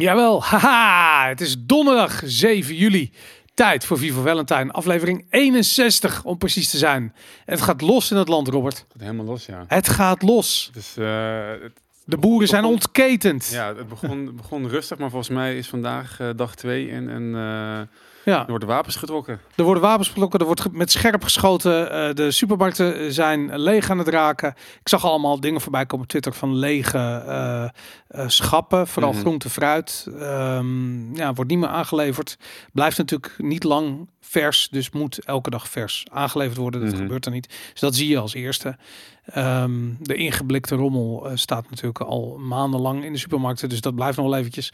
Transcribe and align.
Jawel, 0.00 0.42
haha, 0.44 1.28
het 1.28 1.40
is 1.40 1.56
donderdag 1.58 2.22
7 2.24 2.74
juli. 2.74 3.12
Tijd 3.54 3.84
voor 3.84 3.98
Vivo 3.98 4.22
Valentine, 4.22 4.72
aflevering 4.72 5.26
61 5.30 6.24
om 6.24 6.38
precies 6.38 6.70
te 6.70 6.78
zijn. 6.78 7.14
Het 7.44 7.60
gaat 7.60 7.80
los 7.80 8.10
in 8.10 8.16
het 8.16 8.28
land, 8.28 8.48
Robert. 8.48 8.76
Het 8.76 8.86
gaat 8.92 9.00
helemaal 9.00 9.24
los, 9.24 9.46
ja. 9.46 9.64
Het 9.66 9.88
gaat 9.88 10.22
los. 10.22 10.70
Dus, 10.72 10.96
uh, 10.98 11.50
het, 11.62 11.72
De 12.04 12.16
boeren 12.16 12.48
zijn 12.48 12.64
ontketend. 12.64 13.48
ja, 13.52 13.74
het 13.74 13.88
begon, 13.88 14.36
begon 14.36 14.68
rustig, 14.68 14.98
maar 14.98 15.10
volgens 15.10 15.30
mij 15.30 15.56
is 15.56 15.68
vandaag 15.68 16.20
eh, 16.20 16.28
dag 16.36 16.54
2 16.54 16.90
en, 16.90 17.08
en 17.08 17.34
eh, 17.34 17.80
Ja. 18.24 18.40
er 18.40 18.50
worden 18.50 18.68
wapens 18.68 18.96
getrokken. 18.96 19.40
Er 19.56 19.64
worden 19.64 19.82
wapens 19.82 20.08
getrokken, 20.08 20.40
er 20.40 20.46
wordt 20.46 20.72
met 20.72 20.90
scherp 20.90 21.22
geschoten. 21.22 21.90
eh, 21.90 22.14
de 22.14 22.30
supermarkten 22.30 23.12
zijn 23.12 23.58
leeg 23.58 23.90
aan 23.90 23.98
het 23.98 24.08
raken. 24.08 24.54
Ik 24.80 24.88
zag 24.88 25.04
allemaal 25.04 25.40
dingen 25.40 25.60
voorbij 25.60 25.86
komen 25.86 26.04
op 26.04 26.10
Twitter 26.10 26.32
van 26.32 26.54
lege 26.56 26.98
eh, 26.98 27.64
eh, 28.08 28.28
schappen. 28.28 28.86
Vooral 28.86 29.12
Mhm. 29.12 29.20
groente, 29.20 29.50
fruit. 29.50 30.06
Ehm, 30.18 31.14
ja, 31.16 31.32
wordt 31.32 31.50
niet 31.50 31.58
meer 31.60 31.68
aangeleverd. 31.68 32.36
Blijft 32.72 32.98
natuurlijk 32.98 33.34
niet 33.38 33.64
lang 33.64 34.08
vers, 34.20 34.68
dus 34.70 34.90
moet 34.90 35.24
elke 35.24 35.50
dag 35.50 35.68
vers 35.68 36.04
aangeleverd 36.12 36.56
worden. 36.58 36.80
Dat 36.80 36.92
Mhm. 36.92 37.00
gebeurt 37.00 37.26
er 37.26 37.32
niet. 37.32 37.48
Dus 37.72 37.80
dat 37.80 37.94
zie 37.94 38.08
je 38.08 38.18
als 38.18 38.34
eerste. 38.34 38.76
Ehm, 39.24 39.72
de 39.98 40.14
ingeblikte 40.14 40.74
rommel 40.74 41.30
staat 41.34 41.70
natuurlijk 41.70 42.00
al 42.00 42.36
maandenlang 42.38 43.04
in 43.04 43.12
de 43.12 43.18
supermarkten. 43.18 43.68
Dus 43.68 43.80
dat 43.80 43.94
blijft 43.94 44.16
nog 44.16 44.26
wel 44.28 44.38
eventjes. 44.38 44.72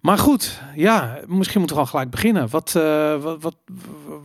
Maar 0.00 0.18
goed, 0.18 0.60
ja, 0.74 1.20
misschien 1.26 1.58
moeten 1.58 1.76
we 1.76 1.82
al 1.82 1.88
gelijk 1.88 2.10
beginnen. 2.10 2.48
Wat, 2.48 2.74
eh, 2.76 3.22
wat, 3.40 3.56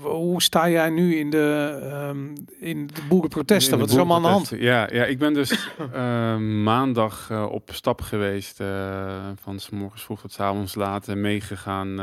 hoe 0.01 0.41
sta 0.41 0.69
jij 0.69 0.89
nu 0.89 1.15
in 1.15 1.29
de, 1.29 1.77
ehm, 1.91 2.35
in 2.59 2.87
de 2.87 3.01
boerenprotesten? 3.09 3.79
Wat 3.79 3.89
is 3.89 3.95
allemaal 3.95 4.15
aan 4.15 4.21
de 4.23 4.27
hand? 4.27 4.49
Ja, 4.57 4.89
ja, 4.91 5.05
ik 5.05 5.17
ben 5.17 5.33
dus 5.33 5.51
eh, 5.93 6.37
maandag 6.37 7.27
eh, 7.31 7.45
op 7.51 7.69
stap 7.73 8.01
geweest. 8.01 8.59
eh, 8.59 9.29
van 9.41 9.59
s 9.59 9.69
morgens 9.69 10.03
vroeg 10.03 10.21
tot 10.21 10.31
s 10.31 10.39
avonds 10.39 10.75
laat 10.75 11.07
eh, 11.07 11.15
meegegaan 11.15 11.95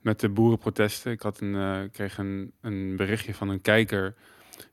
met 0.00 0.20
de 0.20 0.28
boerenprotesten. 0.28 1.12
Ik 1.12 1.22
had 1.22 1.40
een, 1.40 1.88
kreeg 1.92 2.18
een, 2.18 2.52
een 2.60 2.96
berichtje 2.96 3.34
van 3.34 3.48
een 3.48 3.60
kijker 3.60 4.14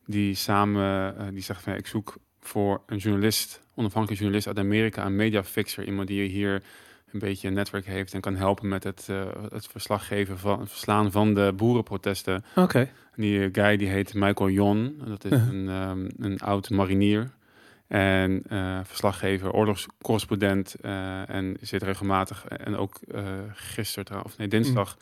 die 0.06 0.36
samen, 0.36 1.16
die 1.34 1.44
zegt 1.44 1.62
van 1.64 1.74
ja, 1.74 1.80
ik 1.80 1.88
zoek 1.88 2.16
voor 2.40 2.82
een 2.88 2.98
journalist, 2.98 3.62
onafhankelijk 3.76 4.20
journalist 4.20 4.48
uit 4.48 4.60
Amerika, 4.60 5.06
een 5.06 5.16
mediafixer. 5.16 5.86
Iemand 5.86 6.08
die 6.08 6.30
hier 6.30 6.64
een 7.14 7.20
beetje 7.20 7.48
een 7.48 7.54
netwerk 7.54 7.86
heeft 7.86 8.14
en 8.14 8.22
kan 8.22 8.36
helpen 8.36 8.68
met 8.68 8.84
het, 8.84 9.06
eh, 9.10 9.26
het 9.52 9.68
verslag 9.68 10.08
geven 10.08 10.38
van 10.40 10.60
het 10.60 10.70
verslaan 10.70 11.12
van 11.12 11.34
de 11.34 11.54
boerenprotesten. 11.56 12.44
Oké, 12.56 12.90
Die 13.16 13.50
guy 13.52 13.78
die 13.78 13.88
heet 13.88 14.14
Michael 14.14 14.50
Jon. 14.50 15.02
Dat 15.06 15.26
is 15.26 15.32
Uh-huh. 15.32 15.54
een, 15.54 15.70
ehm, 15.70 16.10
een 16.26 16.40
oud 16.40 16.70
marinier. 16.70 17.32
En 17.88 18.44
eh, 18.50 18.80
verslaggever, 18.84 19.52
oorlogscorrespondent. 19.52 20.76
eh, 20.82 21.30
en 21.30 21.58
zit 21.62 21.84
regelmatig, 21.84 22.46
en 22.48 22.76
ook 22.76 23.00
gisteren 23.54 24.24
of 24.24 24.38
nee, 24.38 24.48
dinsdag, 24.48 24.98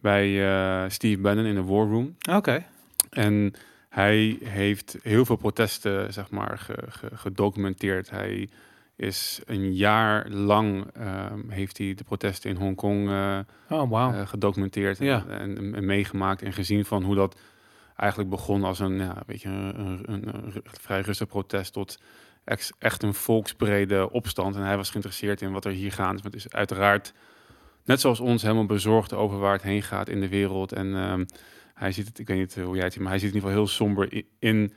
bij 0.00 0.46
eh, 0.84 0.90
Steve 0.90 1.20
Bannon 1.20 1.44
in 1.44 1.54
de 1.54 1.62
War 1.62 1.86
Room. 1.88 2.16
oké. 2.30 2.64
En 3.10 3.52
hij 3.88 4.38
heeft 4.44 4.96
heel 5.02 5.24
veel 5.24 5.36
protesten, 5.36 6.12
zeg 6.12 6.30
maar, 6.30 6.58
ge- 6.58 6.84
ge- 6.88 7.10
gedocumenteerd. 7.16 8.10
Hij 8.10 8.48
is 8.96 9.40
een 9.44 9.74
jaar 9.74 10.28
lang, 10.28 10.86
ehm, 10.92 11.48
heeft 11.48 11.78
hij 11.78 11.94
de 11.94 12.04
protesten 12.04 12.50
in 12.50 12.56
Hongkong 12.56 13.08
Oh, 13.68 13.88
eh, 14.14 14.26
gedocumenteerd 14.26 15.00
en- 15.00 15.06
Ja. 15.06 15.24
en, 15.26 15.74
en, 15.74 15.84
meegemaakt 15.86 16.42
en 16.42 16.52
gezien 16.52 16.84
van 16.84 17.02
hoe 17.02 17.14
dat 17.14 17.38
eigenlijk 17.96 18.30
begon 18.30 18.64
als 18.64 18.78
een, 18.78 18.96
ja, 18.96 19.22
weet 19.26 19.42
je, 19.42 19.48
een, 19.48 20.02
een, 20.12 20.34
een, 20.34 20.52
vrij 20.64 21.00
rustig 21.00 21.26
protest 21.26 21.72
tot 21.72 21.98
ex- 22.44 22.72
echt 22.78 23.02
een 23.02 23.14
volksbrede 23.14 24.10
opstand. 24.10 24.56
En 24.56 24.62
hij 24.62 24.76
was 24.76 24.88
geïnteresseerd 24.90 25.42
in 25.42 25.52
wat 25.52 25.64
er 25.64 25.72
hier 25.72 25.92
gaat. 25.92 26.22
Het 26.22 26.34
is 26.34 26.50
uiteraard, 26.52 27.12
net 27.84 28.00
zoals 28.00 28.20
ons, 28.20 28.42
helemaal 28.42 28.66
bezorgd 28.66 29.12
over 29.12 29.38
waar 29.38 29.52
het 29.52 29.62
heen 29.62 29.82
gaat 29.82 30.08
in 30.08 30.20
de 30.20 30.28
wereld. 30.28 30.72
En 30.72 30.94
ehm, 30.94 31.24
hij 31.74 31.92
ziet 31.92 32.06
het, 32.06 32.18
ik 32.18 32.26
weet 32.26 32.38
niet 32.38 32.54
hoe 32.54 32.74
jij 32.74 32.84
het 32.84 32.92
ziet, 32.92 33.02
maar 33.02 33.10
hij 33.10 33.20
ziet 33.20 33.34
het 33.34 33.42
in 33.42 33.48
ieder 33.50 33.62
geval 33.64 33.78
heel 33.84 33.94
somber 34.06 34.22
in 34.38 34.72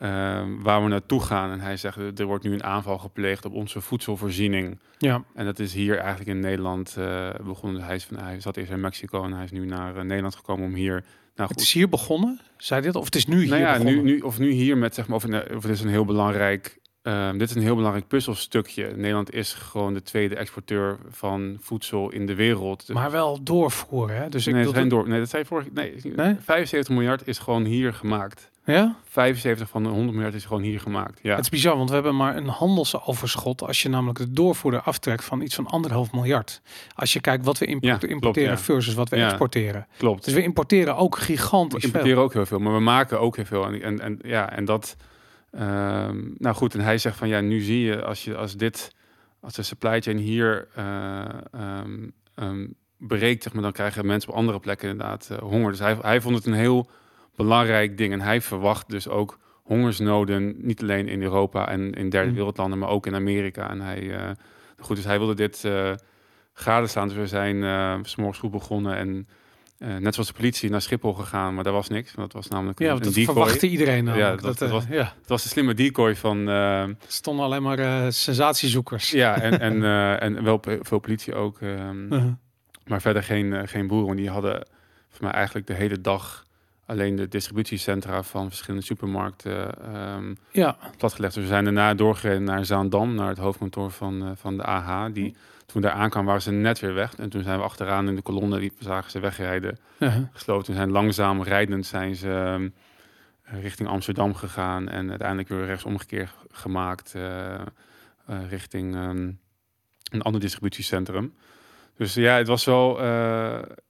ehm, 0.00 0.48
waar 0.62 0.82
we 0.82 0.88
naartoe 0.88 1.20
gaan. 1.22 1.50
En 1.50 1.60
hij 1.60 1.76
zegt, 1.76 2.18
er 2.18 2.26
wordt 2.26 2.44
nu 2.44 2.52
een 2.52 2.64
aanval 2.64 2.98
gepleegd 2.98 3.44
op 3.44 3.52
onze 3.52 3.80
voedselvoorziening. 3.80 4.78
Ja, 4.98 5.24
En 5.34 5.44
dat 5.44 5.58
is 5.58 5.74
hier 5.74 5.98
eigenlijk 5.98 6.30
in 6.30 6.40
Nederland 6.40 6.96
eh, 6.98 7.28
begonnen. 7.44 7.82
Hij, 7.82 7.94
is 7.94 8.04
van, 8.04 8.18
hij 8.18 8.40
zat 8.40 8.56
eerst 8.56 8.70
in 8.70 8.80
Mexico 8.80 9.24
en 9.24 9.32
hij 9.32 9.44
is 9.44 9.50
nu 9.50 9.66
naar 9.66 9.96
eh, 9.96 10.02
Nederland 10.02 10.34
gekomen 10.34 10.64
om 10.66 10.74
hier. 10.74 11.04
Nou 11.34 11.48
het 11.52 11.58
goed. 11.58 11.60
is 11.60 11.72
hier 11.72 11.88
begonnen, 11.88 12.40
zei 12.56 12.80
dit? 12.82 12.94
Of 12.96 13.04
het 13.04 13.14
is 13.14 13.26
nu 13.26 13.38
hier 13.40 13.48
Nou 13.48 13.60
ja, 13.60 13.72
begonnen? 13.72 14.04
nu, 14.04 14.12
nu, 14.12 14.20
of 14.20 14.38
nu 14.38 14.50
hier 14.50 14.78
met 14.78 14.94
zeg 14.94 15.06
maar, 15.06 15.16
of, 15.16 15.24
of 15.24 15.62
het 15.62 15.64
is 15.72 15.80
een 15.80 15.88
heel 15.88 16.04
belangrijk. 16.04 16.79
Ehm, 17.02 17.38
dit 17.38 17.48
is 17.50 17.54
een 17.56 17.62
heel 17.62 17.74
belangrijk 17.76 18.06
puzzelstukje. 18.08 18.92
Nederland 18.96 19.32
is 19.34 19.52
gewoon 19.52 19.94
de 19.94 20.02
tweede 20.02 20.34
exporteur 20.36 20.98
van 21.10 21.56
voedsel 21.60 22.10
in 22.12 22.26
de 22.26 22.34
wereld. 22.34 22.88
Maar 22.88 23.10
wel 23.10 23.42
doorvoeren, 23.42 24.16
hè? 24.16 24.28
Dus 24.28 24.46
ik 24.46 24.54
nee, 24.54 24.68
zijn 24.68 24.88
door. 24.88 25.08
Nee, 25.08 25.18
dat 25.18 25.28
zei 25.30 25.44
vorig. 25.44 25.66
Nee, 25.72 25.94
Nee? 26.16 26.36
75 26.40 26.94
miljard 26.94 27.26
is 27.26 27.38
gewoon 27.38 27.64
hier 27.64 27.92
gemaakt. 27.94 28.50
Ja? 28.64 28.96
75 29.08 29.68
van 29.68 29.82
de 29.82 29.88
100 29.88 30.12
miljard 30.12 30.34
is 30.34 30.44
gewoon 30.44 30.62
hier 30.62 30.80
gemaakt. 30.80 31.18
Ja. 31.22 31.30
Het 31.34 31.40
is 31.44 31.48
bizar, 31.48 31.76
want 31.76 31.88
we 31.88 31.94
hebben 31.94 32.16
maar 32.16 32.36
een 32.36 32.46
handelsoverschot 32.48 33.62
als 33.62 33.82
je 33.82 33.88
namelijk 33.88 34.18
de 34.18 34.32
doorvoerder 34.32 34.80
aftrekt 34.80 35.24
van 35.24 35.40
iets 35.40 35.54
van 35.54 35.66
anderhalf 35.66 36.12
miljard. 36.12 36.60
Als 36.94 37.12
je 37.12 37.20
kijkt 37.20 37.44
wat 37.44 37.58
we 37.58 37.64
import- 37.64 37.84
Ja, 37.92 37.96
klopt, 37.98 38.12
importeren 38.14 38.50
ja. 38.50 38.58
versus 38.58 38.94
wat 38.94 39.08
we 39.08 39.16
Ja. 39.16 39.26
exporteren. 39.28 39.86
Klopt. 39.96 40.24
Dus 40.24 40.34
we 40.34 40.42
importeren 40.42 40.96
ook 40.96 41.16
We 41.16 41.20
gigantisch 41.22 41.80
veel. 41.80 41.88
importeren 41.90 42.22
ook 42.22 42.32
heel 42.32 42.46
veel, 42.46 42.58
maar 42.58 42.72
we 42.74 42.80
maken 42.80 43.20
ook 43.20 43.36
heel 43.36 43.44
veel. 43.44 43.64
En, 43.64 43.82
en, 43.82 44.00
en 44.00 44.18
ja, 44.22 44.50
en 44.52 44.64
dat. 44.64 44.96
Ehm, 45.50 46.18
nou 46.36 46.54
goed, 46.54 46.74
en 46.74 46.80
hij 46.80 46.98
zegt 46.98 47.16
van 47.16 47.28
ja, 47.28 47.40
nu 47.40 47.60
zie 47.60 47.80
je 47.80 48.04
als 48.04 48.24
je 48.24 48.36
als 48.36 48.56
dit, 48.56 48.94
als 49.40 49.54
de 49.54 49.62
supply 49.62 50.00
chain 50.00 50.16
hier 50.16 50.68
eh, 50.74 51.24
ehm, 51.52 52.08
ehm, 52.34 52.66
breekt, 52.96 53.42
zeg 53.42 53.52
maar, 53.52 53.62
dan 53.62 53.72
krijgen 53.72 54.06
mensen 54.06 54.30
op 54.30 54.36
andere 54.36 54.60
plekken 54.60 54.88
inderdaad 54.88 55.28
eh, 55.30 55.38
honger. 55.38 55.70
Dus 55.70 55.80
hij, 55.80 55.96
hij 56.00 56.20
vond 56.20 56.36
het 56.36 56.46
een 56.46 56.52
heel 56.52 56.90
belangrijk 57.36 57.98
ding. 57.98 58.12
En 58.12 58.20
hij 58.20 58.40
verwacht 58.40 58.88
dus 58.90 59.08
ook 59.08 59.38
hongersnoden, 59.62 60.54
niet 60.58 60.82
alleen 60.82 61.08
in 61.08 61.22
Europa 61.22 61.68
en 61.68 61.92
in 61.92 62.10
derde 62.10 62.30
Mm. 62.30 62.34
wereldlanden, 62.34 62.78
maar 62.78 62.88
ook 62.88 63.06
in 63.06 63.14
Amerika. 63.14 63.70
En 63.70 63.80
hij, 63.80 64.16
eh, 64.16 64.30
goed, 64.78 64.96
dus 64.96 65.04
hij 65.04 65.18
wilde 65.18 65.34
dit 65.34 65.64
eh 65.64 65.92
gadeslaan. 66.52 67.08
Dus 67.08 67.16
we 67.16 67.26
zijn 67.26 67.64
eh, 67.64 67.98
s 68.02 68.16
morgens 68.16 68.38
goed 68.38 68.50
begonnen 68.50 68.96
en 68.96 69.28
eh, 69.80 69.96
net 69.96 70.12
zoals 70.14 70.28
de 70.28 70.34
politie 70.34 70.70
naar 70.70 70.82
Schiphol 70.82 71.12
gegaan, 71.14 71.54
maar 71.54 71.64
daar 71.64 71.72
was 71.72 71.88
niks. 71.88 72.14
Want 72.14 72.32
dat 72.32 72.42
was 72.42 72.50
namelijk 72.50 72.78
Ja, 72.78 72.90
een, 72.92 72.98
dat 72.98 73.14
decoy. 73.14 73.24
verwachtte 73.24 73.68
iedereen 73.68 74.04
namelijk. 74.04 74.30
Ja, 74.30 74.36
dat- 74.36 74.42
dat, 74.42 74.54
eh, 74.54 74.60
dat 74.60 74.70
was- 74.70 74.96
ja, 74.96 75.14
Het 75.20 75.28
was 75.28 75.44
een 75.44 75.50
slimme 75.50 75.74
decoy 75.74 76.16
van 76.16 76.48
eh, 76.48 76.80
er 76.82 76.96
stonden 77.06 77.44
alleen 77.44 77.62
maar 77.62 77.78
eh, 77.78 78.06
sensatiezoekers. 78.08 79.10
ja 79.10 79.40
en, 79.40 79.60
en, 79.70 79.82
eh, 79.84 80.22
en 80.22 80.44
wel 80.44 80.60
veel 80.80 80.98
politie 80.98 81.34
ook, 81.34 81.60
ehm, 81.60 82.12
Uh-huh. 82.12 82.32
maar 82.86 83.00
verder 83.00 83.22
geen, 83.22 83.52
eh, 83.52 83.62
geen 83.68 83.86
boeren. 83.86 84.16
Die 84.16 84.30
hadden 84.30 84.66
voor 85.10 85.24
mij 85.24 85.32
eigenlijk 85.32 85.66
de 85.66 85.74
hele 85.74 86.00
dag 86.00 86.44
alleen 86.86 87.16
de 87.16 87.28
distributiecentra 87.28 88.22
van 88.22 88.48
verschillende 88.48 88.84
supermarkten 88.86 89.82
ehm, 89.94 90.34
Ja, 90.50 90.76
platgelegd. 90.98 91.34
Dus 91.34 91.42
we 91.42 91.48
zijn 91.48 91.64
daarna 91.64 91.94
doorgereden 91.94 92.44
naar 92.44 92.64
Zaandam, 92.64 93.14
naar 93.14 93.28
het 93.28 93.38
hoofdkantoor 93.38 93.90
van, 93.90 94.22
eh, 94.22 94.28
van 94.34 94.56
de 94.56 94.64
AH. 94.64 95.12
Die, 95.12 95.34
toen 95.72 95.82
daar 95.82 95.92
aankwamen 95.92 96.28
waren 96.28 96.42
ze 96.42 96.50
net 96.50 96.80
weer 96.80 96.94
weg. 96.94 97.14
En 97.14 97.28
toen 97.28 97.42
zijn 97.42 97.58
we 97.58 97.64
achteraan 97.64 98.08
in 98.08 98.14
de 98.14 98.22
kolonne, 98.22 98.58
die 98.58 98.72
zagen 98.78 99.10
ze 99.10 99.20
wegrijden, 99.20 99.78
uh-huh. 99.98 100.22
gesloten. 100.32 100.74
zijn 100.74 100.90
langzaam 100.90 101.42
rijdend 101.42 101.86
zijn 101.86 102.14
ze 102.14 102.30
ehm, 102.30 102.68
richting 103.60 103.88
Amsterdam 103.88 104.34
gegaan. 104.34 104.88
En 104.88 105.08
uiteindelijk 105.08 105.48
weer 105.48 105.66
rechtsomgekeerd 105.66 106.30
gemaakt 106.50 107.14
eh, 107.14 107.54
eh, 107.54 107.60
richting 108.48 108.94
ehm, 108.94 109.30
een 110.10 110.22
ander 110.22 110.40
distributiecentrum. 110.40 111.34
Dus 111.96 112.14
ja, 112.14 112.36
het 112.36 112.46
was 112.46 112.64
wel, 112.64 112.98
eh, 112.98 113.04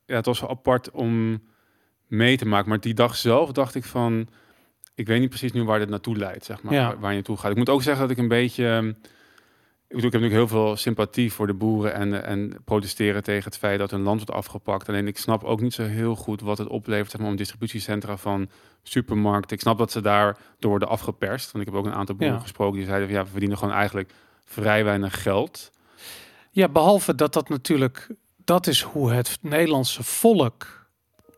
ja, 0.04 0.16
het 0.16 0.26
was 0.26 0.40
wel 0.40 0.50
apart 0.50 0.90
om 0.90 1.42
mee 2.06 2.36
te 2.36 2.46
maken. 2.46 2.68
Maar 2.68 2.80
die 2.80 2.94
dag 2.94 3.16
zelf 3.16 3.52
dacht 3.52 3.74
ik 3.74 3.84
van, 3.84 4.28
ik 4.94 5.06
weet 5.06 5.20
niet 5.20 5.28
precies 5.28 5.52
nu 5.52 5.64
waar 5.64 5.78
dit 5.78 5.88
naartoe 5.88 6.16
leidt, 6.16 6.44
zeg 6.44 6.62
maar, 6.62 6.72
Ja. 6.72 6.86
waar, 6.86 7.00
waar 7.00 7.10
je 7.10 7.16
naartoe 7.16 7.36
gaat. 7.36 7.50
Ik 7.50 7.56
moet 7.56 7.68
ook 7.68 7.82
zeggen 7.82 8.02
dat 8.02 8.10
ik 8.10 8.22
een 8.22 8.28
beetje, 8.28 8.68
ehm, 8.68 8.92
ik 9.90 9.96
bedoel, 9.96 10.06
ik 10.06 10.12
heb 10.12 10.22
natuurlijk 10.22 10.50
heel 10.50 10.64
veel 10.66 10.76
sympathie 10.76 11.32
voor 11.32 11.46
de 11.46 11.54
boeren 11.54 11.94
en, 11.94 12.24
en 12.24 12.56
protesteren 12.64 13.22
tegen 13.22 13.44
het 13.44 13.58
feit 13.58 13.78
dat 13.78 13.90
hun 13.90 14.00
land 14.02 14.16
wordt 14.16 14.32
afgepakt. 14.46 14.88
Alleen 14.88 15.06
ik 15.06 15.18
snap 15.18 15.44
ook 15.44 15.60
niet 15.60 15.74
zo 15.74 15.82
heel 15.82 16.16
goed 16.16 16.40
wat 16.40 16.58
het 16.58 16.68
oplevert, 16.68 17.10
zeg 17.10 17.20
maar, 17.20 17.30
om 17.30 17.36
distributiecentra 17.36 18.16
van 18.16 18.48
supermarkten. 18.82 19.56
Ik 19.56 19.62
snap 19.62 19.78
dat 19.78 19.92
ze 19.92 20.00
daar 20.00 20.36
door 20.58 20.70
worden 20.70 20.88
afgeperst. 20.88 21.52
Want 21.52 21.66
ik 21.66 21.72
heb 21.72 21.80
ook 21.80 21.86
een 21.86 21.94
aantal 21.98 22.14
boeren 22.14 22.36
Ja. 22.36 22.42
gesproken 22.42 22.76
die 22.76 22.86
zeiden 22.86 23.08
van 23.08 23.16
ja, 23.16 23.24
we 23.24 23.30
verdienen 23.30 23.58
gewoon 23.58 23.74
eigenlijk 23.74 24.12
vrij 24.44 24.84
weinig 24.84 25.22
geld. 25.22 25.70
ja, 26.50 26.68
behalve 26.68 27.14
dat 27.14 27.32
dat 27.32 27.48
natuurlijk, 27.48 28.08
dat 28.44 28.66
is 28.66 28.82
hoe 28.82 29.12
het 29.12 29.38
Nederlandse 29.40 30.02
volk 30.02 30.86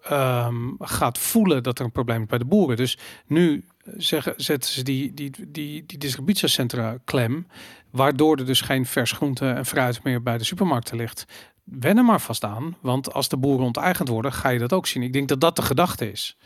ehm, 0.02 0.68
gaat 0.78 1.18
voelen 1.18 1.62
dat 1.62 1.78
er 1.78 1.84
een 1.84 1.92
probleem 1.92 2.20
is 2.22 2.26
bij 2.26 2.38
de 2.38 2.44
boeren. 2.44 2.76
Dus 2.76 2.98
nu 3.26 3.64
zeggen, 3.96 4.34
zetten 4.36 4.70
ze 4.70 4.82
die, 4.82 5.14
die, 5.14 5.30
die, 5.48 5.84
die 5.86 5.98
distributiecentra 5.98 6.96
klem, 7.04 7.46
waardoor 7.90 8.36
er 8.36 8.46
dus 8.46 8.60
geen 8.60 8.86
vers 8.86 9.12
groente 9.12 9.48
en 9.50 9.66
fruit 9.66 10.02
meer 10.02 10.22
bij 10.22 10.38
de 10.38 10.44
supermarkten 10.44 10.96
ligt. 10.96 11.24
Wen 11.64 11.96
er 11.96 12.04
maar 12.04 12.20
vast 12.20 12.44
aan, 12.44 12.76
want 12.80 13.12
als 13.12 13.28
de 13.28 13.36
boeren 13.36 13.66
onteigend 13.66 14.08
worden, 14.08 14.32
ga 14.32 14.48
je 14.48 14.58
dat 14.58 14.72
ook 14.72 14.86
zien. 14.86 15.02
Ik 15.02 15.12
denk 15.12 15.28
dat 15.28 15.40
dat 15.40 15.56
de 15.56 15.62
gedachte 15.62 16.10
is. 16.10 16.36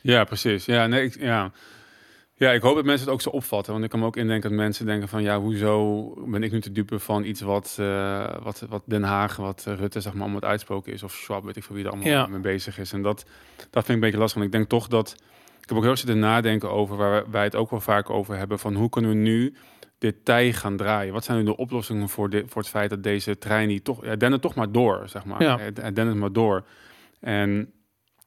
Ja, 0.00 0.24
precies. 0.24 0.64
Ja, 0.64 0.86
nee, 0.86 1.04
ik, 1.04 1.20
ja. 1.20 1.52
Ja, 2.34 2.50
ik 2.50 2.62
hoop 2.62 2.74
dat 2.74 2.84
mensen 2.84 3.04
het 3.06 3.14
ook 3.14 3.20
zo 3.22 3.30
opvatten. 3.30 3.72
Want 3.72 3.84
ik 3.84 3.90
kan 3.90 4.00
me 4.00 4.06
ook 4.06 4.16
indenken 4.16 4.50
dat 4.50 4.58
mensen 4.58 4.86
denken 4.86 5.08
van... 5.08 5.22
ja, 5.22 5.40
hoezo 5.40 6.04
ben 6.26 6.42
ik 6.42 6.52
nu 6.52 6.60
te 6.60 6.72
dupe 6.72 6.98
van 6.98 7.24
iets 7.24 7.40
wat, 7.40 7.76
uh, 7.80 8.36
wat, 8.42 8.64
wat 8.68 8.82
Den 8.84 9.02
Haag... 9.02 9.36
wat 9.36 9.64
Rutte 9.66 10.00
zeg 10.00 10.12
maar 10.12 10.22
allemaal 10.22 10.40
het 10.40 10.50
uitspoken 10.50 10.92
is... 10.92 11.02
of 11.02 11.12
Schwab, 11.12 11.44
weet 11.44 11.56
ik 11.56 11.62
voor 11.62 11.74
wie 11.74 11.84
er 11.84 11.90
allemaal 11.90 12.08
Ja. 12.08 12.26
mee 12.26 12.40
bezig 12.40 12.78
is. 12.78 12.92
En 12.92 13.02
dat, 13.02 13.24
dat 13.56 13.84
vind 13.84 13.88
ik 13.88 13.94
een 13.94 14.00
beetje 14.00 14.18
lastig. 14.18 14.40
Want 14.40 14.52
ik 14.52 14.58
denk 14.58 14.68
toch 14.68 14.88
dat... 14.88 15.16
Ik 15.72 15.78
heb 15.78 15.86
ook 15.86 15.96
heel 15.96 16.02
erg 16.06 16.08
zitten 16.12 16.30
nadenken 16.32 16.70
over... 16.70 16.96
waar 16.96 17.30
wij- 17.30 17.44
het 17.44 17.56
ook 17.56 17.70
wel 17.70 17.80
vaak 17.80 18.10
over 18.10 18.36
hebben... 18.36 18.58
van 18.58 18.74
hoe 18.74 18.88
kunnen 18.88 19.10
we 19.10 19.16
nu 19.16 19.54
dit 19.98 20.24
tij 20.24 20.52
gaan 20.52 20.76
draaien? 20.76 21.12
Wat 21.12 21.24
zijn 21.24 21.38
nu 21.38 21.44
de 21.44 21.56
oplossingen 21.56 22.08
voor, 22.08 22.30
dit, 22.30 22.44
voor 22.48 22.62
het 22.62 22.70
feit 22.70 22.90
dat 22.90 23.02
deze 23.02 23.38
trein 23.38 23.68
niet 23.68 23.84
toch... 23.84 24.04
Ja, 24.04 24.16
dendert 24.16 24.42
toch 24.42 24.54
maar 24.54 24.72
door, 24.72 25.02
zeg 25.06 25.24
maar. 25.24 25.42
Ja. 25.42 25.58
Het, 25.58 25.82
het 25.82 25.94
dendert 25.96 26.18
maar 26.18 26.32
door. 26.32 26.64
En 27.20 27.72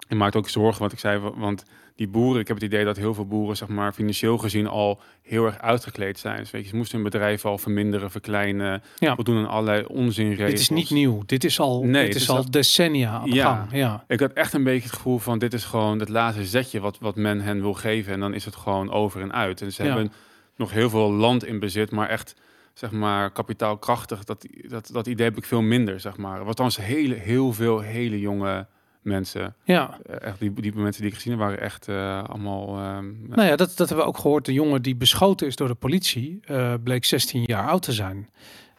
ik 0.08 0.18
maak 0.18 0.36
ook 0.36 0.50
zorgen 0.50 0.82
wat 0.82 0.92
ik 0.92 1.00
zei... 1.00 1.20
wa- 1.20 1.34
want 1.38 1.64
die 1.96 2.08
boeren, 2.08 2.42
ik 2.42 2.48
heb 2.48 2.56
het 2.58 2.66
idee 2.66 2.86
dat 2.86 2.98
heel 2.98 3.14
veel 3.14 3.26
boeren, 3.26 3.58
zeg 3.58 3.68
maar, 3.68 3.94
financieel 3.94 4.38
gezien 4.38 4.68
al 4.68 5.00
heel 5.22 5.46
erg 5.46 5.60
uitgekleed 5.60 6.20
zijn. 6.20 6.38
Dus 6.40 6.52
weet 6.52 6.64
je, 6.64 6.70
ze 6.70 6.76
moesten 6.76 6.96
hun 7.00 7.10
bedrijf 7.10 7.46
al 7.46 7.58
verminderen, 7.58 8.12
verkleinen, 8.12 8.84
Ja. 8.98 9.16
voldoen 9.16 9.38
aan 9.38 9.48
allerlei 9.48 9.86
onzinregels. 9.86 10.50
Dit 10.52 10.60
is 10.60 10.70
niet 10.70 10.90
nieuw. 10.90 11.24
Dit 11.26 11.44
is 11.44 11.60
al, 11.60 11.84
Nee, 11.84 12.06
dit 12.06 12.16
is 12.16 12.30
al 12.30 12.52
decennia 12.52 13.12
aan 13.12 13.30
de 13.30 13.36
Ja. 13.36 13.56
gang. 13.56 13.72
Ja. 13.72 14.04
Ik 14.08 14.20
had 14.20 14.34
echt 14.34 14.54
een 14.54 14.64
beetje 14.64 14.88
het 14.88 14.96
gevoel 14.98 15.18
van 15.18 15.40
dit 15.40 15.54
is 15.54 15.64
gewoon 15.64 16.00
het 16.00 16.10
laatste 16.10 16.46
zetje 16.46 16.80
wat, 16.80 16.98
wat 17.00 17.16
men 17.16 17.42
hen 17.42 17.62
wil 17.62 17.74
geven. 17.74 18.14
En 18.14 18.20
dan 18.20 18.34
is 18.34 18.46
het 18.46 18.56
gewoon 18.56 18.92
over 18.92 19.22
en 19.22 19.34
uit. 19.34 19.62
En 19.62 19.72
ze 19.72 19.84
Ja. 19.84 19.94
hebben 19.94 20.12
nog 20.56 20.72
heel 20.72 20.90
veel 20.90 21.12
land 21.12 21.46
in 21.46 21.60
bezit, 21.60 21.92
maar 21.92 22.10
echt 22.10 22.36
zeg 22.74 22.92
maar 22.92 23.32
kapitaalkrachtig. 23.32 24.24
Dat, 24.24 24.46
dat, 24.68 24.90
dat 24.94 25.08
idee 25.08 25.26
heb 25.26 25.38
ik 25.38 25.46
veel 25.46 25.62
minder, 25.62 26.00
zeg 26.00 26.18
maar. 26.18 26.46
Wat 26.46 26.58
dan 26.58 26.72
hele, 26.82 27.16
heel 27.16 27.54
veel 27.54 27.80
hele 27.80 28.20
jonge 28.20 28.68
mensen. 29.06 29.56
ja. 29.64 30.00
Eh, 30.06 30.28
Echt 30.28 30.40
die, 30.40 30.54
die 30.54 30.74
mensen 30.76 31.02
die 31.02 31.12
ik 31.12 31.16
gezien 31.18 31.32
heb, 31.32 31.42
waren 31.42 31.60
echt 31.62 31.88
eh, 31.88 32.24
allemaal. 32.24 32.68
ehm, 32.78 33.28
Nou 33.28 33.48
ja, 33.48 33.56
dat, 33.56 33.68
dat 33.78 33.88
hebben 33.88 33.98
we 34.06 34.12
ook 34.12 34.18
gehoord. 34.18 34.46
De 34.46 34.54
jongen 34.54 34.82
die 34.82 34.96
beschoten 34.96 35.48
is 35.48 35.56
door 35.56 35.68
de 35.68 35.74
politie, 35.76 36.40
eh, 36.42 36.74
bleek 36.84 37.06
16 37.06 37.44
jaar 37.46 37.68
oud 37.68 37.82
te 37.84 37.92
zijn. 37.94 38.30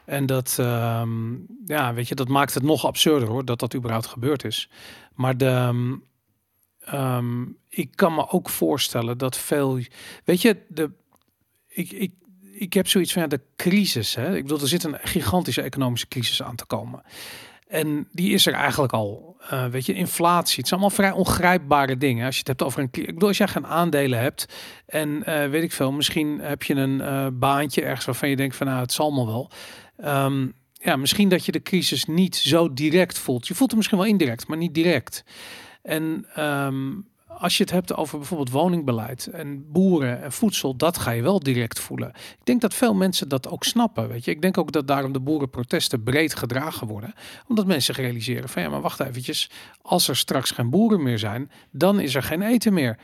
En 0.05 0.25
dat, 0.25 0.55
ehm, 0.59 1.33
ja, 1.65 1.93
weet 1.93 2.07
je, 2.07 2.15
dat 2.15 2.27
maakt 2.27 2.53
het 2.53 2.63
nog 2.63 2.85
absurder 2.85 3.27
hoor, 3.29 3.45
dat 3.45 3.59
dat 3.59 3.75
überhaupt 3.75 4.05
gebeurd 4.07 4.43
is. 4.43 4.69
Maar 5.13 5.37
de, 5.37 5.97
ehm, 6.79 7.41
ik 7.69 7.91
kan 7.95 8.13
me 8.15 8.29
ook 8.29 8.49
voorstellen 8.49 9.17
dat 9.17 9.37
veel, 9.37 9.79
weet 10.23 10.41
je, 10.41 10.57
de, 10.67 10.91
ik, 11.67 11.91
ik, 11.91 12.11
ik 12.51 12.73
heb 12.73 12.87
zoiets 12.87 13.13
van 13.13 13.21
ja, 13.21 13.27
de 13.27 13.41
crisis. 13.55 14.15
Hè? 14.15 14.35
Ik 14.35 14.41
bedoel, 14.41 14.59
er 14.61 14.67
zit 14.67 14.83
een 14.83 14.97
gigantische 15.01 15.61
economische 15.61 16.07
crisis 16.07 16.43
aan 16.43 16.55
te 16.55 16.65
komen. 16.65 17.01
En 17.67 18.07
die 18.11 18.33
is 18.33 18.45
er 18.45 18.53
eigenlijk 18.53 18.93
al. 18.93 19.35
Eh, 19.49 19.65
weet 19.65 19.85
je, 19.85 19.93
inflatie. 19.93 20.57
Het 20.57 20.67
zijn 20.67 20.79
allemaal 20.79 20.97
vrij 20.97 21.11
ongrijpbare 21.11 21.97
dingen. 21.97 22.25
Als 22.25 22.33
je 22.33 22.39
het 22.39 22.47
hebt 22.47 22.63
over 22.63 22.79
een. 22.79 22.89
Ik 22.91 23.13
bedoel, 23.13 23.27
als 23.27 23.37
jij 23.37 23.47
geen 23.47 23.67
aandelen 23.67 24.19
hebt. 24.19 24.45
En 24.85 25.23
eh, 25.23 25.49
weet 25.49 25.63
ik 25.63 25.71
veel, 25.71 25.91
misschien 25.91 26.39
heb 26.39 26.63
je 26.63 26.73
een 26.73 27.01
eh, 27.01 27.27
baantje 27.33 27.81
ergens 27.81 28.05
waarvan 28.05 28.29
je 28.29 28.35
denkt 28.35 28.55
van 28.55 28.67
nou, 28.67 28.79
het 28.79 28.91
zal 28.91 29.05
allemaal 29.05 29.27
wel. 29.27 29.51
Ehm, 29.97 30.47
ja, 30.73 30.95
misschien 30.95 31.29
dat 31.29 31.45
je 31.45 31.51
de 31.51 31.61
crisis 31.61 32.05
niet 32.05 32.35
zo 32.35 32.73
direct 32.73 33.17
voelt. 33.17 33.47
Je 33.47 33.55
voelt 33.55 33.69
het 33.69 33.77
misschien 33.77 33.99
wel 33.99 34.07
indirect, 34.07 34.47
maar 34.47 34.57
niet 34.57 34.73
direct. 34.73 35.23
En 35.81 36.25
ehm, 36.33 36.91
als 37.39 37.57
je 37.57 37.63
het 37.63 37.71
hebt 37.71 37.95
over 37.95 38.17
bijvoorbeeld 38.17 38.49
woningbeleid 38.49 39.27
en 39.27 39.71
boeren 39.71 40.21
en 40.21 40.31
voedsel, 40.31 40.75
dat 40.75 40.97
ga 40.97 41.11
je 41.11 41.21
wel 41.21 41.39
direct 41.39 41.79
voelen. 41.79 42.09
Ik 42.09 42.45
denk 42.45 42.61
dat 42.61 42.73
veel 42.73 42.93
mensen 42.93 43.29
dat 43.29 43.49
ook 43.49 43.63
snappen. 43.63 44.07
Weet 44.07 44.25
je, 44.25 44.31
ik 44.31 44.41
denk 44.41 44.57
ook 44.57 44.71
dat 44.71 44.87
daarom 44.87 45.11
de 45.11 45.19
boerenprotesten 45.19 46.03
breed 46.03 46.35
gedragen 46.35 46.87
worden, 46.87 47.13
omdat 47.47 47.65
mensen 47.65 47.93
realiseren 47.93 48.49
van 48.49 48.61
ja, 48.61 48.69
maar 48.69 48.81
wacht 48.81 48.99
eventjes, 48.99 49.49
als 49.81 50.07
er 50.07 50.15
straks 50.15 50.51
geen 50.51 50.69
boeren 50.69 51.03
meer 51.03 51.19
zijn, 51.19 51.51
dan 51.71 51.99
is 51.99 52.15
er 52.15 52.23
geen 52.23 52.41
eten 52.41 52.73
meer. 52.73 52.97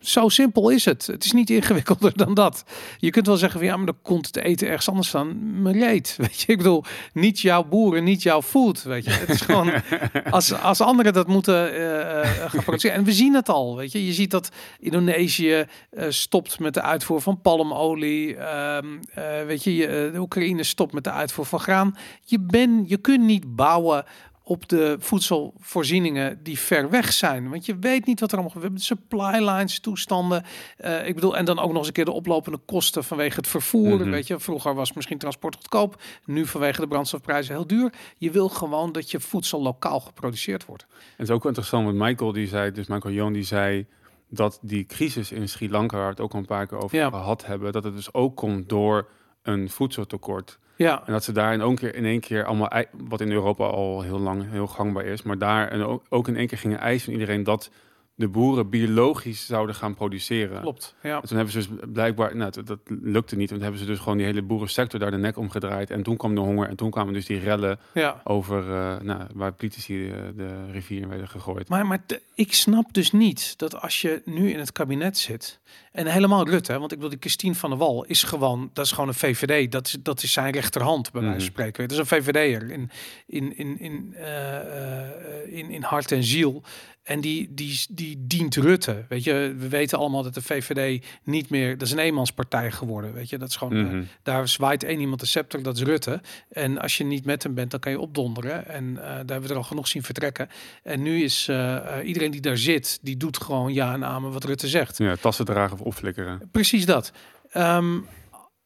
Zo 0.00 0.28
simpel 0.28 0.70
is 0.70 0.84
het. 0.84 1.06
Het 1.06 1.24
is 1.24 1.32
niet 1.32 1.50
ingewikkelder 1.50 2.12
dan 2.16 2.34
dat. 2.34 2.64
Je 2.98 3.10
kunt 3.10 3.26
wel 3.26 3.36
zeggen 3.36 3.58
van 3.58 3.68
ja, 3.68 3.76
maar 3.76 3.86
dan 3.86 3.98
komt 4.02 4.26
het 4.26 4.36
eten 4.36 4.68
ergens 4.68 4.88
anders 4.88 5.10
van. 5.10 5.62
Me 5.62 5.72
reet. 5.72 6.14
Weet 6.18 6.40
je, 6.40 6.52
ik 6.52 6.58
bedoel, 6.58 6.84
niet 7.12 7.40
jouw 7.40 7.64
boeren, 7.64 8.04
niet 8.04 8.22
jouw 8.22 8.42
food. 8.42 8.82
Weet 8.82 9.04
je, 9.04 9.10
het 9.10 9.28
is 9.28 9.40
gewoon 9.40 9.72
als, 10.30 10.52
als 10.52 10.80
anderen 10.80 11.12
dat 11.12 11.26
moeten 11.26 11.72
eh, 11.72 12.20
eh, 12.20 12.50
gaan 12.50 12.62
produceren. 12.62 12.96
En 12.96 13.04
we 13.04 13.12
zien 13.12 13.34
het 13.34 13.48
al. 13.48 13.76
Weet 13.76 13.92
je, 13.92 14.06
je 14.06 14.12
ziet 14.12 14.30
dat 14.30 14.48
Indonesië 14.78 15.66
eh, 15.90 16.06
stopt 16.08 16.58
met 16.58 16.74
de 16.74 16.82
uitvoer 16.82 17.20
van 17.20 17.40
palmolie. 17.40 18.36
Ehm, 18.36 18.86
eh, 19.14 19.24
weet 19.46 19.64
je, 19.64 20.10
de 20.12 20.20
Oekraïne 20.20 20.62
stopt 20.62 20.92
met 20.92 21.04
de 21.04 21.10
uitvoer 21.10 21.46
van 21.46 21.60
graan. 21.60 21.96
Je, 22.24 22.40
ben, 22.40 22.84
je 22.86 22.96
kunt 22.96 23.24
niet 23.24 23.56
bouwen 23.56 24.04
op 24.44 24.68
de 24.68 24.96
voedselvoorzieningen 24.98 26.42
die 26.42 26.58
ver 26.58 26.90
weg 26.90 27.12
zijn. 27.12 27.50
Want 27.50 27.66
je 27.66 27.76
weet 27.78 28.06
niet 28.06 28.20
wat 28.20 28.32
er 28.32 28.38
allemaal 28.38 28.60
gebeurt. 28.60 28.82
Supply 28.82 29.48
lines, 29.48 29.80
toestanden. 29.80 30.44
Eh, 30.76 31.06
ik 31.06 31.14
bedoel, 31.14 31.36
en 31.36 31.44
dan 31.44 31.58
ook 31.58 31.68
nog 31.68 31.76
eens 31.78 31.86
een 31.86 31.92
keer 31.92 32.04
de 32.04 32.10
oplopende 32.12 32.58
kosten 32.58 33.04
vanwege 33.04 33.36
het 33.36 33.46
vervoer. 33.48 33.98
Mhm. 34.00 34.10
Weet 34.10 34.26
je, 34.26 34.38
vroeger 34.40 34.74
was 34.74 34.92
misschien 34.92 35.18
transport 35.18 35.54
goedkoop. 35.56 36.02
Nu 36.24 36.46
vanwege 36.46 36.80
de 36.80 36.88
brandstofprijzen 36.88 37.54
heel 37.54 37.66
duur. 37.66 37.92
Je 38.18 38.30
wil 38.30 38.48
gewoon 38.48 38.92
dat 38.92 39.10
je 39.10 39.20
voedsel 39.20 39.62
lokaal 39.62 40.00
geproduceerd 40.00 40.64
wordt. 40.64 40.82
En 40.82 40.98
het 41.16 41.28
is 41.28 41.34
ook 41.34 41.44
interessant, 41.44 41.84
want 41.84 41.96
Michael 41.96 42.32
die 42.32 42.46
zei, 42.48 42.70
dus 42.72 42.86
Michael 42.86 43.14
Joon 43.14 43.32
die 43.32 43.44
zei 43.44 43.86
dat 44.28 44.58
die 44.62 44.86
crisis 44.86 45.32
in 45.32 45.48
Sri 45.48 45.70
Lanka, 45.70 45.96
waar 45.96 46.04
we 46.04 46.10
het 46.10 46.20
ook 46.20 46.32
al 46.32 46.38
een 46.38 46.46
paar 46.46 46.66
keer 46.66 46.78
over 46.78 46.98
Ja. 46.98 47.10
gehad 47.10 47.46
hebben, 47.46 47.72
dat 47.72 47.84
het 47.84 47.94
dus 47.94 48.14
ook 48.14 48.36
komt 48.36 48.68
door 48.68 49.08
een 49.42 49.70
voedseltekort. 49.70 50.58
Ja, 50.76 51.02
En 51.06 51.12
dat 51.12 51.24
ze 51.24 51.32
daar 51.32 51.52
in, 51.52 51.60
één 51.60 51.74
keer, 51.74 51.94
in 51.94 52.04
één 52.04 52.20
keer 52.20 52.44
allemaal, 52.44 52.70
wat 52.90 53.20
in 53.20 53.32
Europa 53.32 53.64
al 53.64 54.02
heel 54.02 54.18
lang 54.18 54.50
heel 54.50 54.66
gangbaar 54.66 55.04
is, 55.04 55.22
maar 55.22 55.38
daar 55.38 55.68
en 55.68 55.82
ook, 55.82 56.02
ook 56.08 56.28
in 56.28 56.36
één 56.36 56.46
keer 56.46 56.58
gingen 56.58 56.78
eisen 56.78 57.04
van 57.04 57.12
iedereen 57.12 57.42
dat 57.42 57.70
de 58.14 58.28
boeren 58.28 58.68
biologisch 58.70 59.46
zouden 59.46 59.74
gaan 59.74 59.94
produceren. 59.94 60.60
klopt. 60.60 60.94
Ja. 61.02 61.20
En 61.20 61.28
toen 61.28 61.36
hebben 61.36 61.62
ze 61.62 61.68
dus 61.68 61.88
blijkbaar, 61.92 62.36
nou, 62.36 62.50
dat, 62.50 62.66
dat 62.66 62.78
lukte 62.86 63.36
niet, 63.36 63.50
want 63.50 63.62
hebben 63.62 63.80
ze 63.80 63.86
dus 63.86 63.98
gewoon 63.98 64.16
die 64.16 64.26
hele 64.26 64.42
boerensector 64.42 65.00
daar 65.00 65.10
de 65.10 65.16
nek 65.16 65.36
omgedraaid. 65.36 65.90
En 65.90 66.02
toen 66.02 66.16
kwam 66.16 66.34
de 66.34 66.40
honger 66.40 66.68
en 66.68 66.76
toen 66.76 66.90
kwamen 66.90 67.12
dus 67.14 67.26
die 67.26 67.38
rellen 67.38 67.78
ja. 67.94 68.20
over, 68.24 68.72
eh, 68.72 69.00
nou, 69.00 69.22
waar 69.34 69.52
politici 69.52 70.10
eh, 70.10 70.18
de 70.36 70.70
rivier 70.70 71.00
in 71.02 71.08
werden 71.08 71.28
gegooid. 71.28 71.68
Maar, 71.68 71.86
maar 71.86 72.00
ik 72.34 72.52
snap 72.54 72.92
dus 72.92 73.12
niet 73.12 73.58
dat 73.58 73.80
als 73.80 74.00
je 74.00 74.22
nu 74.24 74.50
in 74.50 74.58
het 74.58 74.72
kabinet 74.72 75.18
zit 75.18 75.60
en 75.92 76.06
helemaal 76.06 76.48
Rutte, 76.48 76.72
hè, 76.72 76.78
want 76.78 76.90
ik 76.92 76.96
bedoel 76.96 77.10
die 77.12 77.20
Christine 77.20 77.54
van 77.54 77.70
der 77.70 77.78
Wal 77.78 78.04
is 78.04 78.22
gewoon, 78.22 78.70
dat 78.72 78.84
is 78.84 78.92
gewoon 78.92 79.08
een 79.08 79.14
VVD, 79.14 79.72
dat 79.72 79.86
is, 79.86 79.96
dat 80.02 80.22
is 80.22 80.32
zijn 80.32 80.52
rechterhand 80.52 81.10
bij 81.12 81.20
wijze 81.20 81.36
van 81.36 81.42
Mhm. 81.44 81.52
spreken. 81.52 81.82
Dat 81.88 81.92
is 81.92 81.98
een 82.10 82.22
VVD'er 82.22 82.70
in, 82.70 82.90
in, 83.26 83.56
in, 83.56 83.78
in, 83.78 84.14
eh, 84.14 84.56
eh, 84.56 85.52
in, 85.58 85.70
in 85.70 85.82
hart 85.82 86.12
en 86.12 86.22
ziel. 86.24 86.62
En 87.02 87.20
die, 87.20 87.48
die, 87.54 87.80
die 87.90 88.16
dient 88.26 88.56
Rutte. 88.56 89.04
Weet 89.08 89.24
je, 89.24 89.54
we 89.58 89.68
weten 89.68 89.98
allemaal 89.98 90.22
dat 90.22 90.34
de 90.34 90.42
VVD 90.42 91.04
niet 91.24 91.50
meer, 91.50 91.78
dat 91.78 91.86
is 91.86 91.92
een 91.92 91.98
eenmanspartij 91.98 92.70
geworden. 92.70 93.12
Weet 93.12 93.28
je, 93.28 93.38
dat 93.38 93.48
is 93.48 93.56
gewoon, 93.56 93.76
eh, 93.76 93.82
Mhm. 93.82 94.02
daar 94.22 94.48
zwaait 94.48 94.84
één 94.84 95.00
iemand 95.00 95.20
de 95.20 95.26
scepter, 95.26 95.62
dat 95.62 95.76
is 95.76 95.82
Rutte. 95.82 96.20
En 96.50 96.78
als 96.78 96.96
je 96.96 97.04
niet 97.04 97.24
met 97.24 97.42
hem 97.42 97.54
bent, 97.54 97.70
dan 97.70 97.80
kan 97.80 97.92
je 97.92 98.00
opdonderen. 98.00 98.66
En 98.68 98.96
eh, 98.96 99.02
daar 99.04 99.16
hebben 99.16 99.42
we 99.42 99.48
er 99.48 99.56
al 99.56 99.62
genoeg 99.62 99.88
zien 99.88 100.02
vertrekken. 100.02 100.48
En 100.82 101.02
nu 101.02 101.22
is 101.22 101.48
eh, 101.48 101.78
iedereen 102.04 102.30
die 102.30 102.40
daar 102.40 102.58
zit, 102.58 102.98
die 103.02 103.16
doet 103.16 103.42
gewoon 103.42 103.72
ja 103.72 103.92
en 103.92 104.04
amen 104.04 104.32
wat 104.32 104.44
Rutte 104.44 104.68
zegt. 104.68 104.98
Ja, 104.98 105.16
tassen 105.16 105.44
dragen 105.44 105.72
of 105.78 105.80
opflikkeren. 105.80 106.48
Precies 106.52 106.86
dat. 106.86 107.12
Ehm, 107.50 107.98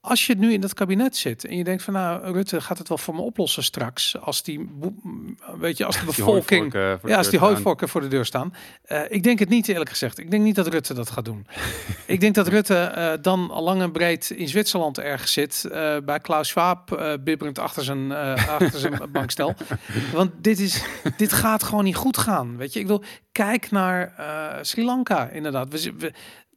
als 0.06 0.26
je 0.26 0.34
nu 0.34 0.52
in 0.52 0.60
dat 0.60 0.74
kabinet 0.74 1.16
zit 1.16 1.44
en 1.44 1.56
je 1.56 1.64
denkt 1.64 1.82
van 1.82 1.92
nou, 1.92 2.32
Rutte 2.32 2.60
gaat 2.60 2.78
het 2.78 2.88
wel 2.88 2.98
voor 2.98 3.14
me 3.14 3.20
oplossen 3.20 3.62
straks. 3.62 4.20
Als 4.20 4.42
die, 4.42 4.68
weet 5.58 5.76
je, 5.76 5.84
als 5.84 5.98
de 6.00 6.04
bevolking... 6.04 6.72
hooivorken, 6.72 6.90
voor 6.90 7.08
de 7.08 7.08
Ja, 7.08 7.16
als 7.16 7.30
die 7.30 7.38
hooivorken 7.38 7.88
voor 7.88 8.00
de 8.00 8.08
deur 8.08 8.24
staan. 8.24 8.54
Eh, 8.82 9.00
ik 9.08 9.22
denk 9.22 9.38
het 9.38 9.48
niet 9.48 9.68
eerlijk 9.68 9.90
gezegd. 9.90 10.18
Ik 10.18 10.30
denk 10.30 10.42
niet 10.42 10.54
dat 10.54 10.66
Rutte 10.66 10.94
dat 10.94 11.10
gaat 11.10 11.24
doen. 11.24 11.46
ik 12.06 12.20
denk 12.20 12.34
dat 12.34 12.48
Rutte 12.48 12.74
eh, 12.74 13.12
dan 13.20 13.50
al 13.50 13.62
lang 13.62 13.82
en 13.82 13.92
breed 13.92 14.30
in 14.30 14.48
Zwitserland 14.48 14.98
ergens 14.98 15.32
zit. 15.32 15.64
eh, 15.64 15.96
bij 16.04 16.20
Klaus 16.20 16.48
Schwab, 16.48 17.16
bibberend 17.24 17.58
achter 17.58 17.84
zijn, 17.84 18.12
achter 18.12 18.78
zijn 18.78 19.00
bankstel. 19.12 19.54
Want 20.12 20.30
dit, 20.38 20.58
is, 20.60 20.84
dit 21.16 21.32
gaat 21.32 21.62
gewoon 21.62 21.84
niet 21.84 21.96
goed 21.96 22.18
gaan. 22.18 22.56
Weet 22.56 22.72
je, 22.72 22.80
ik 22.80 22.86
wil 22.86 23.02
kijk 23.32 23.70
naar 23.70 24.14
Sri 24.62 24.84
Lanka 24.84 25.28
inderdaad. 25.28 25.68
We, 25.68 25.92
we, 25.98 26.12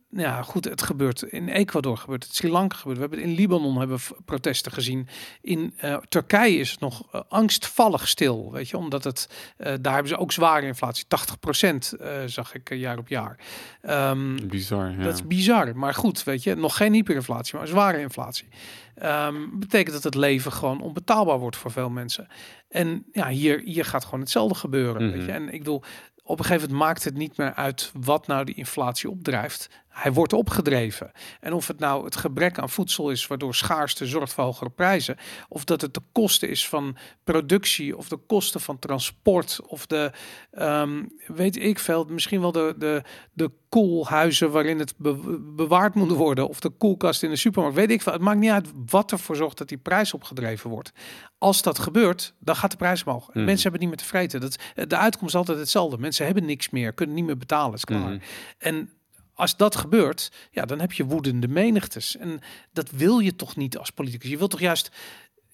ja, 0.09 0.41
goed, 0.41 0.65
het 0.65 0.81
gebeurt 0.81 1.21
in 1.21 1.49
Ecuador 1.49 1.97
gebeurt 1.97 2.23
het, 2.23 2.35
Sri 2.35 2.49
Lanka 2.49 2.75
gebeurt. 2.75 2.97
We 2.97 3.01
hebben 3.01 3.21
in 3.21 3.35
Libanon 3.35 3.77
hebben 3.77 3.97
we 3.97 4.15
protesten 4.25 4.71
gezien. 4.71 5.07
In 5.41 5.73
eh, 5.77 5.97
Turkije 6.09 6.57
is 6.57 6.71
het 6.71 6.79
nog 6.79 7.07
eh, 7.11 7.21
angstvallig 7.29 8.07
stil, 8.07 8.51
weet 8.51 8.69
je, 8.69 8.77
omdat 8.77 9.03
het 9.03 9.29
eh, 9.57 9.73
daar 9.81 9.93
hebben 9.93 10.11
ze 10.11 10.17
ook 10.17 10.31
zware 10.31 10.65
inflatie, 10.65 11.05
80% 11.05 11.99
eh, 11.99 12.11
zag 12.25 12.53
ik 12.53 12.73
jaar 12.73 12.97
op 12.97 13.07
jaar. 13.07 13.37
Ehm, 13.81 14.47
Bizar, 14.47 14.91
ja. 14.91 15.03
dat 15.03 15.13
is 15.13 15.27
bizar, 15.27 15.75
maar 15.75 15.93
goed, 15.93 16.23
weet 16.23 16.43
je, 16.43 16.55
nog 16.55 16.77
geen 16.77 16.93
hyperinflatie, 16.93 17.57
maar 17.57 17.67
zware 17.67 17.99
inflatie. 17.99 18.47
Ehm, 18.95 19.35
betekent 19.53 19.93
dat 19.93 20.03
het 20.03 20.15
leven 20.15 20.51
gewoon 20.51 20.81
onbetaalbaar 20.81 21.39
wordt 21.39 21.57
voor 21.57 21.71
veel 21.71 21.89
mensen. 21.89 22.27
En 22.69 23.05
ja, 23.11 23.27
hier, 23.27 23.61
hier 23.65 23.85
gaat 23.85 24.05
gewoon 24.05 24.19
hetzelfde 24.19 24.55
gebeuren. 24.55 25.11
weet 25.11 25.21
je? 25.25 25.31
Mhm. 25.31 25.31
En 25.31 25.53
ik 25.53 25.59
bedoel, 25.59 25.83
op 26.29 26.39
een 26.39 26.45
gegeven 26.45 26.69
moment 26.69 26.87
maakt 26.87 27.03
het 27.03 27.17
niet 27.17 27.37
meer 27.37 27.53
uit 27.53 27.91
wat 27.99 28.27
nou 28.27 28.45
die 28.45 28.55
inflatie 28.55 29.09
opdrijft. 29.09 29.69
Hij 29.89 30.13
wordt 30.13 30.33
opgedreven. 30.33 31.11
En 31.39 31.53
of 31.53 31.67
het 31.67 31.79
nou 31.79 32.05
het 32.05 32.15
gebrek 32.15 32.57
aan 32.59 32.69
voedsel 32.69 33.09
is, 33.09 33.27
waardoor 33.27 33.55
schaarste 33.55 34.05
zorgt 34.05 34.33
voor 34.33 34.43
hogere 34.43 34.69
prijzen, 34.69 35.17
of 35.47 35.63
dat 35.63 35.81
het 35.81 35.93
de 35.93 36.01
kosten 36.11 36.49
is 36.49 36.67
van 36.67 36.97
productie, 37.23 37.97
of 37.97 38.09
de 38.09 38.17
kosten 38.17 38.61
van 38.61 38.79
transport, 38.79 39.59
of 39.67 39.85
de, 39.85 40.11
ehm, 40.51 41.03
weet 41.27 41.57
ik 41.57 41.79
veel, 41.79 42.05
misschien 42.09 42.41
wel 42.41 42.51
de, 42.51 42.75
de, 42.77 43.03
de 43.33 43.51
koelhuizen 43.69 44.51
waarin 44.51 44.79
het 44.79 44.93
be- 44.97 45.39
bewaard 45.55 45.95
moet 45.95 46.11
worden, 46.11 46.49
of 46.49 46.59
de 46.59 46.69
koelkast 46.69 47.23
in 47.23 47.29
de 47.29 47.35
supermarkt, 47.35 47.77
weet 47.77 47.91
ik 47.91 48.01
veel. 48.01 48.13
Het 48.13 48.21
maakt 48.21 48.39
niet 48.39 48.51
uit 48.51 48.67
wat 48.85 49.11
ervoor 49.11 49.35
zorgt 49.35 49.57
dat 49.57 49.67
die 49.67 49.77
prijs 49.77 50.13
opgedreven 50.13 50.69
wordt. 50.69 50.91
Als 51.37 51.61
dat 51.61 51.79
gebeurt, 51.79 52.33
dan 52.39 52.55
gaat 52.55 52.71
de 52.71 52.77
prijs 52.77 53.03
omhoog. 53.03 53.27
Mhm. 53.27 53.45
Mensen 53.45 53.61
hebben 53.61 53.79
niet 53.79 53.89
meer 53.89 53.97
te 53.97 54.05
vreten. 54.05 54.41
Dat, 54.41 54.55
de 54.87 54.97
uitkomst 54.97 55.33
is 55.33 55.39
altijd 55.39 55.57
hetzelfde. 55.57 55.97
Mensen 55.97 56.25
hebben 56.25 56.45
niks 56.45 56.69
meer, 56.69 56.93
kunnen 56.93 57.15
niet 57.15 57.25
meer 57.25 57.37
betalen. 57.37 57.73
Is 57.73 57.85
klaar. 57.85 57.99
Mhm. 57.99 58.19
En 58.57 58.89
als 59.39 59.57
dat 59.57 59.75
gebeurt, 59.75 60.31
ja, 60.51 60.65
dan 60.65 60.79
heb 60.79 60.91
je 60.91 61.05
woedende 61.05 61.47
menigtes. 61.47 62.17
En 62.17 62.39
dat 62.73 62.91
wil 62.91 63.19
je 63.19 63.35
toch 63.35 63.55
niet 63.55 63.77
als 63.77 63.89
politicus. 63.89 64.29
Je 64.29 64.37
wilt 64.37 64.51
toch 64.51 64.59
juist, 64.59 64.91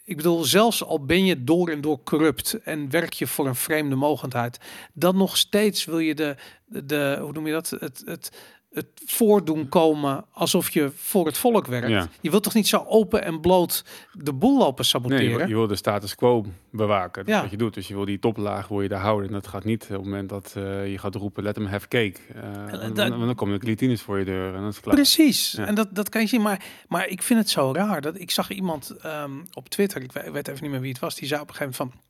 ik 0.04 0.15
bedoel, 0.15 0.44
zelfs 0.44 0.84
al 0.84 1.06
ben 1.06 1.25
je 1.25 1.44
door 1.44 1.70
en 1.70 1.82
door 1.82 2.04
corrupt 2.04 2.54
en 2.63 2.89
werk 2.89 3.13
je 3.13 3.27
voor 3.27 3.48
een 3.48 3.56
vreemde 3.56 3.96
mogendheid, 3.96 4.60
dan 4.94 5.18
nog 5.18 5.38
steeds 5.38 5.86
wil 5.86 6.00
je 6.00 6.15
de, 6.15 6.36
de, 6.65 7.18
hoe 7.22 7.32
noem 7.32 7.48
je 7.48 7.54
dat, 7.54 7.70
het, 7.70 8.01
het, 8.06 8.32
het 8.75 8.88
voordoen 9.05 9.70
komen 9.70 10.25
alsof 10.32 10.70
je 10.70 10.91
voor 10.96 11.25
het 11.25 11.38
volk 11.38 11.67
werkt. 11.67 11.88
Ja. 11.89 12.08
Je 12.22 12.29
wilt 12.29 12.44
toch 12.44 12.53
niet 12.53 12.67
zo 12.67 12.86
open 12.88 13.24
en 13.24 13.39
bloot 13.41 13.86
de 14.13 14.34
boel 14.34 14.58
lopen 14.58 14.75
Nee, 14.75 14.86
saboteren? 14.86 15.39
je, 15.39 15.48
je 15.48 15.53
wil 15.55 15.67
de 15.67 15.75
status 15.75 16.15
quo 16.15 16.46
bewaken. 16.72 17.25
Dat 17.25 17.34
Ja. 17.36 17.41
wat 17.41 17.51
je 17.51 17.58
doet. 17.58 17.74
Dus 17.74 17.88
je 17.88 17.94
wil 17.96 18.05
die 18.05 18.20
toplaag 18.20 18.67
wil 18.67 18.82
je 18.82 18.88
daar 18.89 19.00
houden. 19.01 19.27
En 19.27 19.34
dat 19.34 19.48
gaat 19.48 19.63
niet 19.63 19.84
op 19.84 19.89
het 19.89 20.03
moment 20.03 20.29
dat 20.29 20.53
eh, 20.58 20.91
je 20.91 20.98
gaat 20.98 21.15
roepen, 21.15 21.44
let 21.44 21.55
hem 21.55 21.65
have 21.65 21.88
cake. 21.88 22.15
Eh, 22.34 22.41
want- 22.82 22.96
dat- 22.96 23.10
want 23.10 23.25
dan 23.25 23.36
komen 23.36 23.53
de 23.55 23.60
guillotines 23.62 24.01
voor 24.01 24.20
je 24.20 24.25
deur 24.25 24.48
en 24.53 24.60
dan 24.60 24.67
is 24.67 24.75
het 24.75 24.84
klaar. 24.84 24.96
Precies. 24.96 25.51
Ja. 25.51 25.65
En 25.65 25.75
dat, 25.75 25.88
dat 25.96 26.10
kan 26.10 26.22
je 26.22 26.27
zien. 26.27 26.41
Maar, 26.41 26.63
maar 26.88 27.08
ik 27.08 27.22
vind 27.24 27.39
het 27.39 27.50
zo 27.50 27.72
raar. 27.74 28.01
Dat 28.01 28.20
ik 28.20 28.32
zag 28.32 28.50
iemand 28.51 28.89
ehm, 29.01 29.32
op 29.53 29.70
Twitter, 29.70 30.01
ik 30.01 30.12
we- 30.12 30.32
weet 30.32 30.48
even 30.48 30.62
niet 30.63 30.72
meer 30.72 30.82
wie 30.82 30.91
het 30.91 31.00
was, 31.00 31.15
die 31.15 31.27
zei 31.27 31.41
op 31.41 31.50
een 31.50 31.55
gegeven 31.55 31.75
moment 31.79 32.01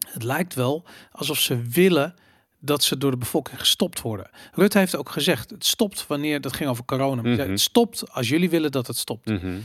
van 0.00 0.12
het 0.12 0.22
lijkt 0.22 0.54
wel 0.54 0.84
alsof 1.12 1.38
ze 1.38 1.62
willen 1.62 2.14
dat 2.60 2.82
ze 2.82 2.98
door 2.98 3.10
de 3.10 3.16
bevolking 3.16 3.58
gestopt 3.58 4.00
worden. 4.00 4.30
Rutte 4.52 4.78
heeft 4.78 4.96
ook 4.96 5.10
gezegd, 5.10 5.50
het 5.50 5.64
stopt 5.66 6.06
wanneer, 6.06 6.40
dat 6.40 6.52
ging 6.52 6.70
over 6.70 6.84
corona, 6.84 7.14
maar 7.14 7.24
hij 7.24 7.32
zei, 7.34 7.42
Mhm. 7.42 7.50
het 7.50 7.60
stopt 7.60 8.12
als 8.12 8.28
jullie 8.28 8.50
willen 8.50 8.70
dat 8.72 8.86
het 8.86 8.96
stopt. 8.96 9.26
Mhm. 9.26 9.58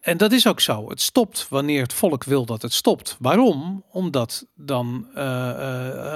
En 0.00 0.16
dat 0.16 0.32
is 0.32 0.46
ook 0.46 0.60
zo. 0.60 0.88
Het 0.88 1.00
stopt 1.00 1.46
wanneer 1.48 1.82
het 1.82 1.92
volk 1.92 2.24
wil 2.24 2.44
dat 2.46 2.62
het 2.62 2.72
stopt. 2.72 3.16
Waarom? 3.20 3.84
Omdat 3.90 4.46
dan 4.54 5.06
eh, 5.14 5.50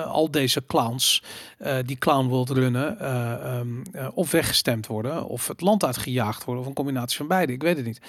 eh, 0.01 0.07
al 0.07 0.31
deze 0.31 0.65
clowns 0.67 1.23
eh, 1.59 1.77
die 1.85 1.97
clown 1.97 2.27
world 2.29 2.51
runnen, 2.51 2.99
eh, 3.01 4.09
of 4.15 4.31
weggestemd 4.31 4.87
worden, 4.87 5.25
of 5.27 5.49
het 5.49 5.61
land 5.61 5.85
uitgejaagd 5.85 6.45
worden, 6.45 6.63
of 6.63 6.69
een 6.69 6.75
combinatie 6.77 7.17
van 7.17 7.29
beide. 7.29 7.53
Ik 7.53 7.63
weet 7.63 7.77
het 7.77 7.87
niet. 7.87 8.01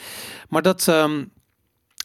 Maar 0.50 0.62
dat, 0.62 0.88
ehm, 0.88 1.26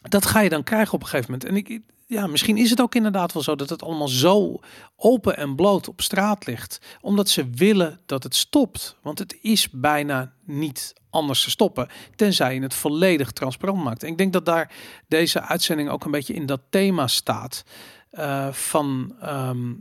dat 0.09 0.25
ga 0.25 0.39
je 0.41 0.49
dan 0.49 0.63
krijgen 0.63 0.93
op 0.93 1.01
een 1.01 1.07
gegeven 1.07 1.31
moment. 1.31 1.49
En 1.49 1.55
ik, 1.55 1.81
ja, 2.13 2.27
misschien 2.27 2.57
is 2.57 2.69
het 2.69 2.81
ook 2.81 2.95
inderdaad 2.95 3.33
wel 3.33 3.43
zo 3.43 3.55
dat 3.55 3.69
het 3.69 3.83
allemaal 3.83 4.07
zo 4.07 4.59
open 4.95 5.37
en 5.37 5.55
bloot 5.55 5.87
op 5.87 6.01
straat 6.01 6.45
ligt, 6.45 6.79
omdat 7.01 7.29
ze 7.29 7.49
willen 7.49 7.99
dat 8.05 8.23
het 8.23 8.35
stopt. 8.35 8.97
Want 9.01 9.19
het 9.19 9.37
is 9.41 9.69
bijna 9.69 10.33
niet 10.45 10.93
anders 11.09 11.43
te 11.43 11.49
stoppen, 11.49 11.87
tenzij 12.15 12.53
je 12.53 12.61
het 12.61 12.73
volledig 12.73 13.31
transparant 13.31 13.83
maakt. 13.83 14.03
En 14.03 14.09
ik 14.09 14.17
denk 14.17 14.33
dat 14.33 14.45
daar 14.45 14.71
deze 15.07 15.41
uitzending 15.41 15.89
ook 15.89 16.05
een 16.05 16.11
beetje 16.11 16.33
in 16.33 16.45
dat 16.45 16.61
thema 16.69 17.07
staat 17.07 17.63
eh, 18.09 18.51
van 18.51 19.15
ehm, 19.21 19.73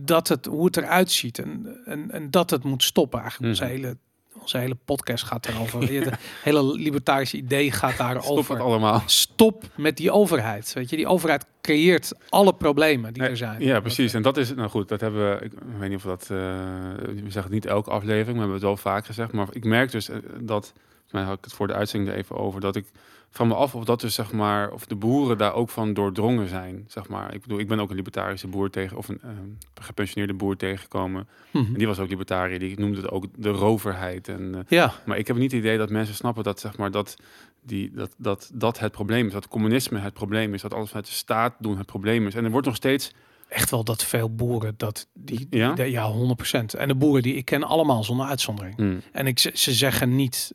dat 0.00 0.28
het 0.28 0.46
hoe 0.46 0.64
het 0.64 0.76
eruit 0.76 1.10
ziet 1.10 1.38
en, 1.38 1.80
en, 1.84 2.10
en 2.10 2.30
dat 2.30 2.50
het 2.50 2.64
moet 2.64 2.82
stoppen. 2.82 3.20
Eigenlijk 3.20 3.54
Mhm. 3.54 3.62
onze 3.62 3.74
hele 3.74 3.96
onze 4.42 4.58
hele 4.58 4.76
podcast 4.84 5.24
gaat 5.24 5.44
daarover. 5.46 5.80
Het 5.92 6.18
hele 6.42 6.62
libertarische 6.64 7.36
idee 7.36 7.70
gaat 7.70 7.92
Stop 7.92 8.06
daarover. 8.06 8.54
het 8.54 8.64
allemaal. 8.64 9.02
Stop 9.06 9.64
met 9.76 9.96
die 9.96 10.10
overheid. 10.10 10.72
Weet 10.72 10.90
je, 10.90 10.96
die 10.96 11.06
overheid 11.06 11.46
creëert 11.60 12.12
alle 12.28 12.54
problemen 12.54 13.12
die 13.12 13.22
er 13.22 13.36
zijn. 13.36 13.64
Ja, 13.64 13.80
precies. 13.80 14.14
En 14.14 14.22
dat 14.22 14.36
is, 14.36 14.54
nou 14.54 14.68
goed, 14.68 14.88
dat 14.88 15.00
hebben 15.00 15.30
we, 15.38 15.44
ik 15.44 15.52
weet 15.78 15.88
niet 15.88 15.98
of 15.98 16.04
dat, 16.04 16.22
eh, 16.22 16.28
we 16.28 17.22
zeggen 17.22 17.42
het 17.42 17.50
niet 17.50 17.66
elke 17.66 17.90
aflevering, 17.90 18.36
maar 18.36 18.46
we 18.46 18.52
hebben 18.52 18.54
het 18.54 18.62
wel 18.62 18.76
vaak 18.92 19.06
gezegd. 19.06 19.32
Maar 19.32 19.46
ik 19.50 19.64
merk 19.64 19.90
dus 19.90 20.08
eh, 20.08 20.16
dat, 20.40 20.72
volgens 20.72 21.12
mij 21.12 21.22
had 21.22 21.38
ik 21.38 21.44
het 21.44 21.52
voor 21.52 21.66
de 21.66 21.74
uitzending 21.74 22.12
er 22.12 22.18
even 22.18 22.36
over, 22.36 22.60
dat 22.60 22.76
ik 22.76 22.86
van 23.34 23.48
me 23.48 23.54
af 23.54 23.74
of 23.74 23.84
dat 23.84 24.00
dus 24.00 24.14
zeg 24.14 24.32
maar, 24.32 24.70
of 24.72 24.86
de 24.86 24.94
boeren 24.94 25.38
daar 25.38 25.54
ook 25.54 25.68
van 25.70 25.94
doordrongen 25.94 26.48
zijn, 26.48 26.84
zeg 26.88 27.08
maar. 27.08 27.34
Ik 27.34 27.40
bedoel, 27.40 27.58
ik 27.58 27.68
ben 27.68 27.80
ook 27.80 27.90
een 27.90 27.96
libertarische 27.96 28.46
boer 28.46 28.70
tegen, 28.70 28.96
of 28.96 29.08
een 29.08 29.20
eh, 29.22 29.28
gepensioneerde 29.74 30.34
boer 30.34 30.56
tegengekomen. 30.56 31.28
Mhm. 31.50 31.64
En 31.66 31.74
die 31.74 31.86
was 31.86 31.98
ook 31.98 32.08
libertariër, 32.08 32.58
die 32.58 32.80
noemde 32.80 32.96
het 33.00 33.10
ook 33.10 33.24
de 33.36 33.48
roverheid. 33.50 34.28
En, 34.28 34.54
eh, 34.54 34.60
Ja, 34.68 34.92
maar 35.06 35.18
ik 35.18 35.26
heb 35.26 35.36
niet 35.36 35.52
het 35.52 35.60
idee 35.60 35.78
dat 35.78 35.90
mensen 35.90 36.14
snappen 36.14 36.44
dat, 36.44 36.60
zeg 36.60 36.76
maar, 36.76 36.90
dat, 36.90 37.16
die, 37.62 37.90
dat, 37.94 38.14
dat, 38.18 38.50
dat 38.54 38.78
het 38.78 38.92
probleem 38.92 39.26
is. 39.26 39.32
Dat 39.32 39.48
communisme 39.48 39.98
het 39.98 40.12
probleem 40.14 40.54
is. 40.54 40.62
Dat 40.62 40.74
alles 40.74 40.88
vanuit 40.88 41.06
de 41.06 41.12
staat 41.12 41.54
doen 41.58 41.76
het 41.78 41.86
probleem 41.86 42.26
is. 42.26 42.34
En 42.34 42.44
er 42.44 42.50
wordt 42.50 42.66
nog 42.66 42.76
steeds... 42.76 43.12
echt 43.48 43.70
wel 43.70 43.84
dat 43.84 44.04
veel 44.04 44.34
boeren 44.34 44.74
dat 44.76 45.08
die, 45.14 45.46
die 45.50 45.60
Ja? 45.60 45.72
de- 45.72 45.90
ja 45.90 46.12
100%. 46.12 46.74
En 46.78 46.88
de 46.88 46.94
boeren 46.94 47.22
die 47.22 47.34
ik 47.34 47.44
ken 47.44 47.62
allemaal 47.62 48.04
zonder 48.04 48.26
uitzondering. 48.26 48.76
Hmm, 48.76 49.00
En 49.12 49.26
ik, 49.26 49.38
ze 49.38 49.50
ze 49.54 49.72
zeggen 49.72 50.16
niet 50.16 50.54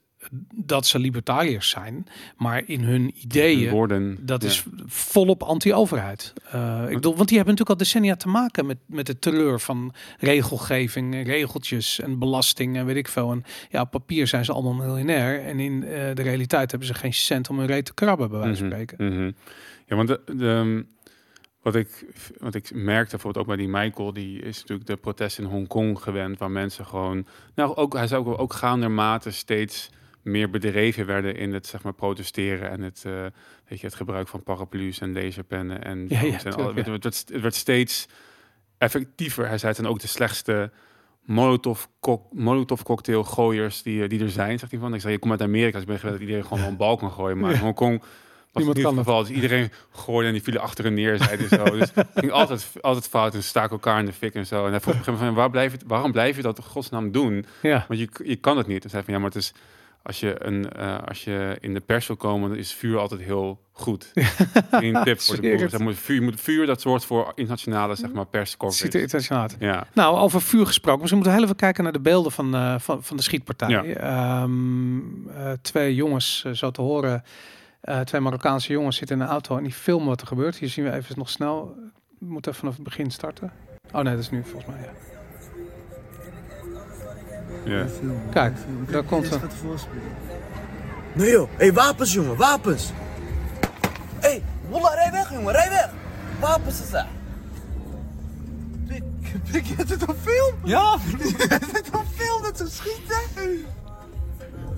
dat 0.56 0.86
ze 0.86 1.00
libertariërs 1.00 1.70
zijn, 1.70 2.06
maar 2.38 2.64
in 2.66 2.84
hun 2.84 3.12
ideeën 3.24 3.70
woorden. 3.72 4.18
Dat 4.22 4.42
ja. 4.42 4.48
is 4.48 4.66
volop 4.86 5.44
anti-overheid. 5.44 6.34
Eh, 6.52 6.84
ik 6.88 6.94
bedoel, 6.94 7.16
want 7.16 7.28
die 7.28 7.38
hebben 7.38 7.56
natuurlijk 7.56 7.70
al 7.70 7.86
decennia 7.86 8.16
te 8.16 8.28
maken 8.28 8.66
met, 8.66 8.78
met 8.86 9.06
de 9.06 9.20
terreur 9.20 9.60
van 9.60 9.94
regelgeving, 10.20 11.26
regeltjes 11.26 12.00
en 12.00 12.20
belasting 12.20 12.78
en 12.78 12.86
weet 12.86 12.96
ik 12.96 13.08
veel. 13.08 13.32
En 13.32 13.44
ja, 13.70 13.82
op 13.82 13.92
papier 13.92 14.28
zijn 14.28 14.46
ze 14.46 14.52
allemaal 14.54 14.74
miljonair 14.74 15.46
en 15.46 15.60
in 15.60 15.84
eh, 15.84 16.16
de 16.16 16.22
realiteit 16.22 16.70
hebben 16.72 16.88
ze 16.88 16.94
geen 16.94 17.14
cent 17.14 17.50
om 17.50 17.58
hun 17.58 17.68
reet 17.68 17.86
te 17.86 17.94
krabben, 17.94 18.30
bij 18.30 18.40
wijze 18.40 18.56
van 18.56 18.68
Mhm, 18.68 18.76
spreken. 18.82 19.14
mhm. 19.14 19.32
Ja, 19.86 19.96
want 19.96 20.08
de, 20.08 20.22
de, 20.36 20.86
wat, 21.62 21.76
ik, 21.76 22.06
wat 22.38 22.56
ik 22.56 22.72
merkte 22.74 23.12
bijvoorbeeld 23.12 23.38
ook 23.46 23.56
bij 23.56 23.66
die 23.66 23.74
Michael, 23.76 24.14
die 24.14 24.42
is 24.42 24.60
natuurlijk 24.60 24.88
de 24.88 24.96
protesten 24.96 25.44
in 25.44 25.50
Hongkong 25.50 26.00
gewend, 26.02 26.38
waar 26.38 26.52
mensen 26.52 26.86
gewoon, 26.86 27.26
nou 27.56 27.76
ook, 27.76 27.94
hij 27.94 28.08
zou 28.08 28.26
ook, 28.28 28.40
ook 28.40 28.54
gaandermate 28.54 29.32
steeds 29.32 29.90
meer 30.28 30.50
bedreven 30.50 31.06
werden 31.06 31.36
in 31.36 31.54
het 31.54 31.68
zeg 31.68 31.84
maar 31.84 31.94
protesteren 31.94 32.70
en 32.70 32.82
het, 32.82 33.04
eh, 33.06 33.12
weet 33.68 33.80
je, 33.80 33.86
het 33.86 33.96
gebruik 33.96 34.28
van 34.28 34.44
paraplu's 34.44 35.00
en 35.00 35.14
laserpennen 35.14 35.84
en, 35.84 36.06
Ja, 36.10 36.22
ja, 36.22 36.44
en 36.44 36.54
al- 36.56 36.76
het, 36.76 36.88
werd, 36.88 37.04
het 37.04 37.42
werd 37.42 37.56
steeds 37.56 38.08
effectiever. 38.78 39.48
Hij 39.48 39.58
zei 39.58 39.68
het 39.72 39.80
zijn 39.82 39.92
ook 39.92 40.00
de 40.00 40.08
slechtste 40.08 40.72
Molotov, 41.26 41.84
kok, 42.00 42.34
Molotov 42.34 42.82
cocktail 42.82 43.24
gooiers 43.24 43.82
die, 43.82 44.04
eh, 44.04 44.10
die 44.10 44.22
er 44.24 44.30
zijn, 44.30 44.60
zegt 44.60 44.72
hij 44.72 44.80
van. 44.82 44.94
Ik 44.94 45.02
zei, 45.02 45.14
je 45.14 45.20
komt 45.20 45.32
uit 45.32 45.42
Amerika, 45.42 45.72
dus 45.72 45.82
ik 45.82 45.88
ben 45.88 45.98
gewend 46.00 46.18
dat 46.20 46.28
iedereen 46.28 46.46
gewoon 46.48 46.64
een 46.64 46.78
bal 46.78 46.98
kan 46.98 47.12
gooien. 47.12 47.38
Maar 47.38 47.52
in 47.52 47.60
Hongkong 47.60 48.00
was 48.00 48.08
Niemand 48.54 48.78
het 48.78 48.86
kan 48.86 48.98
geval. 48.98 49.20
Dus 49.24 49.30
iedereen 49.36 49.72
gooide 49.92 50.28
en 50.28 50.34
die 50.34 50.44
vielen 50.44 50.62
achter 50.62 50.86
en 50.86 50.94
neer, 50.94 51.18
zeiden 51.18 51.48
zo. 51.50 51.64
Dus 51.64 51.92
het 51.94 52.08
ging 52.16 52.32
altijd, 52.32 52.72
altijd 52.82 53.08
fout 53.08 53.34
en 53.34 53.44
staken 53.44 53.72
elkaar 53.72 54.00
in 54.00 54.06
de 54.06 54.14
fik 54.14 54.34
en 54.34 54.46
zo. 54.46 54.66
En 54.66 54.72
hij 54.72 54.80
vroeg 54.80 54.94
op 54.94 55.00
een 55.00 55.06
gegeven 55.06 55.14
moment, 55.14 55.34
van, 55.34 55.36
waar 55.36 55.50
blijf 55.50 55.72
je, 55.72 55.78
waarom 55.88 56.12
blijf 56.12 56.36
je 56.36 56.42
dat 56.42 56.58
in 56.58 56.64
godsnaam 56.64 57.12
doen? 57.12 57.46
Ja, 57.62 57.86
Want 57.88 58.00
je, 58.00 58.10
je 58.24 58.36
kan 58.36 58.58
het 58.58 58.68
niet. 58.68 58.84
En 58.84 58.90
zei 58.90 59.04
van, 59.04 59.14
ja, 59.14 59.20
maar 59.20 59.30
het 59.30 59.38
is... 59.38 59.54
Als 60.04 60.20
je, 60.20 60.36
een, 60.46 60.72
eh, 60.72 60.98
als 61.08 61.24
je 61.24 61.58
in 61.60 61.74
de 61.74 61.80
pers 61.80 62.08
wil 62.08 62.16
komen, 62.16 62.50
dan 62.50 62.58
is 62.58 62.74
vuur 62.74 62.98
altijd 62.98 63.22
heel 63.22 63.62
goed. 63.72 64.12
Een 64.72 65.04
tip 65.04 65.22
voor 65.22 65.36
de 65.36 65.42
boeren. 65.42 65.62
het. 65.62 65.72
Zeg 65.72 65.80
maar, 65.80 65.94
vuur, 65.94 66.16
je 66.16 66.22
moet, 66.22 66.42
vuur 66.42 66.66
dat 66.66 66.82
zorgt 66.82 67.06
voor 67.06 67.32
internationale 67.36 67.96
zeg 67.96 68.12
maar, 68.12 68.26
ziet 68.58 68.94
er 68.94 69.02
internationaal 69.02 69.42
uit. 69.42 69.56
Ja. 69.60 69.88
Nou, 69.94 70.18
over 70.18 70.42
vuur 70.42 70.66
gesproken. 70.66 71.00
Misschien 71.02 71.22
moeten 71.22 71.36
we 71.36 71.40
heel 71.40 71.50
even 71.50 71.62
kijken 71.62 71.84
naar 71.84 71.94
de 71.94 72.00
beelden 72.00 72.32
van, 72.32 72.56
eh, 72.56 72.80
van, 72.80 73.04
van 73.04 73.18
de 73.18 73.24
schietpartij. 73.24 73.70
Ja. 73.70 73.84
Ehm, 73.84 75.30
eh, 75.30 75.52
twee 75.62 75.96
jongens, 75.96 76.46
zo 76.52 76.72
te 76.72 76.82
horen, 76.82 77.24
twee 78.04 78.22
Marokkaanse 78.22 78.72
jongens 78.72 78.98
zitten 78.98 79.16
in 79.16 79.22
een 79.22 79.30
auto 79.30 79.58
en 79.58 79.64
die 79.64 79.74
filmen 79.74 80.08
wat 80.08 80.22
er 80.22 80.28
gebeurt. 80.28 80.58
Hier 80.58 80.70
zien 80.70 80.86
we 80.86 80.92
even 80.92 81.18
nog 81.18 81.30
snel. 81.30 81.76
We 82.20 82.26
moeten 82.26 82.52
even 82.52 82.64
vanaf 82.64 82.76
het 82.76 82.84
begin 82.84 83.12
starten. 83.12 83.52
Oh 83.92 84.02
nee, 84.02 84.14
dat 84.14 84.24
is 84.24 84.30
nu 84.30 84.44
volgens 84.44 84.66
mij. 84.66 84.80
Ja. 84.82 85.17
Ja. 87.64 87.86
Kijk, 88.32 88.58
daar 88.90 89.04
komt 89.04 89.32
er. 89.32 89.40
Nee 91.14 91.32
joh, 91.32 91.50
hé 91.50 91.56
hey, 91.58 91.74
wapens 91.74 92.14
jongen, 92.14 92.36
wapens! 92.38 92.92
Hé, 94.20 94.30
hey, 94.30 94.44
Wallah, 94.70 94.94
rij 94.94 95.12
weg 95.12 95.32
jongen, 95.32 95.54
rij 95.54 95.70
weg! 95.70 95.90
Wapens 96.40 96.82
is 96.82 96.90
daar! 96.90 97.08
Pik, 98.88 99.04
pik, 99.52 99.66
je 99.66 99.76
hebt 99.76 99.90
het 99.90 100.08
op 100.08 100.16
film? 100.22 100.56
Ja! 100.64 100.98
je 101.18 101.46
hebt 101.48 101.72
het 101.72 101.90
op 101.94 102.06
film 102.16 102.42
dat 102.42 102.58
ze 102.58 102.70
schieten? 102.70 103.66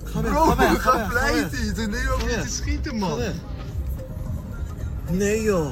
Ga 0.04 0.22
weg, 0.22 0.32
ga 0.34 0.56
weg, 0.56 0.82
ga. 0.82 1.28
Je 1.30 1.72
doet 1.76 1.90
nu 1.90 2.10
ook 2.10 2.28
niet 2.28 2.42
te 2.42 2.50
schieten, 2.50 2.96
man. 2.96 3.20
Nee 5.10 5.42
joh. 5.42 5.70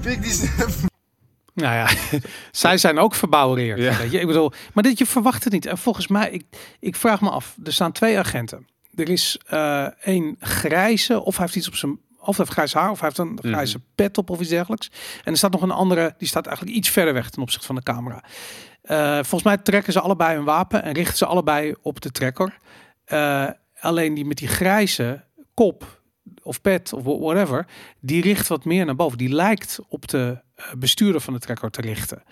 Pik 0.00 0.22
die 0.22 0.32
snap. 0.32 0.89
Nou 1.60 1.74
ja, 1.74 1.88
zij 2.50 2.78
zijn 2.78 2.98
ook 2.98 3.14
verbouwereerd. 3.14 3.78
Ja. 3.78 3.96
Weet 3.96 4.10
je? 4.10 4.20
Ik 4.20 4.26
bedoel, 4.26 4.52
maar 4.72 4.82
dit 4.82 4.98
je 4.98 5.06
verwacht 5.06 5.44
het 5.44 5.52
niet. 5.52 5.66
En 5.66 5.78
volgens 5.78 6.06
mij, 6.08 6.30
ik, 6.30 6.44
ik 6.80 6.96
vraag 6.96 7.20
me 7.20 7.30
af, 7.30 7.56
er 7.64 7.72
staan 7.72 7.92
twee 7.92 8.18
agenten. 8.18 8.66
Er 8.94 9.08
is 9.08 9.40
eh 9.46 9.86
één 10.06 10.36
grijze, 10.40 11.24
of 11.24 11.36
hij 11.36 11.44
heeft 11.44 11.56
iets 11.56 11.68
op 11.68 11.74
zijn, 11.74 11.98
of 12.18 12.26
hij 12.26 12.34
heeft 12.36 12.50
grijs 12.52 12.74
haar, 12.74 12.90
of 12.90 13.00
hij 13.00 13.08
heeft 13.08 13.30
een 13.30 13.38
grijze 13.42 13.80
pet 13.94 14.18
op 14.18 14.30
of 14.30 14.40
iets 14.40 14.48
dergelijks. 14.48 14.90
En 15.24 15.32
er 15.32 15.38
staat 15.38 15.52
nog 15.52 15.62
een 15.62 15.70
andere, 15.70 16.14
die 16.18 16.28
staat 16.28 16.46
eigenlijk 16.46 16.76
iets 16.76 16.88
verder 16.88 17.14
weg 17.14 17.30
ten 17.30 17.42
opzichte 17.42 17.66
van 17.66 17.74
de 17.74 17.82
camera. 17.82 18.24
Eh, 18.82 19.12
volgens 19.14 19.42
mij 19.42 19.56
trekken 19.56 19.92
ze 19.92 20.00
allebei 20.00 20.36
een 20.38 20.44
wapen 20.44 20.82
en 20.82 20.92
richten 20.92 21.16
ze 21.16 21.26
allebei 21.26 21.74
op 21.82 22.00
de 22.00 22.10
trekker. 22.10 22.56
Eh, 23.04 23.48
alleen 23.80 24.14
die 24.14 24.24
met 24.24 24.36
die 24.38 24.48
grijze 24.48 25.24
kop 25.54 26.00
of 26.42 26.60
pet 26.60 26.92
of 26.92 27.02
wha- 27.04 27.18
whatever, 27.18 27.66
die 28.00 28.22
richt 28.22 28.48
wat 28.48 28.64
meer 28.64 28.84
naar 28.84 28.96
boven. 28.96 29.18
Die 29.18 29.28
lijkt 29.34 29.78
op 29.88 30.08
de 30.08 30.40
bestuurder 30.78 31.20
van 31.20 31.32
de 31.32 31.38
trekker 31.40 31.70
te 31.70 31.80
richten. 31.80 32.22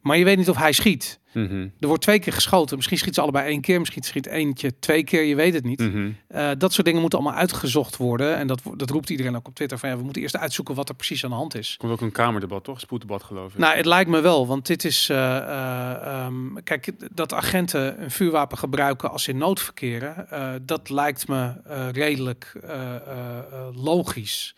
Maar 0.00 0.16
je 0.18 0.24
weet 0.24 0.36
niet 0.36 0.48
of 0.48 0.56
hij 0.56 0.72
schiet. 0.72 1.20
Mhm. 1.32 1.68
Er 1.80 1.86
wordt 1.86 2.02
twee 2.02 2.18
keer 2.18 2.32
geschoten. 2.32 2.76
Misschien 2.76 2.98
schiet 2.98 3.14
ze 3.14 3.20
allebei 3.20 3.46
één 3.48 3.60
keer. 3.60 3.78
Misschien 3.78 4.02
schiet 4.02 4.26
eentje 4.26 4.78
twee 4.78 5.04
keer. 5.04 5.22
Je 5.22 5.34
weet 5.34 5.54
het 5.54 5.64
niet. 5.64 5.78
Mhm. 5.78 6.10
Eh, 6.28 6.50
dat 6.58 6.72
soort 6.72 6.86
dingen 6.86 7.00
moeten 7.00 7.18
allemaal 7.18 7.38
uitgezocht 7.38 7.96
worden. 7.96 8.36
En 8.36 8.46
dat, 8.46 8.60
dat 8.76 8.90
roept 8.90 9.10
iedereen 9.10 9.36
ook 9.36 9.46
op 9.48 9.54
Twitter. 9.54 9.78
Van, 9.78 9.88
ja, 9.88 9.96
we 9.96 10.02
moeten 10.02 10.22
eerst 10.22 10.36
uitzoeken 10.36 10.74
wat 10.74 10.88
er 10.88 10.94
precies 10.94 11.24
aan 11.24 11.30
de 11.30 11.36
hand 11.36 11.54
is. 11.54 11.74
Komt 11.78 11.92
ook 11.92 12.00
een 12.00 12.12
kamerdebat, 12.12 12.64
toch? 12.64 12.80
Spoeddebat, 12.80 13.22
geloof 13.22 13.52
ik. 13.52 13.58
Nou, 13.58 13.76
het 13.76 13.86
lijkt 13.86 14.10
me 14.10 14.20
wel. 14.20 14.46
Want 14.46 14.66
dit 14.66 14.84
is... 14.84 15.08
eh, 15.08 15.36
eh, 15.36 16.24
ehm, 16.24 16.54
kijk, 16.64 16.92
dat 17.14 17.32
agenten 17.34 18.02
een 18.02 18.10
vuurwapen 18.10 18.58
gebruiken 18.58 19.10
als 19.10 19.22
ze 19.22 19.30
in 19.30 19.38
nood 19.38 19.60
verkeren... 19.60 20.30
eh, 20.30 20.50
dat 20.62 20.90
lijkt 20.90 21.28
me 21.28 21.52
eh, 21.64 21.88
redelijk 21.92 22.52
eh, 22.62 22.94
eh, 22.94 23.38
eh, 23.38 23.66
logisch. 23.72 24.54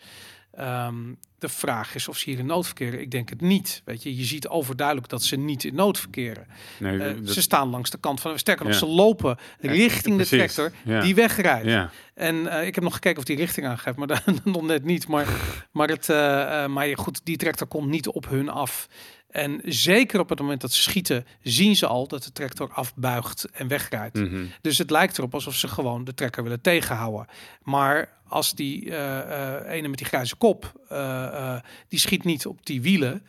Ehm, 0.51 0.95
de 1.39 1.49
vraag 1.49 1.95
is 1.95 2.07
of 2.07 2.17
ze 2.17 2.29
hier 2.29 2.39
in 2.39 2.45
nood 2.45 2.65
verkeren. 2.65 3.01
Ik 3.01 3.11
denk 3.11 3.29
het 3.29 3.41
niet. 3.41 3.81
Weet 3.85 4.03
je, 4.03 4.17
je 4.17 4.23
ziet 4.23 4.47
overduidelijk 4.47 5.09
dat 5.09 5.23
ze 5.23 5.35
niet 5.35 5.63
in 5.63 5.75
nood 5.75 5.99
verkeren. 5.99 6.47
nee, 6.79 6.99
Eh, 6.99 7.15
dat- 7.23 7.33
ze 7.33 7.41
staan 7.41 7.69
langs 7.69 7.89
de 7.89 7.97
kant 7.97 8.21
van... 8.21 8.39
Sterker 8.39 8.65
nog, 8.65 8.73
Ja. 8.73 8.79
ze 8.79 8.85
lopen 8.85 9.37
richting 9.59 10.17
de 10.17 10.25
tractor 10.25 10.71
Ja. 10.83 11.01
die 11.01 11.15
wegrijdt. 11.15 11.91
En 12.13 12.47
eh, 12.47 12.67
ik 12.67 12.75
heb 12.75 12.83
nog 12.83 12.93
gekeken 12.93 13.17
of 13.17 13.23
die 13.23 13.35
richting 13.37 13.67
aangeeft, 13.67 13.97
maar 13.97 14.07
dan 14.25 14.39
nog 14.43 14.61
net 14.61 14.83
niet. 14.83 15.07
Maar, 15.07 15.27
maar, 15.71 15.87
het, 15.87 16.09
eh, 16.09 16.67
maar 16.67 16.97
goed, 16.97 17.21
die 17.23 17.37
tractor 17.37 17.67
komt 17.67 17.89
niet 17.89 18.07
op 18.07 18.29
hun 18.29 18.49
af. 18.49 18.87
En 19.29 19.61
zeker 19.65 20.19
op 20.19 20.29
het 20.29 20.39
moment 20.39 20.61
dat 20.61 20.71
ze 20.71 20.81
schieten, 20.81 21.25
zien 21.41 21.75
ze 21.75 21.87
al 21.87 22.07
dat 22.07 22.23
de 22.23 22.31
tractor 22.31 22.69
afbuigt 22.73 23.47
en 23.51 23.67
wegrijdt. 23.67 24.15
Mhm. 24.19 24.43
Dus 24.61 24.77
het 24.77 24.89
lijkt 24.89 25.17
erop 25.17 25.33
alsof 25.33 25.55
ze 25.55 25.67
gewoon 25.67 26.03
de 26.03 26.13
trekker 26.13 26.43
willen 26.43 26.61
tegenhouden. 26.61 27.27
Maar 27.63 28.19
als 28.31 28.55
die 28.55 28.89
eh, 28.89 29.55
eh, 29.57 29.71
ene 29.71 29.87
met 29.87 29.97
die 29.97 30.07
grijze 30.07 30.35
kop, 30.35 30.73
eh, 30.89 31.55
die 31.87 31.99
schiet 31.99 32.23
niet 32.23 32.45
op 32.45 32.65
die 32.65 32.81
wielen. 32.81 33.25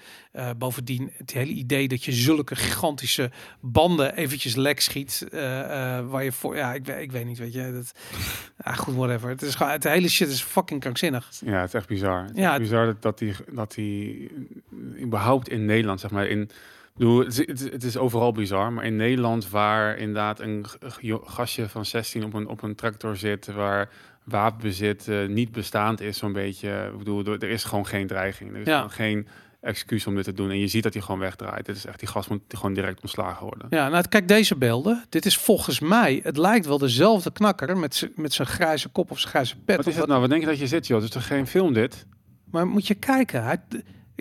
Bovendien 0.58 1.12
het 1.16 1.32
hele 1.32 1.52
idee 1.52 1.88
dat 1.88 2.04
je 2.04 2.12
zulke 2.12 2.56
gigantische 2.56 3.30
banden 3.60 4.14
eventjes 4.16 4.54
lek 4.54 4.80
schiet. 4.80 5.26
waar 6.08 6.24
je 6.24 6.32
voor, 6.32 6.56
ja, 6.56 6.74
ik, 6.74 6.84
weet- 6.86 7.02
ik 7.02 7.12
weet 7.12 7.24
niet, 7.24 7.38
weet 7.38 7.52
je. 7.52 7.72
Dat, 7.72 7.92
ja, 8.64 8.72
goed, 8.72 8.94
whatever. 8.94 9.28
Het 9.28 9.42
is 9.42 9.54
gewoon, 9.54 9.72
het 9.72 9.84
hele 9.84 10.08
shit 10.08 10.28
is 10.28 10.42
fucking 10.42 10.80
krankzinnig. 10.80 11.28
Ja, 11.44 11.60
het 11.60 11.68
is 11.68 11.74
echt 11.74 11.88
bizar. 11.88 12.22
Het 12.22 12.30
is 12.36 12.40
Ja, 12.42 12.50
echt 12.50 12.60
bizar 12.60 12.86
dat, 12.86 13.02
dat, 13.02 13.18
die, 13.18 13.34
dat 13.50 13.74
die 13.74 14.30
überhaupt 15.00 15.48
in 15.48 15.64
Nederland, 15.64 16.00
zeg 16.00 16.10
maar, 16.10 16.26
in... 16.26 16.50
bedoel, 16.96 17.18
het, 17.24 17.84
is, 17.84 17.96
overal 17.96 18.32
bizar, 18.32 18.72
maar 18.72 18.84
in 18.84 18.96
Nederland 18.96 19.48
waar 19.48 19.96
inderdaad 19.98 20.40
een 20.40 20.64
gastje 21.24 21.68
van 21.68 21.84
16 21.84 22.24
op 22.24 22.34
een, 22.34 22.46
op 22.48 22.62
een 22.62 22.74
tractor 22.74 23.16
zit, 23.16 23.46
waar 23.46 23.88
wapenbezit 24.24 25.08
eh, 25.08 25.26
niet 25.26 25.52
bestaand 25.52 26.00
is, 26.00 26.18
zo'n 26.18 26.32
beetje. 26.32 26.88
Ik 26.92 26.98
bedoel, 26.98 27.24
er 27.26 27.42
is 27.50 27.64
gewoon 27.64 27.86
geen 27.86 28.06
dreiging. 28.06 28.54
Er 28.54 28.60
is 28.60 28.66
Ja. 28.66 28.88
geen 28.88 29.26
excuus 29.60 30.06
om 30.06 30.14
dit 30.14 30.24
te 30.24 30.32
doen. 30.32 30.50
En 30.50 30.58
je 30.58 30.66
ziet 30.66 30.82
dat 30.82 30.92
hij 30.92 31.02
gewoon 31.02 31.20
wegdraait. 31.20 31.66
Het 31.66 31.76
is 31.76 31.86
echt, 31.86 31.98
die 31.98 32.08
gast 32.08 32.28
moet 32.30 32.40
gewoon 32.48 32.74
direct 32.74 33.00
ontslagen 33.02 33.46
worden. 33.46 33.66
Ja, 33.70 33.88
nou, 33.88 34.04
kijk 34.08 34.28
deze 34.28 34.56
beelden. 34.56 35.04
Dit 35.08 35.26
is 35.26 35.36
volgens 35.36 35.80
mij, 35.80 36.20
het 36.22 36.36
lijkt 36.36 36.66
wel 36.66 36.78
dezelfde 36.78 37.32
knakker 37.32 37.76
met 37.76 38.10
met 38.16 38.32
zijn 38.32 38.48
grijze 38.48 38.88
kop 38.88 39.10
of 39.10 39.18
zijn 39.18 39.30
grijze 39.30 39.56
pet. 39.56 39.76
Wat 39.76 39.86
is 39.86 39.96
het 39.96 40.06
nou? 40.06 40.20
Wat 40.20 40.28
denk 40.30 40.40
je 40.42 40.48
dat 40.48 40.58
je 40.58 40.66
zit, 40.66 40.86
joh? 40.86 41.02
Is 41.02 41.10
toch 41.10 41.26
geen 41.26 41.46
film, 41.46 41.72
dit? 41.72 42.06
Maar 42.50 42.66
moet 42.66 42.86
je 42.86 42.94
kijken. 42.94 43.44
Hij, 43.44 43.60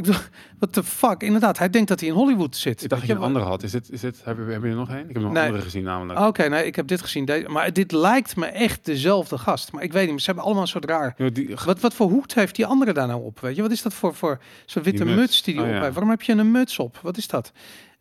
ik 0.08 0.30
what 0.60 0.74
the 0.74 0.84
fuck? 0.84 1.22
Inderdaad, 1.24 1.58
hij 1.58 1.70
denkt 1.70 1.88
dat 1.88 2.00
hij 2.00 2.10
in 2.10 2.16
Hollywood 2.16 2.56
zit. 2.56 2.84
Ik 2.84 2.90
dacht 2.90 3.02
dat 3.02 3.10
je 3.10 3.16
een 3.16 3.22
andere 3.28 3.46
had. 3.46 3.64
Is 3.64 3.72
dit, 3.72 3.92
is 3.92 4.02
dit, 4.02 4.22
heb, 4.24 4.38
je, 4.38 4.44
heb 4.52 4.64
je 4.64 4.70
er 4.70 4.76
nog 4.76 4.90
een? 4.90 4.98
Ik 5.00 5.06
heb 5.06 5.16
nog 5.16 5.26
een 5.26 5.32
Nee. 5.32 5.46
andere 5.46 5.64
gezien 5.64 5.84
namelijk. 5.84 6.20
Oké, 6.20 6.48
nee, 6.48 6.66
ik 6.66 6.76
heb 6.76 6.88
dit 6.88 7.02
gezien. 7.02 7.26
Deze, 7.26 7.50
maar 7.50 7.74
dit 7.74 7.92
lijkt 7.92 8.36
me 8.36 8.46
echt 8.46 8.86
dezelfde 8.86 9.38
gast. 9.38 9.72
Maar 9.72 9.84
ik 9.84 9.92
weet 9.94 10.10
niet, 10.10 10.20
ze 10.20 10.26
hebben 10.26 10.44
allemaal 10.44 10.62
een 10.64 10.68
soort 10.70 10.86
raar... 10.86 11.16
Die, 11.34 11.56
Wat, 11.66 11.80
wat 11.80 11.94
voor 11.94 12.10
hoed 12.10 12.34
heeft 12.34 12.56
die 12.56 12.66
andere 12.66 12.94
daar 12.94 13.08
nou 13.08 13.24
op? 13.24 13.40
Weet 13.40 13.56
je, 13.56 13.62
wat 13.62 13.72
is 13.72 13.82
dat 13.82 13.94
voor, 13.94 14.16
voor 14.16 14.40
zo'n 14.66 14.84
witte 14.84 15.04
Die 15.04 15.14
muts. 15.14 15.22
muts. 15.28 15.44
die 15.44 15.54
die 15.54 15.64
Oh, 15.64 15.70
op 15.70 15.74
ja. 15.76 15.82
heeft? 15.82 15.94
Waarom 15.94 16.10
heb 16.12 16.22
je 16.22 16.32
een 16.34 16.52
muts 16.52 16.80
op? 16.80 17.00
Wat 17.02 17.18
is 17.18 17.28
dat? 17.28 17.52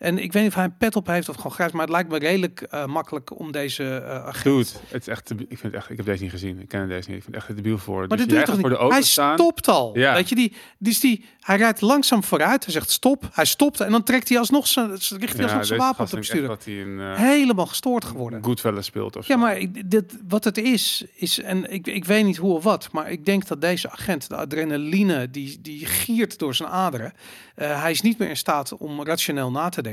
En 0.00 0.18
ik 0.18 0.32
weet 0.32 0.42
niet 0.42 0.50
of 0.50 0.56
hij 0.56 0.64
een 0.64 0.76
pet 0.76 0.96
op 0.96 1.06
heeft 1.06 1.28
of 1.28 1.36
gewoon 1.36 1.52
grijs, 1.52 1.72
maar 1.72 1.80
het 1.80 1.90
lijkt 1.90 2.08
me 2.10 2.18
redelijk 2.18 2.60
eh, 2.60 2.86
makkelijk 2.86 3.38
om 3.38 3.52
deze 3.52 3.84
eh 3.96 4.24
agent... 4.24 4.44
Dude, 4.44 4.68
het 4.88 5.00
is 5.00 5.08
echt, 5.08 5.30
ik 5.30 5.36
vind 5.48 5.62
het 5.62 5.74
echt, 5.74 5.90
ik 5.90 5.96
heb 5.96 6.06
deze 6.06 6.22
niet 6.22 6.32
gezien. 6.32 6.60
Ik 6.60 6.68
ken 6.68 6.88
deze 6.88 7.08
niet. 7.08 7.16
Ik 7.18 7.22
vind 7.22 7.26
het 7.26 7.34
echt 7.34 7.48
een 7.48 7.54
debiel 7.54 7.78
voor. 7.78 8.06
Maar 8.06 8.16
dus 8.16 8.26
die 8.26 8.36
doet 8.36 8.44
toch 8.44 8.54
niet? 8.54 8.60
voor 8.60 8.70
de 8.70 8.76
auto 8.76 8.94
Hij 8.94 9.04
staan. 9.04 9.38
stopt 9.38 9.68
al. 9.68 9.98
Ja. 9.98 10.14
Weet 10.14 10.28
je, 10.28 10.34
die, 10.34 10.52
dus 10.78 11.00
die, 11.00 11.24
hij 11.40 11.56
rijdt 11.56 11.80
langzaam 11.80 12.24
vooruit. 12.24 12.64
Hij 12.64 12.72
zegt 12.72 12.90
stop. 12.90 13.28
Hij 13.32 13.44
stopt 13.44 13.80
en 13.80 13.90
dan 13.90 14.02
trekt 14.02 14.28
hij 14.28 14.38
alsnog 14.38 14.66
zijn, 14.66 14.88
richt 14.88 15.10
hij 15.10 15.18
Ja, 15.36 15.42
alsnog 15.42 15.66
zijn 15.66 15.78
wapen 15.80 16.04
op 16.04 16.10
de 16.10 16.16
bestuurder. 16.16 16.48
dat 16.48 16.64
hij 16.64 16.80
een 16.80 16.98
uh, 16.98 17.16
Helemaal 17.16 17.66
gestoord 17.66 18.04
geworden. 18.04 18.44
Goodfellas 18.44 18.86
speelt 18.86 19.16
of 19.16 19.26
Ja, 19.26 19.36
maar 19.36 19.58
ik, 19.58 19.90
dit, 19.90 20.18
wat 20.28 20.44
het 20.44 20.58
is, 20.58 21.04
is, 21.14 21.40
en 21.40 21.72
ik, 21.72 21.86
ik 21.86 22.04
weet 22.04 22.24
niet 22.24 22.36
hoe 22.36 22.54
of 22.54 22.64
wat, 22.64 22.88
maar 22.92 23.10
ik 23.10 23.24
denk 23.24 23.48
dat 23.48 23.60
deze 23.60 23.90
agent, 23.90 24.28
de 24.28 24.36
adrenaline, 24.36 25.30
die, 25.30 25.58
die 25.60 25.86
giert 25.86 26.38
door 26.38 26.54
zijn 26.54 26.68
aderen. 26.68 27.12
Eh, 27.54 27.82
hij 27.82 27.90
is 27.90 28.00
niet 28.00 28.18
meer 28.18 28.28
in 28.28 28.36
staat 28.36 28.76
om 28.76 29.04
rationeel 29.04 29.50
na 29.50 29.68
te 29.68 29.82
denken. 29.82 29.89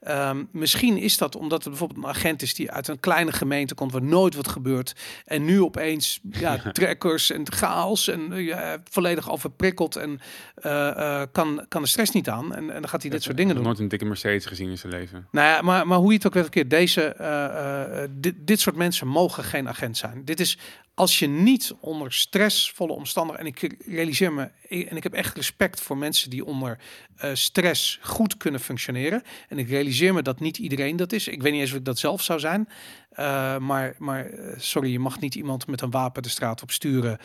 Ehm, 0.00 0.44
misschien 0.52 0.96
is 0.96 1.18
dat 1.18 1.36
omdat 1.36 1.64
er 1.64 1.70
bijvoorbeeld 1.70 2.04
een 2.04 2.10
agent 2.10 2.42
is 2.42 2.54
die 2.54 2.70
uit 2.70 2.88
een 2.88 3.00
kleine 3.00 3.32
gemeente 3.32 3.74
komt 3.74 3.92
waar 3.92 4.02
nooit 4.02 4.34
wat 4.34 4.48
gebeurt. 4.48 4.94
En 5.24 5.44
nu 5.44 5.62
opeens 5.62 6.20
ja, 6.30 6.56
trekkers 6.72 7.30
en 7.30 7.52
chaos 7.52 8.08
en 8.08 8.32
eh, 8.32 8.46
ja, 8.46 8.78
volledig 8.90 9.30
overprikkeld 9.30 9.96
en 9.96 10.20
eh, 10.54 11.20
eh, 11.20 11.28
kan, 11.32 11.64
kan 11.68 11.82
de 11.82 11.88
stress 11.88 12.12
niet 12.12 12.28
aan. 12.28 12.54
En, 12.54 12.70
en 12.70 12.80
dan 12.80 12.88
gaat 12.88 13.02
hij 13.02 13.10
dit 13.10 13.22
soort 13.22 13.36
dingen 13.36 13.54
doen. 13.54 13.64
nooit 13.64 13.78
een 13.78 13.88
dikke 13.88 14.04
Mercedes 14.04 14.46
gezien 14.46 14.70
in 14.70 14.78
zijn 14.78 14.92
leven. 14.92 15.26
Nou 15.30 15.46
ja, 15.46 15.62
maar, 15.62 15.86
maar 15.86 15.98
hoe 15.98 16.08
je 16.08 16.16
het 16.16 16.26
ook 16.26 16.34
weer 16.34 16.42
verkeerd, 16.42 16.70
deze, 16.70 17.02
eh, 17.02 18.02
eh, 18.02 18.10
dit, 18.10 18.34
dit 18.38 18.60
soort 18.60 18.76
mensen 18.76 19.06
mogen 19.06 19.44
geen 19.44 19.68
agent 19.68 19.96
zijn. 19.96 20.24
Dit 20.24 20.40
is 20.40 20.58
als 20.94 21.18
je 21.18 21.26
niet 21.26 21.74
onder 21.80 22.12
stressvolle 22.12 22.92
omstandigheden, 22.92 23.52
en 23.52 23.68
ik 23.68 23.86
realiseer 23.86 24.32
me, 24.32 24.50
en 24.68 24.96
ik 24.96 25.02
heb 25.02 25.12
echt 25.12 25.36
respect 25.36 25.80
voor 25.80 25.96
mensen 25.96 26.30
die 26.30 26.44
onder 26.44 26.78
eh, 27.16 27.30
stress 27.34 27.98
goed 28.02 28.36
kunnen 28.36 28.60
functioneren. 28.60 29.22
En 29.48 29.58
ik 29.58 29.68
realiseer 29.68 30.14
me 30.14 30.22
dat 30.22 30.40
niet 30.40 30.58
iedereen 30.58 30.96
dat 30.96 31.12
is. 31.12 31.28
Ik 31.28 31.42
weet 31.42 31.52
niet 31.52 31.60
eens 31.60 31.70
of 31.70 31.78
ik 31.78 31.84
dat 31.84 31.98
zelf 31.98 32.22
zou 32.22 32.40
zijn. 32.40 32.68
Uh, 33.12 33.58
maar, 33.58 33.94
maar 33.98 34.30
uh, 34.30 34.54
sorry, 34.56 34.92
je 34.92 34.98
mag 34.98 35.20
niet 35.20 35.34
iemand 35.34 35.66
met 35.66 35.80
een 35.80 35.90
wapen 35.90 36.22
de 36.22 36.28
straat 36.28 36.62
op 36.62 36.70
sturen 36.70 37.18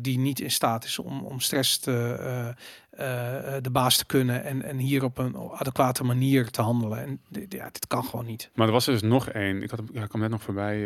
die 0.00 0.18
niet 0.18 0.40
in 0.40 0.50
staat 0.50 0.84
is 0.84 0.98
om, 0.98 1.24
om 1.24 1.40
stress 1.40 1.78
te, 1.78 2.54
de 3.62 3.70
baas 3.72 3.96
te 3.96 4.06
kunnen 4.06 4.44
en, 4.44 4.62
en 4.62 4.76
hier 4.76 5.04
op 5.04 5.18
een 5.18 5.36
adequate 5.36 6.04
manier 6.04 6.50
te 6.50 6.62
handelen. 6.62 6.98
En 6.98 7.20
dit, 7.28 7.52
ja, 7.52 7.64
dit 7.64 7.86
kan 7.86 8.04
gewoon 8.04 8.26
niet. 8.26 8.50
Maar 8.54 8.66
er 8.66 8.72
was 8.72 8.86
er 8.86 8.92
dus 8.92 9.02
nog 9.02 9.28
één. 9.28 9.62
Ik 9.62 9.70
had 9.70 9.78
hem, 9.78 9.88
ja, 9.92 10.02
ik 10.02 10.08
kwam 10.08 10.20
net 10.20 10.30
nog 10.30 10.42
voorbij. 10.42 10.80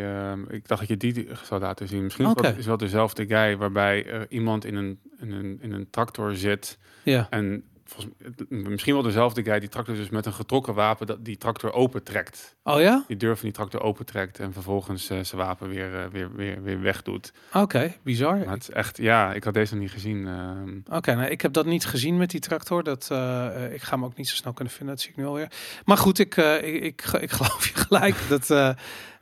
ik 0.48 0.68
dacht 0.68 0.80
dat 0.80 0.88
je 0.88 0.96
die 0.96 1.28
zou 1.42 1.60
laten 1.60 1.88
zien. 1.88 2.02
Misschien 2.02 2.26
okay. 2.26 2.54
is 2.56 2.66
wel 2.66 2.76
dezelfde 2.76 3.26
guy 3.26 3.56
waarbij 3.56 4.06
er 4.06 4.26
iemand 4.28 4.64
in 4.64 4.74
een, 4.74 4.98
in 5.18 5.32
een, 5.32 5.58
in 5.60 5.72
een 5.72 5.90
tractor 5.90 6.34
zit 6.34 6.78
ja. 7.02 7.26
en 7.30 7.64
volgens, 7.90 8.14
misschien 8.48 8.94
wel 8.94 9.02
dezelfde 9.02 9.42
guy 9.42 9.60
die 9.60 9.68
tractor 9.68 9.94
dus 9.94 10.08
met 10.08 10.26
een 10.26 10.32
getrokken 10.32 10.74
wapen 10.74 11.06
dat 11.06 11.24
die 11.24 11.36
tractor 11.36 11.72
opentrekt. 11.72 12.56
Oh 12.62 12.80
ja? 12.80 13.04
Die 13.06 13.16
deur 13.16 13.36
van 13.36 13.44
die 13.44 13.52
tractor 13.52 13.82
opentrekt 13.82 14.38
en 14.38 14.52
vervolgens 14.52 15.10
uh, 15.10 15.18
zijn 15.22 15.40
wapen 15.40 15.68
weer, 15.68 15.92
uh, 15.92 16.04
weer, 16.12 16.34
weer, 16.34 16.62
weer 16.62 16.80
wegdoet. 16.80 17.32
Oké, 17.48 17.58
okay, 17.58 17.98
bizar. 18.02 18.36
Maar 18.36 18.54
het 18.54 18.62
is 18.62 18.70
echt, 18.70 18.96
ja, 18.96 19.32
ik 19.32 19.44
had 19.44 19.54
deze 19.54 19.74
nog 19.74 19.82
niet 19.82 19.92
gezien. 19.92 20.16
Uh, 20.16 20.50
Oké, 20.86 20.96
okay, 20.96 21.14
nou, 21.14 21.30
ik 21.30 21.40
heb 21.40 21.52
dat 21.52 21.66
niet 21.66 21.86
gezien 21.86 22.16
met 22.16 22.30
die 22.30 22.40
tractor. 22.40 22.82
Dat, 22.82 23.08
uh, 23.12 23.72
ik 23.72 23.82
ga 23.82 23.94
hem 23.94 24.04
ook 24.04 24.16
niet 24.16 24.28
zo 24.28 24.34
snel 24.34 24.52
kunnen 24.52 24.72
vinden, 24.72 24.94
dat 24.94 25.04
zie 25.04 25.10
ik 25.12 25.16
nu 25.16 25.26
alweer. 25.26 25.52
Maar 25.84 25.96
goed, 25.96 26.18
ik, 26.18 26.36
ik, 26.36 26.82
ik, 26.82 27.02
ik, 27.26 27.30
geloof 27.30 27.68
je 27.68 27.74
gelijk 27.74 28.16
dat... 28.38 28.76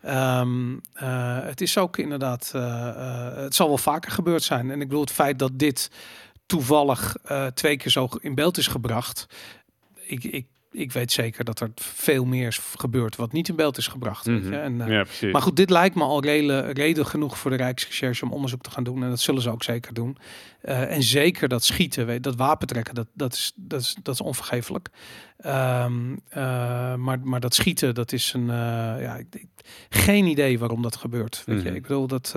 Um, 0.06 0.80
het 1.44 1.60
is 1.60 1.78
ook 1.78 1.96
inderdaad, 1.96 2.50
het 3.34 3.54
zal 3.54 3.68
wel 3.68 3.78
vaker 3.78 4.10
gebeurd 4.10 4.42
zijn. 4.42 4.70
En 4.70 4.80
ik 4.80 4.88
bedoel, 4.88 5.00
het 5.00 5.12
feit 5.12 5.38
dat 5.38 5.50
dit 5.58 5.90
toevallig 6.48 7.16
uh, 7.30 7.46
twee 7.46 7.76
keer 7.76 7.90
zo 7.90 8.08
in 8.20 8.34
beeld 8.34 8.58
is 8.58 8.66
gebracht. 8.66 9.26
Ik, 10.06 10.24
ik, 10.24 10.46
ik 10.70 10.92
weet 10.92 11.12
zeker 11.12 11.44
dat 11.44 11.60
er 11.60 11.70
veel 11.74 12.24
meer 12.24 12.46
is 12.46 12.60
gebeurd 12.76 13.16
wat 13.16 13.32
niet 13.32 13.48
in 13.48 13.56
beeld 13.56 13.76
is 13.76 13.86
gebracht. 13.86 14.26
Mm 14.26 14.42
-hmm. 14.42 14.52
en, 14.52 14.72
uh, 14.80 14.88
ja, 14.88 15.02
precies. 15.02 15.32
maar 15.32 15.42
goed, 15.42 15.56
dit 15.56 15.70
lijkt 15.70 15.94
me 15.94 16.02
al 16.02 16.22
reden, 16.22 16.72
reden 16.72 17.06
genoeg 17.06 17.38
voor 17.38 17.50
de 17.50 17.56
Rijksrecherche 17.56 18.24
om 18.24 18.32
onderzoek 18.32 18.62
te 18.62 18.70
gaan 18.70 18.84
doen. 18.84 19.02
En 19.02 19.08
dat 19.08 19.20
zullen 19.20 19.42
ze 19.42 19.50
ook 19.50 19.62
zeker 19.62 19.94
doen. 19.94 20.18
Uh, 20.68 20.94
en 20.94 21.02
zeker 21.02 21.48
dat 21.48 21.64
schieten, 21.64 22.06
weet, 22.06 22.22
dat 22.22 22.36
wapentrekken, 22.36 22.94
dat, 22.94 23.06
dat, 23.14 23.32
is, 23.32 23.52
dat, 23.56 23.80
is, 23.80 23.96
dat 24.02 24.14
is 24.14 24.20
onvergeeflijk. 24.20 24.88
Um, 25.46 26.20
maar, 27.04 27.18
maar 27.22 27.40
dat 27.40 27.54
schieten, 27.54 27.94
dat 27.94 28.12
is 28.12 28.32
een. 28.32 28.46
ja, 29.00 29.16
ik, 29.16 29.44
geen 29.88 30.24
idee 30.26 30.58
waarom 30.58 30.82
dat 30.82 30.96
gebeurt. 30.96 31.42
Weet 31.46 31.56
Mhm. 31.56 31.66
je? 31.68 31.74
Ik 31.74 31.82
bedoel 31.82 32.06
dat. 32.06 32.34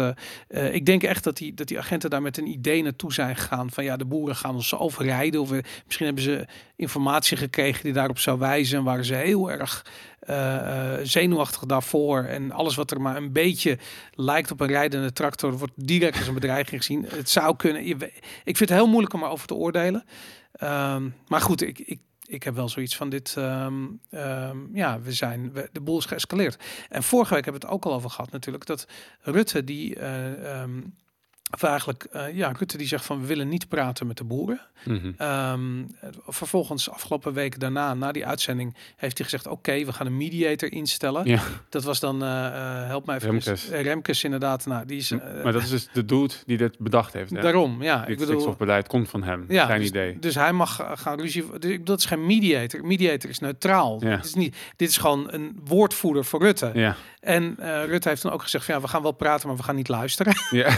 Uh, 0.50 0.74
ik 0.74 0.86
denk 0.86 1.04
echt 1.04 1.24
dat 1.24 1.38
die, 1.38 1.54
dat 1.54 1.68
die 1.68 1.80
agenten 1.80 2.10
daar 2.10 2.22
met 2.22 2.38
een 2.38 2.48
idee 2.48 2.84
naartoe 2.84 3.14
zijn 3.14 3.36
gegaan. 3.36 3.72
Van 3.72 3.84
ja, 3.84 3.98
de 3.98 4.06
boeren 4.06 4.36
gaan 4.36 4.56
ons 4.56 4.76
overrijden. 4.76 5.42
Of 5.42 5.50
we, 5.50 5.64
misschien 5.86 6.06
hebben 6.06 6.24
ze 6.24 6.46
informatie 6.76 7.38
gekregen 7.38 7.84
die 7.84 7.94
daarop 7.94 8.20
zou 8.20 8.40
wijzen. 8.40 8.78
En 8.78 8.84
waren 8.84 9.06
ze 9.06 9.16
heel 9.16 9.52
erg 9.52 9.86
uh, 10.30 10.94
zenuwachtig 11.04 11.66
daarvoor. 11.66 12.24
En 12.24 12.52
alles 12.52 12.76
wat 12.76 12.92
er 12.92 13.02
maar 13.02 13.16
een 13.16 13.32
beetje 13.32 13.78
lijkt 14.14 14.52
op 14.52 14.60
een 14.60 14.68
rijdende 14.68 15.14
tractor, 15.14 15.58
wordt 15.58 15.74
direct 15.76 16.18
als 16.18 16.28
een 16.28 16.34
bedreiging 16.34 16.86
gezien. 16.86 17.06
Het 17.08 17.30
zou 17.30 17.56
kunnen. 17.56 17.86
Ik 18.44 18.58
vind 18.58 18.60
het 18.60 18.70
heel 18.70 18.88
moeilijk 18.88 19.14
om 19.14 19.24
erover 19.24 19.48
te 19.48 19.56
oordelen. 19.56 20.06
Um, 20.64 21.16
maar 21.28 21.42
goed, 21.42 21.62
ik, 21.62 21.80
ik 21.80 22.00
ik 22.32 22.44
heb 22.44 22.56
wel 22.56 22.70
zoiets 22.70 22.96
van 22.96 23.10
dit, 23.10 23.34
ehm, 23.38 23.88
ehm, 24.10 24.58
ja, 24.74 25.02
we 25.02 25.14
zijn, 25.14 25.54
we, 25.54 25.70
de 25.72 25.82
boel 25.82 25.98
is 25.98 26.06
geëscaleerd. 26.06 26.64
En 26.90 27.04
vorige 27.04 27.34
week 27.34 27.44
hebben 27.44 27.62
we 27.62 27.68
het 27.68 27.76
ook 27.76 27.86
al 27.86 27.94
over 27.94 28.10
gehad 28.10 28.32
natuurlijk, 28.32 28.66
dat 28.66 28.88
Rutte 29.22 29.64
die, 29.64 29.96
eh, 29.96 30.62
ehm, 30.62 30.82
of 31.52 31.64
eigenlijk, 31.64 32.04
eh, 32.12 32.36
ja, 32.36 32.54
Rutte 32.58 32.78
die 32.78 32.88
zegt 32.88 33.06
van 33.06 33.22
we 33.22 33.28
willen 33.28 33.48
niet 33.48 33.68
praten 33.68 34.08
met 34.08 34.18
de 34.18 34.24
boeren. 34.24 34.62
Ehm, 35.18 35.84
vervolgens, 36.28 36.90
afgelopen 36.90 37.34
week 37.34 37.60
daarna, 37.60 37.94
na 37.94 38.12
die 38.12 38.26
uitzending, 38.26 38.76
heeft 38.96 39.18
hij 39.18 39.26
gezegd: 39.28 39.48
Oké, 39.48 39.86
we 39.86 39.94
gaan 39.94 40.06
een 40.06 40.18
mediator 40.18 40.72
instellen. 40.72 41.26
Ja, 41.28 41.42
Dat 41.70 41.84
was 41.84 42.00
dan, 42.00 42.24
eh, 42.24 42.86
help 42.86 43.06
mij 43.06 43.16
even. 43.16 43.30
Remkes. 43.30 43.70
Remkes, 43.70 44.24
inderdaad. 44.24 44.66
Nou, 44.66 44.86
die 44.86 44.98
is. 44.98 45.12
maar 45.44 45.52
dat 45.52 45.62
is 45.62 45.70
dus 45.70 45.88
de 45.94 46.06
dude 46.06 46.34
die 46.46 46.58
dit 46.58 46.80
bedacht 46.80 47.14
heeft. 47.14 47.32
Hè? 47.32 47.42
daarom, 47.42 47.84
ja. 47.84 48.00
Dit 48.00 48.10
Ik 48.10 48.18
bedoel, 48.18 48.34
stikstofbeleid 48.34 48.88
komt 48.88 49.10
van 49.10 49.24
hem. 49.24 49.46
ja, 49.48 49.66
Zijn 49.66 49.80
dus, 49.80 49.90
idee. 49.90 50.20
Dus 50.20 50.36
hij 50.36 50.54
mag 50.54 50.90
gaan 50.94 51.20
ruzie. 51.20 51.60
Dus 51.60 51.78
dat 51.84 52.00
is 52.00 52.06
geen 52.06 52.26
mediator. 52.26 52.86
Mediator 52.86 53.30
is 53.30 53.40
neutraal. 53.40 53.98
Ja. 54.04 54.16
Dit, 54.16 54.26
is 54.26 54.34
niet, 54.34 54.56
dit 54.76 54.90
is 54.90 54.98
gewoon 54.98 55.32
een 55.32 55.60
woordvoerder 55.64 56.26
voor 56.26 56.42
Rutte. 56.42 56.72
Ja. 56.74 56.96
En 57.22 57.56
eh, 57.60 57.86
Rutte 57.86 58.10
heeft 58.10 58.22
dan 58.22 58.32
ook 58.32 58.42
gezegd: 58.42 58.66
van, 58.66 58.76
Ja, 58.76 58.82
we 58.82 58.88
gaan 58.88 59.02
wel 59.02 59.12
praten, 59.12 59.48
maar 59.48 59.58
we 59.58 59.64
gaan 59.64 59.76
niet 59.76 59.88
luisteren. 59.88 60.34
ja. 60.50 60.78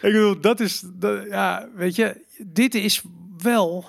Ik 0.00 0.12
bedoel, 0.12 0.40
dat 0.40 0.60
is, 0.60 0.82
dat, 0.94 1.24
ja, 1.28 1.68
weet 1.74 1.94
je, 1.94 2.24
dit 2.46 2.74
is 2.74 3.02
wel 3.38 3.84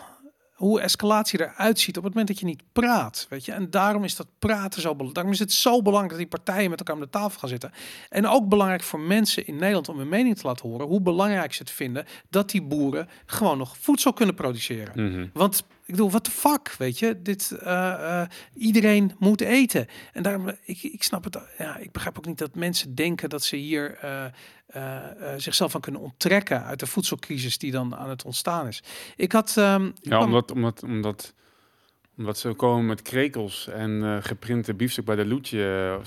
hoe 0.62 0.82
escalatie 0.82 1.42
eruit 1.42 1.80
ziet 1.80 1.98
op 1.98 2.04
het 2.04 2.12
moment 2.14 2.28
dat 2.30 2.40
je 2.40 2.46
niet 2.46 2.64
praat, 2.72 3.26
weet 3.30 3.46
je. 3.46 3.52
En 3.52 3.70
daarom 3.70 4.04
is 4.04 4.16
dat 4.16 4.28
praten 4.40 4.82
zo 4.82 4.96
belangrijk. 4.96 5.14
Daarom 5.14 5.34
is 5.34 5.40
het 5.40 5.54
zo 5.54 5.82
belangrijk 5.82 6.10
dat 6.10 6.20
die 6.20 6.28
partijen 6.28 6.70
met 6.70 6.80
elkaar 6.80 6.96
aan 6.96 7.02
de 7.02 7.10
tafel 7.10 7.40
gaan 7.40 7.50
zitten. 7.50 7.72
En 8.10 8.28
ook 8.28 8.50
belangrijk 8.50 8.84
voor 8.84 9.00
mensen 9.00 9.48
in 9.48 9.56
Nederland 9.56 9.90
om 9.90 9.98
hun 9.98 10.10
mening 10.10 10.38
te 10.38 10.48
laten 10.48 10.70
horen, 10.70 10.88
hoe 10.88 11.02
belangrijk 11.02 11.54
ze 11.54 11.62
het 11.62 11.72
vinden 11.72 12.06
dat 12.30 12.50
die 12.50 12.62
boeren 12.62 13.10
gewoon 13.26 13.58
nog 13.58 13.78
voedsel 13.78 14.14
kunnen 14.14 14.36
produceren. 14.36 15.12
Mhm. 15.12 15.28
Want 15.34 15.64
ik 15.92 15.98
bedoel, 15.98 16.10
what 16.10 16.24
the 16.24 16.32
fuck, 16.32 16.76
weet 16.78 17.00
je? 17.00 17.22
Dit, 17.22 17.52
eh, 17.52 18.22
eh, 18.22 18.28
iedereen 18.54 19.16
moet 19.20 19.42
eten. 19.42 19.88
En 20.14 20.24
daarom, 20.24 20.48
ik, 20.64 20.84
ik 20.84 21.04
snap 21.04 21.24
het, 21.24 21.38
ja, 21.58 21.78
ik 21.78 21.92
begrijp 21.92 22.18
ook 22.18 22.26
niet 22.26 22.38
dat 22.38 22.56
mensen 22.56 22.96
denken 22.96 23.30
dat 23.30 23.44
ze 23.44 23.56
hier 23.56 23.98
eh, 23.98 24.26
zichzelf 25.38 25.72
van 25.72 25.82
kunnen 25.82 26.02
onttrekken 26.02 26.64
uit 26.64 26.80
de 26.80 26.88
voedselcrisis 26.88 27.58
die 27.58 27.72
dan 27.72 27.96
aan 27.96 28.10
het 28.10 28.24
ontstaan 28.26 28.68
is. 28.68 28.84
Ik 29.16 29.32
had, 29.32 29.54
ehm, 29.58 29.86
ik 29.86 29.94
Ja, 30.02 30.10
kwam- 30.16 30.24
omdat, 30.24 30.52
omdat, 30.52 30.84
omdat, 30.84 31.34
omdat 32.18 32.38
ze 32.38 32.54
komen 32.54 32.86
met 32.86 33.02
krekels 33.02 33.68
en 33.68 34.20
geprinte 34.24 34.74
biefstuk 34.74 35.06
bij 35.06 35.16
de 35.16 35.26
Loetje, 35.26 35.64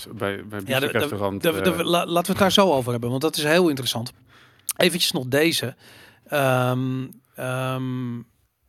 eh, 0.06 0.12
bij, 0.14 0.46
bij 0.46 0.60
Ja, 0.64 0.80
de- 0.80 0.86
de- 0.86 1.40
de- 1.40 1.60
de- 1.62 1.84
la- 1.84 2.06
laten 2.06 2.22
we 2.26 2.28
het 2.30 2.38
daar 2.38 2.52
zo 2.52 2.72
over 2.72 2.90
hebben, 2.92 3.10
want 3.10 3.22
dat 3.22 3.36
is 3.36 3.42
heel 3.44 3.68
interessant. 3.68 4.12
Eventjes 4.76 5.12
nog 5.12 5.26
deze. 5.26 5.76
Ehm, 6.26 7.06
ehm, 7.34 8.16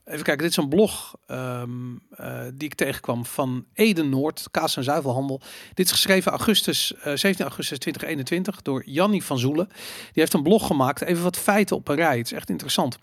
even 0.06 0.24
kijken, 0.24 0.44
dit 0.44 0.52
is 0.52 0.58
een 0.58 0.70
blog 0.70 1.16
ehm, 1.26 1.70
eh, 2.10 2.42
die 2.54 2.68
ik 2.68 2.76
tegenkwam 2.76 3.26
van 3.26 3.66
Eden 3.74 4.10
Noord, 4.10 4.48
kaas- 4.52 4.78
en 4.78 4.84
zuivelhandel. 4.84 5.42
Dit 5.74 5.86
is 5.86 5.92
geschreven 5.92 6.32
augustus, 6.32 6.94
eh, 6.94 7.14
17 7.16 7.46
augustus 7.46 7.78
2021 7.78 8.62
door 8.62 8.84
Jannie 8.86 9.24
van 9.24 9.40
Zoelen. 9.40 9.68
Die 9.68 10.12
heeft 10.14 10.34
een 10.34 10.44
blog 10.44 10.68
gemaakt, 10.68 11.02
even 11.02 11.24
wat 11.24 11.38
feiten 11.38 11.76
op 11.76 11.88
een 11.88 11.96
rij. 11.96 12.18
Het 12.18 12.26
is 12.26 12.32
echt 12.32 12.50
interessant. 12.50 12.98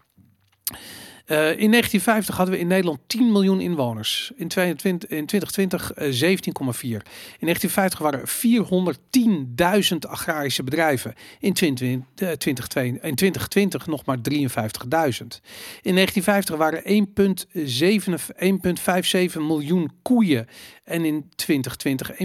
Eh, 1.32 1.38
in 1.38 1.70
1950 1.70 2.36
hadden 2.36 2.54
we 2.54 2.60
in 2.60 2.66
Nederland 2.66 2.98
10 3.06 3.32
miljoen 3.32 3.60
inwoners. 3.60 4.32
In 4.36 4.48
2020, 4.48 5.08
in 5.10 5.26
2020 5.26 5.92
eh, 5.92 6.12
17,4. 6.12 7.02
In 7.38 7.46
1950 7.46 7.98
waren 7.98 8.20
er 8.20 8.28
410.000 8.28 10.08
agrarische 10.08 10.62
bedrijven. 10.62 11.14
In 11.40 11.52
2020, 11.52 12.28
eh, 12.28 12.36
2022 12.36 13.08
in 13.08 13.14
2020 13.14 13.86
nog 13.86 14.04
maar 14.04 14.20
53.000. 14.20 15.40
In 15.82 15.94
1950 15.94 16.56
waren 16.56 16.78
er 16.78 16.90
1,7 16.90 18.32
1,57 18.36 19.40
miljoen 19.40 19.90
koeien. 20.02 20.46
En 20.84 21.04
in 21.04 21.30
2020 21.34 22.10
1,6 22.10 22.16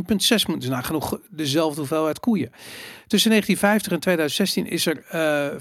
miljoen. 0.47 0.69
Nagenoeg 0.69 1.19
dezelfde 1.29 1.79
hoeveelheid 1.79 2.19
koeien. 2.19 2.51
Tussen 3.07 3.29
1950 3.29 3.91
en 3.91 3.99
2016 3.99 4.67
is 4.67 4.85
er 4.85 5.03
eh 5.07 5.59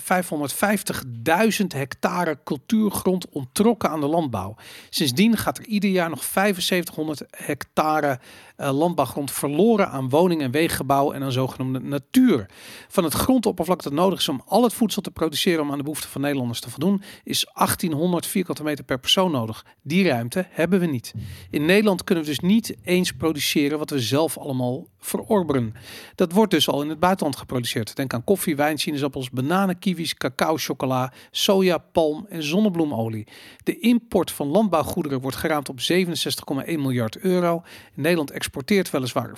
550.000 1.60 1.66
hectare 1.66 2.38
cultuurgrond 2.44 3.28
onttrokken 3.28 3.90
aan 3.90 4.00
de 4.00 4.06
landbouw. 4.06 4.56
Sindsdien 4.90 5.36
gaat 5.36 5.58
er 5.58 5.66
ieder 5.66 5.90
jaar 5.90 6.10
nog 6.10 6.24
7500 6.24 7.22
hectare 7.30 8.18
eh, 8.56 8.78
landbouwgrond 8.78 9.30
verloren 9.30 9.90
aan 9.90 10.08
woning- 10.08 10.42
en 10.42 10.50
weeggebouw 10.50 11.12
en 11.12 11.22
aan 11.22 11.32
zogenoemde 11.32 11.80
natuur. 11.80 12.46
Van 12.88 13.04
het 13.04 13.12
grondoppervlak 13.12 13.82
dat 13.82 13.92
nodig 13.92 14.18
is 14.18 14.28
om 14.28 14.42
al 14.46 14.62
het 14.62 14.72
voedsel 14.72 15.02
te 15.02 15.10
produceren 15.10 15.62
om 15.62 15.70
aan 15.70 15.76
de 15.76 15.82
behoeften 15.82 16.10
van 16.10 16.20
Nederlanders 16.20 16.60
te 16.60 16.70
voldoen, 16.70 17.02
is 17.24 17.46
1800 17.54 18.26
vierkante 18.26 18.62
meter 18.62 18.84
per 18.84 18.98
persoon 18.98 19.30
nodig. 19.30 19.64
Die 19.82 20.08
ruimte 20.08 20.46
hebben 20.50 20.80
we 20.80 20.86
niet. 20.86 21.14
In 21.50 21.64
Nederland 21.64 22.04
kunnen 22.04 22.24
we 22.24 22.30
dus 22.30 22.40
niet 22.40 22.76
eens 22.82 23.12
produceren 23.12 23.78
wat 23.78 23.90
we 23.90 24.00
zelf 24.00 24.38
allemaal 24.38 24.86
verorberen. 24.98 25.74
Dat 26.14 26.32
wordt 26.32 26.50
dus 26.50 26.68
al 26.68 26.82
in 26.82 26.88
het 26.88 27.00
buitenland 27.00 27.36
geproduceerd. 27.36 27.96
Denk 27.96 28.14
aan 28.14 28.24
koffie, 28.24 28.56
wijn, 28.56 28.78
sinaasappels, 28.78 29.30
bananen, 29.30 29.78
kiwis, 29.78 30.14
cacao, 30.14 30.56
chocola, 30.56 31.12
soja, 31.30 31.78
palm 31.78 32.26
en 32.28 32.42
zonnebloemolie. 32.42 33.26
De 33.62 33.78
import 33.78 34.30
van 34.30 34.48
landbouwgoederen 34.48 35.20
wordt 35.20 35.36
geraamd 35.36 35.68
op 35.68 35.78
67,1 35.80 36.64
miljard 36.64 37.18
euro. 37.18 37.62
Nederland 37.94 38.30
exporteert 38.46 38.90
weliswaar 38.90 39.30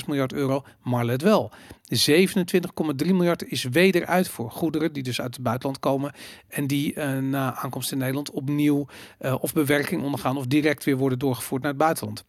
95,6 0.00 0.06
miljard 0.06 0.32
euro, 0.32 0.64
maar 0.82 1.04
let 1.04 1.22
wel. 1.22 1.52
27,3 1.94 3.06
miljard 3.06 3.44
is 3.46 3.62
wederuit 3.62 4.28
voor 4.28 4.50
goederen 4.50 4.92
die 4.92 5.02
dus 5.02 5.20
uit 5.20 5.34
het 5.34 5.42
buitenland 5.42 5.78
komen 5.78 6.12
en 6.48 6.66
die 6.66 6.94
eh, 6.94 7.18
na 7.18 7.54
aankomst 7.54 7.92
in 7.92 7.98
Nederland 7.98 8.30
opnieuw 8.30 8.86
eh, 9.18 9.34
of 9.40 9.52
bewerking 9.52 10.02
ondergaan 10.02 10.36
of 10.36 10.46
direct 10.46 10.84
weer 10.84 10.96
worden 10.96 11.18
doorgevoerd 11.18 11.62
naar 11.62 11.70
het 11.70 11.80
buitenland. 11.80 12.24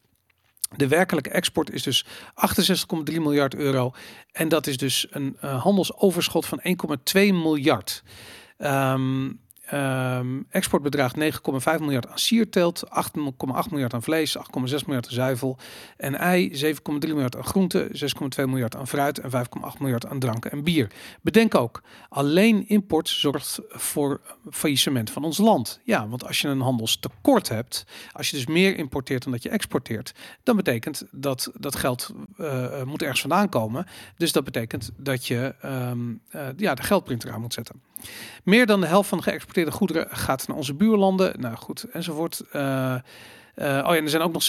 De 0.76 0.88
werkelijke 0.88 1.30
export 1.30 1.72
is 1.72 1.84
dus 1.84 2.06
68,3 2.06 3.14
miljard 3.14 3.56
euro. 3.56 3.92
En 4.32 4.50
dat 4.50 4.68
is 4.68 4.78
dus 4.78 5.08
een 5.10 5.38
eh, 5.40 5.62
handelsoverschot 5.62 6.46
van 6.46 6.62
1,2 6.64 7.14
miljard. 7.14 8.04
Ehm, 8.58 9.30
ehm, 9.72 10.40
export 10.50 10.84
bedraagt 10.84 11.16
9,5 11.16 11.80
miljard 11.80 12.08
aan 12.08 12.20
sierteelt, 12.20 12.84
8,8 12.90 13.72
miljard 13.72 13.94
aan 13.94 14.04
vlees, 14.04 14.38
8,6 14.38 14.86
miljard 14.86 15.06
aan 15.06 15.14
zuivel 15.14 15.58
en 15.98 16.16
ei, 16.16 16.50
7,3 16.54 17.08
miljard 17.08 17.38
aan 17.38 17.44
groenten, 17.44 17.88
6,2 17.88 18.46
miljard 18.46 18.76
aan 18.76 18.88
fruit 18.88 19.20
en 19.20 19.32
5,8 19.32 19.80
miljard 19.80 20.06
aan 20.08 20.20
drank 20.20 20.46
en 20.46 20.64
bier. 20.64 20.92
Bedenk 21.22 21.56
ook, 21.56 21.82
alleen 22.10 22.68
import 22.68 23.10
zorgt 23.10 23.60
voor 23.70 24.22
faillissement 24.50 25.10
van 25.10 25.24
ons 25.24 25.38
land. 25.38 25.80
Ja, 25.84 26.08
want 26.08 26.28
als 26.28 26.42
je 26.42 26.48
een 26.48 26.62
handelstekort 26.62 27.50
hebt, 27.50 27.86
als 28.12 28.30
je 28.30 28.36
dus 28.36 28.46
meer 28.46 28.78
importeert 28.78 29.24
dan 29.24 29.32
dat 29.32 29.44
je 29.44 29.50
exporteert, 29.50 30.14
dan 30.44 30.56
betekent 30.56 31.04
dat 31.12 31.52
dat 31.60 31.76
geld 31.76 32.12
eh, 32.38 32.80
eh, 32.80 32.88
moet 32.88 33.02
ergens 33.02 33.22
vandaan 33.22 33.50
komen. 33.50 33.86
Dus 34.18 34.32
dat 34.32 34.44
betekent 34.44 34.92
dat 34.98 35.28
je 35.28 35.56
ehm, 35.62 36.14
eh, 36.30 36.48
ja, 36.58 36.76
de 36.76 36.84
geldprinter 36.84 37.32
aan 37.32 37.42
moet 37.42 37.54
zetten. 37.54 37.82
Meer 38.44 38.66
dan 38.66 38.82
de 38.82 38.88
helft 38.88 39.10
van 39.10 39.18
de 39.18 39.24
geëxporteerde 39.24 39.61
goederen 39.70 40.08
gaat 40.10 40.48
naar 40.48 40.58
onze 40.58 40.74
buurlanden. 40.74 41.40
Nou 41.40 41.56
goed, 41.56 41.84
enzovoort. 41.84 42.40
Eh, 42.52 42.94
eh, 42.94 43.00
oh 43.56 43.64
ja, 43.66 43.96
en 43.96 44.04
er 44.04 44.10
zijn 44.10 44.22
ook 44.22 44.34
nog 44.34 44.44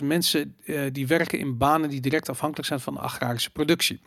600.000 0.00 0.04
mensen 0.06 0.56
eh, 0.64 0.80
die 0.92 1.06
werken 1.06 1.38
in 1.38 1.58
banen 1.58 1.90
die 1.90 2.00
direct 2.00 2.28
afhankelijk 2.28 2.68
zijn 2.68 2.80
van 2.80 2.94
de 2.94 3.00
agrarische 3.00 3.50
productie. 3.50 4.00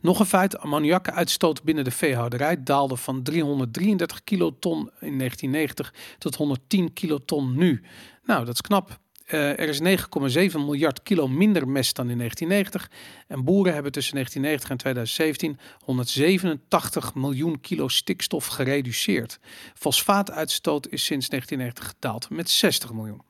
Nog 0.00 0.20
een 0.20 0.26
feit, 0.26 0.58
ammoniakuitstoot 0.58 1.62
binnen 1.62 1.84
de 1.84 1.90
veehouderij 1.90 2.62
daalde 2.62 2.96
van 2.96 3.22
333 3.22 4.24
kiloton 4.24 4.78
in 5.00 5.18
1990 5.18 5.94
tot 6.18 6.34
110 6.34 6.92
kiloton 6.92 7.56
nu. 7.56 7.82
Nou, 8.22 8.44
dat 8.44 8.54
is 8.54 8.60
knap. 8.60 8.98
Eh, 9.24 9.58
er 9.58 9.68
is 9.68 9.80
9,7 9.80 10.58
miljard 10.58 11.02
kilo 11.02 11.28
minder 11.28 11.68
mest 11.68 11.96
dan 11.96 12.10
in 12.10 12.18
1990. 12.18 12.90
En 13.26 13.44
boeren 13.44 13.74
hebben 13.74 13.92
tussen 13.92 14.14
1990 14.14 14.70
en 14.70 14.76
2017 14.76 15.58
187 15.84 17.14
miljoen 17.14 17.60
kilo 17.60 17.88
stikstof 17.88 18.46
gereduceerd. 18.46 19.38
Fosfaatuitstoot 19.74 20.88
is 20.88 21.04
sinds 21.04 21.28
1990 21.28 21.94
gedaald 21.94 22.30
met 22.30 22.50
60 22.50 22.92
miljoen. 22.92 23.22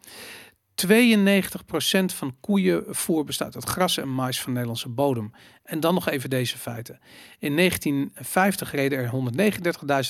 92% 0.74 0.86
van 2.04 2.36
koeienvoer 2.40 3.24
bestaat 3.24 3.54
uit 3.54 3.68
gras 3.68 3.98
en 3.98 4.08
mais 4.08 4.40
van 4.40 4.52
Nederlandse 4.52 4.88
bodem. 4.88 5.32
En 5.64 5.80
dan 5.80 5.94
nog 5.94 6.08
even 6.08 6.30
deze 6.30 6.58
feiten. 6.58 7.00
In 7.38 7.56
1950 7.56 8.72
reden 8.72 8.98
er 8.98 9.10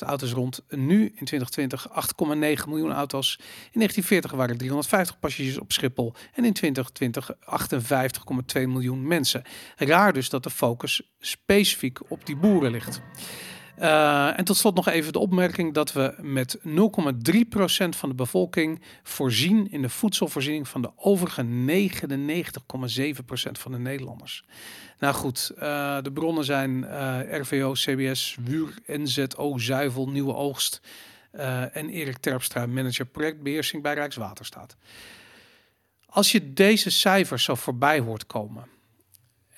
139.000 0.00 0.06
auto's 0.06 0.32
rond. 0.32 0.62
Nu 0.68 1.12
in 1.14 1.24
2020 1.24 1.88
8,9 1.88 2.68
miljoen 2.68 2.92
auto's. 2.92 3.36
In 3.72 3.78
1940 3.78 4.30
waren 4.30 4.50
er 4.50 4.58
350 4.58 5.18
passagiers 5.18 5.58
op 5.58 5.72
Schiphol. 5.72 6.14
En 6.32 6.44
in 6.44 6.52
2020 6.52 7.30
58,2 8.56 8.62
miljoen 8.62 9.06
mensen. 9.06 9.42
Raar 9.76 10.12
dus 10.12 10.28
dat 10.28 10.42
de 10.42 10.50
focus 10.50 11.12
specifiek 11.18 12.10
op 12.10 12.26
die 12.26 12.36
boeren 12.36 12.70
ligt. 12.70 13.00
Uh, 13.78 14.38
en 14.38 14.44
tot 14.44 14.56
slot 14.56 14.74
nog 14.74 14.88
even 14.88 15.12
de 15.12 15.18
opmerking 15.18 15.74
dat 15.74 15.92
we 15.92 16.14
met 16.20 16.58
0,3% 16.58 16.64
van 17.88 18.08
de 18.08 18.14
bevolking 18.14 18.82
voorzien 19.02 19.70
in 19.70 19.82
de 19.82 19.88
voedselvoorziening 19.88 20.68
van 20.68 20.82
de 20.82 20.90
overige 20.96 21.44
99,7% 21.44 21.46
van 23.52 23.72
de 23.72 23.78
Nederlanders. 23.78 24.44
Nou 24.98 25.14
goed, 25.14 25.52
uh, 25.54 25.98
de 26.02 26.12
bronnen 26.12 26.44
zijn 26.44 26.70
uh, 26.70 27.18
RVO, 27.40 27.72
CBS, 27.72 28.36
WUR, 28.44 28.74
NZO, 28.86 29.58
Zuivel, 29.58 30.08
Nieuwe 30.08 30.34
Oogst. 30.34 30.80
eh, 31.30 31.76
en 31.76 31.88
Erik 31.88 32.16
Terpstra, 32.16 32.66
manager 32.66 33.06
projectbeheersing 33.06 33.82
bij 33.82 33.94
Rijkswaterstaat. 33.94 34.76
Als 36.06 36.32
je 36.32 36.52
deze 36.52 36.90
cijfers 36.90 37.44
zo 37.44 37.54
voorbij 37.54 38.00
hoort 38.00 38.26
komen. 38.26 38.73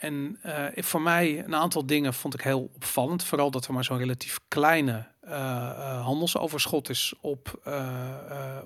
En 0.06 0.38
uh, 0.46 0.66
voor 0.74 1.02
mij 1.02 1.44
een 1.44 1.54
aantal 1.54 1.86
dingen 1.86 2.14
vond 2.14 2.34
ik 2.34 2.40
heel 2.40 2.70
opvallend. 2.74 3.24
Vooral 3.24 3.50
dat 3.50 3.66
er 3.66 3.72
maar 3.72 3.84
zo'n 3.84 3.98
relatief 3.98 4.40
kleine 4.48 5.06
uh, 5.24 6.04
handelsoverschot 6.04 6.88
is 6.88 7.14
op, 7.20 7.60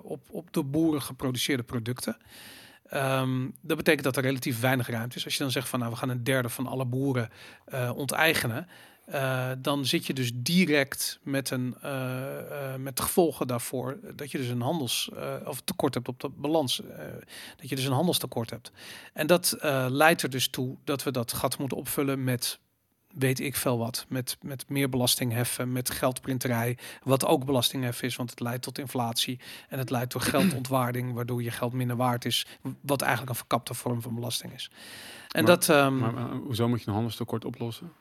op, 0.02 0.26
op 0.30 0.52
de 0.52 0.62
boeren 0.64 1.02
geproduceerde 1.02 1.62
producten. 1.62 2.16
Um, 2.94 3.54
dat 3.60 3.76
betekent 3.76 4.04
dat 4.04 4.16
er 4.16 4.22
relatief 4.22 4.60
weinig 4.60 4.88
ruimte 4.88 5.16
is. 5.16 5.24
Als 5.24 5.34
je 5.34 5.42
dan 5.42 5.50
zegt 5.50 5.68
van 5.68 5.78
nou 5.78 5.90
we 5.90 5.98
gaan 5.98 6.08
een 6.08 6.24
derde 6.24 6.48
van 6.48 6.66
alle 6.66 6.84
boeren 6.84 7.30
onteigenen. 7.94 8.68
Uh, 9.08 9.50
dan 9.58 9.86
zit 9.86 10.06
je 10.06 10.14
dus 10.14 10.30
direct 10.34 11.18
met, 11.22 11.50
een, 11.50 11.76
uh, 11.84 11.90
uh, 11.90 12.74
met 12.76 12.96
de 12.96 13.02
gevolgen 13.02 13.46
daarvoor 13.46 13.98
dat 14.14 14.30
je 14.30 14.38
dus 14.38 14.48
een 14.48 14.60
handels 14.60 15.10
of 15.44 15.60
tekort 15.60 15.94
hebt 15.94 16.08
op 16.08 16.20
de 16.20 16.28
balans. 16.28 16.82
dat 17.56 17.68
je 17.68 17.76
dus 17.76 17.84
een 17.84 17.92
handelstekort 17.92 18.50
hebt. 18.50 18.72
En 19.12 19.26
dat 19.26 19.56
leidt 19.88 20.22
er 20.22 20.30
dus 20.30 20.48
toe 20.48 20.76
dat 20.84 21.02
we 21.02 21.10
dat 21.10 21.32
gat 21.32 21.58
moeten 21.58 21.76
opvullen 21.76 22.24
met 22.24 22.60
weet 23.14 23.40
ik 23.40 23.56
veel 23.56 23.78
wat. 23.78 24.04
Met, 24.08 24.36
met 24.40 24.68
meer 24.68 24.88
belasting 24.88 25.32
heffen, 25.32 25.72
met 25.72 25.90
geldprinterij. 25.90 26.78
Wat 27.02 27.24
ook 27.24 27.44
belastingheffen 27.44 28.06
is, 28.06 28.16
want 28.16 28.30
het 28.30 28.40
leidt 28.40 28.62
tot 28.62 28.78
inflatie. 28.78 29.40
En 29.68 29.78
het 29.78 29.90
leidt 29.90 30.10
tot 30.10 30.22
geldontwaarding, 30.22 31.12
waardoor 31.14 31.42
je 31.42 31.50
geld 31.50 31.72
minder 31.72 31.96
waard 31.96 32.24
is. 32.24 32.46
Wat 32.80 33.00
eigenlijk 33.00 33.30
een 33.30 33.36
verkapte 33.36 33.74
vorm 33.74 34.02
van 34.02 34.14
belasting 34.14 34.52
is. 34.52 34.70
En 35.28 35.44
maar, 35.44 35.52
dat. 35.52 35.68
Um, 35.68 35.98
maar, 35.98 36.12
maar, 36.12 36.30
hoezo 36.30 36.68
moet 36.68 36.80
je 36.80 36.86
een 36.86 36.92
handelstekort 36.92 37.44
oplossen? 37.44 37.92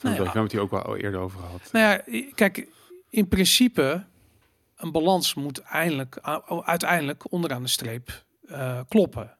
Nou 0.00 0.14
ja. 0.14 0.20
We 0.20 0.24
hebben 0.24 0.42
het 0.42 0.52
hier 0.52 0.60
ook 0.60 0.70
wel 0.70 0.96
eerder 0.96 1.20
over 1.20 1.40
gehad. 1.40 1.68
Nou 1.72 1.86
ja, 1.86 2.24
kijk, 2.34 2.68
in 3.10 3.28
principe, 3.28 4.04
een 4.76 4.92
balans 4.92 5.34
moet 5.34 5.58
eindelijk, 5.58 6.18
uiteindelijk 6.64 7.32
onderaan 7.32 7.62
de 7.62 7.68
streep 7.68 8.24
uh, 8.50 8.80
kloppen. 8.88 9.36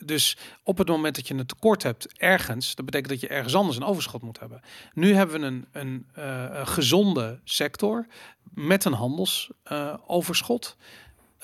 Dus 0.00 0.36
op 0.62 0.78
het 0.78 0.88
moment 0.88 1.14
dat 1.14 1.28
je 1.28 1.34
een 1.34 1.46
tekort 1.46 1.82
hebt 1.82 2.18
ergens, 2.18 2.74
dat 2.74 2.84
betekent 2.84 3.10
dat 3.10 3.20
je 3.20 3.28
ergens 3.28 3.54
anders 3.54 3.76
een 3.76 3.84
overschot 3.84 4.22
moet 4.22 4.40
hebben. 4.40 4.60
Nu 4.92 5.14
hebben 5.14 5.40
we 5.40 5.46
een, 5.46 5.66
een, 5.72 6.06
uh, 6.18 6.44
een 6.50 6.66
gezonde 6.66 7.40
sector 7.44 8.06
met 8.42 8.84
een 8.84 8.92
handelsoverschot. 8.92 10.76
Uh, 10.78 10.84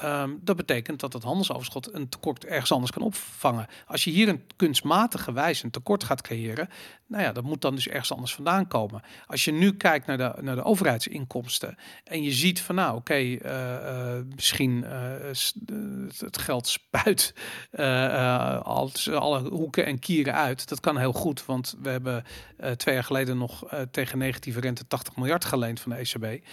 Um, 0.05 0.41
dat 0.41 0.57
betekent 0.57 1.01
dat 1.01 1.13
het 1.13 1.23
handelsoverschot 1.23 1.95
een 1.95 2.09
tekort 2.09 2.45
ergens 2.45 2.73
anders 2.73 2.91
kan 2.91 3.03
opvangen. 3.03 3.67
Als 3.87 4.05
je 4.05 4.11
hier 4.11 4.29
een 4.29 4.43
kunstmatige 4.57 5.33
wijze 5.33 5.65
een 5.65 5.71
tekort 5.71 6.05
gaat 6.05 6.21
creëren, 6.21 6.69
nou 7.07 7.25
ja, 7.25 7.33
dat 7.33 7.45
moet 7.45 7.61
dan 7.61 7.75
dus 7.75 7.89
ergens 7.89 8.13
anders 8.13 8.35
vandaan 8.35 8.69
komen. 8.69 9.03
Als 9.27 9.45
je 9.45 9.53
nu 9.53 9.77
kijkt 9.77 10.07
naar 10.07 10.17
de, 10.17 10.33
naar 10.41 10.57
de 10.57 10.65
overheidsinkomsten 10.65 11.77
en 12.05 12.23
je 12.23 12.33
ziet 12.33 12.61
van 12.61 12.75
nou 12.75 12.97
oké, 12.97 13.15
uh, 13.15 13.39
uh, 13.43 14.19
misschien 14.35 14.85
uh, 14.87 14.91
het 16.19 16.39
geld 16.39 16.67
spuit 16.67 17.35
als 18.63 19.11
alle 19.11 19.49
hoeken 19.49 19.87
en 19.87 19.99
kieren 19.99 20.35
uit. 20.35 20.69
Dat 20.69 20.81
kan 20.81 20.97
heel 20.97 21.13
goed, 21.13 21.45
want 21.45 21.77
we 21.83 21.89
hebben 21.89 22.25
twee 22.77 22.95
jaar 22.95 23.05
geleden 23.05 23.39
nog 23.39 23.65
tegen 23.91 24.19
negatieve 24.19 24.61
rente 24.61 24.87
80 24.87 25.17
miljard 25.17 25.45
geleend 25.45 25.81
van 25.81 25.93
de 25.93 25.99
ECB. 25.99 26.45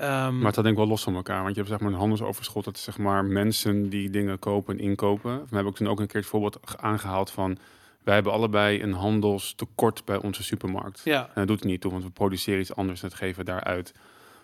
Um, 0.00 0.38
maar 0.38 0.52
dat 0.52 0.54
denk 0.54 0.66
ik 0.66 0.76
wel 0.76 0.86
los 0.86 1.02
van 1.02 1.14
elkaar. 1.14 1.42
Want 1.42 1.54
je 1.54 1.60
hebt 1.60 1.68
zeg 1.68 1.80
maar 1.80 1.92
een 1.92 1.98
handelsoverschot. 1.98 2.64
Dat 2.64 2.76
is 2.76 2.82
zeg 2.82 2.98
maar 2.98 3.24
mensen 3.24 3.88
die 3.88 4.10
dingen 4.10 4.38
kopen 4.38 4.78
en 4.78 4.84
inkopen. 4.84 5.38
We 5.38 5.54
hebben 5.54 5.66
ook 5.66 5.76
toen 5.76 5.88
ook 5.88 6.00
een 6.00 6.06
keer 6.06 6.20
het 6.20 6.30
voorbeeld 6.30 6.58
aangehaald 6.76 7.30
van... 7.30 7.58
Wij 8.02 8.14
hebben 8.14 8.32
allebei 8.32 8.82
een 8.82 8.92
handelstekort 8.92 10.04
bij 10.04 10.16
onze 10.16 10.42
supermarkt. 10.42 11.00
Ja. 11.04 11.20
En 11.20 11.32
dat 11.34 11.46
doet 11.46 11.58
het 11.58 11.68
niet 11.68 11.80
toe, 11.80 11.90
want 11.90 12.04
we 12.04 12.10
produceren 12.10 12.60
iets 12.60 12.74
anders 12.74 13.02
en 13.02 13.08
het 13.08 13.16
geven 13.16 13.44
daaruit. 13.44 13.94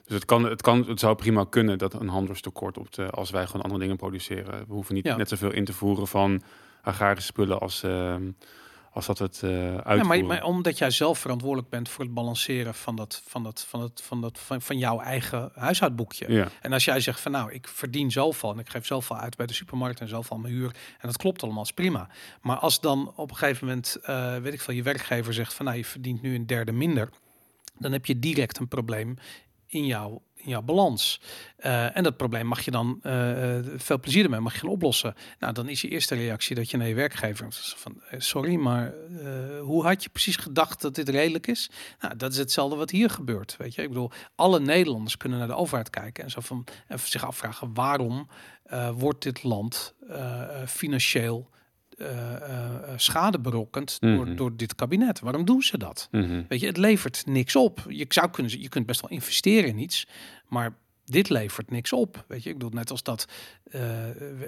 Dus 0.05 0.15
het, 0.15 0.25
kan, 0.25 0.45
het, 0.45 0.63
kan, 0.63 0.85
het 0.89 1.01
zou 1.01 1.15
prima 1.17 1.45
kunnen 1.51 1.79
dat 1.79 1.95
een 1.95 2.09
handelstekort 2.09 2.79
op 2.79 2.93
de, 2.93 3.11
als 3.11 3.31
wij 3.31 3.47
gewoon 3.47 3.63
andere 3.63 3.81
dingen 3.81 3.97
produceren. 3.97 4.59
We 4.69 4.73
hoeven 4.73 4.95
niet 4.95 5.05
ja. 5.05 5.17
net 5.17 5.29
zoveel 5.29 5.53
in 5.53 5.65
te 5.65 5.73
voeren 5.73 6.07
van 6.07 6.43
agrarische 6.83 7.27
spullen 7.27 7.61
als, 7.61 7.85
uh, 7.85 8.15
als 8.93 9.07
dat 9.07 9.19
het 9.19 9.41
uh. 9.45 9.75
Ja, 9.75 10.03
maar, 10.03 10.25
maar, 10.25 10.45
omdat 10.45 10.79
jij 10.79 10.91
zelf 10.91 11.19
verantwoordelijk 11.19 11.69
bent 11.69 11.89
voor 11.89 12.05
het 12.05 12.15
balanceren 12.15 12.75
van 12.75 12.97
dat 12.97 13.23
van 13.27 13.43
dat 13.43 13.65
van 13.69 13.81
dat 13.81 14.03
van 14.03 14.21
dat 14.21 14.39
van, 14.39 14.63
van 14.63 14.79
jouw 14.79 15.01
eigen 15.01 15.51
huishoudboekje. 15.55 16.33
Ja. 16.33 16.49
En 16.61 16.73
als 16.73 16.85
jij 16.85 17.01
zegt 17.01 17.21
van 17.21 17.33
nou, 17.33 17.53
ik 17.53 17.69
verdien 17.69 18.11
zoveel 18.11 18.53
en 18.53 18.59
ik 18.59 18.69
geef 18.69 18.87
zoveel 18.87 19.17
uit 19.17 19.37
bij 19.37 19.47
de 19.47 19.53
supermarkt 19.53 20.01
en 20.01 20.09
zoveel 20.09 20.37
aan 20.37 20.43
mijn 20.43 20.55
huur 20.55 20.75
en 20.99 21.09
dat 21.09 21.17
klopt 21.17 21.43
allemaal, 21.43 21.63
is 21.63 21.73
prima. 21.73 22.09
Maar 22.41 22.57
als 22.57 22.81
dan 22.81 23.13
op 23.17 23.31
een 23.31 23.37
gegeven 23.37 23.67
moment, 23.67 23.97
uh, 24.03 24.37
weet 24.37 24.53
ik 24.53 24.61
veel, 24.61 24.75
je 24.75 24.83
werkgever 24.83 25.35
zegt 25.35 25.55
van 25.55 25.65
nou, 25.65 25.77
je 25.77 25.85
verdient 25.85 26.23
nu 26.23 26.35
een 26.35 26.47
derde 26.47 26.73
minder, 26.73 27.09
dan 27.79 27.93
heb 27.93 28.07
je 28.07 28.19
direct 28.19 28.59
een 28.59 28.69
probleem 28.69 29.17
in 29.67 29.87
jouw 29.87 30.23
in 30.43 30.51
jouw 30.51 30.63
balans. 30.63 31.21
Uh, 31.59 31.97
en 31.97 32.03
dat 32.03 32.17
probleem 32.17 32.47
mag 32.47 32.61
je 32.61 32.71
dan 32.71 33.01
uh, 33.03 33.59
veel 33.77 34.01
plezier 34.01 34.25
ermee 34.25 34.41
mag 34.41 34.53
je 34.53 34.59
gaan 34.59 34.69
oplossen. 34.69 35.15
Nou, 35.39 35.53
dan 35.53 35.69
is 35.69 35.81
je 35.81 35.89
eerste 35.89 36.15
reactie 36.15 36.57
dat 36.57 36.71
je 36.71 36.77
naar 36.77 36.89
je 36.89 36.95
werkgever 36.95 37.47
van 37.53 38.03
sorry, 38.19 38.55
maar 38.55 38.95
hoe 39.61 39.85
had 39.85 40.03
je 40.03 40.09
precies 40.09 40.37
gedacht 40.37 40.81
dat 40.81 40.95
dit 40.95 41.09
redelijk 41.09 41.47
is? 41.47 41.71
Nou, 42.01 42.17
dat 42.17 42.33
is 42.33 42.39
hetzelfde 42.39 42.77
wat 42.77 42.91
hier 42.91 43.11
gebeurt. 43.11 43.57
Weet 43.57 43.75
je, 43.75 43.83
ik 43.83 43.89
bedoel, 43.89 44.11
alle 44.35 44.61
Nederlanders 44.61 45.17
kunnen 45.17 45.39
naar 45.39 45.49
de 45.49 45.55
overheid 45.55 45.91
kijken 45.91 46.25
en 46.25 46.31
zo 46.31 46.41
van 46.41 46.67
en 46.87 46.99
zich 46.99 47.27
afvragen 47.27 47.75
waarom 47.75 48.29
wordt 48.95 49.23
dit 49.23 49.43
land 49.43 49.95
financieel 50.67 51.51
schade 52.97 53.39
berokkend 53.39 53.97
mm 54.01 54.09
-hmm. 54.09 54.25
door, 54.25 54.37
door 54.37 54.57
dit 54.57 54.75
kabinet. 54.75 55.21
Waarom 55.21 55.45
doen 55.45 55.63
ze 55.63 55.79
dat? 55.79 56.09
Mm 56.11 56.25
-hmm. 56.25 56.45
Weet 56.49 56.61
je, 56.61 56.67
het 56.67 56.77
levert 56.77 57.27
niks 57.27 57.57
op. 57.57 57.85
Je 57.89 58.07
zou 58.09 58.31
kunnen, 58.31 58.61
je 58.61 58.69
kunt 58.69 58.87
best 58.87 59.01
wel 59.01 59.11
investeren 59.11 59.69
in 59.69 59.79
iets, 59.79 60.07
maar 60.49 60.75
dit 61.11 61.29
levert 61.29 61.71
niks 61.71 61.93
op. 61.93 62.25
Weet 62.29 62.43
je, 62.43 62.51
ik 62.51 62.59
bedoel 62.59 62.73
net 62.75 62.91
als 62.91 63.03
dat, 63.03 63.27
uh, 63.73 63.83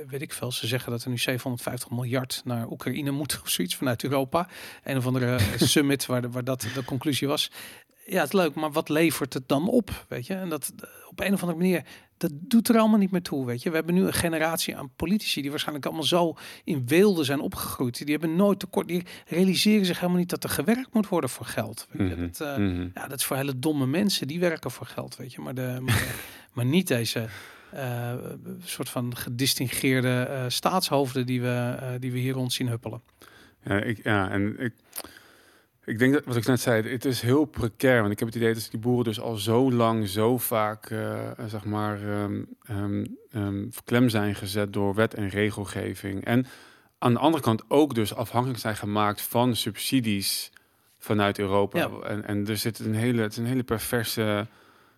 weet 0.09 0.23
ik 0.23 0.33
veel, 0.33 0.53
ze 0.53 0.67
zeggen 0.67 0.91
dat 0.91 1.03
er 1.03 1.11
nu 1.11 1.19
750 1.19 1.91
miljard 1.91 2.43
naar 2.45 2.71
Oekraïne 2.71 3.11
moet 3.21 3.41
of 3.43 3.49
zoiets 3.49 3.77
vanuit 3.77 4.05
Europa. 4.05 4.49
Een 4.85 4.97
of 4.97 5.07
andere 5.07 5.39
summit 5.57 6.07
waar, 6.07 6.23
de, 6.23 6.31
waar 6.31 6.45
dat 6.45 6.67
de 6.75 6.85
conclusie 6.85 7.29
was. 7.29 7.51
Ja, 8.07 8.19
het 8.19 8.27
is 8.27 8.41
leuk, 8.41 8.55
maar 8.55 8.73
wat 8.73 8.89
levert 8.89 9.35
het 9.35 9.49
dan 9.49 9.69
op? 9.69 10.05
Weet 10.09 10.27
je, 10.27 10.35
en 10.35 10.49
dat 10.49 10.73
op 11.09 11.21
een 11.21 11.33
of 11.33 11.41
andere 11.41 11.59
manier 11.59 11.85
dat 12.23 12.33
doet 12.35 12.69
er 12.69 12.79
allemaal 12.79 12.99
niet 12.99 13.11
meer 13.11 13.23
toe, 13.23 13.47
weet 13.47 13.63
je. 13.63 13.71
We 13.71 13.77
hebben 13.77 13.95
nu 13.95 14.07
een 14.07 14.13
generatie 14.13 14.77
aan 14.77 14.91
politici 14.97 15.41
die 15.41 15.51
waarschijnlijk 15.51 15.87
allemaal 15.87 16.05
zo 16.05 16.37
in 16.65 16.87
weelde 16.87 17.25
zijn 17.25 17.41
opgegroeid. 17.41 17.99
Die 17.99 18.17
hebben 18.17 18.37
nooit 18.37 18.59
tekort, 18.59 18.89
die 18.89 19.03
realiseren 19.27 19.87
zich 19.87 19.99
helemaal 19.99 20.21
niet 20.21 20.31
dat 20.31 20.45
er 20.45 20.51
gewerkt 20.51 20.95
moet 20.95 21.09
worden 21.09 21.31
voor 21.31 21.47
geld. 21.47 21.87
Weet 21.91 22.09
je? 22.09 22.15
Mhm, 22.15 22.27
Dat, 22.27 22.41
uh, 22.41 22.57
mhm. 22.57 22.89
ja, 22.95 23.09
dat 23.09 23.19
is 23.19 23.25
voor 23.25 23.37
hele 23.37 23.59
domme 23.59 23.87
mensen, 23.87 24.27
die 24.27 24.41
werken 24.41 24.71
voor 24.71 24.87
geld, 24.87 25.17
weet 25.17 25.33
je. 25.33 25.41
Maar, 25.41 25.55
de, 25.55 25.79
maar, 25.81 26.05
maar 26.55 26.65
niet 26.65 26.89
deze 26.89 27.29
uh, 27.75 28.13
soort 28.65 28.89
van 28.89 29.17
gedistingeerde 29.17 30.27
uh, 30.31 30.45
staatshoofden 30.49 31.27
die 31.27 31.41
we, 31.41 31.77
die 32.01 32.13
we 32.13 32.19
hier 32.19 32.35
rond 32.35 32.53
zien 32.53 32.69
huppelen. 32.69 33.03
Ja, 33.65 33.83
ik, 33.83 34.05
ja 34.05 34.31
en 34.31 34.59
ik... 34.59 34.73
Ik 35.85 35.99
denk 35.99 36.13
dat 36.13 36.25
wat 36.25 36.37
ik 36.37 36.47
net 36.47 36.61
zei, 36.61 36.89
het 36.89 37.05
is 37.05 37.21
heel 37.21 37.45
precair. 37.45 38.01
Want 38.01 38.13
ik 38.13 38.19
heb 38.19 38.29
het 38.29 38.37
idee 38.37 38.55
dat 38.55 38.69
die 38.71 38.81
boeren 38.81 39.05
dus 39.05 39.21
al 39.21 39.37
zo 39.37 39.73
lang, 39.73 40.09
zo 40.09 40.39
vaak, 40.39 40.91
uh, 40.91 41.31
zeg 41.47 41.65
maar, 41.65 42.03
um, 42.03 42.47
um, 42.71 43.17
um, 43.35 43.71
klem 43.85 44.09
zijn 44.09 44.35
gezet 44.35 44.73
door 44.73 44.95
wet 44.95 45.15
en 45.15 45.29
regelgeving. 45.29 46.25
En 46.25 46.47
aan 46.99 47.13
de 47.13 47.19
andere 47.19 47.43
kant 47.43 47.65
ook 47.69 47.95
dus 47.95 48.15
afhankelijk 48.15 48.61
zijn 48.61 48.77
gemaakt 48.77 49.23
van 49.23 49.57
subsidies 49.57 50.53
vanuit 50.99 51.39
Europa. 51.39 51.79
Ja. 51.79 51.91
En, 52.05 52.27
en 52.27 52.49
er 52.49 52.57
zit 52.57 52.79
een 52.79 52.95
hele, 52.95 53.23
het 53.23 53.33
is 53.33 53.39
een 53.39 53.47
hele 53.47 53.63
perverse 53.63 54.47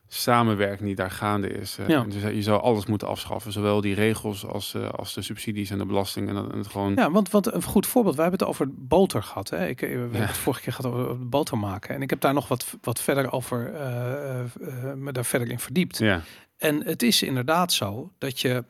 samenwerking 0.09 0.87
die 0.87 0.95
daar 0.95 1.11
gaande 1.11 1.49
is. 1.49 1.79
Uh, 1.79 1.89
Ja. 1.89 2.05
Dus 2.09 2.23
je 2.23 2.43
zou 2.43 2.63
alles 2.63 2.87
moeten 2.87 3.09
afschaffen, 3.09 3.53
zowel 3.53 3.81
die 3.81 3.95
regels 3.95 4.47
als, 4.47 4.75
uh, 4.75 4.89
als 4.89 5.15
de 5.15 5.23
subsidies 5.23 5.71
en 5.71 5.79
de 5.79 5.87
belasting. 5.87 6.29
En, 6.29 6.37
het 6.37 6.67
gewoon. 6.67 6.95
Ja, 6.95 7.11
want, 7.11 7.31
want 7.31 7.53
een 7.53 7.63
goed 7.63 7.87
voorbeeld, 7.87 8.17
we 8.17 8.23
hebben 8.23 8.41
het 8.41 8.49
over 8.49 8.69
boter 8.71 9.23
gehad. 9.23 9.51
Hè? 9.51 9.69
Ik, 9.69 9.81
we 9.81 9.87
hebben 9.87 10.21
het 10.21 10.37
vorige 10.37 10.63
keer 10.63 10.73
gehad 10.73 10.93
over 10.93 11.29
boter 11.29 11.59
maken. 11.59 11.95
En 11.95 12.03
ik 12.03 12.11
heb 12.11 12.21
daar 12.21 12.35
nog 12.35 12.49
wat, 12.49 12.77
wat 12.81 13.01
verder 13.01 13.33
over, 13.33 13.75
eh, 13.75 14.41
eh, 14.41 14.41
eh, 14.41 14.95
me 14.95 15.13
daar 15.13 15.25
verder 15.25 15.51
in 15.51 15.59
verdiept. 15.59 15.99
Ja, 15.99 16.23
En 16.57 16.85
het 16.85 17.03
is 17.03 17.23
inderdaad 17.23 17.73
zo 17.73 18.13
dat 18.19 18.41
je 18.41 18.65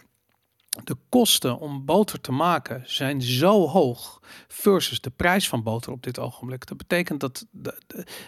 de 0.85 0.97
kosten 1.09 1.59
om 1.59 1.85
boter 1.85 2.21
te 2.21 2.33
maken 2.33 2.83
zijn 2.85 3.23
zo 3.23 3.67
hoog 3.67 4.23
versus 4.49 5.01
de 5.01 5.11
prijs 5.11 5.49
van 5.49 5.63
boter 5.63 5.93
op 5.93 6.03
dit 6.03 6.19
ogenblik. 6.19 6.67
Dat 6.67 6.77
betekent 6.77 7.21
dat, 7.21 7.47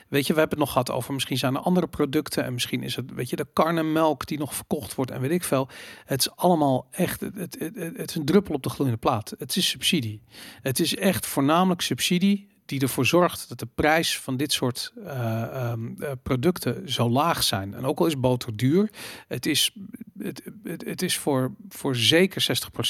weet 0.08 0.26
je, 0.26 0.32
we 0.32 0.38
hebben 0.38 0.58
het 0.58 0.58
nog 0.58 0.70
gehad 0.70 0.90
over 0.90 1.14
misschien 1.14 1.38
zijn 1.38 1.54
er 1.54 1.60
andere 1.60 1.86
producten 1.86 2.44
en 2.44 2.52
misschien 2.52 2.82
is 2.82 2.96
het, 2.96 3.12
weet 3.14 3.30
je, 3.30 3.36
de 3.36 3.46
karnemelk 3.52 4.26
die 4.26 4.38
nog 4.38 4.54
verkocht 4.54 4.94
wordt 4.94 5.10
en 5.10 5.20
weet 5.20 5.30
ik 5.30 5.44
veel. 5.44 5.68
Het 6.04 6.20
is 6.20 6.30
allemaal 6.36 6.86
echt, 6.90 7.20
het, 7.20 7.34
het, 7.34 7.56
het, 7.58 7.96
het 7.96 8.10
is 8.10 8.16
een 8.16 8.24
druppel 8.24 8.54
op 8.54 8.62
de 8.62 8.70
gloeiende 8.70 9.00
plaat. 9.00 9.34
Het 9.38 9.56
is 9.56 9.68
subsidie. 9.68 10.22
Het 10.62 10.80
is 10.80 10.96
echt 10.96 11.26
voornamelijk 11.26 11.80
subsidie 11.80 12.55
die 12.66 12.80
ervoor 12.80 13.06
zorgt 13.06 13.48
dat 13.48 13.58
de 13.58 13.68
prijs 13.74 14.18
van 14.18 14.36
dit 14.36 14.52
soort 14.52 14.92
eh, 15.04 15.42
ehm, 15.42 16.02
eh, 16.02 16.10
producten 16.22 16.92
zo 16.92 17.08
laag 17.08 17.42
zijn. 17.42 17.74
En 17.74 17.84
ook 17.84 17.98
al 17.98 18.06
is 18.06 18.20
boter 18.20 18.56
duur, 18.56 18.90
het 19.28 19.46
is 19.46 19.72
het, 20.18 20.42
het, 20.84 21.02
is 21.02 21.18
voor, 21.18 21.54
voor 21.68 21.96
zeker 21.96 22.46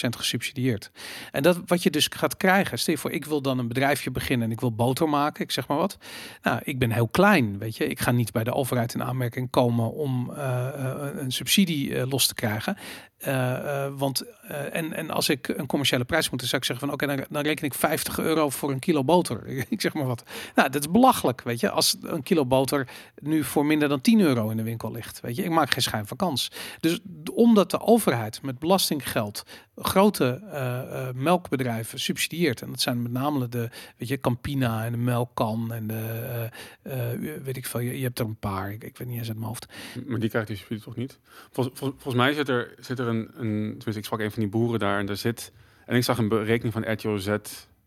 60% 0.07 0.09
gesubsidieerd. 0.09 0.91
En 1.33 1.43
dat 1.43 1.61
wat 1.67 1.83
je 1.83 1.91
dus 1.91 2.09
gaat 2.11 2.37
krijgen, 2.37 2.79
stel 2.79 2.95
je 2.95 3.01
voor, 3.01 3.11
ik 3.11 3.25
wil 3.25 3.43
dan 3.43 3.59
een 3.59 3.69
bedrijfje 3.69 4.11
beginnen 4.11 4.47
en 4.47 4.53
ik 4.53 4.61
wil 4.61 4.75
boter 4.75 5.09
maken, 5.09 5.45
ik 5.45 5.51
zeg 5.51 5.69
maar 5.69 5.77
wat. 5.77 5.99
Nou, 6.43 6.61
ik 6.65 6.79
ben 6.79 6.91
heel 6.91 7.09
klein, 7.09 7.59
weet 7.59 7.77
je. 7.77 7.87
Ik 7.87 8.01
ga 8.01 8.11
niet 8.11 8.33
bij 8.33 8.45
de 8.45 8.55
overheid 8.55 8.95
in 8.95 9.03
aanmerking 9.03 9.51
komen 9.51 9.93
om 9.93 10.33
eh, 10.33 10.69
een 11.15 11.33
subsidie 11.33 12.07
los 12.07 12.27
te 12.27 12.35
krijgen. 12.35 12.77
Eh, 13.17 13.85
eh, 13.85 13.93
want 13.97 14.25
eh, 14.43 14.75
en, 14.75 14.93
en 14.93 15.11
als 15.11 15.29
ik 15.29 15.49
een 15.49 15.67
commerciële 15.67 16.05
prijs 16.05 16.31
moet, 16.31 16.43
zou 16.43 16.57
ik 16.57 16.65
zeggen 16.65 16.87
van 16.87 16.95
oké, 16.95 17.07
dan, 17.07 17.27
dan 17.31 17.43
reken 17.43 17.65
ik 17.65 17.75
50 17.75 18.19
euro 18.19 18.51
voor 18.51 18.71
een 18.71 18.79
kilo 18.79 19.05
boter. 19.05 19.47
ik 19.69 19.81
zeg 19.81 19.95
maar 19.95 20.07
wat. 20.07 20.23
Nou, 20.55 20.71
dat 20.71 20.81
is 20.81 20.91
belachelijk, 20.91 21.43
weet 21.43 21.61
je. 21.61 21.71
Als 21.71 21.97
een 22.01 22.23
kilo 22.23 22.47
boter 22.47 22.89
nu 23.23 23.45
voor 23.45 23.67
minder 23.67 23.89
dan 23.89 24.01
10 24.01 24.21
euro 24.21 24.51
in 24.51 24.57
de 24.57 24.63
winkel 24.63 24.93
ligt, 24.93 25.21
weet 25.21 25.37
je. 25.37 25.43
Ik 25.43 25.51
maak 25.51 25.71
geen 25.71 25.83
schijn 25.83 26.07
van 26.07 26.17
kans. 26.17 26.51
Dus 26.81 27.01
omdat 27.35 27.71
de 27.71 27.81
overheid 27.81 28.43
met 28.43 28.59
belastinggeld 28.59 29.43
grote 29.77 30.41
eh, 30.51 31.09
eh, 31.09 31.15
melkbedrijven 31.15 32.01
subsidieert, 32.01 32.63
en 32.63 32.71
dat 32.71 32.81
zijn 32.81 33.03
met 33.03 33.13
name 33.13 33.49
de, 33.49 33.69
weet 33.97 34.09
je, 34.09 34.21
Campina 34.21 34.85
en 34.85 34.93
de 34.93 34.99
Melkkan 34.99 35.73
en 35.73 35.87
de, 35.87 36.49
eh, 36.83 37.11
weet 37.43 37.57
ik 37.57 37.67
veel, 37.67 37.81
je, 37.81 37.99
je 37.99 38.05
hebt 38.05 38.19
er 38.19 38.25
een 38.25 38.39
paar, 38.39 38.73
ik, 38.73 38.85
ik 38.85 38.99
weet 38.99 39.09
niet 39.09 39.19
eens 39.19 39.29
uit 39.29 39.37
mijn 39.37 39.49
hoofd. 39.49 39.67
Maar 40.07 40.19
die 40.19 40.29
krijgt 40.29 40.49
die 40.49 40.57
subsidie 40.57 40.85
toch 40.85 40.97
niet? 40.97 41.19
Vol, 41.53 41.65
vol- 41.65 41.91
volgens 41.91 42.15
mij 42.15 42.33
zit 42.33 42.49
er, 42.49 42.75
zit 42.79 42.99
er 42.99 43.07
een, 43.07 43.31
een... 43.35 43.61
Tenminste, 43.63 43.99
ik 43.99 44.05
sprak 44.05 44.21
een 44.21 44.31
van 44.31 44.43
die 44.43 44.51
boeren 44.51 44.79
daar 44.79 44.99
en 44.99 45.07
daar 45.07 45.17
zit... 45.17 45.53
En 45.87 45.97
ik 45.97 46.05
zag 46.05 46.19
een 46.19 46.29
berekening 46.29 46.73
van 46.73 46.93
RTO 46.93 47.17
Z, 47.17 47.37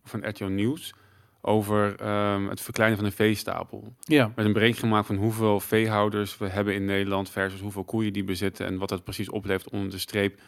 van 0.03 0.27
RTO 0.27 0.47
Nieuws... 0.47 0.93
over 1.41 1.95
ehm, 1.95 2.47
het 2.47 2.61
verkleinen 2.61 2.97
van 2.99 3.07
de 3.07 3.15
veestapel. 3.15 3.93
Ja, 3.99 4.31
Met 4.35 4.45
een 4.45 4.53
berekening 4.53 4.87
gemaakt 4.87 5.07
van 5.07 5.15
hoeveel 5.15 5.59
veehouders 5.59 6.37
we 6.37 6.47
hebben 6.47 6.73
in 6.73 6.85
Nederland... 6.85 7.29
versus 7.29 7.61
hoeveel 7.61 7.83
koeien 7.83 8.13
die 8.13 8.23
bezitten... 8.23 8.65
en 8.65 8.77
wat 8.77 8.89
dat 8.89 9.03
precies 9.03 9.29
oplevert 9.29 9.69
onder 9.69 9.89
de 9.89 9.97
streep... 9.97 10.39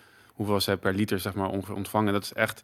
hoeveel 0.45 0.61
zij 0.61 0.77
per 0.77 0.93
liter 0.93 1.19
zeg 1.19 1.33
maar, 1.33 1.49
ongeveer 1.49 1.75
ontvangen. 1.75 2.13
Dat 2.13 2.23
is 2.23 2.33
echt... 2.33 2.61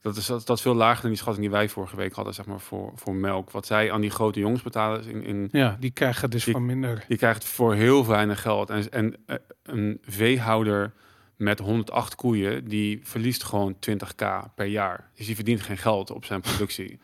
Dat 0.00 0.16
is, 0.16 0.26
dat, 0.26 0.46
dat 0.46 0.60
veel 0.60 0.74
lager 0.74 1.00
dan 1.02 1.10
die 1.10 1.18
schatting 1.18 1.44
die 1.46 1.54
wij 1.54 1.68
vorige 1.68 1.96
week 1.96 2.12
hadden, 2.12 2.34
zeg 2.34 2.46
maar, 2.46 2.60
voor, 2.60 2.92
voor 2.94 3.14
melk. 3.14 3.50
Wat 3.50 3.66
zij 3.66 3.92
aan 3.92 4.00
die 4.00 4.10
grote 4.10 4.40
jongens 4.40 4.62
betalen 4.62 5.04
in, 5.06 5.24
in 5.24 5.48
ja, 5.52 5.76
die 5.80 5.90
krijgen 5.90 6.30
dus 6.30 6.44
Die- 6.44 6.52
van 6.52 6.66
minder. 6.66 7.04
je 7.08 7.16
krijgt 7.16 7.44
voor 7.44 7.74
heel 7.74 8.06
weinig 8.06 8.40
geld. 8.40 8.70
En, 8.70 8.90
en 8.90 9.16
eh, 9.26 9.36
een 9.62 9.98
veehouder 10.02 10.92
met 11.36 11.58
108 11.58 12.14
koeien, 12.14 12.64
die 12.68 13.00
verliest 13.02 13.44
gewoon 13.44 13.76
20k 13.90 14.26
per 14.54 14.66
jaar. 14.66 15.10
Dus 15.16 15.26
die 15.26 15.34
verdient 15.34 15.62
geen 15.62 15.78
geld 15.78 16.10
op 16.10 16.24
zijn 16.24 16.40
productie. 16.40 16.98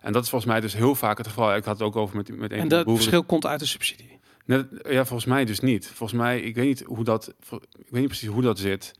En 0.00 0.12
dat 0.12 0.22
is 0.22 0.28
volgens 0.30 0.50
mij 0.50 0.60
dus 0.60 0.74
heel 0.74 0.94
vaak 0.94 1.18
het 1.18 1.26
geval. 1.26 1.54
Ik 1.56 1.64
had 1.64 1.78
het 1.78 1.86
ook 1.86 1.96
over 1.96 2.16
met, 2.16 2.36
met 2.38 2.52
een 2.52 2.58
En 2.58 2.68
dat 2.68 2.84
boeren. 2.84 3.02
verschil 3.02 3.24
komt 3.24 3.46
uit 3.46 3.60
de 3.60 3.66
subsidie. 3.66 4.18
Net, 4.44 4.66
ja, 4.88 5.04
volgens 5.04 5.24
mij 5.28 5.44
dus 5.44 5.60
niet. 5.60 5.86
Volgens 5.86 6.18
mij, 6.18 6.40
ik 6.40 6.54
weet 6.54 6.66
niet 6.66 6.82
hoe 6.86 7.04
dat, 7.04 7.34
ik 7.50 7.86
weet 7.90 8.00
niet 8.00 8.06
precies 8.06 8.28
hoe 8.28 8.42
dat 8.42 8.58
zit. 8.58 8.92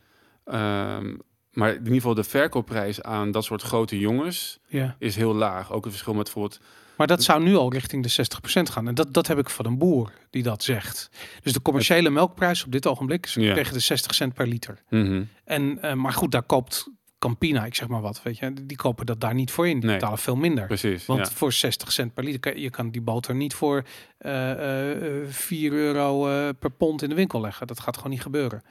Ehm, 0.46 1.14
maar 1.52 1.70
in 1.70 1.78
ieder 1.78 1.94
geval 1.94 2.14
de 2.14 2.24
verkoopprijs 2.24 3.02
aan 3.02 3.30
dat 3.30 3.44
soort 3.44 3.62
grote 3.62 3.98
jongens 3.98 4.59
Ja. 4.66 4.96
is 4.98 5.16
heel 5.16 5.35
laag. 5.35 5.72
Ook 5.72 5.82
het 5.82 5.92
verschil 5.92 6.14
met 6.14 6.24
bijvoorbeeld 6.24 6.61
Maar 6.96 7.06
dat 7.06 7.22
zou 7.22 7.42
nu 7.42 7.56
al 7.56 7.72
richting 7.72 8.02
de 8.02 8.09
60% 8.09 8.70
gaan. 8.70 8.88
En 8.88 8.94
dat, 8.94 9.14
dat 9.14 9.26
heb 9.26 9.38
ik 9.38 9.50
van 9.50 9.66
een 9.66 9.78
boer 9.78 10.12
die 10.30 10.42
dat 10.42 10.62
zegt. 10.62 11.09
Dus 11.42 11.52
de 11.52 11.62
commerciële 11.62 12.11
melkprijs 12.11 12.64
op 12.64 12.72
dit 12.72 12.87
ogenblik 12.87 13.26
is 13.26 13.35
Ja. 13.35 13.54
tegen 13.54 13.72
de 13.72 13.78
60 13.80 14.14
cent 14.14 14.35
per 14.35 14.46
liter. 14.46 14.82
mhm, 14.90 15.22
En, 15.44 15.82
eh, 15.82 15.92
maar 15.92 16.12
goed, 16.12 16.32
daar 16.32 16.42
koopt 16.42 16.90
Campina, 17.27 17.65
ik 17.65 17.75
zeg 17.75 17.89
maar 17.89 18.01
wat, 18.01 18.23
weet 18.23 18.39
je, 18.39 18.53
die 18.62 18.77
kopen 18.77 19.07
dat 19.07 19.21
daar 19.21 19.35
niet 19.35 19.51
voor 19.51 19.69
in. 19.69 19.75
Die 19.81 19.85
Nee. 19.89 19.95
betalen 19.99 20.19
veel 20.19 20.37
minder. 20.37 20.67
precies. 20.67 21.07
Want 21.07 21.21
ja. 21.21 21.33
voor 21.35 21.53
60 21.53 21.93
cent 21.93 22.15
per 22.15 22.25
liter, 22.25 22.59
je 22.59 22.71
kan 22.71 22.91
die 22.91 23.01
boter 23.01 23.35
niet 23.35 23.55
voor 23.55 23.85
eh 24.19 24.51
eh, 24.51 25.21
eh, 25.23 25.29
4 25.29 25.73
euro 25.73 26.29
eh, 26.29 26.49
per 26.59 26.71
pond 26.71 27.03
in 27.03 27.09
de 27.09 27.15
winkel 27.15 27.41
leggen. 27.41 27.67
Dat 27.67 27.81
gaat 27.81 27.97
gewoon 27.97 28.11
niet 28.12 28.23
gebeuren. 28.23 28.62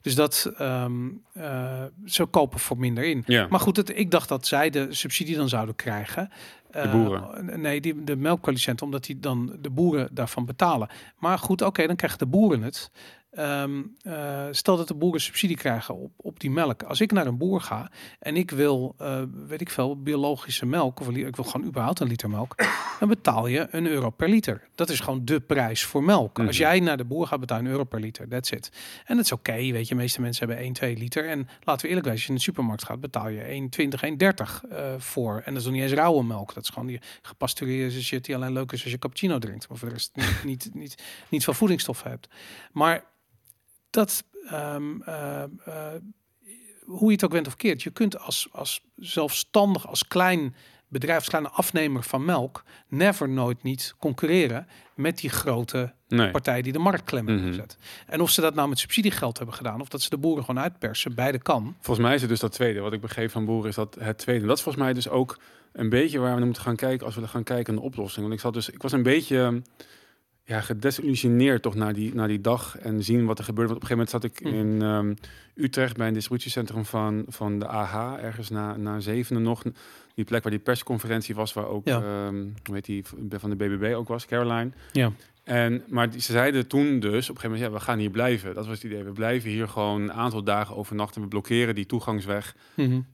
Dus 0.00 0.14
dat, 0.14 0.52
ehm 0.58 1.08
eh, 1.32 1.82
ze 2.04 2.24
kopen 2.24 2.58
voor 2.58 2.78
minder 2.78 3.04
in. 3.04 3.22
ja. 3.26 3.46
Maar 3.50 3.60
goed, 3.60 3.76
het, 3.76 3.98
ik 3.98 4.10
dacht 4.10 4.28
dat 4.28 4.46
zij 4.46 4.70
de 4.70 4.86
subsidie 4.90 5.36
dan 5.36 5.48
zouden 5.48 5.74
krijgen. 5.74 6.30
Eh, 6.70 6.92
boeren? 6.92 7.60
nee, 7.60 7.80
die, 7.80 8.04
de 8.04 8.16
melkproducenten, 8.16 8.86
omdat 8.86 9.04
die 9.04 9.20
dan 9.20 9.56
de 9.60 9.70
boeren 9.70 10.08
daarvan 10.12 10.44
betalen. 10.44 10.88
Maar 11.18 11.38
goed, 11.38 11.62
oké, 11.62 11.86
dan 11.86 11.96
krijgen 11.96 12.18
de 12.18 12.26
boeren 12.26 12.62
het. 12.62 12.90
Ehm, 13.34 13.82
eh, 14.02 14.46
stel 14.50 14.76
dat 14.76 14.88
de 14.88 14.94
boeren 14.94 15.20
subsidie 15.20 15.56
krijgen 15.56 15.94
op, 15.96 16.10
op 16.16 16.40
die 16.40 16.50
melk. 16.50 16.82
Als 16.82 17.00
ik 17.00 17.12
naar 17.12 17.26
een 17.26 17.38
boer 17.38 17.60
ga 17.60 17.90
en 18.18 18.36
ik 18.36 18.50
wil, 18.50 18.94
eh, 18.98 19.22
weet 19.46 19.60
ik 19.60 19.70
veel, 19.70 20.02
biologische 20.02 20.66
melk, 20.66 21.00
of 21.00 21.08
ik 21.10 21.36
wil 21.36 21.44
gewoon 21.44 21.66
überhaupt 21.66 22.00
een 22.00 22.06
liter 22.08 22.30
melk, 22.30 22.54
dan 23.00 23.08
betaal 23.08 23.46
je 23.46 23.66
een 23.70 23.86
euro 23.86 24.10
per 24.10 24.28
liter. 24.28 24.68
Dat 24.74 24.88
is 24.88 25.00
gewoon 25.00 25.24
de 25.24 25.40
prijs 25.40 25.84
voor 25.84 26.04
melk. 26.04 26.38
Als 26.38 26.46
Mhm. 26.46 26.56
jij 26.56 26.80
naar 26.80 26.96
de 26.96 27.04
boer 27.04 27.26
gaat, 27.26 27.40
betaal 27.40 27.58
je 27.58 27.64
een 27.64 27.70
euro 27.70 27.84
per 27.84 28.00
liter. 28.00 28.28
That's 28.28 28.50
it. 28.50 28.70
En 29.04 29.16
dat 29.16 29.24
is 29.24 29.32
oké, 29.32 29.52
weet 29.52 29.88
je. 29.88 29.94
De 29.94 30.00
meeste 30.00 30.20
mensen 30.20 30.46
hebben 30.46 30.64
1, 30.64 30.72
2 30.72 30.96
liter. 30.96 31.28
En 31.28 31.48
laten 31.60 31.82
we 31.82 31.88
eerlijk 31.88 32.04
zijn, 32.06 32.16
als 32.16 32.22
je 32.22 32.28
in 32.28 32.34
de 32.34 32.40
supermarkt 32.42 32.84
gaat, 32.84 33.00
betaal 33.00 33.28
je 33.28 33.40
1,20, 33.48 34.02
1,30 34.02 34.64
eh 34.70 34.94
voor. 34.98 35.34
En 35.44 35.52
dat 35.52 35.56
is 35.56 35.64
nog 35.64 35.72
niet 35.74 35.82
eens 35.82 35.92
rauwe 35.92 36.24
melk. 36.24 36.54
Dat 36.54 36.62
is 36.62 36.68
gewoon 36.68 36.86
die 36.88 37.00
gepasteuriseerde 37.22 38.02
shit 38.04 38.24
die 38.24 38.34
alleen 38.34 38.52
leuk 38.52 38.72
is 38.72 38.82
als 38.82 38.92
je 38.92 38.98
cappuccino 38.98 39.38
drinkt. 39.38 39.68
Maar 39.68 39.78
voor 39.78 39.88
de 39.88 39.94
rest 39.94 40.10
niet, 40.16 40.44
niet, 40.44 40.70
niet, 40.74 41.02
niet 41.28 41.44
veel 41.44 41.54
voedingsstoffen 41.54 42.10
hebt. 42.10 42.28
Maar 42.72 43.04
dat, 43.94 44.24
ehm, 44.46 45.00
eh, 45.00 45.42
eh, 45.42 45.48
hoe 46.84 47.06
je 47.06 47.12
het 47.14 47.24
ook 47.24 47.32
went 47.32 47.46
of 47.46 47.56
keert, 47.56 47.82
je 47.82 47.90
kunt 47.90 48.18
als, 48.18 48.48
als 48.52 48.84
zelfstandig, 48.96 49.86
als 49.86 50.06
klein 50.08 50.54
bedrijf, 50.88 51.18
als 51.18 51.28
kleine 51.28 51.48
afnemer 51.50 52.02
van 52.02 52.24
melk, 52.24 52.64
never 52.88 53.28
nooit 53.28 53.62
niet 53.62 53.94
concurreren 53.98 54.66
met 54.94 55.18
die 55.18 55.30
grote 55.30 55.92
nee. 56.08 56.30
partij 56.30 56.62
die 56.62 56.72
de 56.72 56.78
markt 56.78 57.04
klem 57.04 57.26
hebben 57.26 57.44
Mhm. 57.44 57.54
gezet. 57.54 57.76
En 58.06 58.20
of 58.20 58.30
ze 58.30 58.40
dat 58.40 58.54
nou 58.54 58.68
met 58.68 58.78
subsidiegeld 58.78 59.36
hebben 59.36 59.56
gedaan, 59.56 59.80
of 59.80 59.88
dat 59.88 60.02
ze 60.02 60.10
de 60.10 60.18
boeren 60.18 60.44
gewoon 60.44 60.62
uitpersen, 60.62 61.14
beide 61.14 61.38
kan. 61.38 61.76
Volgens 61.80 62.06
mij 62.06 62.14
is 62.14 62.20
het 62.20 62.30
dus 62.30 62.40
dat 62.40 62.52
tweede. 62.52 62.80
Wat 62.80 62.92
ik 62.92 63.00
begreep 63.00 63.30
van 63.30 63.44
boeren 63.44 63.68
is 63.68 63.76
dat 63.76 63.96
het 64.00 64.18
tweede. 64.18 64.46
Dat 64.46 64.56
is 64.56 64.62
volgens 64.62 64.84
mij 64.84 64.92
dus 64.94 65.08
ook 65.08 65.38
een 65.72 65.88
beetje 65.88 66.18
waar 66.18 66.30
we 66.30 66.36
naar 66.36 66.44
moeten 66.44 66.62
gaan 66.62 66.76
kijken 66.76 67.06
als 67.06 67.14
we 67.14 67.28
gaan 67.28 67.42
kijken 67.42 67.72
naar 67.74 67.82
de 67.82 67.88
oplossing. 67.88 68.22
Want 68.22 68.34
ik 68.34 68.40
zat 68.40 68.54
dus, 68.54 68.68
ik 68.70 68.82
was 68.82 68.92
een 68.92 69.02
beetje 69.02 69.62
ja, 70.44 70.60
gedesillusioneerd 70.60 71.62
toch 71.62 71.74
naar 71.74 71.92
die, 71.92 72.14
naar 72.14 72.28
die 72.28 72.40
dag 72.40 72.78
en 72.78 73.02
zien 73.04 73.24
wat 73.26 73.38
er 73.38 73.44
gebeurde. 73.44 73.72
Want 73.72 73.84
op 73.84 73.90
een 73.90 73.96
gegeven 73.96 74.20
moment 74.22 74.38
zat 74.40 74.48
ik 74.54 74.62
Mhm. 74.62 74.70
in 74.70 74.82
ehm, 74.82 75.14
Utrecht 75.64 75.96
bij 75.96 76.06
een 76.08 76.14
distributiecentrum 76.14 76.84
van, 76.84 77.24
van 77.28 77.58
de 77.58 77.68
AH, 77.68 78.14
ergens 78.24 78.50
na, 78.50 78.76
na 78.76 79.00
zevende 79.00 79.40
nog. 79.40 79.62
Die 80.14 80.24
plek 80.24 80.42
waar 80.42 80.52
die 80.52 80.60
persconferentie 80.60 81.34
was, 81.34 81.52
waar 81.52 81.66
ook, 81.66 81.86
Ja. 81.86 81.96
ehm, 82.02 82.36
hoe 82.64 82.74
heet 82.74 82.84
die, 82.84 83.04
van 83.30 83.50
de 83.50 83.56
BBB 83.56 83.94
ook 83.94 84.08
was, 84.08 84.26
Caroline. 84.26 84.70
Ja. 84.92 85.12
En, 85.44 85.82
maar 85.88 86.10
die, 86.10 86.20
ze 86.20 86.32
zeiden 86.32 86.66
toen 86.66 87.00
dus, 87.00 87.30
op 87.30 87.34
een 87.34 87.40
gegeven 87.40 87.50
moment, 87.50 87.70
ja, 87.70 87.78
we 87.78 87.80
gaan 87.84 87.98
hier 87.98 88.10
blijven. 88.10 88.54
Dat 88.54 88.66
was 88.66 88.74
het 88.74 88.84
idee. 88.84 89.02
We 89.02 89.12
blijven 89.12 89.50
hier 89.50 89.68
gewoon 89.68 90.02
een 90.02 90.12
aantal 90.12 90.42
dagen 90.44 90.76
overnachten. 90.76 91.22
We 91.22 91.28
blokkeren 91.28 91.74
die 91.74 91.86
toegangsweg. 91.86 92.56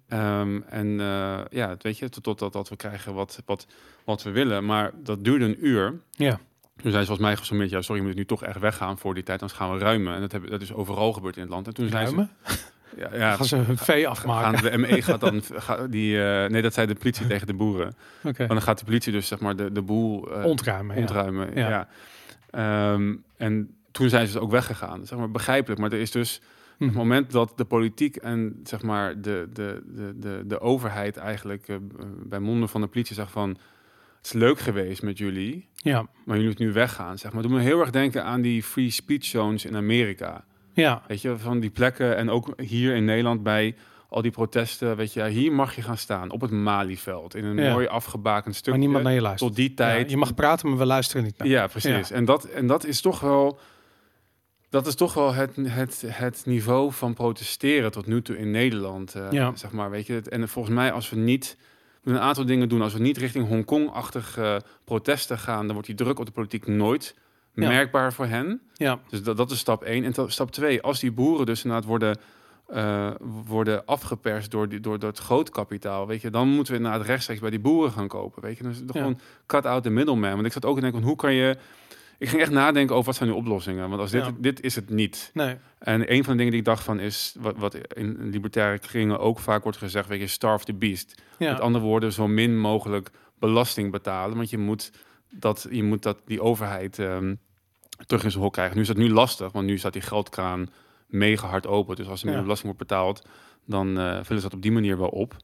Ehm, 0.09 0.61
en 0.69 1.01
eh, 1.01 1.41
ja, 1.51 1.77
weet 1.79 1.99
je, 1.99 2.09
tot, 2.09 2.39
tot, 2.39 2.53
dat 2.53 2.69
we 2.69 2.77
krijgen 2.77 3.15
wat, 3.15 3.43
wat, 3.47 3.67
wat 4.05 4.23
we 4.23 4.31
willen. 4.31 4.65
Maar 4.65 4.91
dat 5.03 5.25
duurde 5.25 5.45
een 5.45 5.67
uur. 5.67 6.01
Ja. 6.11 6.41
Toen 6.83 6.91
zijn 6.91 7.03
ze 7.05 7.09
volgens 7.09 7.29
mij 7.29 7.37
gesommeerd, 7.37 7.71
ja, 7.71 7.83
sorry, 7.83 8.01
je 8.01 8.07
moet 8.07 8.17
nu 8.17 8.25
toch 8.25 8.45
echt 8.45 8.59
weggaan 8.59 8.99
voor 8.99 9.15
die 9.15 9.23
tijd, 9.23 9.41
anders 9.41 9.59
gaan 9.59 9.73
we 9.73 9.79
ruimen. 9.79 10.15
En 10.15 10.21
dat, 10.21 10.33
hebben, 10.33 10.51
dat 10.51 10.63
is 10.63 10.73
overal 10.73 11.13
gebeurd 11.13 11.37
in 11.37 11.43
het 11.43 11.51
land. 11.51 11.67
En 11.67 11.75
toen 11.75 11.89
zijn 11.89 12.03
Ruimen? 12.05 12.31
ze... 12.45 12.55
Ja, 12.97 13.09
ja, 13.15 13.35
Gaan 13.37 13.47
ze 13.47 13.57
hun 13.57 13.79
vee 13.79 14.09
afmaken? 14.09 14.59
gaan, 14.59 14.71
de 14.71 14.79
ME 14.79 15.03
gaat 15.03 15.21
dan... 15.21 15.43
die, 15.91 16.23
eh, 16.25 16.51
nee, 16.51 16.63
dat 16.63 16.75
zei 16.75 16.87
de 16.87 16.95
politie 16.95 17.27
tegen 17.27 17.47
de 17.47 17.55
boeren. 17.55 17.87
Oké. 18.25 18.39
Maar 18.39 18.49
dan 18.49 18.63
gaat 18.63 18.79
de 18.79 18.85
politie 18.85 19.13
dus 19.13 19.27
zeg 19.27 19.41
maar 19.41 19.57
de, 19.57 19.73
de 19.73 19.83
boel 19.83 20.33
eh, 20.33 20.45
Ontruimen. 20.45 20.97
ontruimen. 20.97 21.49
Ja. 21.55 21.69
Ja. 21.69 21.89
Ehm, 22.51 23.15
en 23.37 23.75
toen 23.91 24.09
zijn 24.09 24.27
ze 24.27 24.33
dus 24.33 24.43
ook 24.43 24.51
weggegaan. 24.51 25.07
Zeg 25.07 25.19
maar 25.19 25.31
begrijpelijk. 25.31 25.81
Maar 25.81 25.93
er 25.93 26.01
is 26.01 26.11
dus 26.11 26.41
Hm. 26.77 26.87
het 26.87 26.95
moment 26.95 27.31
dat 27.31 27.53
de 27.57 27.65
politiek 27.65 28.17
en 28.17 28.61
zeg 28.65 28.83
maar 28.83 29.21
de, 29.21 29.49
de, 29.53 29.83
de, 29.95 30.13
de, 30.19 30.43
de 30.47 30.61
overheid 30.61 31.17
eigenlijk 31.17 31.69
eh, 31.69 31.77
bij 32.25 32.39
monden 32.39 32.69
van 32.69 32.81
de 32.81 32.87
politie 32.87 33.15
zegt 33.15 33.31
van 33.31 33.57
het 34.21 34.27
is 34.27 34.33
leuk 34.33 34.59
geweest 34.59 35.03
met 35.03 35.19
jullie, 35.19 35.69
Ja. 35.75 36.01
maar 36.01 36.35
jullie 36.37 36.47
moeten 36.47 36.65
nu 36.67 36.73
weggaan. 36.73 37.19
Zeg 37.19 37.33
maar. 37.33 37.43
Doe 37.43 37.51
me 37.53 37.61
heel 37.61 37.81
erg 37.81 37.91
denken 37.91 38.25
aan 38.25 38.41
die 38.41 38.63
free 38.63 38.91
speech 38.91 39.25
zones 39.25 39.65
in 39.65 39.77
Amerika. 39.77 40.45
Ja. 40.75 41.03
Weet 41.09 41.21
je, 41.23 41.39
van 41.39 41.61
die 41.61 41.71
plekken 41.71 42.17
en 42.17 42.31
ook 42.31 42.53
hier 42.61 42.95
in 42.95 43.05
Nederland 43.05 43.43
bij 43.43 43.75
al 44.09 44.23
die 44.23 44.31
protesten. 44.31 44.97
Weet 44.97 45.13
je, 45.13 45.27
hier 45.29 45.53
mag 45.53 45.75
je 45.77 45.83
gaan 45.83 45.97
staan 45.97 46.31
op 46.31 46.41
het 46.41 46.51
Malieveld 46.51 47.35
in 47.35 47.45
een 47.45 47.57
Ja. 47.57 47.73
mooi 47.73 47.87
afgebakend 47.87 48.55
stukje. 48.55 48.71
Maar 48.71 48.81
niemand 48.81 49.05
naar 49.05 49.13
je 49.13 49.21
luistert. 49.21 49.49
tot 49.51 49.59
die 49.61 49.75
tijd. 49.75 50.05
Ja, 50.05 50.11
je 50.11 50.17
mag 50.17 50.35
praten, 50.35 50.69
maar 50.69 50.79
we 50.79 50.85
luisteren 50.87 51.25
niet 51.25 51.39
naar. 51.39 51.49
Ja, 51.49 51.67
precies. 51.67 52.11
En, 52.11 52.25
dat, 52.25 52.45
en 52.45 52.67
dat 52.67 52.85
is 52.85 53.01
toch 53.01 53.21
wel. 53.21 53.59
Dat 54.69 54.87
is 54.87 54.95
toch 54.95 55.15
wel 55.15 55.33
het, 55.35 55.57
het, 55.63 56.05
het 56.07 56.43
niveau 56.47 56.93
van 56.93 57.15
protesteren 57.15 57.91
tot 57.93 58.07
nu 58.07 58.23
toe 58.23 58.39
in 58.39 58.51
Nederland. 58.51 59.15
Ja. 59.31 59.53
Zeg 59.57 59.73
maar, 59.73 59.91
weet 59.91 60.07
je. 60.07 60.23
En 60.29 60.49
volgens 60.49 60.75
mij, 60.75 60.93
als 60.93 61.11
we 61.11 61.17
niet 61.17 61.57
een 62.05 62.19
aantal 62.19 62.45
dingen 62.47 62.69
doen, 62.69 62.83
als 62.83 62.93
we 62.93 62.99
niet 63.01 63.17
richting 63.19 63.49
Hongkong-achtige 63.49 64.63
protesten 64.85 65.39
gaan, 65.39 65.63
dan 65.65 65.73
wordt 65.73 65.87
die 65.87 65.97
druk 65.97 66.19
op 66.19 66.27
de 66.27 66.33
politiek 66.33 66.67
nooit 66.67 67.15
Ja. 67.55 67.69
merkbaar 67.69 68.13
voor 68.13 68.27
hen. 68.27 68.61
Ja. 68.75 68.99
Dus 69.09 69.23
dat, 69.23 69.37
dat 69.37 69.51
is 69.51 69.59
stap 69.59 69.83
één. 69.83 70.05
En 70.05 70.13
to- 70.13 70.29
stap 70.29 70.51
twee, 70.51 70.83
als 70.83 71.01
die 71.01 71.13
boeren 71.13 71.47
dus 71.47 71.65
inderdaad 71.65 71.89
worden, 71.89 72.17
eh, 72.67 73.11
worden 73.47 73.85
afgeperst 73.87 74.51
door, 74.51 74.69
die, 74.69 74.81
door, 74.81 74.99
door 74.99 75.09
het 75.11 75.19
grootkapitaal, 75.19 76.07
weet 76.07 76.21
je, 76.21 76.31
dan 76.31 76.49
moeten 76.49 76.73
we 76.73 76.79
inderdaad 76.79 77.07
rechtstreeks 77.07 77.41
bij 77.41 77.51
die 77.51 77.59
boeren 77.61 77.93
gaan 77.93 78.09
kopen, 78.09 78.43
weet 78.43 78.57
je. 78.57 78.63
Dus 78.63 78.79
Ja. 78.79 78.85
gewoon 78.93 79.19
cut 79.47 79.67
out 79.67 79.83
the 79.83 79.91
middleman. 79.91 80.35
Want 80.35 80.47
ik 80.47 80.53
zat 80.53 80.65
ook 80.65 80.75
te 80.75 80.81
denken, 80.81 81.03
hoe 81.03 81.17
kan 81.17 81.33
je 81.35 81.57
ik 82.21 82.29
ging 82.29 82.41
echt 82.43 82.51
nadenken 82.51 82.95
over 82.95 83.07
wat 83.07 83.17
zijn 83.17 83.29
nu 83.29 83.35
oplossingen. 83.35 83.89
Want 83.89 84.01
als 84.01 84.11
dit, 84.11 84.25
Ja. 84.25 84.33
dit 84.39 84.61
is 84.61 84.75
het 84.75 84.91
niet. 84.91 85.31
Nee. 85.35 85.57
En 85.79 86.13
een 86.13 86.25
van 86.25 86.33
de 86.33 86.37
dingen 86.39 86.51
die 86.51 86.61
ik 86.61 86.67
dacht 86.67 86.85
van 86.85 86.99
is, 87.01 87.35
wat, 87.39 87.57
wat 87.57 87.75
in 87.75 88.29
libertaire 88.31 88.79
kringen 88.79 89.19
ook 89.19 89.39
vaak 89.39 89.63
wordt 89.63 89.79
gezegd, 89.79 90.09
weet 90.09 90.21
je, 90.21 90.27
starve 90.27 90.65
the 90.65 90.75
beast. 90.75 91.23
Ja. 91.39 91.53
Met 91.53 91.61
andere 91.61 91.85
woorden, 91.85 92.13
zo 92.13 92.29
min 92.29 92.59
mogelijk 92.59 93.11
belasting 93.39 93.91
betalen. 93.91 94.37
Want 94.37 94.51
je 94.51 94.59
moet 94.59 94.93
dat, 95.31 95.67
je 95.71 95.83
moet 95.83 96.03
dat 96.03 96.23
die 96.27 96.43
overheid 96.43 96.99
ehm, 96.99 97.35
terug 98.07 98.25
in 98.25 98.31
zijn 98.31 98.43
hok 98.43 98.53
krijgen. 98.53 98.75
Nu 98.77 98.81
is 98.83 98.89
dat 98.89 98.97
nu 98.97 99.11
lastig, 99.11 99.53
want 99.53 99.67
nu 99.67 99.79
staat 99.79 99.93
die 99.93 100.03
geldkraan 100.03 100.69
mega 101.07 101.49
hard 101.49 101.67
open. 101.67 101.97
Dus 101.97 102.07
als 102.09 102.21
er 102.21 102.27
meer 102.27 102.37
Ja. 102.37 102.43
belasting 102.43 102.73
wordt 102.77 102.89
betaald, 102.89 103.27
dan 103.67 103.99
eh, 103.99 104.05
vullen 104.11 104.43
ze 104.43 104.49
dat 104.49 104.55
op 104.55 104.63
die 104.63 104.73
manier 104.73 104.99
wel 104.99 105.09
op. 105.09 105.37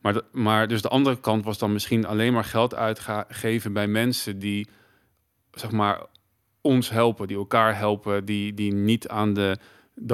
Maar, 0.00 0.12
de- 0.12 0.24
maar 0.32 0.68
dus 0.68 0.82
de 0.82 0.88
andere 0.88 1.20
kant 1.20 1.44
was 1.44 1.58
dan 1.58 1.72
misschien 1.72 2.06
alleen 2.06 2.32
maar 2.32 2.44
geld 2.44 2.74
uitgeven 2.74 3.72
bij 3.72 3.86
mensen 3.86 4.38
die, 4.38 4.68
zeg 5.52 5.70
maar, 5.70 6.06
ons 6.68 6.90
helpen, 6.90 7.26
die 7.26 7.36
elkaar 7.36 7.76
helpen, 7.76 8.24
die, 8.24 8.54
die 8.54 8.72
niet 8.72 9.08
aan 9.08 9.34
de 9.34 9.56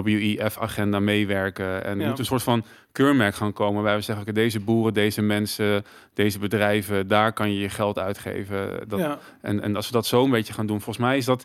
WEF-agenda 0.02 1.00
meewerken. 1.00 1.84
En 1.84 1.96
er 1.96 2.02
Ja. 2.02 2.08
moet 2.08 2.18
een 2.18 2.24
soort 2.24 2.42
van 2.42 2.64
keurmerk 2.92 3.34
gaan 3.34 3.52
komen 3.52 3.82
waar 3.82 3.96
we 3.96 4.02
zeggen, 4.02 4.24
oké, 4.24 4.34
deze 4.34 4.60
boeren, 4.60 4.94
deze 4.94 5.22
mensen, 5.22 5.84
deze 6.14 6.38
bedrijven, 6.38 7.08
daar 7.08 7.32
kan 7.32 7.52
je 7.52 7.58
je 7.58 7.68
geld 7.68 7.98
uitgeven. 7.98 8.88
Dat, 8.88 8.98
ja. 8.98 9.18
en, 9.40 9.60
en 9.62 9.76
als 9.76 9.86
we 9.86 9.92
dat 9.92 10.06
zo 10.06 10.24
een 10.24 10.30
beetje 10.30 10.52
gaan 10.52 10.66
doen, 10.66 10.80
volgens 10.80 11.06
mij 11.06 11.16
is 11.16 11.24
dat 11.24 11.44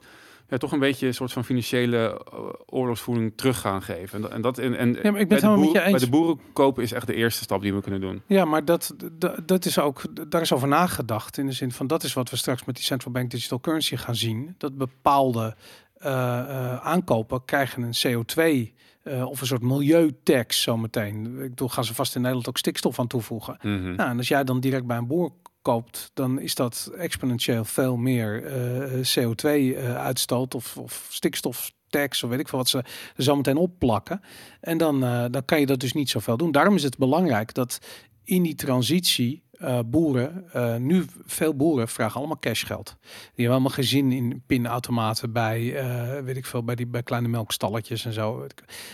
ja, 0.49 0.57
toch 0.57 0.71
een 0.71 0.79
beetje 0.79 1.07
een 1.07 1.13
soort 1.13 1.31
van 1.33 1.45
financiële 1.45 2.21
uh, 2.33 2.39
oorlogsvoering 2.65 3.33
terug 3.35 3.59
gaan 3.59 3.81
geven. 3.81 4.15
En, 4.15 4.21
dat- 4.21 4.31
en 4.31 4.41
dat 4.41 4.57
en, 4.57 4.77
en 4.77 4.97
Ja, 5.03 5.11
maar 5.11 5.21
ik 5.21 5.27
ben 5.27 5.49
het 5.49 5.59
met 5.59 5.71
je 5.71 5.81
eens. 5.81 5.91
Bij 5.91 5.99
de 5.99 6.09
boeren 6.09 6.39
kopen 6.53 6.83
is 6.83 6.91
echt 6.91 7.07
de 7.07 7.13
eerste 7.15 7.43
stap 7.43 7.61
die 7.61 7.73
we 7.73 7.81
kunnen 7.81 8.01
doen. 8.01 8.21
Ja, 8.25 8.45
maar 8.45 8.65
dat, 8.65 8.95
dat, 9.11 9.47
dat 9.47 9.65
is 9.65 9.79
ook, 9.79 10.01
daar 10.31 10.41
is 10.41 10.53
over 10.53 10.67
nagedacht. 10.67 11.37
In 11.37 11.45
de 11.45 11.51
zin 11.51 11.71
van 11.71 11.87
dat 11.87 12.03
is 12.03 12.13
wat 12.13 12.29
we 12.29 12.35
straks 12.35 12.65
met 12.65 12.75
die 12.75 12.83
central 12.83 13.13
bank 13.13 13.31
digital 13.31 13.59
currency 13.59 13.95
gaan 13.95 14.15
zien. 14.15 14.55
Dat 14.57 14.77
bepaalde 14.77 15.55
eh, 15.97 16.39
eh, 16.39 16.75
aankopen 16.85 17.45
krijgen 17.45 17.81
een 17.83 17.93
CO2 18.07 18.73
eh, 19.03 19.25
of 19.29 19.41
een 19.41 19.47
soort 19.47 19.61
milieutax 19.61 20.61
zometeen. 20.61 21.25
Ik 21.43 21.49
bedoel, 21.49 21.69
gaan 21.69 21.83
ze 21.83 21.93
vast 21.93 22.15
in 22.15 22.21
Nederland 22.21 22.49
ook 22.49 22.57
stikstof 22.57 22.99
aan 22.99 23.07
toevoegen. 23.07 23.57
Mhm. 23.61 23.95
Nou, 23.95 24.09
en 24.09 24.17
als 24.17 24.27
jij 24.27 24.43
dan 24.43 24.59
direct 24.59 24.85
bij 24.85 24.97
een 24.97 25.07
boer 25.07 25.31
koopt, 25.61 26.11
dan 26.13 26.39
is 26.39 26.55
dat 26.55 26.91
exponentieel 26.97 27.65
veel 27.65 27.97
meer 27.97 28.45
eh, 28.45 28.99
CO2-uitstoot 29.17 30.55
of, 30.55 30.77
of 30.77 31.07
stikstoftax 31.09 32.23
of 32.23 32.29
weet 32.29 32.39
ik 32.39 32.47
veel 32.47 32.57
wat 32.57 32.69
ze 32.69 32.83
zo 33.17 33.35
meteen 33.35 33.57
opplakken. 33.57 34.21
En 34.61 34.77
dan, 34.77 35.03
eh, 35.03 35.25
dan 35.31 35.45
kan 35.45 35.59
je 35.59 35.65
dat 35.65 35.79
dus 35.79 35.93
niet 35.93 36.09
zoveel 36.09 36.37
doen. 36.37 36.51
Daarom 36.51 36.75
is 36.75 36.83
het 36.83 36.97
belangrijk 36.97 37.53
dat 37.53 37.79
in 38.23 38.43
die 38.43 38.55
transitie 38.55 39.43
eh, 39.59 39.79
boeren, 39.85 40.51
eh, 40.51 40.75
nu 40.75 41.05
veel 41.25 41.55
boeren 41.55 41.87
vragen 41.87 42.17
allemaal 42.17 42.39
cashgeld. 42.39 42.95
Die 43.01 43.11
hebben 43.35 43.51
allemaal 43.51 43.71
geen 43.71 43.83
zin 43.83 44.11
in 44.11 44.43
pinautomaten 44.45 45.31
bij, 45.31 45.75
eh, 45.75 46.23
weet 46.23 46.37
ik 46.37 46.45
veel, 46.45 46.63
bij 46.63 46.75
die 46.75 46.87
bij 46.87 47.03
kleine 47.03 47.27
melkstalletjes 47.27 48.05
en 48.05 48.13
zo. 48.13 48.47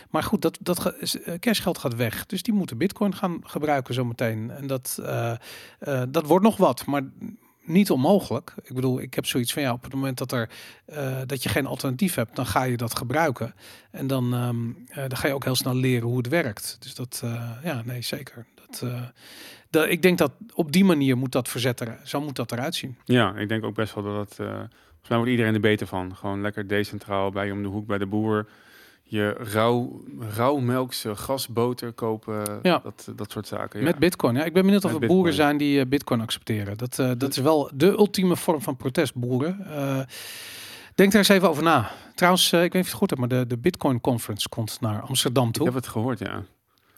Maar 0.10 0.24
goed, 0.24 0.42
dat, 0.42 0.58
dat 0.62 0.94
cashgeld 1.40 1.78
gaat 1.78 1.96
weg. 1.96 2.26
Dus 2.26 2.44
die 2.44 2.54
moeten 2.54 2.78
bitcoin 2.78 3.16
gaan 3.16 3.40
gebruiken 3.44 3.94
zometeen. 3.94 4.52
En 4.52 4.68
dat, 4.68 5.02
dat 6.10 6.26
wordt 6.26 6.46
nog 6.46 6.58
wat, 6.58 6.86
maar 6.86 7.04
niet 7.62 7.92
onmogelijk. 7.92 8.54
Ik 8.64 8.76
bedoel, 8.76 9.02
ik 9.02 9.14
heb 9.14 9.26
zoiets 9.26 9.54
van 9.54 9.62
ja, 9.62 9.74
op 9.74 9.84
het 9.84 9.94
moment 9.94 10.18
dat, 10.18 10.32
er, 10.32 10.50
dat 11.26 11.44
je 11.44 11.50
geen 11.50 11.66
alternatief 11.66 12.16
hebt, 12.16 12.36
dan 12.36 12.46
ga 12.46 12.64
je 12.64 12.78
dat 12.78 12.98
gebruiken. 12.98 13.56
En 13.92 14.08
dan, 14.08 14.34
ehm, 14.34 14.70
eh, 14.88 15.08
dan 15.08 15.18
ga 15.18 15.28
je 15.28 15.34
ook 15.34 15.44
heel 15.44 15.56
snel 15.56 15.76
leren 15.76 16.08
hoe 16.08 16.18
het 16.18 16.28
werkt. 16.28 16.78
Dus 16.80 16.96
dat, 16.96 17.24
ja, 17.64 17.82
nee, 17.86 18.02
zeker. 18.02 18.46
Dat, 18.80 18.90
eh, 18.92 19.02
dat, 19.70 19.90
ik 19.90 20.02
denk 20.02 20.18
dat 20.18 20.32
op 20.54 20.72
die 20.72 20.86
manier 20.86 21.18
moet 21.18 21.32
dat 21.32 21.48
verzet 21.50 21.80
er, 21.80 22.00
zo 22.04 22.22
moet 22.22 22.36
dat 22.36 22.52
eruit 22.52 22.76
zien. 22.76 22.98
Ja, 23.06 23.36
ik 23.36 23.50
denk 23.50 23.64
ook 23.64 23.76
best 23.76 23.94
wel 23.94 24.04
dat 24.04 24.36
eh 24.40 24.46
volgens 24.48 25.10
mij 25.10 25.18
wordt 25.18 25.32
iedereen 25.32 25.54
er 25.54 25.60
beter 25.60 25.88
van. 25.88 26.16
Gewoon 26.16 26.42
lekker 26.42 26.68
decentraal 26.68 27.32
bij 27.32 27.46
je 27.46 27.52
om 27.52 27.62
de 27.64 27.70
hoek 27.70 27.88
bij 27.88 27.98
de 27.98 28.06
boer. 28.06 28.48
Je 29.08 29.30
rauw, 29.30 30.04
rauwmelkse 30.36 31.16
gasboter 31.16 31.92
kopen. 31.92 32.60
Ja. 32.62 32.80
Dat, 32.84 33.12
dat 33.16 33.32
soort 33.32 33.48
zaken. 33.48 33.80
Ja. 33.80 33.86
Met 33.86 34.00
bitcoin. 34.00 34.36
Ja, 34.36 34.44
ik 34.44 34.54
ben 34.54 34.64
benieuwd 34.64 34.86
of 34.86 34.94
Met 34.94 35.02
er 35.02 35.08
boeren 35.08 35.26
bitcoin. 35.26 35.48
zijn 35.48 35.58
die 35.58 35.80
eh, 35.80 35.86
bitcoin 35.86 36.22
accepteren. 36.22 36.78
Dat, 36.78 37.00
eh, 37.00 37.12
dat 37.18 37.32
is 37.32 37.38
wel 37.38 37.72
de 37.74 37.88
ultieme 37.88 38.36
vorm 38.36 38.62
van 38.62 38.76
protest, 38.76 39.16
boeren. 39.16 39.66
Eh, 39.66 40.00
denk 40.96 41.12
daar 41.12 41.22
eens 41.22 41.30
even 41.30 41.50
over 41.50 41.64
na. 41.64 41.92
Trouwens, 42.16 42.52
eh, 42.52 42.64
ik 42.64 42.74
weet 42.74 42.74
niet 42.74 42.82
of 42.82 42.88
je 42.88 42.92
het 42.92 43.00
goed 43.00 43.10
hebt, 43.10 43.22
maar 43.22 43.40
de, 43.40 43.48
de 43.48 43.58
Bitcoin 43.58 44.02
Conference 44.02 44.50
komt 44.50 44.78
naar 44.82 45.02
Amsterdam 45.02 45.48
ik 45.48 45.54
toe. 45.54 45.66
heb 45.66 45.74
het 45.74 45.88
gehoord, 45.88 46.20
ja. 46.20 46.44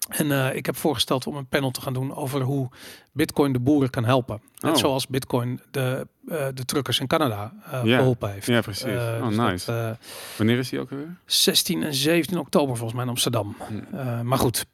En 0.07 0.31
eh, 0.31 0.55
ik 0.55 0.65
heb 0.65 0.75
voorgesteld 0.75 1.27
om 1.27 1.35
een 1.35 1.47
panel 1.47 1.71
te 1.71 1.81
gaan 1.81 1.93
doen 1.93 2.15
over 2.15 2.41
hoe 2.41 2.69
Bitcoin 3.11 3.53
de 3.53 3.59
boeren 3.59 3.89
kan 3.89 4.05
helpen. 4.05 4.41
Net 4.59 4.71
Oh. 4.71 4.77
zoals 4.77 5.07
Bitcoin 5.07 5.61
de, 5.71 6.07
eh, 6.27 6.47
de 6.53 6.65
truckers 6.65 6.99
in 6.99 7.07
Canada 7.07 7.53
eh, 7.71 7.81
geholpen 7.81 8.31
heeft. 8.31 8.45
Ja, 8.45 8.61
precies. 8.61 8.83
Oh, 8.83 9.27
dus 9.27 9.35
nice. 9.35 9.97
Wanneer 10.37 10.57
is 10.57 10.69
die 10.69 10.79
ook 10.79 10.89
weer? 10.89 11.17
16 11.25 11.83
en 11.83 11.93
17 11.93 12.37
oktober 12.37 12.75
volgens 12.75 12.93
mij 12.93 13.03
in 13.03 13.09
Amsterdam. 13.09 13.55
Hm. 13.67 14.25
Maar 14.27 14.37
goed, 14.37 14.65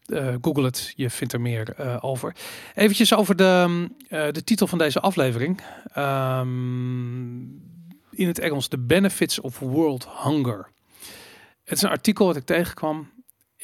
google 0.42 0.64
het. 0.64 0.94
Je 0.96 1.10
vindt 1.10 1.34
er 1.34 1.42
meer 1.42 1.76
over. 2.02 2.36
Eventjes 2.76 3.14
over 3.14 3.36
de, 3.36 3.66
mm, 3.68 3.96
de 4.10 4.44
titel 4.44 4.68
van 4.68 4.78
deze 4.78 5.00
aflevering. 5.00 5.62
Ehm, 5.94 7.42
in 8.10 8.28
het 8.28 8.40
Engels, 8.40 8.68
The 8.68 8.80
Benefits 8.80 9.42
of 9.42 9.60
World 9.60 10.08
Hunger. 10.24 10.72
Het 11.64 11.78
is 11.78 11.82
een 11.82 11.90
artikel 11.90 12.26
wat 12.26 12.36
ik 12.36 12.46
tegenkwam. 12.46 13.10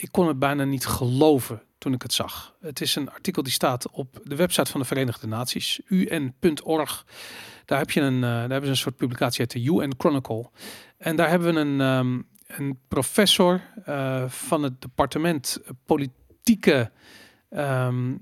Ik 0.02 0.12
kon 0.12 0.28
het 0.28 0.40
bijna 0.40 0.64
niet 0.64 0.86
geloven 0.86 1.62
toen 1.78 1.94
ik 1.94 2.02
het 2.02 2.14
zag. 2.14 2.56
Het 2.62 2.82
is 2.82 2.96
een 2.96 3.10
artikel 3.10 3.44
die 3.44 3.52
staat 3.52 3.90
op 3.90 4.20
de 4.24 4.36
website 4.36 4.72
van 4.72 4.80
de 4.80 4.86
Verenigde 4.86 5.28
Naties, 5.28 5.82
un.org. 5.88 7.06
Daar 7.66 7.78
heb 7.80 7.92
je 7.92 8.02
een, 8.02 8.16
eh, 8.16 8.22
daar 8.22 8.40
hebben 8.40 8.64
ze 8.64 8.70
een 8.70 8.76
soort 8.76 8.96
publicatie 8.96 9.40
uit 9.40 9.52
de 9.52 9.64
UN 9.64 9.94
Chronicle. 9.98 10.50
En 10.98 11.16
daar 11.16 11.30
hebben 11.30 11.54
we 11.54 11.60
een, 11.60 11.82
ehm, 11.82 12.22
een 12.48 12.80
professor 12.88 13.62
eh, 13.86 14.30
van 14.30 14.64
het 14.64 14.82
departement 14.82 15.60
politieke. 15.86 16.92
ehm, 17.50 18.12
eh, 18.12 18.16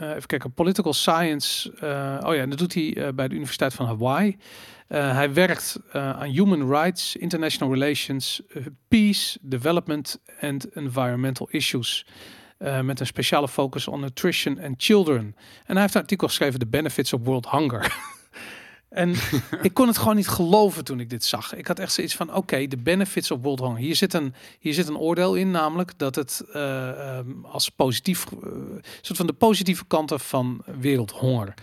even 0.00 0.26
kijken, 0.26 0.52
political 0.52 0.92
science. 0.92 1.72
eh, 1.80 2.28
oh 2.28 2.34
ja, 2.34 2.46
dat 2.46 2.58
doet 2.58 2.74
hij 2.74 2.96
eh, 2.96 3.08
bij 3.14 3.28
de 3.28 3.34
Universiteit 3.34 3.74
van 3.74 3.86
Hawaii. 3.86 4.36
Eh, 4.88 5.14
hij 5.14 5.32
werkt 5.32 5.78
eh, 5.92 6.10
aan 6.10 6.28
human 6.28 6.68
rights, 6.70 7.16
international 7.16 7.72
relations, 7.74 8.42
eh, 8.48 8.66
peace, 8.88 9.38
development 9.40 10.20
and 10.40 10.74
environmental 10.74 11.48
issues. 11.50 12.06
Eh, 12.58 12.80
met 12.80 13.00
een 13.00 13.06
speciale 13.06 13.48
focus 13.48 13.88
on 13.88 14.00
nutrition 14.00 14.60
and 14.60 14.74
children. 14.76 15.34
En 15.64 15.72
hij 15.72 15.80
heeft 15.80 15.94
een 15.94 16.00
artikel 16.00 16.26
geschreven, 16.26 16.58
The 16.58 16.66
Benefits 16.66 17.12
of 17.12 17.20
World 17.24 17.50
Hunger. 17.50 17.96
en 18.92 19.14
ik 19.62 19.74
kon 19.74 19.86
het 19.86 19.98
gewoon 19.98 20.16
niet 20.16 20.28
geloven 20.28 20.84
toen 20.84 21.00
ik 21.00 21.10
dit 21.10 21.24
zag. 21.24 21.54
Ik 21.54 21.66
had 21.66 21.78
echt 21.78 21.92
zoiets 21.92 22.14
van, 22.14 22.34
oké, 22.34 22.66
de 22.66 22.76
benefits 22.76 23.30
of 23.30 23.40
world 23.42 23.60
hunger. 23.60 23.78
Hier 23.78 23.96
zit 23.96 24.14
een, 24.14 24.34
hier 24.58 24.74
zit 24.74 24.88
een 24.88 24.96
oordeel 24.96 25.34
in, 25.34 25.50
namelijk 25.50 25.92
dat 25.98 26.14
het 26.14 26.42
eh, 26.52 27.18
ehm, 27.18 27.44
als 27.44 27.68
positief, 27.68 28.26
eh, 28.26 28.50
soort 29.00 29.18
van 29.18 29.26
de 29.26 29.32
positieve 29.32 29.84
kanten 29.84 30.20
van 30.20 30.62
wereldhonger. 30.80 31.54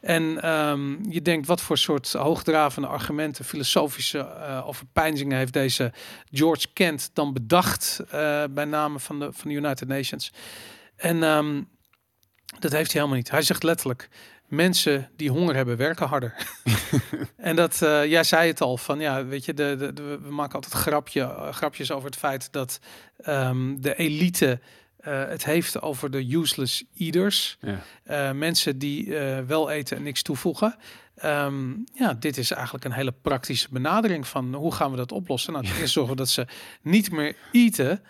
En 0.00 0.42
ehm, 0.42 1.10
je 1.10 1.22
denkt, 1.22 1.46
wat 1.46 1.60
voor 1.60 1.78
soort 1.78 2.12
hoogdravende 2.12 2.88
argumenten, 2.88 3.44
filosofische 3.44 4.18
eh 4.18 4.66
overpeinzingen 4.66 5.38
heeft 5.38 5.52
deze 5.52 5.92
George 6.30 6.66
Kent 6.72 7.10
dan 7.12 7.32
bedacht 7.32 8.00
bij 8.50 8.64
namen 8.64 9.00
van 9.00 9.18
de, 9.18 9.28
van 9.32 9.50
de 9.50 9.56
United 9.56 9.88
Nations. 9.88 10.32
En 10.96 11.22
ehm, 11.22 11.62
dat 12.58 12.72
heeft 12.72 12.92
hij 12.92 13.00
helemaal 13.00 13.16
niet. 13.16 13.30
Hij 13.30 13.42
zegt 13.42 13.62
letterlijk, 13.62 14.08
mensen 14.54 15.10
die 15.16 15.30
honger 15.30 15.54
hebben 15.54 15.76
werken 15.76 16.06
harder. 16.06 16.34
en 17.36 17.56
dat, 17.56 17.82
eh, 17.82 18.04
jij 18.04 18.24
zei 18.24 18.48
het 18.48 18.60
al, 18.60 18.76
van 18.76 19.00
ja, 19.00 19.24
weet 19.24 19.44
je, 19.44 19.54
de, 19.54 19.76
de, 19.78 19.92
de- 19.92 20.18
we 20.22 20.30
maken 20.30 20.54
altijd 20.54 20.72
grapje, 20.74 21.48
grapjes 21.50 21.90
over 21.90 22.06
het 22.06 22.18
feit 22.18 22.52
dat 22.52 22.78
ehm, 23.16 23.76
de 23.76 23.94
elite 23.94 24.60
eh, 24.96 25.24
het 25.28 25.44
heeft 25.44 25.82
over 25.82 26.10
de 26.10 26.34
useless 26.34 26.84
eaters. 26.96 27.56
Ja. 27.60 27.82
Eh, 28.04 28.32
mensen 28.32 28.78
die 28.78 29.14
wel 29.46 29.70
eten 29.70 29.96
en 29.96 30.02
niks 30.02 30.22
toevoegen. 30.22 30.76
Ehm, 31.16 31.70
ja, 31.92 32.14
dit 32.14 32.36
is 32.36 32.50
eigenlijk 32.50 32.84
een 32.84 32.92
hele 32.92 33.14
praktische 33.22 33.68
benadering 33.70 34.26
van 34.26 34.54
hoe 34.54 34.74
gaan 34.74 34.90
we 34.90 34.96
dat 34.96 35.12
oplossen. 35.12 35.52
Nou, 35.52 35.64
eerste 35.64 35.86
zorgen 35.86 36.16
dat 36.16 36.28
ze 36.28 36.46
niet 36.82 37.10
meer 37.10 37.36
eten. 37.52 38.02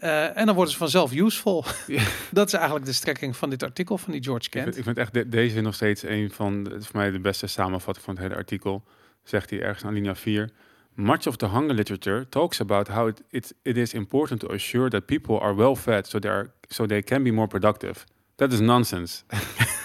Eh, 0.00 0.36
en 0.36 0.46
dan 0.46 0.54
worden 0.54 0.72
ze 0.72 0.78
vanzelf 0.78 1.12
useful. 1.12 1.64
Ja. 1.86 2.02
Dat 2.30 2.46
is 2.46 2.52
eigenlijk 2.52 2.84
de 2.86 2.92
strekking 2.92 3.36
van 3.36 3.50
dit 3.50 3.62
artikel 3.62 3.98
van 3.98 4.12
die 4.12 4.22
George 4.22 4.46
Ik 4.46 4.52
vind, 4.52 4.64
Kent. 4.64 4.76
ik 4.76 4.84
vind 4.84 4.98
echt 4.98 5.12
de- 5.14 5.28
deze 5.28 5.60
nog 5.60 5.74
steeds 5.74 6.02
een 6.02 6.30
van, 6.30 6.64
de, 6.64 6.70
voor 6.82 6.96
mij 6.96 7.10
de 7.10 7.20
beste 7.20 7.46
samenvatting 7.46 8.04
van 8.04 8.14
het 8.14 8.22
hele 8.22 8.36
artikel. 8.36 8.84
Zegt 9.24 9.50
hij 9.50 9.60
ergens 9.60 9.84
aan 9.84 9.92
linia 9.94 10.14
4. 10.14 10.50
Much 10.94 11.26
of 11.26 11.36
the 11.36 11.46
hunger 11.48 11.74
literature 11.74 12.28
talks 12.28 12.60
about 12.60 12.88
how 12.88 13.08
it, 13.08 13.22
it, 13.30 13.54
it 13.62 13.76
is 13.76 13.94
important 13.94 14.40
to 14.40 14.48
assure 14.48 14.88
that 14.90 15.06
people 15.06 15.38
are 15.40 15.54
well 15.54 15.74
fed 15.74 16.06
so 16.08 16.18
they, 16.18 16.30
are, 16.30 16.50
so 16.68 16.86
they 16.86 17.02
can 17.02 17.22
be 17.22 17.30
more 17.32 17.46
productive. 17.48 18.04
That 18.36 18.52
is 18.52 18.60
nonsense. 18.60 19.22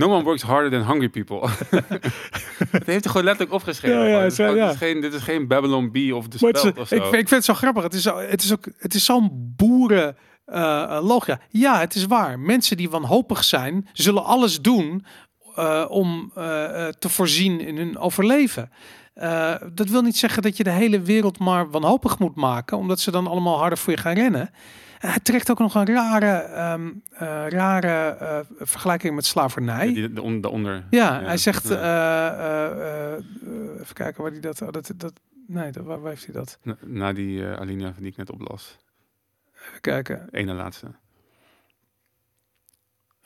no 0.00 0.14
one 0.14 0.22
works 0.22 0.42
harder 0.42 0.70
than 0.70 0.82
hungry 0.82 1.08
people. 1.08 1.48
Het 2.70 2.86
heeft 2.86 3.04
hij 3.04 3.12
gewoon 3.12 3.24
letterlijk 3.24 3.52
opgeschreven. 3.52 4.08
Ja, 4.08 4.20
het 4.20 4.32
is 4.32 4.36
ja. 4.36 4.52
dit 4.52 4.70
is 4.70 4.76
geen, 4.76 5.00
dit 5.00 5.14
is 5.14 5.22
geen 5.22 5.46
Babylon 5.46 5.92
Bee 5.92 6.16
of 6.16 6.28
de 6.28 6.38
of 6.46 6.48
ik, 6.48 6.86
zo. 6.86 6.94
ik 6.94 7.04
vind 7.04 7.30
het 7.30 7.44
zo 7.44 7.54
grappig. 7.54 7.82
Het 7.82 7.94
is, 7.94 8.04
het 8.04 8.42
is 8.42 8.52
ook, 8.52 8.68
het 8.78 8.94
is 8.94 9.04
zo'n 9.04 9.54
boeren 9.56 10.16
eh, 10.50 10.82
eh, 10.82 11.04
logia. 11.04 11.40
Ja, 11.48 11.78
het 11.78 11.94
is 11.94 12.06
waar. 12.06 12.38
Mensen 12.38 12.76
die 12.76 12.90
wanhopig 12.90 13.44
zijn, 13.44 13.88
zullen 13.92 14.24
alles 14.24 14.60
doen 14.60 15.04
eh, 15.54 15.84
om 15.88 16.32
te 16.98 17.08
voorzien 17.08 17.60
in 17.60 17.76
hun 17.76 17.98
overleven. 17.98 18.70
Dat 19.72 19.88
wil 19.88 20.02
niet 20.02 20.16
zeggen 20.16 20.42
dat 20.42 20.56
je 20.56 20.64
de 20.64 20.70
hele 20.70 21.00
wereld 21.00 21.38
maar 21.38 21.70
wanhopig 21.70 22.18
moet 22.18 22.36
maken, 22.36 22.76
omdat 22.76 23.00
ze 23.00 23.10
dan 23.10 23.26
allemaal 23.26 23.58
harder 23.58 23.78
voor 23.78 23.92
je 23.92 23.98
gaan 23.98 24.14
rennen. 24.14 24.50
En 25.00 25.08
hij 25.08 25.20
trekt 25.20 25.50
ook 25.50 25.58
nog 25.58 25.74
een 25.74 25.86
rare, 25.86 26.26
ehm, 26.38 26.90
eh, 27.10 27.46
rare 27.48 28.16
eh, 28.16 28.38
vergelijking 28.58 29.14
met 29.14 29.26
slavernij. 29.26 29.86
Ja, 29.88 29.94
die, 29.94 30.12
de, 30.12 30.22
on- 30.22 30.40
daaronder. 30.40 30.84
Ja, 30.90 31.20
Ja, 31.20 31.22
hij 31.26 31.36
zegt, 31.36 31.68
ja. 31.68 31.74
eh, 31.74 32.74
eh, 32.76 33.12
eh, 33.16 33.80
even 33.80 33.94
kijken 33.94 34.22
waar 34.22 34.30
hij 34.32 34.40
dat, 34.40 34.62
oh, 34.62 34.70
dat, 34.70 34.92
dat 34.96 35.12
nee, 35.46 35.70
dat, 35.72 35.84
waar, 35.84 36.00
waar 36.00 36.10
heeft 36.10 36.24
hij 36.24 36.34
dat? 36.34 36.58
Na, 36.62 36.76
na 36.84 37.12
die 37.12 37.46
eh, 37.46 37.56
alinea 37.60 37.92
die 37.98 38.06
ik 38.10 38.16
net 38.16 38.30
oplas. 38.30 38.76
Even 39.68 39.80
kijken. 39.80 40.28
Ene 40.30 40.52
laatste. 40.52 40.86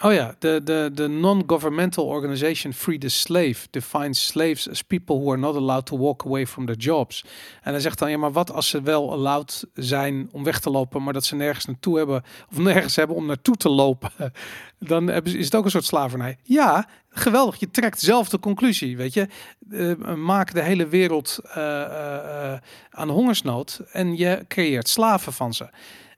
Oh 0.04 0.12
ja, 0.12 0.34
de, 0.38 0.60
de, 0.64 0.90
de 0.94 1.08
non-governmental 1.08 2.04
organization 2.04 2.72
Free 2.72 2.98
the 2.98 3.08
Slave 3.08 3.56
defines 3.70 4.26
slaves 4.26 4.70
as 4.70 4.82
people 4.82 5.16
who 5.16 5.30
are 5.30 5.40
not 5.40 5.56
allowed 5.56 5.86
to 5.86 5.98
walk 5.98 6.24
away 6.24 6.46
from 6.46 6.66
their 6.66 6.78
jobs. 6.78 7.24
En 7.62 7.72
hij 7.72 7.80
zegt 7.80 7.98
dan, 7.98 8.10
ja, 8.10 8.18
maar 8.18 8.32
wat 8.32 8.52
als 8.52 8.68
ze 8.68 8.82
wel 8.82 9.12
allowed 9.12 9.64
zijn 9.74 10.28
om 10.32 10.44
weg 10.44 10.60
te 10.60 10.70
lopen, 10.70 11.02
maar 11.02 11.12
dat 11.12 11.24
ze 11.24 11.34
nergens 11.34 11.64
naartoe 11.64 11.96
hebben, 11.96 12.22
of 12.50 12.58
nergens 12.58 12.96
hebben 12.96 13.16
om 13.16 13.26
naartoe 13.26 13.56
te 13.56 13.68
lopen, 13.68 14.10
dan 14.78 15.10
is 15.10 15.44
het 15.44 15.54
ook 15.54 15.64
een 15.64 15.70
soort 15.70 15.84
slavernij. 15.84 16.38
Ja, 16.42 16.88
geweldig, 17.10 17.60
je 17.60 17.70
trekt 17.70 18.00
zelf 18.00 18.28
de 18.28 18.38
conclusie, 18.38 18.96
weet 18.96 19.14
je. 19.14 19.28
Eh, 19.70 20.14
maak 20.14 20.54
de 20.54 20.62
hele 20.62 20.86
wereld 20.86 21.38
eh, 21.42 21.82
eh, 21.82 22.52
eh, 22.52 22.60
aan 22.90 23.08
hongersnood 23.08 23.80
en 23.92 24.16
je 24.16 24.44
creëert 24.48 24.88
slaven 24.88 25.32
van 25.32 25.54
ze. 25.54 25.68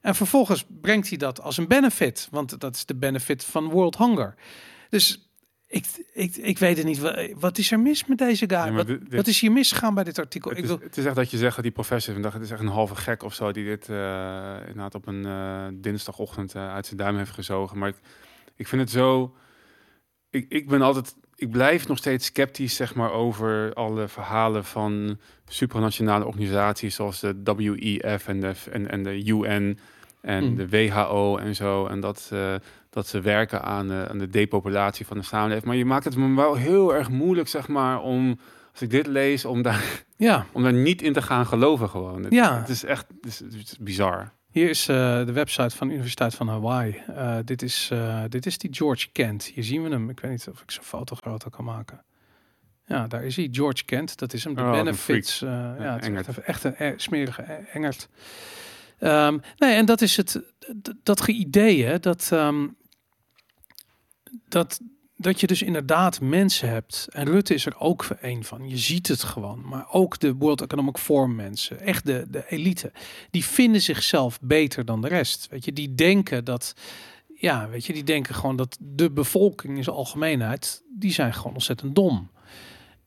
En 0.07 0.15
vervolgens 0.15 0.65
brengt 0.81 1.09
hij 1.09 1.17
dat 1.17 1.41
als 1.41 1.57
een 1.57 1.67
benefit, 1.67 2.27
want 2.31 2.59
dat 2.59 2.75
is 2.75 2.85
de 2.85 2.95
benefit 2.95 3.43
van 3.45 3.69
World 3.69 3.97
Hunger. 3.97 4.35
Dus 4.89 5.29
ik, 5.67 5.85
ik, 6.13 6.35
ik 6.35 6.57
weet 6.59 6.77
het 6.77 6.85
niet. 6.85 6.99
Wa- 6.99 7.27
Wat 7.39 7.57
is 7.57 7.71
er 7.71 7.79
mis 7.79 8.05
met 8.05 8.17
deze 8.17 8.45
guy? 8.49 8.71
wat, 8.71 8.87
dit- 8.87 9.01
wat 9.15 9.27
is 9.27 9.39
hier 9.39 9.51
misgegaan 9.51 9.93
bij 9.93 10.03
dit 10.03 10.19
artikel? 10.19 10.49
Het 10.49 10.57
Ik 10.59 10.63
is, 10.65 10.69
wil, 10.69 10.79
het 10.83 10.97
is 10.97 11.05
echt 11.05 11.15
dat 11.15 11.31
je 11.31 11.37
zegt 11.37 11.55
dat 11.55 11.63
die 11.63 11.73
professor 11.73 12.13
vandaag, 12.13 12.33
het 12.33 12.41
is 12.41 12.51
echt 12.51 12.59
een 12.61 12.67
halve 12.67 12.95
gek 12.95 13.23
of 13.23 13.33
zo, 13.33 13.51
die 13.51 13.65
dit 13.65 13.89
eh, 13.89 14.55
inderdaad 14.59 14.95
op 14.95 15.07
een 15.07 15.25
eh, 15.25 15.65
dinsdagochtend 15.73 16.55
eh, 16.55 16.73
uit 16.73 16.85
zijn 16.85 16.97
duim 16.97 17.17
heeft 17.17 17.31
gezogen. 17.31 17.77
Maar 17.77 17.89
ik, 17.89 17.95
ik 18.55 18.67
vind 18.67 18.81
het 18.81 18.91
zo, 18.91 19.35
ik, 20.29 20.45
ik 20.49 20.67
ben 20.67 20.81
altijd, 20.81 21.15
ik 21.35 21.49
blijf 21.51 21.87
nog 21.87 21.97
steeds 21.97 22.25
sceptisch, 22.25 22.75
zeg 22.75 22.95
maar, 22.95 23.11
over 23.11 23.73
alle 23.73 24.07
verhalen 24.07 24.65
van 24.65 25.19
supranationale 25.47 26.25
organisaties 26.25 26.95
zoals 26.95 27.19
de 27.19 27.41
WEF 27.43 28.27
en 28.27 28.39
de, 28.39 28.53
en, 28.71 28.89
en 28.91 29.03
de 29.03 29.25
UN 29.25 29.79
en 30.27 30.43
Mm. 30.49 30.55
de 30.55 30.69
WHO 30.69 31.37
en 31.37 31.55
zo. 31.55 31.85
En 31.87 31.99
dat, 31.99 32.29
eh, 32.33 32.55
dat 32.89 33.07
ze 33.07 33.21
werken 33.21 33.61
aan, 33.63 33.91
eh, 33.91 34.03
aan 34.05 34.17
de 34.17 34.27
depopulatie 34.29 35.05
van 35.05 35.17
de 35.17 35.23
samenleving. 35.23 35.65
Maar 35.65 35.75
je 35.75 35.85
maakt 35.85 36.03
het 36.05 36.15
me 36.15 36.35
wel 36.35 36.55
heel 36.55 36.95
erg 36.95 37.09
moeilijk, 37.09 37.47
zeg 37.47 37.67
maar, 37.67 38.01
om, 38.01 38.39
als 38.71 38.81
ik 38.81 38.89
dit 38.89 39.07
lees, 39.07 39.45
om 39.45 39.61
daar 39.61 40.03
ja, 40.17 40.45
om 40.51 40.63
daar 40.63 40.73
niet 40.73 41.01
in 41.01 41.13
te 41.13 41.21
gaan 41.21 41.45
geloven 41.45 41.89
gewoon. 41.89 42.23
Het, 42.23 42.33
Ja. 42.33 42.59
het 42.59 42.69
is 42.69 42.83
echt 42.83 43.05
het 43.21 43.25
is, 43.25 43.39
het 43.39 43.53
is 43.53 43.77
bizar. 43.79 44.31
hier 44.51 44.69
is 44.69 44.87
eh, 44.87 44.95
de 45.25 45.31
website 45.31 45.75
van 45.75 45.87
de 45.87 45.93
Universiteit 45.93 46.35
van 46.35 46.47
Hawaii. 46.47 47.01
Dit, 47.43 47.61
is, 47.61 47.91
dit 48.29 48.45
is 48.45 48.57
die 48.57 48.73
George 48.73 49.07
Kent. 49.11 49.43
Hier 49.43 49.63
zien 49.63 49.83
we 49.83 49.89
hem. 49.89 50.09
Ik 50.09 50.19
weet 50.19 50.31
niet 50.31 50.47
of 50.51 50.61
ik 50.61 50.71
zijn 50.71 50.85
foto 50.85 51.15
groter 51.15 51.49
kan 51.49 51.65
maken. 51.65 52.01
Ja, 52.85 53.07
daar 53.07 53.23
is 53.23 53.35
hij. 53.35 53.47
George 53.51 53.85
Kent. 53.85 54.17
Dat 54.17 54.33
is 54.33 54.43
hem. 54.43 54.55
De 54.55 54.61
Oh, 54.61 54.71
benefits. 54.71 55.39
ja, 55.39 55.75
het 55.99 56.03
is 56.07 56.09
echt, 56.13 56.27
een- 56.37 56.43
echt 56.43 56.63
een 56.63 56.75
eh, 56.75 56.91
smerige 56.95 57.41
eh, 57.41 57.75
Engert. 57.75 58.09
Ehm, 58.99 59.37
nee, 59.57 59.75
en 59.75 59.85
dat 59.85 60.01
is 60.01 60.17
het. 60.17 60.41
Dat 61.03 61.21
ge- 61.21 61.31
idee, 61.31 61.83
hè, 61.83 61.99
dat, 61.99 62.29
ehm, 62.31 62.67
dat, 64.49 64.79
dat 65.15 65.39
je 65.39 65.47
dus 65.47 65.61
inderdaad 65.61 66.21
mensen 66.21 66.69
hebt. 66.69 67.07
En 67.11 67.25
Rutte 67.25 67.53
is 67.53 67.65
er 67.65 67.79
ook 67.79 68.07
een 68.21 68.43
van. 68.43 68.69
Je 68.69 68.77
ziet 68.77 69.07
het 69.07 69.23
gewoon. 69.23 69.67
Maar 69.67 69.87
ook 69.91 70.19
de 70.19 70.33
World 70.33 70.61
Economic 70.61 70.97
Forum 70.97 71.35
mensen. 71.35 71.79
Echt 71.79 72.05
de, 72.05 72.25
de 72.29 72.45
elite. 72.49 72.91
Die 73.29 73.45
vinden 73.45 73.81
zichzelf 73.81 74.39
beter 74.41 74.85
dan 74.85 75.01
de 75.01 75.07
rest. 75.07 75.47
Weet 75.49 75.65
je, 75.65 75.73
die 75.73 75.95
denken 75.95 76.45
dat. 76.45 76.73
Ja, 77.39 77.69
weet 77.69 77.85
je, 77.85 77.93
die 77.93 78.03
denken 78.03 78.35
gewoon 78.35 78.55
dat 78.55 78.77
de 78.81 79.11
bevolking 79.11 79.77
in 79.77 79.83
zijn 79.83 79.95
algemeenheid. 79.95 80.83
Die 80.89 81.11
zijn 81.11 81.33
gewoon 81.33 81.53
ontzettend 81.53 81.95
dom. 81.95 82.31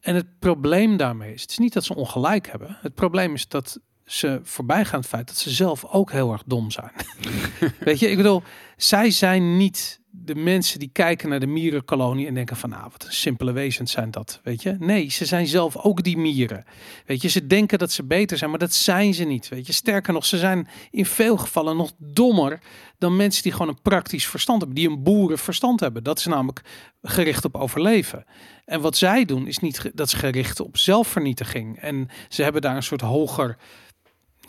En 0.01 0.14
het 0.14 0.38
probleem 0.38 0.97
daarmee 0.97 1.34
is. 1.34 1.43
Het 1.43 1.51
is 1.51 1.59
niet 1.59 1.72
dat 1.72 1.84
ze 1.84 1.95
ongelijk 1.95 2.51
hebben. 2.51 2.78
Het 2.80 2.95
probleem 2.95 3.34
is 3.34 3.49
dat 3.49 3.80
ze 4.11 4.40
voorbij 4.42 4.84
gaan 4.84 4.98
het 5.00 5.08
feit 5.08 5.26
dat 5.26 5.36
ze 5.36 5.50
zelf 5.50 5.84
ook 5.84 6.12
heel 6.12 6.32
erg 6.32 6.42
dom 6.46 6.70
zijn. 6.70 6.92
Weet 7.80 7.98
je, 7.98 8.11
ik 8.11 8.16
bedoel, 8.16 8.42
zij 8.76 9.11
zijn 9.11 9.56
niet 9.56 10.00
de 10.11 10.34
mensen 10.34 10.78
die 10.78 10.90
kijken 10.92 11.28
naar 11.28 11.40
de 11.40 11.46
mierenkolonie 11.46 12.26
en 12.26 12.34
denken 12.34 12.56
van, 12.56 12.70
nou, 12.70 12.88
wat 12.92 13.04
een 13.04 13.12
simpele 13.12 13.52
wezens 13.52 13.92
zijn 13.92 14.11
dat, 14.11 14.40
weet 14.42 14.62
je? 14.62 14.76
Nee, 14.78 15.11
ze 15.11 15.24
zijn 15.24 15.46
zelf 15.46 15.76
ook 15.76 16.02
die 16.02 16.16
mieren. 16.16 16.64
Weet 17.06 17.22
je, 17.22 17.28
ze 17.28 17.46
denken 17.46 17.78
dat 17.78 17.92
ze 17.92 18.04
beter 18.04 18.38
zijn, 18.38 18.50
maar 18.50 18.58
dat 18.58 18.74
zijn 18.74 19.14
ze 19.14 19.24
niet, 19.24 19.48
weet 19.48 19.66
je? 19.66 19.72
Sterker 19.72 20.12
nog, 20.12 20.26
ze 20.26 20.38
zijn 20.38 20.68
in 20.90 21.06
veel 21.06 21.36
gevallen 21.36 21.76
nog 21.76 21.92
dommer 21.98 22.61
dan 22.98 23.16
mensen 23.16 23.42
die 23.42 23.52
gewoon 23.52 23.68
een 23.68 23.82
praktisch 23.82 24.26
verstand 24.26 24.58
hebben, 24.58 24.76
die 24.76 24.88
een 24.88 25.02
boerenverstand 25.02 25.80
hebben. 25.80 26.04
Dat 26.04 26.18
is 26.18 26.26
namelijk 26.26 26.61
gericht 27.02 27.44
op 27.44 27.56
overleven. 27.56 28.24
En 28.64 28.80
wat 28.80 28.96
zij 28.96 29.24
doen 29.24 29.46
is 29.46 29.58
niet 29.58 29.90
dat 29.94 30.11
ze 30.11 30.16
gericht 30.16 30.61
op 30.61 30.76
zelfvernietiging. 30.76 31.78
En 31.78 32.08
ze 32.28 32.42
hebben 32.42 32.62
daar 32.62 32.76
een 32.76 32.82
soort 32.82 33.00
hoger, 33.00 33.56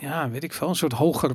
ja, 0.01 0.29
weet 0.29 0.43
ik 0.43 0.53
veel, 0.53 0.67
een 0.69 0.75
soort 0.75 0.91
hoger 0.93 1.31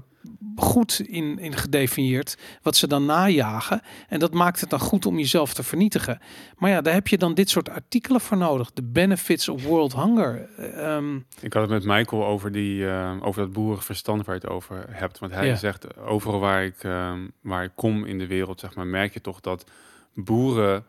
goed 0.57 1.01
in, 1.01 1.39
in 1.39 1.53
gedefinieerd, 1.57 2.37
wat 2.63 2.77
ze 2.77 2.87
dan 2.87 3.05
najagen. 3.07 3.81
En 4.09 4.19
dat 4.19 4.35
maakt 4.35 4.61
het 4.61 4.71
dan 4.71 4.79
goed 4.79 5.07
om 5.07 5.19
jezelf 5.19 5.55
te 5.55 5.63
vernietigen. 5.63 6.19
Maar 6.57 6.71
ja, 6.71 6.81
daar 6.81 6.95
heb 6.95 7.09
je 7.09 7.19
dan 7.19 7.35
dit 7.35 7.51
soort 7.51 7.69
artikelen 7.69 8.21
voor 8.21 8.37
nodig. 8.37 8.73
De 8.73 8.83
benefits 8.83 9.49
of 9.49 9.65
world 9.65 9.95
hunger. 9.95 10.49
Ehm, 10.57 11.17
Ik 11.41 11.53
had 11.53 11.63
het 11.63 11.71
met 11.71 11.85
Michael 11.85 12.25
over, 12.27 12.53
die, 12.53 12.89
eh, 12.89 13.17
over 13.23 13.43
dat 13.43 13.53
boerenverstand 13.53 14.27
waar 14.27 14.35
je 14.35 14.41
het 14.41 14.51
over 14.51 14.85
hebt. 14.89 15.19
Want 15.19 15.33
hij 15.33 15.47
Ja. 15.47 15.55
zegt, 15.57 15.97
overal 15.99 16.41
waar 16.41 16.65
ik, 16.65 16.85
ehm, 16.85 17.29
waar 17.41 17.65
ik 17.65 17.73
kom 17.75 18.05
in 18.05 18.19
de 18.19 18.27
wereld, 18.27 18.61
zeg 18.61 18.75
maar, 18.75 18.87
merk 18.87 19.13
je 19.15 19.21
toch 19.21 19.41
dat 19.41 19.71
boeren 20.15 20.85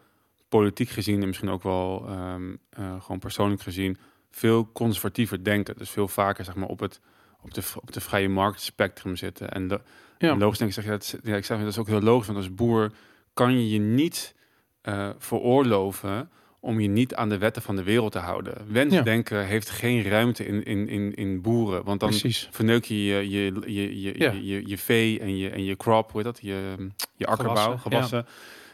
politiek 0.49 0.89
gezien 0.89 1.21
en 1.21 1.27
misschien 1.27 1.49
ook 1.49 1.63
wel 1.63 2.05
ehm, 2.07 2.55
eh, 2.69 3.01
gewoon 3.01 3.19
persoonlijk 3.19 3.61
gezien 3.61 3.97
veel 4.31 4.71
conservatiever 4.71 5.43
denken. 5.43 5.77
Dus 5.77 5.89
veel 5.89 6.07
vaker 6.07 6.45
zeg 6.45 6.55
maar, 6.55 6.67
op, 6.67 6.79
het, 6.79 6.99
op, 7.47 7.53
de, 7.53 7.61
op 7.81 7.93
de 7.93 8.01
vrije 8.01 8.29
markt 8.29 8.61
spectrum 8.61 9.15
zitten. 9.15 9.49
En 9.51 9.67
de, 9.67 9.81
Ja. 10.17 10.31
En 10.31 10.37
logisch 10.37 10.57
denk 10.57 10.69
ik, 10.69 10.75
zeg 10.75 10.85
je, 10.85 10.89
dat, 10.89 11.17
ja, 11.23 11.35
ik 11.35 11.45
zeg, 11.45 11.59
dat 11.59 11.67
is 11.67 11.77
ook 11.77 11.87
heel 11.87 12.01
logisch, 12.01 12.27
want 12.27 12.37
als 12.39 12.53
boer 12.53 12.91
kan 13.33 13.51
je 13.59 13.69
je 13.69 13.79
niet 13.79 14.35
eh, 14.81 15.09
veroorloven 15.17 16.29
om 16.59 16.79
je 16.79 16.87
niet 16.87 17.15
aan 17.15 17.29
de 17.29 17.37
wetten 17.37 17.61
van 17.61 17.75
de 17.75 17.83
wereld 17.83 18.11
te 18.11 18.19
houden. 18.19 18.53
Wensdenken 18.67 19.45
heeft 19.45 19.69
geen 19.69 20.03
ruimte 20.03 20.45
in, 20.45 20.63
in, 20.63 20.87
in, 20.89 21.13
in 21.15 21.41
boeren, 21.41 21.83
want 21.83 21.99
dan 21.99 22.09
precies. 22.09 22.47
verneuk 22.51 22.85
je 22.85 23.05
je, 23.05 23.29
je, 23.29 23.53
je, 23.65 24.01
je, 24.01 24.19
Ja. 24.19 24.31
je, 24.31 24.67
je, 24.67 24.77
vee 24.77 25.19
en 25.19 25.37
je, 25.37 25.49
en 25.49 25.63
je 25.63 25.75
crop, 25.75 26.11
hoe 26.11 26.21
heet 26.21 26.31
dat? 26.33 26.39
Je, 26.41 26.89
je 27.15 27.25
akkerbouw, 27.25 27.55
Gewassen, 27.55 27.79
gewassen. 27.91 28.25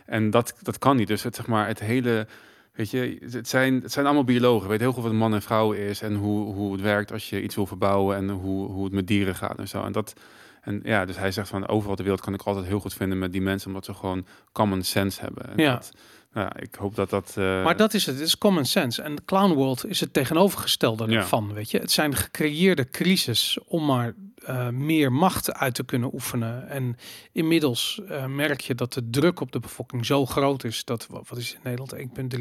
En 0.06 0.30
dat, 0.30 0.56
dat 0.62 0.78
kan 0.78 0.96
niet. 0.96 1.08
Dus 1.08 1.24
het, 1.24 1.36
zeg 1.36 1.48
maar, 1.48 1.68
het 1.68 1.80
hele... 1.80 2.28
Weet 2.74 2.90
je, 2.90 3.18
het 3.32 3.48
zijn, 3.48 3.82
het 3.82 3.92
zijn 3.92 4.06
allemaal 4.06 4.24
biologen. 4.24 4.70
Weet 4.70 4.80
heel 4.80 4.92
goed 4.94 5.04
wat 5.04 5.12
een 5.12 5.18
man 5.18 5.34
en 5.34 5.42
vrouw 5.42 5.72
is 5.72 6.02
en 6.02 6.16
hoe, 6.16 6.54
hoe 6.54 6.72
het 6.72 6.82
werkt 6.82 7.12
als 7.12 7.30
je 7.30 7.42
iets 7.42 7.56
wil 7.56 7.66
verbouwen 7.66 8.18
en 8.18 8.30
hoe, 8.30 8.72
hoe 8.72 8.84
het 8.84 8.94
met 8.94 9.08
dieren 9.08 9.36
gaat 9.36 9.58
en 9.58 9.68
zo. 9.68 9.84
En 9.84 9.92
dat, 9.92 10.14
en 10.62 10.80
ja, 10.84 11.06
dus 11.06 11.18
hij 11.18 11.32
zegt 11.32 11.48
van 11.48 11.68
overal 11.68 11.96
ter 11.96 12.04
wereld 12.04 12.24
kan 12.24 12.34
ik 12.34 12.42
altijd 12.42 12.66
heel 12.66 12.80
goed 12.80 12.94
vinden 12.94 13.20
met 13.20 13.32
die 13.32 13.42
mensen, 13.42 13.68
omdat 13.68 13.86
ze 13.86 13.94
gewoon 13.94 14.26
common 14.52 14.84
sense 14.84 15.22
hebben. 15.22 15.50
En 15.50 15.64
Ja. 15.64 15.74
Dat, 15.74 15.92
ja, 16.34 16.56
ik 16.60 16.76
hoop 16.76 16.96
dat 16.96 17.10
dat. 17.10 17.34
eh, 17.38 17.64
Maar 17.64 17.78
dat 17.78 17.94
is 17.94 18.06
het, 18.06 18.16
het 18.16 18.26
is 18.28 18.38
common 18.38 18.66
sense. 18.66 19.02
En 19.02 19.26
Clown 19.26 19.54
World 19.54 19.86
is 19.86 20.00
het 20.00 20.14
tegenovergestelde 20.14 21.08
Ja. 21.12 21.18
ervan, 21.18 21.54
weet 21.54 21.72
je. 21.72 21.78
Het 21.80 21.92
zijn 21.92 22.16
gecreëerde 22.16 22.90
crisis 22.90 23.58
om 23.68 23.86
maar 23.86 24.14
eh, 24.46 24.70
meer 24.70 25.12
macht 25.14 25.54
uit 25.54 25.76
te 25.76 25.84
kunnen 25.86 26.14
oefenen. 26.14 26.68
En 26.70 26.96
inmiddels 27.32 28.02
eh, 28.08 28.26
merk 28.26 28.62
je 28.62 28.76
dat 28.76 28.94
de 28.94 29.10
druk 29.10 29.40
op 29.40 29.52
de 29.52 29.60
bevolking 29.60 30.06
zo 30.06 30.26
groot 30.26 30.64
is 30.64 30.86
dat, 30.86 31.08
wat 31.10 31.38
is 31.38 31.54
in 31.54 31.60
Nederland, 31.64 31.94
1,3, 32.36 32.40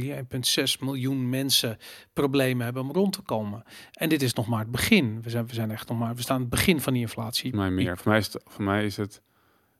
1,6 0.64 0.78
miljoen 0.80 1.28
mensen 1.28 1.78
problemen 2.12 2.64
hebben 2.64 2.82
om 2.82 2.92
rond 2.92 3.12
te 3.12 3.22
komen. 3.22 3.62
En 3.92 4.08
dit 4.08 4.22
is 4.22 4.32
nog 4.34 4.46
maar 4.46 4.58
het 4.60 4.70
begin. 4.70 5.22
We 5.22 5.30
zijn, 5.30 5.46
we 5.46 5.54
zijn 5.54 5.70
echt 5.70 5.88
nog 5.88 5.98
maar, 5.98 6.14
we 6.14 6.22
staan 6.22 6.34
aan 6.36 6.40
het 6.42 6.50
begin 6.50 6.80
van 6.80 6.92
die 6.92 7.02
inflatie. 7.02 7.50
Voor 7.50 7.58
mij 7.60 7.70
meer. 7.70 7.96
Voor 7.98 8.08
mij 8.10 8.18
is 8.18 8.32
het, 8.32 8.42
voor 8.46 8.64
mij 8.64 8.84
is 8.84 8.96
het 8.96 9.22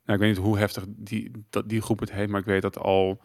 nou, 0.04 0.18
ik 0.18 0.24
weet 0.24 0.36
niet 0.36 0.44
hoe 0.46 0.58
heftig 0.58 0.84
die, 0.88 1.30
dat, 1.50 1.68
die 1.68 1.80
groep 1.80 2.00
het 2.00 2.12
heeft, 2.12 2.30
maar 2.30 2.40
ik 2.40 2.46
weet 2.46 2.62
dat 2.62 2.78
al, 2.78 3.20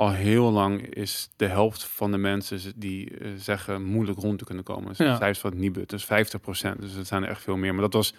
al 0.00 0.10
heel 0.12 0.50
lang 0.50 0.86
is 0.94 1.28
de 1.36 1.46
helft 1.46 1.84
van 1.84 2.10
de 2.10 2.16
mensen 2.18 2.72
die 2.76 3.18
eh, 3.18 3.30
zeggen 3.36 3.82
moeilijk 3.84 4.18
rond 4.18 4.38
te 4.38 4.44
kunnen 4.44 4.64
komen. 4.64 4.88
Dus 4.88 4.98
Ja. 4.98 5.04
ja. 5.04 5.16
cijfers 5.16 5.38
van 5.38 5.50
het 5.50 5.58
Nibud, 5.58 5.88
dus 5.88 6.04
50% 6.04 6.08
Dus 6.80 6.92
het 6.92 7.06
zijn 7.06 7.22
er 7.22 7.28
echt 7.28 7.42
veel 7.42 7.56
meer. 7.56 7.72
Maar 7.72 7.82
dat 7.82 7.92
was 7.92 8.14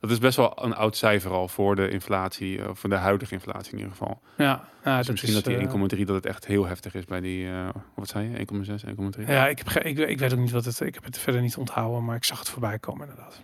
dat 0.00 0.10
is 0.10 0.18
best 0.18 0.36
wel 0.36 0.64
een 0.64 0.74
oud 0.74 0.96
cijfer 0.96 1.30
al 1.30 1.48
voor 1.48 1.76
de 1.76 1.88
inflatie, 1.90 2.62
eh, 2.62 2.68
voor 2.72 2.90
de 2.90 2.96
huidige 2.96 3.34
inflatie 3.34 3.72
in 3.72 3.78
ieder 3.78 3.92
geval. 3.92 4.20
Ja, 4.36 4.44
ja 4.84 4.96
Dus 4.96 5.06
dat 5.06 5.08
misschien 5.08 5.28
is, 5.36 5.42
dat 5.42 5.44
die 5.44 5.56
eh, 5.56 5.98
1,3 5.98 6.04
dat 6.06 6.14
het 6.16 6.26
echt 6.26 6.46
heel 6.46 6.66
heftig 6.66 6.94
is 6.94 7.04
bij 7.04 7.20
die, 7.20 7.48
eh, 7.48 7.68
wat 7.94 8.08
zei 8.08 8.28
je, 8.30 8.38
1,6, 8.38 8.84
1,3? 8.84 9.26
Ja, 9.26 9.46
ik, 9.48 9.58
heb 9.58 9.84
ik, 9.84 9.96
weet- 9.96 10.08
ik 10.08 10.18
weet 10.18 10.32
ook 10.32 10.38
niet 10.38 10.50
wat 10.50 10.64
het. 10.64 10.80
Ik 10.80 10.94
heb 10.94 11.04
het 11.04 11.18
verder 11.18 11.40
niet 11.40 11.56
onthouden, 11.56 12.04
maar 12.04 12.16
ik 12.16 12.24
zag 12.24 12.38
het 12.38 12.48
voorbij 12.48 12.78
komen 12.78 13.08
inderdaad. 13.08 13.42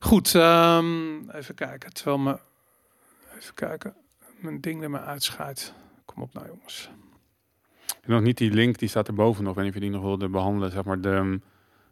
Goed, 0.00 0.34
ehm, 0.34 1.28
even 1.30 1.54
kijken. 1.54 1.92
Terwijl 1.92 2.18
me 2.18 2.38
even 3.38 3.54
kijken, 3.54 3.94
mijn 4.40 4.60
ding 4.60 4.82
er 4.82 4.90
maar 4.90 5.04
uitscheidt. 5.04 5.74
Kom 6.04 6.22
op 6.22 6.32
nou, 6.34 6.46
jongens. 6.46 6.90
En 8.00 8.10
nog 8.10 8.20
niet 8.20 8.38
die 8.38 8.50
link, 8.50 8.78
die 8.78 8.88
staat 8.88 9.08
erboven 9.08 9.44
nog. 9.44 9.56
Niet 9.56 9.68
of 9.68 9.74
je 9.74 9.80
die 9.80 9.90
nog 9.90 10.02
wilde 10.02 10.28
behandelen. 10.28 10.70
Zeg 10.70 10.84
maar 10.84 11.00
de, 11.00 11.40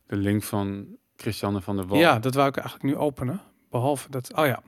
de 0.07 0.16
link 0.16 0.42
van 0.42 0.86
Christiane 1.16 1.61
van 1.61 1.76
der 1.76 1.86
Wal. 1.86 1.98
Ja, 1.98 2.18
dat 2.18 2.34
wou 2.34 2.48
ik 2.48 2.57
eigenlijk 2.57 2.86
nu 2.86 2.96
openen. 2.96 3.40
Behalve 3.70 4.11
dat, 4.11 4.34
oh 4.36 4.46
ja. 4.46 4.62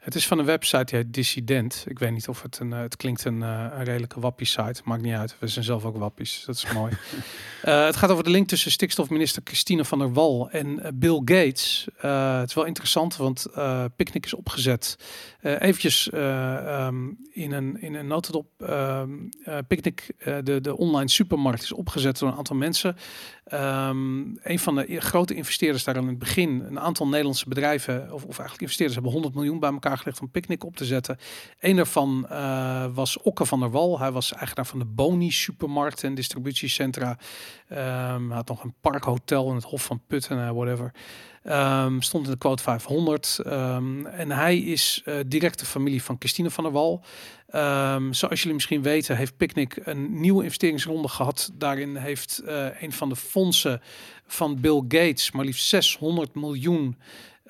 Het 0.00 0.14
is 0.14 0.26
van 0.26 0.38
een 0.38 0.44
website 0.44 0.84
die 0.84 0.98
heet 0.98 1.12
Dissident. 1.12 1.84
Ik 1.88 1.98
weet 1.98 2.10
niet 2.12 2.28
of 2.28 2.42
het 2.42 2.58
een, 2.58 2.72
eh, 2.72 2.80
het 2.80 2.96
klinkt 2.96 3.24
een, 3.24 3.42
eh, 3.42 3.66
een 3.72 3.84
redelijke 3.84 4.20
wappie-site. 4.20 4.80
Maakt 4.84 5.02
niet 5.02 5.14
uit. 5.14 5.36
We 5.38 5.48
zijn 5.48 5.64
zelf 5.64 5.84
ook 5.84 5.96
wappies. 5.96 6.42
Dat 6.46 6.54
is 6.54 6.72
mooi. 6.72 6.92
Eh, 7.60 7.84
het 7.84 7.96
gaat 7.96 8.10
over 8.10 8.24
de 8.24 8.30
link 8.30 8.48
tussen 8.48 8.70
stikstofminister 8.70 9.42
Christine 9.44 9.84
van 9.84 9.98
der 9.98 10.12
Wal 10.12 10.50
en 10.50 10.80
Bill 10.94 11.20
Gates. 11.24 11.88
Het 11.96 12.48
is 12.48 12.54
wel 12.54 12.64
interessant, 12.64 13.16
want 13.16 13.46
eh 13.46 13.84
Picnic 13.96 14.24
is 14.24 14.34
opgezet. 14.34 14.96
Eventjes 15.42 16.10
eh, 16.10 16.56
ehm, 16.56 17.08
in 17.32 17.52
een, 17.52 17.80
in 17.80 17.94
een 17.94 18.06
notendop. 18.06 18.46
ehm 18.58 19.10
eh, 19.42 19.58
Picnic, 19.68 20.12
de, 20.44 20.60
de 20.60 20.76
online 20.76 21.08
supermarkt, 21.08 21.62
is 21.62 21.72
opgezet 21.72 22.18
door 22.18 22.28
een 22.28 22.36
aantal 22.36 22.56
mensen. 22.56 22.96
Ehm, 23.44 24.20
een 24.42 24.58
van 24.58 24.74
de 24.74 25.00
grote 25.00 25.34
investeerders 25.34 25.84
daar 25.84 25.96
in 25.96 26.06
het 26.06 26.18
begin, 26.18 26.64
een 26.68 26.80
aantal 26.80 27.08
Nederlandse 27.08 27.48
bedrijven, 27.48 28.02
of, 28.12 28.22
of 28.24 28.38
eigenlijk 28.38 28.60
investeerders, 28.60 28.94
hebben 28.94 29.12
100 29.12 29.34
miljoen 29.34 29.60
bij 29.60 29.70
elkaar 29.72 29.89
gelegd 29.96 30.20
om 30.20 30.30
Picnic 30.30 30.64
op 30.64 30.76
te 30.76 30.84
zetten. 30.84 31.18
Een 31.60 31.76
daarvan 31.76 32.26
eh, 32.28 32.86
was 32.94 33.22
Okke 33.22 33.46
van 33.46 33.60
der 33.60 33.70
Wal. 33.70 33.98
Hij 33.98 34.12
was 34.12 34.32
eigenaar 34.32 34.66
van 34.66 34.78
de 34.78 34.84
Boni 34.84 35.30
supermarkt 35.30 36.04
en 36.04 36.14
distributiecentra. 36.14 37.18
Hij 37.68 38.18
had 38.28 38.48
nog 38.48 38.64
een 38.64 38.74
parkhotel 38.80 39.48
in 39.48 39.54
het 39.54 39.64
Hof 39.64 39.84
van 39.84 40.02
Putten, 40.06 40.46
eh, 40.46 40.50
whatever. 40.50 40.92
Ehm, 41.42 42.00
stond 42.00 42.24
in 42.24 42.30
de 42.30 42.38
quote 42.38 42.62
500. 42.62 43.38
Ehm, 43.44 44.06
en 44.06 44.30
hij 44.30 44.58
is 44.58 45.02
eh 45.04 45.14
directe 45.26 45.64
familie 45.64 46.02
van 46.02 46.16
Christine 46.18 46.50
van 46.50 46.64
der 46.64 46.72
Wal. 46.72 47.04
Zoals 48.10 48.40
jullie 48.40 48.54
misschien 48.54 48.82
weten, 48.82 49.16
heeft 49.16 49.36
Picnic 49.36 49.80
een 49.84 50.20
nieuwe 50.20 50.42
investeringsronde 50.42 51.08
gehad. 51.08 51.50
Daarin 51.54 51.96
heeft 51.96 52.42
een 52.80 52.92
van 52.92 53.08
de 53.08 53.16
fondsen 53.16 53.80
van 54.26 54.60
Bill 54.60 54.82
Gates 54.88 55.30
maar 55.30 55.44
liefst 55.44 55.68
600 55.68 56.34
miljoen 56.34 56.96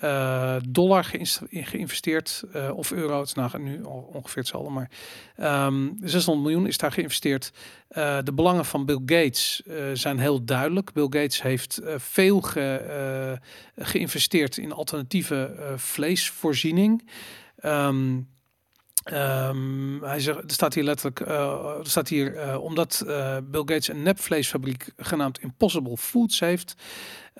eh, 0.00 0.56
dollar 0.68 1.04
geïnvesteerd. 1.50 2.42
eh, 2.52 2.76
of 2.76 2.92
euro, 2.92 3.18
het 3.18 3.28
is 3.28 3.34
nou 3.34 3.62
nu 3.62 3.82
ongeveer 3.82 4.42
hetzelfde. 4.42 4.70
Maar 4.70 4.90
ehm 5.36 5.88
600 6.00 6.46
miljoen 6.46 6.66
is 6.66 6.78
daar 6.78 6.92
geïnvesteerd. 6.92 7.52
Eh, 7.88 8.18
de 8.24 8.32
belangen 8.32 8.64
van 8.64 8.84
Bill 8.84 9.00
Gates 9.06 9.62
zijn 9.92 10.18
heel 10.18 10.44
duidelijk. 10.44 10.92
Bill 10.92 11.06
Gates 11.10 11.42
heeft 11.42 11.80
veel 11.96 12.40
ge, 12.40 13.38
geïnvesteerd 13.78 14.56
in 14.56 14.72
alternatieve 14.72 15.72
vleesvoorziening. 15.76 17.10
Ehm, 17.56 18.18
ehm, 19.02 20.02
hij 20.02 20.20
zegt, 20.20 20.38
er 20.38 20.50
staat 20.50 20.74
hier 20.74 20.84
letterlijk, 20.84 21.20
eh, 21.20 21.78
er 21.78 21.90
staat 21.90 22.08
hier, 22.08 22.36
eh, 22.36 22.62
omdat 22.62 23.04
eh, 23.06 23.36
Bill 23.44 23.60
Gates 23.60 23.88
een 23.88 24.02
nepvleesfabriek 24.02 24.92
genaamd 24.96 25.40
Impossible 25.40 25.96
Foods 25.96 26.40
heeft. 26.40 26.76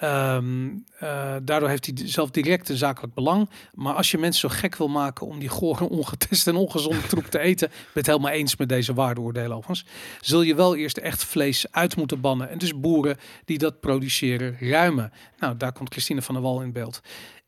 Ehm, 0.01 0.69
eh, 0.99 1.37
daardoor 1.43 1.69
heeft 1.69 1.87
hij 1.87 1.95
zelf 2.09 2.31
direct 2.31 2.69
een 2.69 2.77
zakelijk 2.77 3.15
belang. 3.15 3.51
Maar 3.75 3.95
als 3.95 4.11
je 4.11 4.19
mensen 4.19 4.51
zo 4.51 4.57
gek 4.57 4.77
wil 4.77 4.89
maken 4.89 5.27
om 5.27 5.39
die 5.39 5.49
gore, 5.49 5.89
ongetest 5.89 6.47
en 6.47 6.57
ongezonde 6.57 7.07
troep 7.07 7.25
te 7.25 7.39
eten, 7.39 7.69
ben 7.71 7.79
het 7.93 8.07
helemaal 8.07 8.31
eens 8.31 8.57
met 8.57 8.69
deze 8.69 8.95
waardeoordelen 8.95 9.57
overigens, 9.57 9.87
zul 10.21 10.43
je 10.43 10.55
wel 10.55 10.77
eerst 10.77 10.97
echt 10.97 11.25
vlees 11.25 11.73
uit 11.73 11.97
moeten 11.97 12.21
bannen. 12.21 12.51
En 12.51 12.59
dus 12.59 12.81
boeren 12.81 13.17
die 13.45 13.59
dat 13.59 13.81
produceren 13.81 14.57
ruimen. 14.61 15.13
Nou, 15.39 15.57
daar 15.57 15.73
komt 15.73 15.93
Christine 15.93 16.23
van 16.23 16.35
der 16.35 16.45
Wal 16.45 16.63
in 16.63 16.73
beeld. 16.73 17.01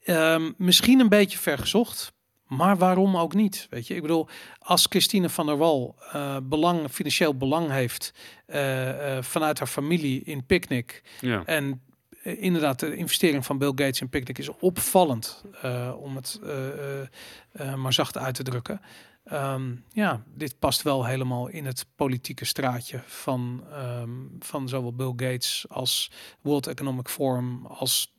Ehm, 0.02 0.52
misschien 0.56 1.00
een 1.00 1.08
beetje 1.08 1.38
vergezocht, 1.38 2.12
maar 2.56 2.76
waarom 2.76 3.16
ook 3.16 3.34
niet? 3.34 3.66
Weet 3.70 3.86
je, 3.86 3.94
ik 3.94 4.02
bedoel, 4.02 4.28
als 4.58 4.86
Christine 4.88 5.28
van 5.28 5.46
der 5.46 5.56
Wal 5.56 5.96
eh, 6.12 6.36
belang, 6.42 6.90
financieel 6.90 7.36
belang 7.36 7.70
heeft 7.70 8.14
eh, 8.46 9.16
eh, 9.16 9.22
vanuit 9.22 9.58
haar 9.58 9.68
familie 9.68 10.22
in 10.24 10.46
Picnic 10.46 11.02
Ja. 11.20 11.42
en 11.44 11.82
inderdaad, 12.22 12.80
de 12.80 12.96
investering 12.96 13.46
van 13.46 13.58
Bill 13.58 13.68
Gates 13.74 14.00
in 14.00 14.08
Picnic 14.08 14.38
is 14.38 14.48
opvallend, 14.48 15.44
om 15.96 16.16
het 16.16 16.40
maar 17.76 17.92
zacht 17.92 18.18
uit 18.18 18.34
te 18.34 18.42
drukken. 18.42 18.80
Ehm, 19.24 19.74
ja, 19.92 20.22
dit 20.34 20.58
past 20.58 20.82
wel 20.82 21.04
helemaal 21.06 21.48
in 21.48 21.66
het 21.66 21.86
politieke 21.96 22.44
straatje 22.44 23.02
van, 23.06 23.64
ehm, 23.72 24.10
van 24.38 24.68
zowel 24.68 24.94
Bill 24.94 25.12
Gates 25.16 25.64
als 25.68 26.10
World 26.40 26.66
Economic 26.66 27.08
Forum, 27.08 27.66
als 27.66 28.14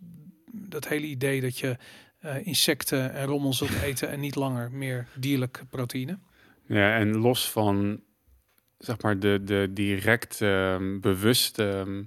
dat 0.52 0.88
hele 0.88 1.06
idee 1.06 1.42
dat 1.42 1.58
je 1.58 1.78
eh, 2.24 2.46
insecten 2.48 3.14
en 3.14 3.26
rommel 3.26 3.54
zult 3.54 3.82
eten 3.82 4.10
en 4.10 4.20
niet 4.20 4.36
langer 4.36 4.72
meer 4.72 5.08
dierlijke 5.14 5.66
proteïne. 5.66 6.18
Ja, 6.66 6.96
en 6.96 7.18
los 7.18 7.52
van 7.52 8.02
zeg 8.78 9.02
maar 9.02 9.20
de, 9.20 9.42
de 9.44 9.70
direct 9.72 10.42
ehm, 10.42 11.00
bewuste 11.00 11.70
ehm, 11.70 12.04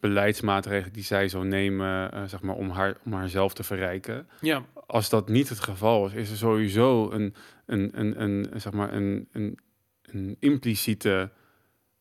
beleidsmaatregelen 0.00 0.92
die 0.92 1.04
zij 1.04 1.28
zou 1.28 1.46
nemen, 1.46 2.12
eh, 2.12 2.24
zeg 2.24 2.42
maar 2.42 2.54
om 2.54 2.70
haar 2.70 2.96
om 3.04 3.12
haarzelf 3.12 3.54
te 3.54 3.62
verrijken. 3.62 4.28
Ja, 4.40 4.64
Als 4.86 5.08
dat 5.08 5.28
niet 5.28 5.48
het 5.48 5.60
geval 5.60 6.06
is, 6.06 6.12
is 6.12 6.30
er 6.30 6.36
sowieso 6.36 7.10
een, 7.10 7.34
een, 7.66 7.90
een, 7.92 8.22
een 8.22 8.60
zeg 8.60 8.72
maar 8.72 8.92
een, 8.92 9.28
een, 9.32 9.58
een 10.02 10.36
impliciete 10.38 11.30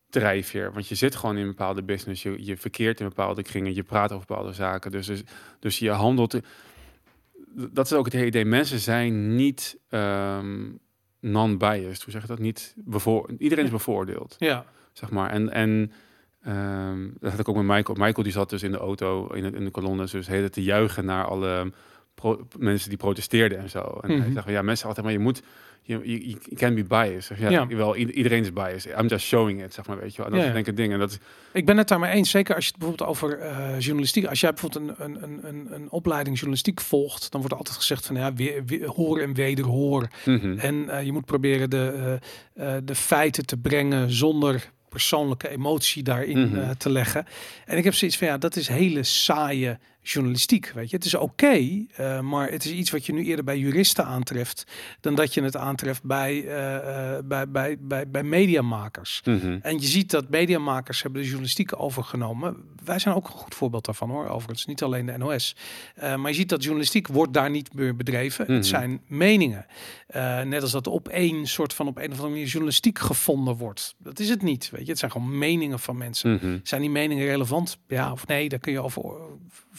drijfveer. 0.10 0.74
Want 0.74 0.88
je 0.88 0.96
zit 0.96 1.16
gewoon 1.16 1.36
in 1.36 1.42
een 1.42 1.48
bepaalde 1.48 1.84
business, 1.84 2.24
je, 2.24 2.46
je 2.46 2.58
verkeert 2.58 3.00
in 3.00 3.08
bepaalde 3.08 3.44
kringen, 3.44 3.74
je 3.74 3.84
praat 3.84 4.12
over 4.12 4.26
bepaalde 4.28 4.54
zaken. 4.54 4.92
Dus, 4.92 5.06
dus, 5.08 5.24
dus 5.60 5.80
je 5.80 5.90
handelt. 5.90 6.40
Dat 7.54 7.86
is 7.86 7.94
ook 7.94 8.06
het 8.06 8.14
hele 8.14 8.26
idee. 8.26 8.46
Mensen 8.46 8.80
zijn 8.80 9.36
niet 9.36 9.80
ehm, 9.90 10.72
non-biased. 11.20 12.04
Hoe 12.04 12.12
zeg 12.12 12.22
je 12.22 12.28
dat? 12.28 12.40
Niet 12.40 12.74
bevoor, 12.78 13.30
iedereen 13.38 13.66
is 13.66 13.72
bevoordeeld, 13.72 14.36
ja, 14.40 14.66
zeg 14.94 15.10
maar. 15.10 15.30
En, 15.30 15.50
en 15.50 15.92
ehm, 16.42 17.10
dat 17.20 17.32
had 17.32 17.40
ik 17.40 17.50
ook 17.50 17.56
met 17.56 17.66
Michael. 17.66 17.98
Michael 17.98 18.24
die 18.24 18.32
zat 18.32 18.50
dus 18.50 18.64
in 18.64 18.72
de 18.72 18.78
auto, 18.78 19.28
in 19.28 19.44
de, 19.44 19.58
in 19.58 19.64
de 19.64 19.72
kolonne, 19.72 20.06
dus 20.06 20.28
hele 20.28 20.50
te 20.50 20.64
juichen 20.64 21.06
naar 21.06 21.26
alle 21.26 21.72
pro- 22.22 22.48
mensen 22.58 22.90
die 22.90 22.98
protesteerden 22.98 23.58
en 23.60 23.70
zo. 23.70 23.80
En 24.02 24.12
Mhm. 24.12 24.22
hij 24.22 24.32
zegt, 24.32 24.44
van, 24.44 24.54
ja, 24.54 24.62
mensen 24.62 24.88
altijd 24.88 25.06
maar, 25.06 25.16
je 25.16 25.22
moet, 25.22 25.42
je, 25.82 26.00
je, 26.04 26.28
je 26.30 26.56
can 26.56 26.76
be 26.76 26.84
biased. 26.84 27.24
Zeg, 27.24 27.40
ja, 27.40 27.50
Ja. 27.50 27.68
Wel, 27.68 27.96
iedereen 27.96 28.42
is 28.44 28.54
biased. 28.54 29.00
I'm 29.00 29.08
just 29.08 29.26
showing 29.26 29.64
it, 29.64 29.74
zeg 29.74 29.88
maar, 29.88 30.00
weet 30.00 30.12
je 30.12 30.18
wel. 30.18 30.26
En 30.26 30.32
dat 30.32 30.42
Ja, 30.42 30.48
is 30.48 30.54
denk 30.54 30.68
ik 30.68 30.76
ding. 30.78 30.94
En 30.94 31.00
dat 31.00 31.12
is, 31.12 31.18
Ik 31.52 31.66
ben 31.66 31.78
het 31.78 31.88
daarmee 31.88 32.12
eens. 32.12 32.30
Zeker 32.30 32.56
als 32.56 32.66
je 32.66 32.70
het 32.72 32.80
bijvoorbeeld 32.80 33.10
over 33.10 33.40
eh, 33.40 33.80
journalistiek. 33.80 34.26
Als 34.26 34.40
jij 34.40 34.54
bijvoorbeeld 34.54 35.00
een, 35.00 35.06
een, 35.24 35.48
een, 35.48 35.68
een, 35.74 35.90
opleiding 35.92 36.36
journalistiek 36.36 36.82
volgt, 36.82 37.32
dan 37.32 37.40
wordt 37.40 37.52
er 37.54 37.60
altijd 37.60 37.78
gezegd 37.78 38.06
van 38.06 38.16
ja, 38.16 38.34
weer, 38.34 38.66
weer, 38.66 38.88
hoor 38.88 39.20
en 39.20 39.34
wederhoor. 39.34 40.08
Mhm. 40.26 40.58
En 40.60 40.90
eh, 40.90 41.04
je 41.06 41.12
moet 41.12 41.26
proberen 41.26 41.70
de, 41.70 42.18
eh, 42.54 42.74
de 42.84 42.96
feiten 42.96 43.46
te 43.46 43.58
brengen 43.58 44.12
zonder 44.12 44.72
persoonlijke 44.90 45.50
emotie 45.50 46.04
daarin 46.04 46.40
Mhm. 46.52 46.74
te 46.78 46.90
leggen. 46.90 47.26
En 47.66 47.78
ik 47.78 47.84
heb 47.84 47.94
zoiets 47.94 48.18
van 48.18 48.28
ja, 48.28 48.38
dat 48.38 48.56
is 48.56 48.68
hele 48.68 49.04
saaie 49.04 49.78
journalistiek. 50.12 50.72
Weet 50.76 50.90
je, 50.90 50.96
het 50.96 51.06
is 51.06 51.16
oké, 51.16 51.86
eh, 51.96 52.20
maar 52.20 52.52
het 52.52 52.66
is 52.66 52.72
iets 52.72 52.92
wat 52.92 53.06
je 53.06 53.14
nu 53.14 53.24
eerder 53.24 53.46
bij 53.46 53.58
juristen 53.58 54.06
aantreft 54.06 54.64
dan 55.02 55.16
dat 55.16 55.34
je 55.34 55.42
het 55.42 55.56
aantreft 55.56 56.04
bij, 56.04 56.46
eh, 56.46 57.18
eh, 57.18 57.26
bij, 57.26 57.50
bij, 57.50 57.78
bij, 57.80 58.10
bij 58.10 58.24
mediamakers. 58.24 59.22
Mhm. 59.24 59.58
En 59.62 59.80
je 59.80 59.88
ziet 59.88 60.12
dat 60.12 60.30
mediamakers 60.30 61.02
hebben 61.02 61.22
de 61.22 61.28
journalistiek 61.28 61.82
overgenomen. 61.82 62.58
Wij 62.84 63.00
zijn 63.00 63.16
ook 63.16 63.28
een 63.28 63.34
goed 63.34 63.56
voorbeeld 63.56 63.86
daarvan 63.86 64.10
hoor, 64.10 64.28
overigens. 64.28 64.66
Niet 64.66 64.84
alleen 64.84 65.06
de 65.06 65.18
NOS. 65.18 65.56
Maar 65.96 66.28
je 66.28 66.34
ziet 66.34 66.50
dat 66.50 66.62
journalistiek 66.64 67.08
wordt 67.08 67.34
daar 67.34 67.50
niet 67.50 67.74
meer 67.74 67.96
bedreven. 67.96 68.46
Mhm. 68.46 68.54
Het 68.54 68.66
zijn 68.66 69.02
meningen. 69.08 69.66
Net 70.44 70.62
als 70.62 70.72
dat 70.72 70.88
op 70.88 71.08
één 71.08 71.48
soort 71.48 71.74
van 71.74 71.88
op 71.88 71.98
een 71.98 72.04
of 72.04 72.12
andere 72.12 72.30
manier 72.30 72.46
journalistiek 72.46 73.00
gevonden 73.00 73.56
wordt. 73.56 73.96
Dat 73.98 74.20
is 74.20 74.30
het 74.30 74.42
niet. 74.42 74.70
Weet 74.70 74.86
je, 74.86 74.90
het 74.90 75.00
zijn 75.00 75.12
gewoon 75.12 75.38
meningen 75.38 75.80
van 75.80 75.98
mensen. 75.98 76.34
Mhm. 76.34 76.60
Zijn 76.64 76.82
die 76.82 76.90
meningen 76.90 77.26
relevant? 77.26 77.78
Ja 77.88 78.12
of 78.12 78.28
nee? 78.28 78.50
Daar 78.50 78.60
kun 78.60 78.72
je 78.72 78.82
over 78.82 79.02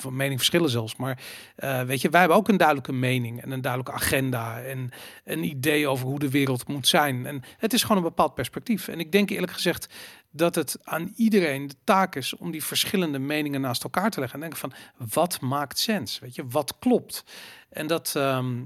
van 0.00 0.16
mening 0.16 0.38
verschillen 0.38 0.70
zelfs. 0.70 0.96
Maar 0.96 1.22
eh, 1.56 1.82
weet 1.82 2.00
je, 2.00 2.08
wij 2.08 2.20
hebben 2.20 2.38
ook 2.38 2.48
een 2.48 2.56
duidelijke 2.56 2.92
mening 2.92 3.42
en 3.42 3.50
een 3.50 3.60
duidelijke 3.60 4.00
agenda 4.00 4.60
en 4.62 4.90
een 5.24 5.44
idee 5.44 5.88
over 5.88 6.06
hoe 6.06 6.18
de 6.18 6.30
wereld 6.30 6.68
moet 6.68 6.88
zijn. 6.88 7.26
En 7.26 7.42
het 7.58 7.72
is 7.72 7.82
gewoon 7.82 7.96
een 7.96 8.02
bepaald 8.02 8.34
perspectief. 8.34 8.88
En 8.88 9.00
ik 9.00 9.12
denk 9.12 9.30
eerlijk 9.30 9.52
gezegd 9.52 9.94
dat 10.30 10.54
het 10.54 10.78
aan 10.82 11.12
iedereen 11.16 11.66
de 11.66 11.76
taak 11.84 12.14
is 12.14 12.36
om 12.36 12.50
die 12.50 12.64
verschillende 12.64 13.18
meningen 13.18 13.60
naast 13.60 13.84
elkaar 13.84 14.10
te 14.10 14.20
leggen 14.20 14.42
en 14.42 14.50
denken 14.50 14.70
van 14.70 15.08
wat 15.12 15.40
maakt 15.40 15.78
sens? 15.78 16.18
Weet 16.18 16.34
je, 16.34 16.46
wat 16.46 16.78
klopt? 16.78 17.24
En 17.68 17.86
dat. 17.86 18.12
ehm, 18.16 18.62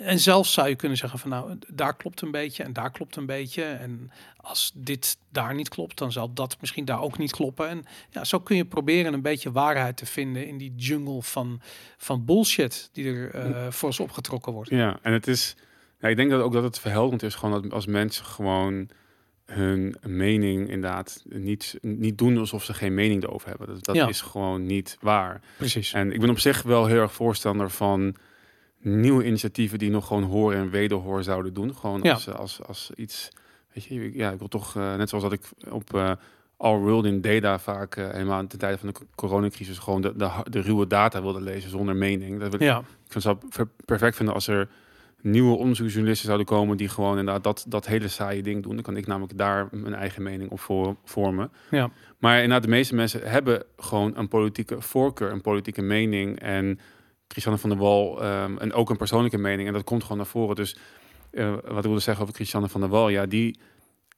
en 0.00 0.18
zelfs 0.18 0.52
zou 0.52 0.68
je 0.68 0.74
kunnen 0.76 0.98
zeggen 0.98 1.18
van 1.18 1.30
nou, 1.30 1.58
daar 1.68 1.96
klopt 1.96 2.20
een 2.20 2.30
beetje 2.30 2.62
en 2.62 2.72
daar 2.72 2.90
klopt 2.90 3.16
een 3.16 3.26
beetje. 3.26 3.62
En 3.62 4.10
als 4.36 4.72
dit 4.74 5.18
daar 5.32 5.54
niet 5.54 5.68
klopt, 5.68 5.98
dan 5.98 6.12
zal 6.12 6.32
dat 6.32 6.56
misschien 6.60 6.84
daar 6.84 7.00
ook 7.00 7.18
niet 7.18 7.32
kloppen. 7.32 7.68
En 7.68 7.84
ja, 8.10 8.24
zo 8.24 8.40
kun 8.40 8.56
je 8.56 8.64
proberen 8.64 9.12
een 9.12 9.22
beetje 9.22 9.52
waarheid 9.52 9.96
te 9.96 10.06
vinden 10.06 10.46
in 10.46 10.58
die 10.58 10.74
jungle 10.76 11.22
van, 11.22 11.60
van 11.96 12.24
bullshit 12.24 12.88
die 12.92 13.06
er 13.12 13.30
eh, 13.34 13.70
voor 13.70 13.88
ons 13.88 14.00
opgetrokken 14.00 14.52
wordt. 14.52 14.70
Ja, 14.70 14.98
en 15.02 15.12
het 15.12 15.26
is. 15.26 15.56
Ja, 16.00 16.08
ik 16.08 16.16
denk 16.16 16.30
dat 16.30 16.42
ook 16.42 16.52
dat 16.52 16.62
het 16.62 16.78
verhelderend 16.78 17.22
is 17.22 17.34
gewoon 17.34 17.62
dat 17.62 17.72
als 17.72 17.86
mensen 17.86 18.24
gewoon 18.24 18.88
hun 19.44 19.96
mening 20.02 20.70
inderdaad 20.70 21.22
niet, 21.28 21.78
niet 21.80 22.18
doen 22.18 22.38
alsof 22.38 22.64
ze 22.64 22.74
geen 22.74 22.94
mening 22.94 23.22
erover 23.22 23.48
hebben. 23.48 23.66
Dat, 23.66 23.84
dat 23.84 23.94
Ja. 23.96 24.08
is 24.08 24.20
gewoon 24.20 24.66
niet 24.66 24.96
waar. 25.00 25.40
Precies. 25.56 25.92
En 25.92 26.12
ik 26.12 26.20
ben 26.20 26.30
op 26.30 26.38
zich 26.38 26.62
wel 26.62 26.86
heel 26.86 27.00
erg 27.00 27.12
voorstander 27.12 27.70
van 27.70 28.14
nieuwe 28.80 29.24
initiatieven 29.26 29.78
die 29.78 29.90
nog 29.90 30.06
gewoon 30.06 30.22
hoor 30.22 30.52
en 30.54 30.70
wederhoor 30.70 31.22
zouden 31.22 31.54
doen. 31.54 31.74
Gewoon 31.74 32.00
Ja. 32.02 32.12
als, 32.12 32.28
als, 32.32 32.60
als 32.66 32.90
iets, 32.96 33.28
weet 33.72 33.84
je, 33.84 34.14
ja, 34.16 34.30
ik 34.30 34.38
wil 34.38 34.48
toch, 34.48 34.76
eh, 34.76 34.96
net 34.96 35.08
zoals 35.08 35.24
dat 35.24 35.32
ik 35.32 35.42
op 35.70 35.94
eh, 35.94 36.10
all 36.56 36.78
world 36.78 37.04
in 37.04 37.20
data 37.20 37.58
vaak 37.58 37.96
eh, 37.96 38.10
helemaal 38.10 38.38
aan 38.38 38.48
de 38.48 38.56
tijde 38.56 38.78
van 38.78 38.88
de 38.88 38.94
co- 38.94 39.04
coronacrisis 39.14 39.78
gewoon 39.78 40.00
de, 40.00 40.12
de, 40.16 40.30
de 40.50 40.60
ruwe 40.60 40.86
data 40.86 41.22
wilden 41.22 41.42
lezen 41.42 41.70
zonder 41.70 41.96
mening. 41.96 42.40
Dat 42.40 42.50
wil, 42.56 42.66
Ja, 42.66 42.82
Ik 43.14 43.20
zou 43.22 43.36
het 43.40 43.54
per- 43.56 43.68
perfect 43.84 44.16
vinden 44.16 44.34
als 44.34 44.46
er 44.48 44.68
nieuwe 45.22 45.56
onderzoeksjournalisten 45.56 46.26
zouden 46.26 46.46
komen 46.46 46.76
die 46.76 46.88
gewoon 46.88 47.18
inderdaad 47.18 47.44
dat, 47.44 47.64
dat 47.68 47.86
hele 47.86 48.08
saaie 48.08 48.42
ding 48.42 48.62
doen. 48.62 48.74
Dan 48.74 48.82
kan 48.82 48.96
ik 48.96 49.06
namelijk 49.06 49.38
daar 49.38 49.68
mijn 49.70 49.94
eigen 49.94 50.22
mening 50.22 50.50
op 50.50 50.60
voor, 50.60 50.96
vormen. 51.04 51.50
ja, 51.70 51.90
Maar 52.18 52.34
inderdaad, 52.36 52.62
de 52.62 52.68
meeste 52.68 52.94
mensen 52.94 53.30
hebben 53.30 53.62
gewoon 53.76 54.16
een 54.16 54.28
politieke 54.28 54.80
voorkeur, 54.80 55.32
een 55.32 55.40
politieke 55.40 55.82
mening. 55.82 56.38
En 56.40 56.78
Christiane 57.30 57.58
van 57.58 57.70
der 57.70 57.78
Wal, 57.78 58.22
ehm, 58.22 58.58
en 58.58 58.72
ook 58.72 58.90
een 58.90 58.96
persoonlijke 58.96 59.38
mening. 59.38 59.68
En 59.68 59.74
dat 59.74 59.84
komt 59.84 60.02
gewoon 60.02 60.18
naar 60.18 60.26
voren. 60.26 60.56
Dus 60.56 60.76
eh, 61.30 61.50
wat 61.50 61.76
ik 61.76 61.82
wilde 61.82 61.98
zeggen 61.98 62.22
over 62.22 62.34
Christiane 62.34 62.68
van 62.68 62.80
der 62.80 62.90
Wal, 62.90 63.08
ja, 63.08 63.26
die 63.26 63.58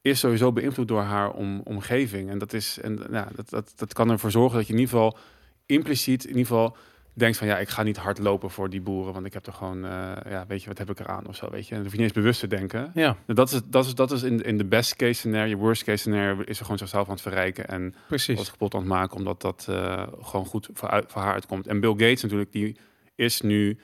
is 0.01 0.19
sowieso 0.19 0.51
beïnvloed 0.51 0.87
door 0.87 1.01
haar 1.01 1.31
om, 1.31 1.61
omgeving. 1.63 2.29
En 2.29 2.37
dat 2.37 2.53
is, 2.53 2.79
en 2.81 3.07
ja, 3.11 3.27
dat, 3.35 3.49
dat, 3.49 3.73
dat 3.75 3.93
kan 3.93 4.09
ervoor 4.09 4.31
zorgen 4.31 4.57
dat 4.57 4.67
je 4.67 4.73
in 4.73 4.79
ieder 4.79 4.93
geval 4.95 5.17
impliciet, 5.65 6.23
in 6.23 6.29
ieder 6.29 6.45
geval 6.45 6.77
denkt 7.13 7.37
van 7.37 7.47
ja, 7.47 7.57
ik 7.57 7.69
ga 7.69 7.83
niet 7.83 7.97
hard 7.97 8.19
lopen 8.19 8.49
voor 8.49 8.69
die 8.69 8.81
boeren, 8.81 9.13
want 9.13 9.25
ik 9.25 9.33
heb 9.33 9.45
er 9.45 9.53
gewoon, 9.53 9.85
eh, 9.85 10.11
ja, 10.29 10.45
weet 10.47 10.61
je, 10.61 10.67
wat 10.67 10.77
heb 10.77 10.89
ik 10.89 10.99
eraan 10.99 11.27
of 11.27 11.35
zo, 11.35 11.49
weet 11.49 11.67
je. 11.67 11.69
En 11.69 11.75
dan 11.75 11.83
hoef 11.83 11.91
je 11.91 11.97
niet 11.97 12.07
eens 12.07 12.17
bewust 12.17 12.39
te 12.39 12.47
denken. 12.47 12.91
ja, 12.93 13.17
Dat 13.25 13.51
is, 13.51 13.61
dat 13.65 13.85
is, 13.85 13.95
dat 13.95 14.11
is 14.11 14.23
in, 14.23 14.41
in 14.41 14.57
de 14.57 14.65
best 14.65 14.95
case 14.95 15.13
scenario, 15.13 15.57
worst 15.57 15.83
case 15.83 15.97
scenario, 15.97 16.41
is 16.41 16.57
er 16.57 16.63
gewoon 16.63 16.77
zichzelf 16.77 17.07
aan 17.07 17.13
het 17.13 17.21
verrijken 17.21 17.67
en 17.67 17.95
precies. 18.07 18.37
wat 18.37 18.51
kapot 18.51 18.73
aan 18.73 18.79
het 18.79 18.89
maken, 18.89 19.17
omdat 19.17 19.41
dat 19.41 19.65
eh, 19.69 20.07
gewoon 20.21 20.45
goed 20.45 20.69
voor, 20.73 21.03
voor 21.07 21.21
haar 21.21 21.33
uitkomt. 21.33 21.67
En 21.67 21.79
Bill 21.79 21.91
Gates 21.91 22.21
natuurlijk, 22.21 22.51
die 22.51 22.77
is 23.15 23.41
nu, 23.41 23.79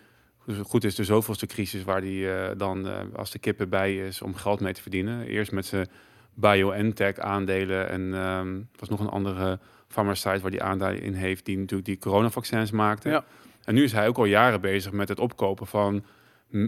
goed 0.61 0.83
is 0.83 0.95
de 0.95 1.03
zoveelste 1.03 1.45
crisis 1.45 1.83
waar 1.83 2.01
die 2.01 2.31
eh, 2.31 2.57
dan 2.57 2.87
eh, 2.87 2.99
als 3.15 3.31
de 3.31 3.39
kippen 3.39 3.69
bij 3.69 3.95
is 3.97 4.21
om 4.21 4.35
geld 4.35 4.59
mee 4.59 4.73
te 4.73 4.81
verdienen. 4.81 5.25
Eerst 5.25 5.51
met 5.51 5.65
zijn 5.65 5.87
BioNTech 6.33 7.17
aandelen 7.17 7.89
en 7.89 8.13
ehm 8.13 8.61
was 8.75 8.89
nog 8.89 8.99
een 8.99 9.09
andere 9.09 9.59
farmaceut 9.87 10.41
waar 10.41 10.51
die 10.51 10.63
aandelen 10.63 11.01
in 11.01 11.13
heeft, 11.13 11.45
die 11.45 11.57
natuurlijk 11.57 11.87
die 11.87 11.97
coronavaccins 11.97 12.71
maakte. 12.71 13.09
Ja. 13.09 13.25
En 13.63 13.73
nu 13.73 13.83
is 13.83 13.91
hij 13.91 14.07
ook 14.07 14.17
al 14.17 14.25
jaren 14.25 14.61
bezig 14.61 14.91
met 14.91 15.09
het 15.09 15.19
opkopen 15.19 15.67
van 15.67 16.03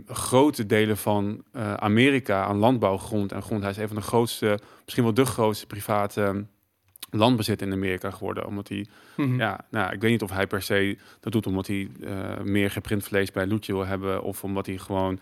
grote 0.05 0.66
delen 0.66 0.97
van 0.97 1.43
eh, 1.51 1.74
Amerika 1.74 2.43
aan 2.43 2.57
landbouwgrond 2.57 3.32
en 3.32 3.41
grond. 3.41 3.62
Hij 3.62 3.72
is 3.72 3.78
een 3.78 3.88
van 3.88 3.95
de 3.95 4.01
grootste, 4.01 4.59
misschien 4.84 5.03
wel 5.03 5.14
de 5.14 5.26
grootste 5.26 5.68
private 5.68 6.24
ehm, 6.24 6.43
landbezit 7.10 7.62
in 7.62 7.72
Amerika 7.74 8.12
geworden. 8.12 8.45
Omdat 8.45 8.68
hij, 8.68 8.86
Mhm. 9.18 9.39
ja, 9.39 9.66
nou, 9.70 9.93
ik 9.93 10.02
weet 10.02 10.12
niet 10.12 10.22
of 10.22 10.32
hij 10.32 10.47
per 10.47 10.62
se 10.62 10.97
dat 11.20 11.32
doet 11.32 11.47
omdat 11.47 11.68
hij 11.68 11.89
eh, 12.04 12.39
meer 12.43 12.72
geprint 12.72 13.04
vlees 13.04 13.32
bij 13.32 13.47
Loetje 13.47 13.74
wil 13.74 13.86
hebben. 13.86 14.24
Of 14.24 14.43
omdat 14.43 14.66
hij 14.66 14.78
gewoon 14.78 15.20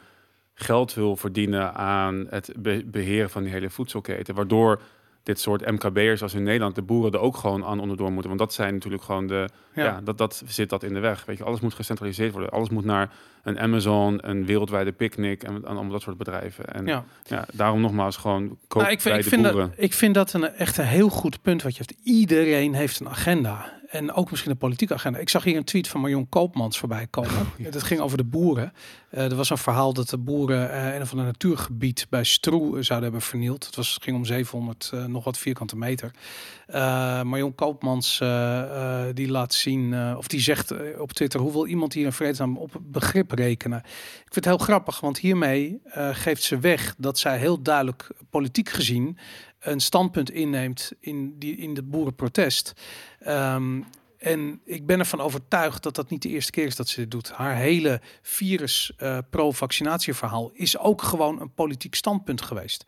geld 0.53 0.93
wil 0.93 1.15
verdienen 1.15 1.73
aan 1.73 2.27
het 2.29 2.53
be- 2.57 2.83
beheren 2.85 3.29
van 3.29 3.43
die 3.43 3.51
hele 3.51 3.69
voedselketen. 3.69 4.35
Waardoor 4.35 4.81
dit 5.29 5.39
soort 5.39 5.71
MKB'ers 5.71 6.21
als 6.21 6.33
in 6.33 6.43
Nederland, 6.43 6.75
de 6.75 6.81
boeren 6.81 7.11
er 7.11 7.19
ook 7.19 7.37
gewoon 7.37 7.65
aan 7.65 7.79
onderdoor 7.79 8.09
moeten. 8.11 8.27
Want 8.27 8.39
dat 8.39 8.53
zijn 8.53 8.73
natuurlijk 8.73 9.03
gewoon 9.03 9.27
de, 9.27 9.49
ja, 9.73 9.83
Ja. 9.83 10.01
dat, 10.03 10.17
dat 10.17 10.43
zit 10.47 10.69
dat 10.69 10.83
in 10.83 10.93
de 10.93 10.99
weg. 10.99 11.25
Weet 11.25 11.37
je, 11.37 11.43
alles 11.43 11.59
moet 11.59 11.73
gecentraliseerd 11.73 12.31
worden. 12.31 12.49
Alles 12.51 12.69
moet 12.69 12.85
naar 12.85 13.09
een 13.43 13.59
Amazon, 13.59 14.29
een 14.29 14.45
wereldwijde 14.45 14.91
picknick 14.91 15.43
en, 15.43 15.53
en 15.55 15.65
allemaal 15.65 15.91
dat 15.91 16.01
soort 16.01 16.17
bedrijven. 16.17 16.65
En 16.65 16.85
ja. 16.85 17.03
Ja. 17.23 17.45
daarom 17.53 17.81
nogmaals 17.81 18.17
gewoon 18.17 18.57
koop 18.67 18.81
Nou, 18.81 18.93
ik, 18.93 19.01
vind, 19.01 19.13
bij 19.13 19.17
ik, 19.23 19.23
de 19.23 19.29
vind 19.29 19.41
boeren. 19.51 19.69
dat, 19.69 19.83
ik 19.83 19.93
vind 19.93 20.13
dat 20.13 20.33
een, 20.33 20.43
echt 20.53 20.77
een 20.77 20.85
heel 20.85 21.09
goed 21.09 21.41
punt 21.41 21.61
wat 21.63 21.75
je 21.77 21.83
hebt. 21.87 21.99
Iedereen 22.03 22.73
heeft 22.73 22.99
een 22.99 23.09
agenda. 23.09 23.78
En 23.89 24.13
ook 24.13 24.29
misschien 24.29 24.51
een 24.51 24.57
politieke 24.57 24.93
agenda. 24.93 25.19
Ik 25.19 25.29
zag 25.29 25.43
hier 25.43 25.57
een 25.57 25.63
tweet 25.63 25.87
van 25.87 26.01
Marion 26.01 26.29
Koopmans 26.29 26.77
voorbij 26.77 27.07
komen. 27.09 27.47
Dat 27.69 27.83
ging 27.83 27.99
over 27.99 28.17
de 28.17 28.23
boeren. 28.23 28.73
Eh, 29.09 29.23
er 29.23 29.35
was 29.35 29.49
een 29.49 29.57
verhaal 29.57 29.93
dat 29.93 30.09
de 30.09 30.17
boeren 30.17 30.71
eh, 30.71 30.95
een 30.95 31.01
of 31.01 31.11
ander 31.11 31.25
natuurgebied 31.25 32.07
bij 32.09 32.23
Stroe 32.23 32.83
zouden 32.83 33.09
hebben 33.09 33.27
vernield. 33.27 33.65
Het 33.65 33.75
was, 33.75 33.97
ging 34.01 34.17
om 34.17 34.25
700 34.25 34.89
eh, 34.93 35.05
nog 35.05 35.23
wat 35.23 35.37
vierkante 35.37 35.77
meter. 35.77 36.11
Marion 37.23 37.55
Koopmans 37.55 38.17
die 39.13 39.31
laat 39.31 39.53
zien, 39.53 40.15
of 40.17 40.27
die 40.27 40.39
zegt 40.39 40.97
op 40.97 41.11
Twitter, 41.11 41.39
hoe 41.39 41.51
wil 41.51 41.65
iemand 41.65 41.93
hier 41.93 42.05
een 42.05 42.13
vreedzaam 42.13 42.57
op 42.57 42.79
begrip 42.81 43.31
rekenen? 43.31 43.79
Ik 43.79 44.33
vind 44.33 44.35
het 44.35 44.45
heel 44.45 44.57
grappig, 44.57 44.99
want 44.99 45.17
hiermee 45.17 45.81
geeft 46.11 46.43
ze 46.43 46.59
weg 46.59 46.95
dat 46.97 47.19
zij 47.19 47.37
heel 47.37 47.61
duidelijk 47.61 48.09
politiek 48.29 48.69
gezien 48.69 49.17
een 49.59 49.79
standpunt 49.79 50.31
inneemt 50.31 50.91
in, 50.99 51.39
die, 51.39 51.57
in 51.57 51.73
de 51.73 51.83
boerenprotest. 51.83 52.73
Ehm, 53.19 53.81
en 54.17 54.61
ik 54.65 54.85
ben 54.85 54.99
ervan 54.99 55.21
overtuigd 55.21 55.83
dat 55.83 55.95
dat 55.95 56.09
niet 56.09 56.21
de 56.21 56.29
eerste 56.29 56.51
keer 56.51 56.65
is 56.65 56.75
dat 56.75 56.87
ze 56.87 56.99
dit 56.99 57.11
doet. 57.11 57.31
Haar 57.31 57.55
hele 57.55 58.01
virus 58.21 58.91
eh, 58.97 59.17
is 60.53 60.77
ook 60.77 61.01
gewoon 61.01 61.41
een 61.41 61.53
politiek 61.53 61.95
standpunt 61.95 62.41
geweest. 62.41 62.85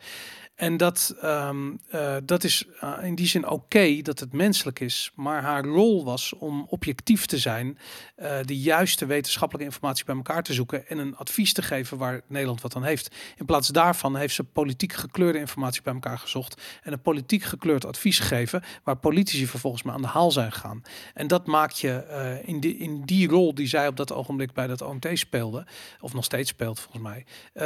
En 0.62 0.78
dat, 0.78 1.16
ehm, 1.22 1.72
eh, 1.90 2.16
dat 2.24 2.44
is 2.44 2.66
eh, 2.80 2.94
in 3.04 3.16
die 3.16 3.28
zin 3.28 3.48
oké 3.48 4.02
dat 4.02 4.20
het 4.20 4.34
menselijk 4.34 4.80
is. 4.80 5.12
Maar 5.16 5.42
haar 5.42 5.66
rol 5.66 6.04
was 6.04 6.34
om 6.34 6.66
objectief 6.70 7.26
te 7.26 7.38
zijn, 7.38 7.78
eh, 8.16 8.38
de 8.46 8.60
juiste 8.60 9.06
wetenschappelijke 9.06 9.68
informatie 9.72 10.06
bij 10.06 10.16
elkaar 10.16 10.44
te 10.44 10.54
zoeken 10.54 10.88
en 10.88 10.98
een 10.98 11.16
advies 11.16 11.54
te 11.54 11.62
geven 11.62 11.98
waar 11.98 12.22
Nederland 12.28 12.62
wat 12.62 12.76
aan 12.76 12.84
heeft. 12.84 13.16
In 13.38 13.46
plaats 13.46 13.68
daarvan 13.68 14.16
heeft 14.16 14.36
ze 14.36 14.44
politiek 14.44 14.94
gekleurde 14.94 15.40
informatie 15.40 15.82
bij 15.82 15.94
elkaar 15.94 16.18
gezocht 16.18 16.62
en 16.84 16.94
een 16.94 17.02
politiek 17.02 17.44
gekleurd 17.44 17.86
advies 17.86 18.20
gegeven 18.20 18.64
waar 18.84 18.98
politici 18.98 19.48
vervolgens 19.48 19.84
mee 19.84 19.94
aan 19.94 20.02
de 20.02 20.08
haal 20.08 20.32
zijn 20.32 20.52
gegaan. 20.52 20.82
En 21.14 21.28
dat 21.28 21.46
maakt 21.46 21.80
je 21.80 22.42
in, 22.46 22.60
die, 22.60 22.78
in 22.78 23.02
die 23.06 23.28
rol 23.28 23.56
die 23.56 23.68
zij 23.68 23.88
op 23.88 23.98
dat 23.98 24.14
ogenblik 24.14 24.54
bij 24.54 24.68
dat 24.68 24.82
OMT 24.82 25.08
speelde, 25.14 25.66
of 26.00 26.14
nog 26.14 26.24
steeds 26.24 26.50
speelt 26.50 26.80
volgens 26.80 27.04
mij, 27.04 27.26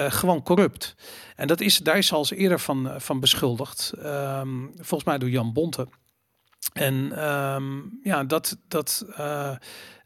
gewoon 0.10 0.44
corrupt. 0.44 0.96
En 1.36 1.48
dat 1.48 1.62
is, 1.62 1.78
daar 1.78 1.98
is 1.98 2.14
al 2.14 2.28
eerder 2.30 2.60
van, 2.60 2.85
eh, 2.88 3.00
van 3.00 3.20
beschuldigd. 3.20 3.94
Ehm, 4.02 4.66
volgens 4.76 5.04
mij 5.04 5.18
door 5.18 5.30
Jan 5.30 5.54
Bonte. 5.54 5.88
En 6.74 7.12
ehm, 7.12 7.80
ja, 8.04 8.24
dat, 8.24 8.58
dat, 8.68 9.06
eh, 9.16 9.56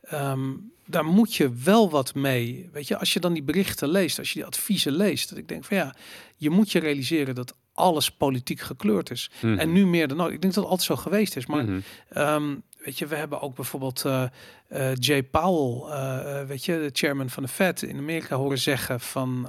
ehm, 0.02 0.54
daar 0.86 1.06
moet 1.06 1.36
je 1.36 1.54
wel 1.54 1.90
wat 1.90 2.16
mee. 2.16 2.70
Weet 2.72 2.88
je, 2.88 2.98
als 2.98 3.14
je 3.14 3.20
dan 3.20 3.34
die 3.34 3.44
berichten 3.44 3.90
leest, 3.90 4.20
als 4.20 4.28
je 4.28 4.36
die 4.36 4.46
adviezen 4.46 4.92
leest, 4.92 5.30
dat 5.30 5.38
ik 5.38 5.48
denk 5.48 5.66
van 5.66 5.78
ja, 5.78 5.96
je 6.36 6.50
moet 6.50 6.72
je 6.72 6.80
realiseren 6.80 7.36
dat 7.36 7.58
alles 7.74 8.12
politiek 8.12 8.60
gekleurd 8.60 9.12
is. 9.12 9.32
Mhm. 9.42 9.60
En 9.60 9.72
nu 9.72 9.88
meer 9.88 10.08
dan 10.08 10.22
ooit. 10.22 10.34
Ik 10.34 10.42
denk 10.42 10.54
dat 10.54 10.64
het 10.64 10.72
altijd 10.72 10.88
zo 10.88 10.96
geweest 10.96 11.36
is. 11.36 11.46
Maar. 11.46 11.66
Ehm, 12.10 12.56
weet 12.80 12.98
je, 12.98 13.08
we 13.08 13.16
hebben 13.16 13.42
ook 13.42 13.56
bijvoorbeeld 13.56 14.06
eh, 14.06 14.24
eh, 14.68 14.96
Jay 14.96 15.24
Powell, 15.24 15.92
eh, 15.94 16.46
weet 16.48 16.66
je, 16.66 16.74
de 16.74 16.90
chairman 16.94 17.30
van 17.30 17.44
de 17.44 17.50
Fed 17.50 17.82
in 17.82 17.98
Amerika 17.98 18.36
horen 18.36 18.58
zeggen 18.60 19.00
van, 19.00 19.48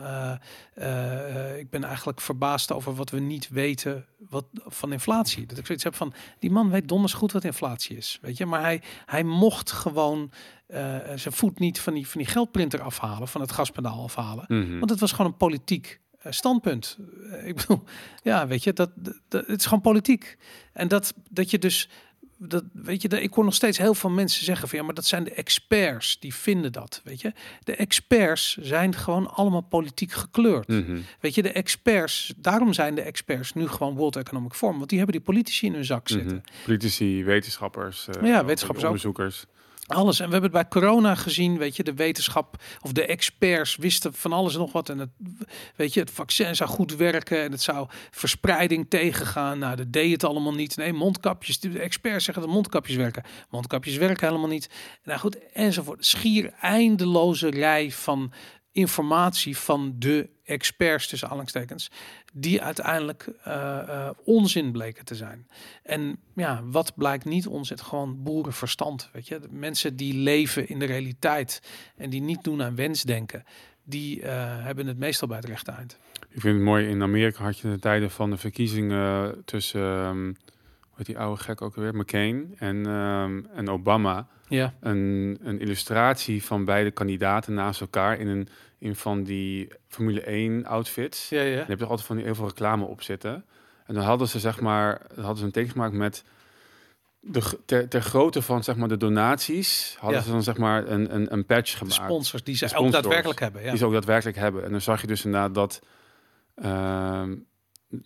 ik 1.58 1.70
ben 1.70 1.84
eigenlijk 1.84 2.20
verbaasd 2.20 2.72
over 2.72 2.94
wat 2.94 3.10
we 3.10 3.20
niet 3.20 3.48
weten 3.48 4.06
wat, 4.28 4.44
van 4.52 4.92
inflatie. 4.92 5.46
Dat 5.46 5.58
ik 5.58 5.66
zoiets 5.66 5.84
heb 5.84 5.94
van, 5.94 6.12
die 6.38 6.50
man 6.50 6.70
weet 6.70 6.88
donders 6.88 7.12
goed 7.12 7.32
wat 7.32 7.44
inflatie 7.44 7.96
is, 7.96 8.18
weet 8.22 8.36
je, 8.36 8.46
maar 8.46 8.60
hij, 8.60 8.82
hij 9.06 9.24
mocht 9.24 9.72
gewoon 9.72 10.30
zijn 11.14 11.34
voet 11.34 11.58
niet 11.58 11.80
van 11.80 11.94
die, 11.94 12.06
van 12.08 12.20
die 12.20 12.30
geldprinter 12.30 12.80
afhalen, 12.80 13.28
van 13.28 13.40
het 13.40 13.52
gaspedaal 13.52 14.02
afhalen, 14.02 14.44
Mhm. 14.48 14.78
want 14.78 14.90
het 14.90 15.00
was 15.00 15.10
gewoon 15.12 15.26
een 15.30 15.36
politiek 15.36 16.00
standpunt. 16.24 16.98
Ik 17.44 17.56
bedoel, 17.56 17.82
ja, 18.22 18.46
weet 18.46 18.64
je, 18.64 18.72
dat- 18.72 18.90
het 19.28 19.48
is 19.58 19.64
gewoon 19.64 19.80
politiek. 19.80 20.36
En 20.72 20.88
dat, 20.88 21.14
dat 21.30 21.50
je 21.50 21.58
dus, 21.58 21.88
dat, 22.42 22.64
weet 22.72 23.02
je, 23.02 23.08
dat, 23.08 23.20
ik 23.20 23.34
hoor 23.34 23.44
nog 23.44 23.54
steeds 23.54 23.78
heel 23.78 23.94
veel 23.94 24.10
mensen 24.10 24.44
zeggen 24.44 24.68
van 24.68 24.78
ja, 24.78 24.84
maar 24.84 24.94
dat 24.94 25.06
zijn 25.06 25.24
de 25.24 25.32
experts 25.32 26.18
die 26.18 26.34
vinden 26.34 26.72
dat, 26.72 27.00
weet 27.04 27.20
je. 27.20 27.32
De 27.64 27.76
experts 27.76 28.56
zijn 28.56 28.94
gewoon 28.94 29.30
allemaal 29.30 29.60
politiek 29.60 30.12
gekleurd. 30.12 30.68
Mhm. 30.68 30.98
Weet 31.20 31.34
je, 31.34 31.42
de 31.42 31.52
experts, 31.52 32.32
daarom 32.36 32.72
zijn 32.72 32.94
de 32.94 33.00
experts 33.00 33.52
nu 33.52 33.68
gewoon 33.68 33.94
World 33.94 34.16
Economic 34.16 34.52
Forum, 34.52 34.76
want 34.76 34.88
die 34.88 34.98
hebben 34.98 35.16
die 35.16 35.24
politici 35.24 35.66
in 35.66 35.74
hun 35.74 35.84
zak 35.84 36.08
zitten. 36.08 36.36
Mhm. 36.36 36.64
Politici, 36.64 37.24
wetenschappers, 37.24 38.08
eh, 38.08 38.26
Ja, 38.28 38.44
wetenschappers 38.44 39.04
ook. 39.04 39.22
Alles. 39.90 40.20
En 40.20 40.26
we 40.26 40.32
hebben 40.32 40.50
het 40.50 40.70
bij 40.70 40.80
corona 40.80 41.14
gezien, 41.14 41.58
weet 41.58 41.76
je, 41.76 41.82
de 41.82 41.94
wetenschap 41.94 42.62
of 42.80 42.92
de 42.92 43.06
experts 43.06 43.76
wisten 43.76 44.14
van 44.14 44.32
alles 44.32 44.56
nog 44.56 44.72
wat. 44.72 44.88
En 44.88 44.98
het, 44.98 45.10
weet 45.76 45.94
je, 45.94 46.00
het 46.00 46.10
vaccin 46.10 46.56
zou 46.56 46.70
goed 46.70 46.96
werken 46.96 47.42
en 47.42 47.50
het 47.50 47.62
zou 47.62 47.88
verspreiding 48.10 48.86
tegengaan. 48.88 49.58
Nou, 49.58 49.76
dat 49.76 49.92
deed 49.92 50.12
het 50.12 50.24
allemaal 50.24 50.54
niet. 50.54 50.76
Nee, 50.76 50.92
mondkapjes. 50.92 51.60
De 51.60 51.78
experts 51.78 52.24
zeggen 52.24 52.44
dat 52.44 52.52
mondkapjes 52.52 52.96
werken. 52.96 53.22
Mondkapjes 53.50 53.96
werken 53.96 54.26
helemaal 54.26 54.48
niet. 54.48 54.70
Nou 55.04 55.20
goed, 55.20 55.52
enzovoort. 55.52 56.06
Schier 56.06 56.52
eindeloze 56.60 57.50
rij 57.50 57.90
van 57.90 58.32
informatie 58.72 59.56
van 59.56 59.94
de 59.98 60.28
experts 60.44 61.06
tussen 61.06 61.28
aanhalingstekens 61.28 61.90
die 62.32 62.62
uiteindelijk 62.62 63.30
eh, 63.44 63.78
eh, 63.78 64.10
onzin 64.24 64.72
bleken 64.72 65.04
te 65.04 65.14
zijn. 65.14 65.48
En 65.82 66.18
ja, 66.34 66.62
wat 66.64 66.92
blijkt 66.96 67.24
niet 67.24 67.46
onzin? 67.46 67.78
Gewoon 67.78 68.22
boerenverstand, 68.22 69.10
weet 69.12 69.28
je. 69.28 69.38
De 69.38 69.48
mensen 69.50 69.96
die 69.96 70.14
leven 70.14 70.68
in 70.68 70.78
de 70.78 70.84
realiteit 70.84 71.62
en 71.96 72.10
die 72.10 72.20
niet 72.20 72.44
doen 72.44 72.62
aan 72.62 72.74
wensdenken, 72.74 73.44
die 73.82 74.22
eh, 74.22 74.64
hebben 74.64 74.86
het 74.86 74.98
meestal 74.98 75.28
bij 75.28 75.36
het 75.36 75.46
rechte 75.46 75.70
eind. 75.70 75.98
Ik 76.30 76.40
vind 76.40 76.54
het 76.54 76.64
mooi, 76.64 76.88
in 76.88 77.02
Amerika 77.02 77.42
had 77.42 77.58
je 77.58 77.70
de 77.70 77.78
tijden 77.78 78.10
van 78.10 78.30
de 78.30 78.36
verkiezingen 78.36 79.42
tussen, 79.44 79.80
ehm, 79.80 80.24
hoe 80.24 80.96
heet 80.96 81.06
die 81.06 81.18
oude 81.18 81.42
gek 81.42 81.62
ook 81.62 81.74
weer, 81.74 81.94
McCain 81.94 82.54
en, 82.58 82.86
ehm, 82.86 83.40
en 83.54 83.68
Obama. 83.68 84.28
Ja, 84.50 84.74
Een, 84.80 85.38
een 85.42 85.60
illustratie 85.60 86.44
van 86.44 86.64
beide 86.64 86.90
kandidaten 86.90 87.54
naast 87.54 87.80
elkaar 87.80 88.18
in, 88.18 88.26
een, 88.26 88.48
in 88.78 88.96
van 88.96 89.22
die 89.22 89.68
Formule 89.88 90.20
1 90.20 90.66
outfits. 90.66 91.28
ja, 91.28 91.40
ja. 91.42 91.60
En 91.60 91.66
heb 91.66 91.78
je 91.78 91.86
altijd 91.86 92.06
van 92.06 92.16
die 92.16 92.24
heel 92.24 92.34
veel 92.34 92.46
reclame 92.46 92.84
op 92.84 93.02
zitten. 93.02 93.44
En 93.86 93.94
dan 93.94 94.04
hadden 94.04 94.28
ze 94.28 94.38
zeg 94.38 94.60
maar, 94.60 95.00
dan 95.08 95.18
hadden 95.24 95.38
ze 95.38 95.44
een 95.44 95.50
teken 95.52 95.70
gemaakt 95.70 95.92
met 95.94 96.24
de, 97.20 97.58
ter, 97.64 97.88
ter 97.88 98.02
grootte 98.02 98.42
van 98.42 98.64
zeg 98.64 98.76
maar, 98.76 98.88
de 98.88 98.96
donaties 98.96 99.96
hadden 99.98 100.18
Ja. 100.18 100.24
ze 100.24 100.30
dan 100.30 100.42
zeg 100.42 100.56
maar 100.56 100.86
een, 100.88 101.14
een, 101.14 101.32
een 101.32 101.44
patch 101.46 101.70
De 101.72 101.76
gemaakt. 101.78 101.94
sponsors 101.94 102.42
die 102.44 102.56
ze 102.56 102.76
ook 102.76 102.92
daadwerkelijk 102.92 103.40
hebben. 103.40 103.62
Ja. 103.62 103.68
Die 103.68 103.78
ze 103.78 103.86
ook 103.86 103.92
daadwerkelijk 103.92 104.36
hebben. 104.36 104.64
En 104.64 104.70
dan 104.70 104.80
zag 104.80 105.00
je 105.00 105.06
dus 105.06 105.24
inderdaad 105.24 105.54
dat, 105.54 105.80
ehm, 106.54 107.34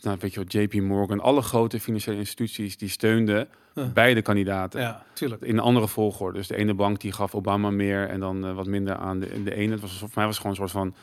nou, 0.01 0.16
weet 0.20 0.35
je 0.35 0.45
wel, 0.49 0.62
JP 0.62 0.74
Morgan, 0.74 1.20
alle 1.20 1.43
grote 1.43 1.80
financiële 1.80 2.16
instituties, 2.16 2.76
die 2.76 2.89
steunden 2.89 3.49
beide 3.95 4.22
kandidaten. 4.22 4.80
ja, 4.80 5.03
tuurlijk. 5.12 5.43
In 5.43 5.55
een 5.55 5.62
andere 5.62 5.89
volgorde. 5.89 6.39
Dus 6.39 6.47
de 6.47 6.57
ene 6.57 6.74
bank 6.74 7.01
die 7.01 7.12
gaf 7.12 7.35
Obama 7.35 7.70
meer 7.70 8.09
en 8.09 8.20
dan 8.20 8.47
eh, 8.47 8.55
wat 8.55 8.66
minder 8.66 8.97
aan 8.97 9.20
de, 9.20 9.43
de 9.43 9.55
ene. 9.55 9.72
Het 9.72 9.80
was, 9.80 9.99
voor 9.99 10.09
mij 10.14 10.26
was 10.26 10.37
gewoon 10.37 10.51
een 10.53 10.57
soort 10.59 10.70
van 10.70 10.95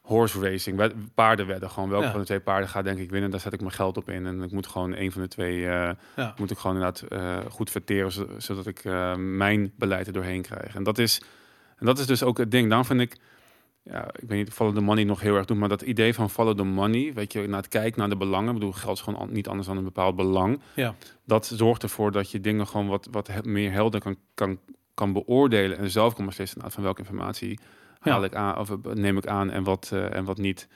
horse 0.00 0.40
racing. 0.40 0.76
Wed- 0.76 0.94
Paarden 1.14 1.46
werden 1.46 1.70
gewoon. 1.70 1.88
Welke 1.88 2.04
Ja. 2.04 2.10
van 2.10 2.20
de 2.20 2.26
twee 2.26 2.40
paarden 2.40 2.68
gaat 2.68 2.84
denk 2.84 2.98
ik 2.98 3.10
winnen? 3.10 3.30
Daar 3.30 3.40
zet 3.40 3.52
ik 3.52 3.60
mijn 3.60 3.72
geld 3.72 3.96
op 3.96 4.08
in. 4.10 4.26
En 4.26 4.42
ik 4.42 4.50
moet 4.50 4.66
gewoon 4.66 4.96
een 4.96 5.12
van 5.12 5.22
de 5.22 5.28
twee 5.28 5.66
eh, 5.68 5.90
Ja. 6.16 6.34
moet 6.38 6.50
ik 6.50 6.58
gewoon 6.58 6.76
inderdaad 6.76 7.02
eh, 7.10 7.36
goed 7.50 7.70
verteren, 7.70 8.12
zo- 8.12 8.28
zodat 8.38 8.66
ik 8.66 8.84
mijn 9.16 9.72
beleid 9.76 10.06
er 10.06 10.12
doorheen 10.12 10.42
krijg. 10.42 10.74
En 10.74 10.82
dat 10.82 10.98
is, 10.98 11.22
en 11.78 11.86
dat 11.86 11.98
is 11.98 12.06
dus 12.06 12.22
ook 12.22 12.38
het 12.38 12.50
ding. 12.50 12.70
Dan 12.70 12.84
vind 12.84 13.00
ik, 13.00 13.16
ja, 13.84 14.06
ik 14.06 14.28
weet 14.28 14.38
niet, 14.38 14.48
of 14.48 14.54
follow 14.54 14.74
the 14.74 14.80
money 14.80 15.04
nog 15.04 15.20
heel 15.20 15.36
erg 15.36 15.44
doet, 15.44 15.56
maar 15.56 15.68
dat 15.68 15.82
idee 15.82 16.14
van 16.14 16.30
follow 16.30 16.56
the 16.56 16.64
money, 16.64 17.12
weet 17.14 17.32
je, 17.32 17.46
naar 17.46 17.60
het 17.60 17.68
kijken 17.68 17.98
naar 17.98 18.08
de 18.08 18.16
belangen. 18.16 18.48
Ik 18.48 18.54
bedoel, 18.54 18.72
geld 18.72 18.96
is 18.96 19.02
gewoon 19.02 19.32
niet 19.32 19.48
anders 19.48 19.66
dan 19.68 19.76
een 19.76 19.84
bepaald 19.84 20.16
belang. 20.16 20.60
Ja. 20.74 20.94
Dat 21.24 21.46
zorgt 21.46 21.82
ervoor 21.82 22.12
dat 22.12 22.30
je 22.30 22.40
dingen 22.40 22.66
gewoon 22.66 22.86
wat, 22.88 23.08
wat 23.10 23.44
meer 23.44 23.72
helder 23.72 24.00
kan, 24.00 24.16
kan, 24.34 24.58
kan 24.94 25.12
beoordelen 25.12 25.78
en 25.78 25.90
zelf 25.90 26.14
kan 26.14 26.26
beslissen 26.26 26.58
nou, 26.58 26.70
van 26.72 26.82
welke 26.82 27.00
informatie 27.00 27.58
Ja. 28.02 28.12
haal 28.12 28.24
ik 28.24 28.34
aan 28.34 28.58
of 28.58 28.70
eh, 28.70 28.76
neem 28.92 29.16
ik 29.16 29.26
aan 29.26 29.50
en 29.50 29.62
wat, 29.64 29.90
eh, 29.92 30.14
en 30.14 30.24
wat 30.24 30.38
niet. 30.38 30.68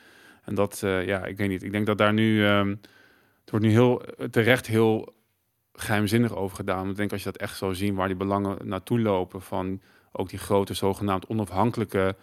En 0.44 0.54
dat, 0.54 0.82
eh, 0.82 1.06
ja, 1.06 1.24
ik 1.24 1.36
weet 1.36 1.48
niet. 1.48 1.62
Ik 1.62 1.72
denk 1.72 1.86
dat 1.86 1.98
daar 1.98 2.12
nu, 2.12 2.44
ehm, 2.46 2.68
het 3.40 3.50
wordt 3.50 3.66
nu 3.66 3.70
heel 3.72 4.02
terecht 4.30 4.66
heel 4.66 5.14
geheimzinnig 5.72 6.36
over 6.36 6.56
gedaan. 6.56 6.78
Want 6.78 6.90
Ik 6.90 6.96
denk 6.96 7.12
als 7.12 7.22
je 7.22 7.30
dat 7.30 7.40
echt 7.40 7.56
zou 7.56 7.74
zien 7.74 7.94
waar 7.94 8.06
die 8.09 8.16
belangen 8.16 8.56
naartoe 8.64 9.00
lopen 9.00 9.42
van 9.42 9.80
ook 10.12 10.28
die 10.28 10.38
grote 10.38 10.74
zogenaamd 10.74 11.26
onafhankelijke 11.26 12.16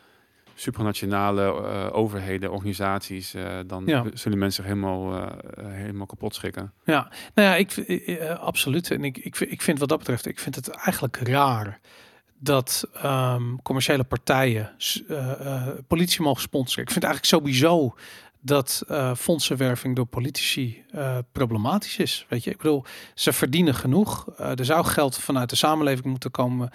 supranationale 0.56 1.42
eh, 1.46 1.88
overheden, 1.96 2.52
organisaties, 2.52 3.34
eh, 3.34 3.60
dan 3.68 3.84
Ja. 3.86 4.04
zullen 4.14 4.38
mensen 4.38 4.64
zich 4.64 4.74
helemaal, 4.74 5.14
eh, 5.16 5.32
helemaal 5.66 6.06
kapot 6.06 6.36
schikken. 6.36 6.74
Ja, 6.86 7.12
nou 7.34 7.48
ja, 7.50 7.56
ik, 7.56 7.76
absoluut. 8.40 8.92
En 8.92 9.04
ik, 9.04 9.18
ik, 9.18 9.36
vind- 9.36 9.52
ik 9.52 9.62
vind 9.62 9.80
wat 9.80 9.90
dat 9.90 9.98
betreft, 9.98 10.26
ik 10.26 10.40
vind 10.40 10.56
het 10.56 10.70
eigenlijk 10.70 11.18
raar 11.18 11.80
dat 12.40 12.90
ehm, 12.94 13.56
commerciële 13.64 14.04
partijen 14.04 14.76
politici 15.88 16.22
mogen 16.22 16.42
sponsoren. 16.42 16.84
Ik 16.84 16.92
vind 16.92 17.04
eigenlijk 17.04 17.34
sowieso 17.34 17.96
dat 18.46 18.84
eh, 18.88 19.16
fondsenwerving 19.16 19.96
door 19.96 20.06
politici 20.06 20.84
eh, 20.92 21.18
problematisch 21.32 21.98
is. 21.98 22.26
Weet 22.30 22.44
je, 22.44 22.50
ik 22.52 22.58
bedoel, 22.58 22.84
ze 23.14 23.34
verdienen 23.34 23.76
genoeg. 23.76 24.28
Eh, 24.38 24.60
er 24.60 24.66
zou 24.66 24.86
geld 24.86 25.18
vanuit 25.18 25.50
de 25.50 25.56
samenleving 25.56 26.06
moeten 26.06 26.32
komen. 26.32 26.70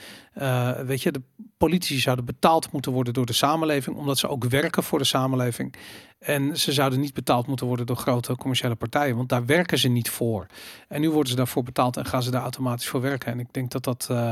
Weet 0.86 1.02
je, 1.02 1.12
de 1.12 1.22
politici 1.56 1.98
zouden 1.98 2.24
betaald 2.24 2.72
moeten 2.72 2.92
worden 2.92 3.12
door 3.12 3.26
de 3.26 3.32
samenleving, 3.32 3.96
omdat 3.96 4.18
ze 4.18 4.28
ook 4.28 4.44
werken 4.44 4.82
voor 4.82 4.98
de 4.98 5.04
samenleving. 5.04 5.74
En 6.20 6.58
ze 6.58 6.72
zouden 6.72 7.00
niet 7.00 7.14
betaald 7.14 7.46
moeten 7.46 7.66
worden 7.66 7.86
door 7.86 7.96
grote 7.96 8.36
commerciële 8.36 8.74
partijen, 8.74 9.16
want 9.16 9.28
daar 9.28 9.46
werken 9.46 9.78
ze 9.78 9.88
niet 9.88 10.10
voor. 10.10 10.46
En 10.88 11.00
nu 11.00 11.10
worden 11.10 11.30
ze 11.30 11.36
daarvoor 11.36 11.62
betaald 11.62 11.96
en 11.96 12.04
gaan 12.04 12.22
ze 12.22 12.30
daar 12.30 12.42
automatisch 12.42 12.88
voor 12.88 13.00
werken. 13.00 13.32
En 13.32 13.40
ik 13.40 13.52
denk 13.52 13.70
dat 13.70 13.84
dat 13.84 14.06
eh, 14.10 14.30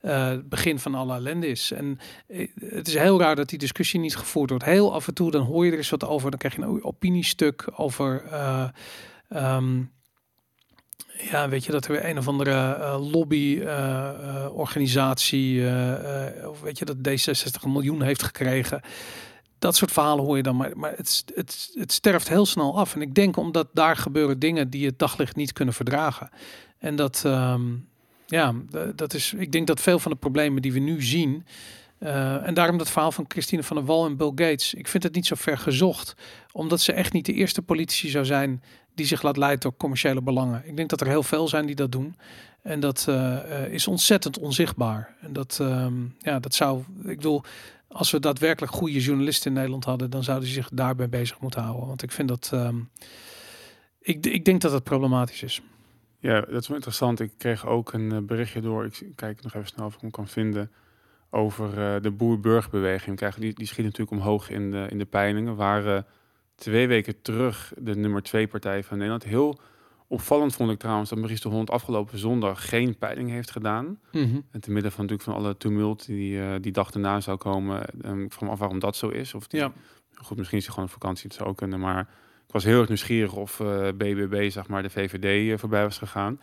eh, 0.00 0.28
het 0.28 0.48
begin 0.48 0.78
van 0.78 0.94
alle 0.94 1.14
ellende 1.14 1.46
is. 1.46 1.70
En 1.70 1.98
eh, 2.26 2.48
het 2.60 2.88
is 2.88 2.94
heel 2.94 3.20
raar 3.20 3.36
dat 3.36 3.48
die 3.48 3.58
discussie 3.58 4.00
niet 4.00 4.16
gevoerd 4.16 4.50
wordt. 4.50 4.64
Heel 4.64 4.94
af 4.94 5.08
en 5.08 5.14
toe 5.14 5.30
dan 5.30 5.42
hoor 5.42 5.64
je 5.64 5.70
er 5.70 5.76
eens 5.76 5.90
wat 5.90 6.06
over. 6.06 6.30
Dan 6.30 6.38
krijg 6.38 6.56
je 6.56 6.62
een 6.62 6.84
opiniestuk 6.84 7.68
over. 7.76 8.24
eh, 8.24 8.68
ehm, 9.28 9.82
ja, 11.30 11.48
weet 11.48 11.64
je 11.64 11.72
dat 11.72 11.84
er 11.84 11.92
weer 11.92 12.04
een 12.04 12.18
of 12.18 12.28
andere 12.28 12.76
lobbyorganisatie, 12.98 15.64
of 16.48 16.60
weet 16.60 16.78
je 16.78 16.84
dat 16.84 16.96
D66 16.96 17.62
een 17.62 17.72
miljoen 17.72 18.02
heeft 18.02 18.22
gekregen. 18.22 18.80
Dat 19.60 19.76
soort 19.76 19.92
verhalen 19.92 20.24
hoor 20.24 20.36
je 20.36 20.42
dan, 20.42 20.56
maar, 20.56 20.70
maar 20.76 20.94
het, 20.96 21.24
het, 21.34 21.70
het 21.74 21.92
sterft 21.92 22.28
heel 22.28 22.46
snel 22.46 22.78
af. 22.78 22.94
En 22.94 23.02
ik 23.02 23.14
denk 23.14 23.36
omdat 23.36 23.68
daar 23.72 23.96
gebeuren 23.96 24.38
dingen 24.38 24.70
die 24.70 24.86
het 24.86 24.98
daglicht 24.98 25.36
niet 25.36 25.52
kunnen 25.52 25.74
verdragen. 25.74 26.30
En 26.78 26.96
dat, 26.96 27.22
ehm, 27.24 27.62
ja, 28.26 28.54
dat 28.94 29.14
is, 29.14 29.32
ik 29.36 29.52
denk 29.52 29.66
dat 29.66 29.80
veel 29.80 29.98
van 29.98 30.10
de 30.10 30.16
problemen 30.16 30.62
die 30.62 30.72
we 30.72 30.78
nu 30.78 31.02
zien, 31.02 31.44
eh, 31.98 32.46
en 32.46 32.54
daarom 32.54 32.78
dat 32.78 32.90
verhaal 32.90 33.12
van 33.12 33.24
Christine 33.28 33.62
van 33.62 33.76
der 33.76 33.84
Wal 33.84 34.06
en 34.06 34.16
Bill 34.16 34.32
Gates, 34.34 34.74
ik 34.74 34.88
vind 34.88 35.02
het 35.02 35.14
niet 35.14 35.26
zo 35.26 35.34
ver 35.38 35.58
gezocht, 35.58 36.14
omdat 36.52 36.80
ze 36.80 36.92
echt 36.92 37.12
niet 37.12 37.26
de 37.26 37.32
eerste 37.32 37.62
politici 37.62 38.08
zou 38.08 38.24
zijn 38.24 38.62
die 38.94 39.06
zich 39.06 39.22
laat 39.22 39.36
leiden 39.36 39.60
door 39.60 39.76
commerciële 39.76 40.22
belangen. 40.22 40.62
Ik 40.64 40.76
denk 40.76 40.88
dat 40.88 41.00
er 41.00 41.06
heel 41.06 41.22
veel 41.22 41.48
zijn 41.48 41.66
die 41.66 41.74
dat 41.74 41.92
doen. 41.92 42.16
En 42.62 42.80
dat 42.80 43.04
eh, 43.08 43.64
eh, 43.64 43.72
is 43.72 43.86
ontzettend 43.86 44.38
onzichtbaar. 44.38 45.14
En 45.20 45.32
dat, 45.32 45.58
ehm, 45.60 45.94
ja, 46.18 46.38
dat 46.38 46.54
zou, 46.54 46.82
ik 47.04 47.16
bedoel, 47.16 47.42
als 47.92 48.10
we 48.10 48.20
daadwerkelijk 48.20 48.72
goede 48.72 49.00
journalisten 49.00 49.46
in 49.50 49.56
Nederland 49.56 49.84
hadden, 49.84 50.10
dan 50.10 50.22
zouden 50.24 50.48
ze 50.48 50.54
zich 50.54 50.68
daarbij 50.72 51.08
bezig 51.08 51.40
moeten 51.40 51.62
houden. 51.62 51.86
Want 51.86 52.02
ik 52.02 52.12
vind 52.12 52.28
dat, 52.28 52.50
ehm, 52.52 52.78
ik, 54.00 54.26
ik 54.26 54.44
denk 54.44 54.60
dat 54.60 54.72
het 54.72 54.84
problematisch 54.84 55.42
is. 55.42 55.62
Ja, 56.18 56.40
dat 56.40 56.60
is 56.62 56.66
wel 56.66 56.76
interessant. 56.76 57.20
Ik 57.20 57.32
kreeg 57.38 57.66
ook 57.66 57.92
een 57.92 58.12
eh, 58.12 58.18
berichtje 58.18 58.60
door. 58.60 58.84
Ik 58.84 59.12
kijk 59.14 59.42
nog 59.42 59.54
even 59.54 59.68
snel 59.68 59.86
of 59.86 59.94
ik 59.94 60.00
hem 60.00 60.10
kan 60.10 60.28
vinden. 60.28 60.70
Over 61.30 61.94
eh, 61.94 62.02
de 62.02 62.10
boer-burgerbeweging. 62.10 63.16
Krijg- 63.16 63.36
Die, 63.36 63.54
die 63.54 63.66
schiet 63.66 63.84
natuurlijk 63.84 64.10
omhoog 64.10 64.50
in 64.50 64.70
de, 64.70 64.86
in 64.90 64.98
de 64.98 65.04
peilingen. 65.04 65.56
Waren 65.56 66.06
twee 66.54 66.86
weken 66.88 67.22
terug 67.22 67.72
de 67.78 67.96
nummer 67.96 68.22
twee 68.22 68.46
partij 68.46 68.84
van 68.84 68.96
Nederland. 68.96 69.24
Heel 69.24 69.60
opvallend 70.10 70.54
vond 70.54 70.70
ik 70.70 70.78
trouwens 70.78 71.10
dat 71.10 71.18
Maurice 71.18 71.48
de 71.48 71.54
Hond 71.54 71.70
afgelopen 71.70 72.18
zondag 72.18 72.68
geen 72.68 72.98
peiling 72.98 73.30
heeft 73.30 73.50
gedaan. 73.50 73.98
En 74.50 74.60
te 74.60 74.70
midden 74.70 74.92
van 74.92 75.06
natuurlijk 75.06 75.30
van 75.30 75.34
alle 75.34 75.56
tumult 75.56 76.06
die 76.06 76.40
eh, 76.40 76.54
die 76.60 76.72
dag 76.72 76.90
erna 76.90 77.20
zou 77.20 77.36
komen. 77.36 77.82
Um, 78.04 78.24
ik 78.24 78.32
af 78.48 78.58
waarom 78.58 78.78
dat 78.78 78.96
zo 78.96 79.08
is. 79.08 79.34
Of 79.34 79.46
die, 79.46 79.60
Ja. 79.60 79.72
Goed, 80.14 80.36
misschien 80.36 80.58
is 80.58 80.64
hij 80.64 80.74
gewoon 80.74 80.88
op 80.88 80.94
vakantie. 80.94 81.24
Het 81.26 81.34
zou 81.34 81.48
ook 81.48 81.56
kunnen. 81.56 81.80
Maar 81.80 82.08
ik 82.46 82.56
was 82.56 82.64
heel 82.64 82.78
erg 82.78 82.88
nieuwsgierig 82.88 83.32
of 83.32 83.60
eh, 83.60 83.88
BBB, 83.88 84.50
zeg 84.50 84.68
maar, 84.68 84.82
de 84.82 84.90
VVD 84.90 85.50
eh, 85.52 85.58
voorbij 85.58 85.82
was 85.82 85.98
gegaan. 85.98 86.40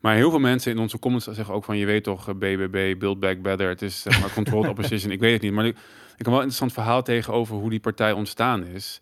Maar 0.00 0.14
heel 0.14 0.30
veel 0.30 0.38
mensen 0.38 0.72
in 0.72 0.78
onze 0.78 0.98
comments 0.98 1.26
zeggen 1.26 1.54
ook 1.54 1.64
van... 1.64 1.76
je 1.76 1.86
weet 1.86 2.04
toch, 2.04 2.28
eh, 2.28 2.34
BBB, 2.34 2.98
Build 2.98 3.20
Back 3.20 3.42
Better. 3.42 3.68
Het 3.68 3.82
is 3.82 4.02
zeg 4.02 4.20
maar 4.20 4.32
controlled 4.32 4.70
opposition. 4.70 5.12
Ik 5.16 5.20
weet 5.20 5.32
het 5.32 5.42
niet. 5.42 5.52
Maar 5.52 5.66
ik, 5.66 5.76
ik 5.76 6.16
heb 6.16 6.26
wel 6.26 6.34
een 6.34 6.40
interessant 6.40 6.72
verhaal 6.72 7.02
tegenover 7.02 7.56
hoe 7.56 7.70
die 7.70 7.80
partij 7.80 8.12
ontstaan 8.12 8.64
is. 8.66 9.00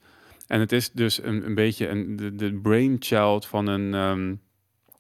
En 0.49 0.61
het 0.61 0.73
is 0.73 0.91
dus 0.93 1.23
een, 1.23 1.47
een 1.47 1.55
beetje 1.55 1.89
een, 1.89 2.17
de, 2.17 2.35
de 2.35 2.55
brainchild 2.55 3.47
van 3.47 3.67
een 3.67 3.95
ehm, 3.95 4.35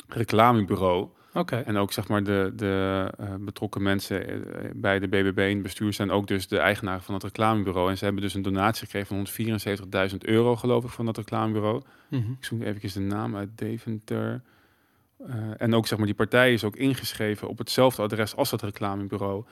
reclamebureau... 0.08 1.08
Oké. 1.32 1.56
En 1.56 1.76
ook 1.76 1.92
zeg 1.92 2.08
maar 2.08 2.24
de, 2.24 2.52
de 2.56 3.06
eh, 3.18 3.34
betrokken 3.40 3.82
mensen 3.82 4.28
eh, 4.28 4.70
bij 4.74 4.98
de 4.98 5.08
BBB 5.08 5.38
in 5.38 5.54
het 5.54 5.62
bestuur 5.62 5.92
zijn 5.92 6.10
ook 6.10 6.26
dus 6.26 6.48
de 6.48 6.58
eigenaar 6.58 7.02
van 7.02 7.14
het 7.14 7.22
reclamebureau. 7.22 7.90
En 7.90 7.98
ze 7.98 8.04
hebben 8.04 8.22
dus 8.22 8.34
een 8.34 8.42
donatie 8.42 8.86
gekregen 8.86 9.26
van 9.26 10.10
174.000 10.10 10.16
euro 10.18 10.56
geloof 10.56 10.84
ik 10.84 10.90
van 10.90 11.06
dat 11.06 11.16
reclamebureau. 11.16 11.82
Mhm. 12.08 12.30
Ik 12.30 12.44
zoek 12.44 12.62
even 12.62 12.92
de 12.92 13.14
naam 13.14 13.36
uit 13.36 13.48
Deventer. 13.54 14.42
Eh, 15.26 15.34
en 15.56 15.74
ook 15.74 15.86
zeg 15.86 15.98
maar 15.98 16.06
die 16.06 16.16
partij 16.16 16.52
is 16.52 16.64
ook 16.64 16.76
ingeschreven 16.76 17.48
op 17.48 17.58
hetzelfde 17.58 18.02
adres 18.02 18.36
als 18.36 18.50
het 18.50 18.62
reclamebureau. 18.62 19.44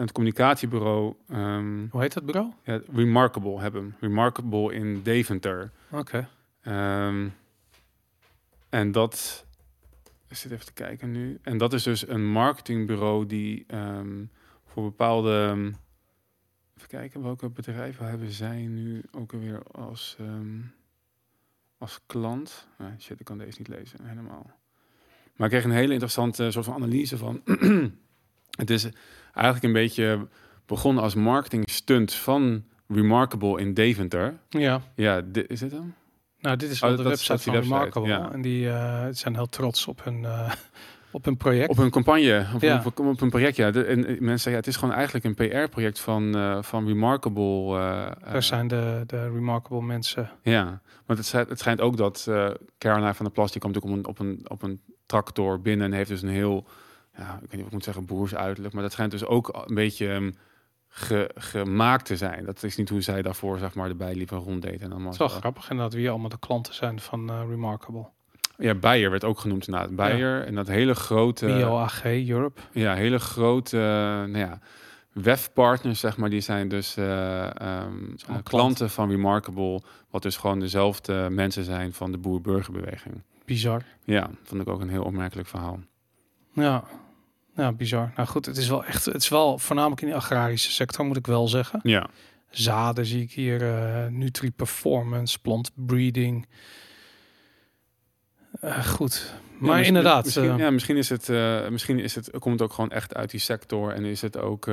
En 0.00 0.06
het 0.06 0.14
communicatiebureau 0.14 1.14
ehm, 1.28 1.86
Hoe 1.90 2.00
heet 2.00 2.12
dat 2.12 2.26
bureau? 2.26 2.52
ja, 2.64 2.80
Remarkable 2.92 3.60
hebben. 3.60 3.96
Remarkable 4.00 4.74
in 4.74 5.02
Deventer. 5.02 5.70
Oké. 5.90 6.28
Ehm, 6.62 7.28
en 8.68 8.92
dat. 8.92 9.46
Ik 10.28 10.36
zit 10.36 10.52
even 10.52 10.64
te 10.66 10.72
kijken 10.72 11.10
nu. 11.10 11.38
En 11.42 11.58
dat 11.58 11.72
is 11.72 11.82
dus 11.82 12.08
een 12.08 12.30
marketingbureau 12.30 13.26
die 13.26 13.64
ehm, 13.66 14.24
voor 14.66 14.82
bepaalde. 14.82 15.56
even 16.76 16.88
kijken, 16.88 17.22
welke 17.22 17.48
bedrijven 17.48 18.08
hebben 18.08 18.30
zij 18.30 18.66
nu 18.66 19.02
ook 19.10 19.32
alweer 19.32 19.62
als, 19.62 20.16
als 21.78 22.00
klant? 22.06 22.68
Shit, 22.98 23.20
ik 23.20 23.24
kan 23.24 23.38
deze 23.38 23.58
niet 23.58 23.68
lezen 23.68 24.04
helemaal. 24.04 24.50
Maar 25.36 25.46
ik 25.46 25.52
kreeg 25.52 25.64
een 25.64 25.78
hele 25.78 25.92
interessante 25.92 26.50
soort 26.50 26.64
van 26.64 26.74
analyse 26.74 27.16
van. 27.16 27.42
het 28.60 28.70
is 28.70 28.88
eigenlijk 29.32 29.64
een 29.64 29.72
beetje 29.72 30.26
begonnen 30.66 31.02
als 31.02 31.14
marketing 31.14 31.70
stunt 31.70 32.12
van 32.14 32.64
Remarkable 32.88 33.60
in 33.60 33.74
Deventer. 33.74 34.34
Ja. 34.48 34.80
Ja, 34.94 35.20
di- 35.20 35.44
is 35.46 35.58
dit 35.60 35.70
hem? 35.70 35.94
Nou, 36.40 36.56
dit 36.56 36.70
is 36.70 36.82
Oh, 36.82 36.88
wel 36.88 36.96
de 36.96 37.02
website 37.02 37.32
is 37.34 37.42
van 37.42 37.52
website, 37.52 37.74
Remarkable. 37.74 38.08
ja. 38.08 38.32
En 38.32 38.42
die 38.42 38.68
eh, 38.70 39.06
zijn 39.10 39.34
heel 39.34 39.48
trots 39.48 39.86
op 39.86 40.04
hun, 40.04 40.24
eh, 40.24 40.52
op 41.10 41.24
hun 41.24 41.36
project. 41.36 41.68
Op 41.70 41.78
een 41.78 41.90
campagne, 41.90 42.46
of 42.54 42.60
Ja. 42.60 42.82
op, 42.84 42.98
op 43.00 43.20
een 43.20 43.30
project, 43.30 43.56
ja. 43.56 43.70
De, 43.70 43.84
en 43.84 43.98
eh, 43.98 44.06
mensen 44.06 44.26
zeggen, 44.28 44.50
ja, 44.52 44.56
het 44.58 44.66
is 44.66 44.76
gewoon 44.76 44.94
eigenlijk 44.94 45.24
een 45.24 45.34
PR-project 45.34 46.00
van, 46.00 46.32
van 46.64 46.86
Remarkable. 46.86 47.76
Daar 48.32 48.42
zijn 48.42 48.68
de, 48.68 49.02
de 49.06 49.30
Remarkable 49.30 49.82
mensen. 49.82 50.30
Ja, 50.42 50.80
want 51.06 51.18
het, 51.18 51.28
schijnt- 51.28 51.48
het 51.48 51.58
schijnt 51.58 51.80
ook 51.80 51.96
dat 51.96 52.28
Caroline 52.78 53.14
van 53.14 53.24
der 53.24 53.34
Plas, 53.34 53.52
die 53.52 53.60
komt 53.60 53.74
natuurlijk 53.74 54.06
op 54.08 54.18
een, 54.18 54.28
op, 54.30 54.38
een, 54.38 54.50
op 54.50 54.62
een 54.62 54.80
tractor 55.06 55.60
binnen 55.60 55.86
en 55.86 55.92
heeft 55.92 56.08
dus 56.10 56.22
een 56.22 56.28
heel, 56.28 56.66
ja, 57.16 57.34
ik 57.34 57.40
weet 57.40 57.40
niet 57.40 57.50
wat 57.58 57.66
ik 57.66 57.72
moet 57.72 57.84
zeggen, 57.84 58.04
boers 58.04 58.34
uiterlijk. 58.34 58.74
Maar 58.74 58.82
dat 58.82 58.92
schijnt 58.92 59.10
dus 59.10 59.24
ook 59.24 59.64
een 59.68 59.74
beetje 59.74 60.08
ehm, 60.12 60.30
ge- 60.88 61.30
gemaakt 61.34 62.04
te 62.04 62.16
zijn. 62.16 62.44
Dat 62.44 62.62
is 62.62 62.76
niet 62.76 62.88
hoe 62.88 63.00
zij 63.00 63.22
daarvoor, 63.22 63.58
zeg 63.58 63.74
maar, 63.74 63.88
erbij 63.88 64.14
liep 64.14 64.30
en 64.32 64.38
ronddeed. 64.38 64.80
En 64.80 64.90
allemaal 64.90 65.04
Het 65.04 65.12
is 65.12 65.18
wel 65.18 65.28
zo. 65.28 65.36
grappig 65.38 65.70
inderdaad 65.70 65.94
wie 65.94 66.10
allemaal 66.10 66.28
de 66.28 66.38
klanten 66.38 66.74
zijn 66.74 67.00
van 67.00 67.30
eh, 67.30 67.42
Remarkable. 67.48 68.06
Ja, 68.56 68.74
Bayer 68.74 69.10
werd 69.10 69.24
ook 69.24 69.38
genoemd 69.38 69.66
inderdaad. 69.66 69.96
Bayer 69.96 70.44
en 70.46 70.54
dat 70.54 70.66
hele 70.68 70.94
grote... 70.94 71.46
Bio 71.46 71.76
AG 71.76 72.04
Europe. 72.04 72.60
Ja, 72.72 72.94
hele 72.94 73.18
grote 73.18 73.76
uh, 73.76 73.82
nou 73.82 74.38
ja, 74.38 74.58
webpartners, 75.12 76.00
zeg 76.00 76.16
maar. 76.16 76.30
Die 76.30 76.40
zijn 76.40 76.68
dus 76.68 76.96
uh, 76.96 77.42
um, 77.62 78.14
klant. 78.24 78.42
klanten 78.42 78.90
van 78.90 79.10
Remarkable. 79.10 79.80
Wat 80.10 80.22
dus 80.22 80.36
gewoon 80.36 80.60
dezelfde 80.60 81.28
mensen 81.30 81.64
zijn 81.64 81.92
van 81.92 82.12
de 82.12 82.18
boer-burgerbeweging. 82.18 83.22
Bizar. 83.44 83.82
Ja, 84.04 84.30
vond 84.42 84.60
ik 84.62 84.68
ook 84.68 84.80
een 84.80 84.88
heel 84.88 85.04
opmerkelijk 85.04 85.48
verhaal. 85.48 85.80
Ja. 86.52 86.84
Ja, 87.56 87.72
bizar. 87.72 88.12
Nou 88.16 88.28
goed, 88.28 88.46
het 88.46 88.56
is 88.56 88.68
wel 88.68 88.84
echt, 88.84 89.04
het 89.04 89.22
is 89.22 89.28
wel 89.28 89.58
voornamelijk 89.58 90.02
in 90.02 90.08
de 90.08 90.14
agrarische 90.14 90.72
sector, 90.72 91.04
moet 91.04 91.16
ik 91.16 91.26
wel 91.26 91.48
zeggen. 91.48 91.80
Ja. 91.82 92.06
Zaden 92.50 93.06
zie 93.06 93.22
ik 93.22 93.32
hier, 93.32 93.62
uh, 93.62 94.06
Nutri 94.06 94.50
Performance, 94.50 95.40
plant 95.40 95.70
breeding. 95.74 96.46
Uh, 98.64 98.86
goed, 98.86 99.34
maar 99.58 99.78
ja, 99.80 99.86
inderdaad. 99.86 100.24
Misschien, 100.24 100.44
uh, 100.44 100.58
ja, 100.58 100.70
misschien 100.70 100.96
is 100.96 101.08
het, 101.08 101.28
uh, 101.28 101.68
misschien 101.68 101.98
is 101.98 102.14
het, 102.14 102.30
komt 102.30 102.60
het 102.60 102.62
ook 102.62 102.72
gewoon 102.72 102.90
echt 102.90 103.14
uit 103.14 103.30
die 103.30 103.40
sector 103.40 103.92
en 103.92 104.04
is 104.04 104.20
het 104.20 104.36
ook. 104.36 104.66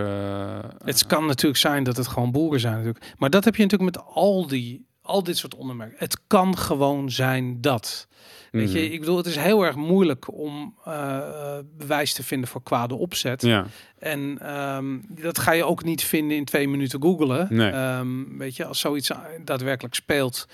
het 0.84 1.06
kan 1.06 1.26
natuurlijk 1.26 1.60
zijn 1.60 1.84
dat 1.84 1.98
het 1.98 2.08
gewoon 2.08 2.32
boeren 2.32 2.60
zijn, 2.60 2.74
natuurlijk. 2.74 3.14
Maar 3.18 3.30
dat 3.30 3.44
heb 3.44 3.56
je 3.56 3.64
natuurlijk 3.64 3.96
met 3.96 4.06
al 4.06 4.48
die, 4.48 4.86
al 5.02 5.24
dit 5.24 5.38
soort 5.38 5.56
ondermerken. 5.56 5.98
Het 6.00 6.20
kan 6.28 6.58
gewoon 6.58 7.12
zijn 7.12 7.62
dat. 7.62 8.08
Weet 8.52 8.72
je, 8.72 8.92
ik 8.92 9.00
bedoel, 9.00 9.18
het 9.18 9.26
is 9.26 9.36
heel 9.36 9.66
erg 9.66 9.76
moeilijk 9.76 10.34
om 10.34 10.76
uh, 10.88 11.58
bewijs 11.78 12.14
te 12.14 12.24
vinden 12.24 12.50
voor 12.50 12.64
kwade 12.64 12.96
opzet. 12.96 13.42
Ja. 13.42 13.66
En 14.00 14.54
um, 14.76 15.06
dat 15.10 15.40
ga 15.40 15.52
je 15.52 15.64
ook 15.64 15.84
niet 15.84 16.04
vinden 16.04 16.38
in 16.38 16.46
twee 16.46 16.68
minuten 16.68 17.02
googelen. 17.02 17.48
Nee. 17.50 17.98
Um, 17.98 18.38
weet 18.38 18.56
je, 18.56 18.66
als 18.66 18.80
zoiets 18.80 19.12
daadwerkelijk 19.44 19.96
speelt, 19.96 20.48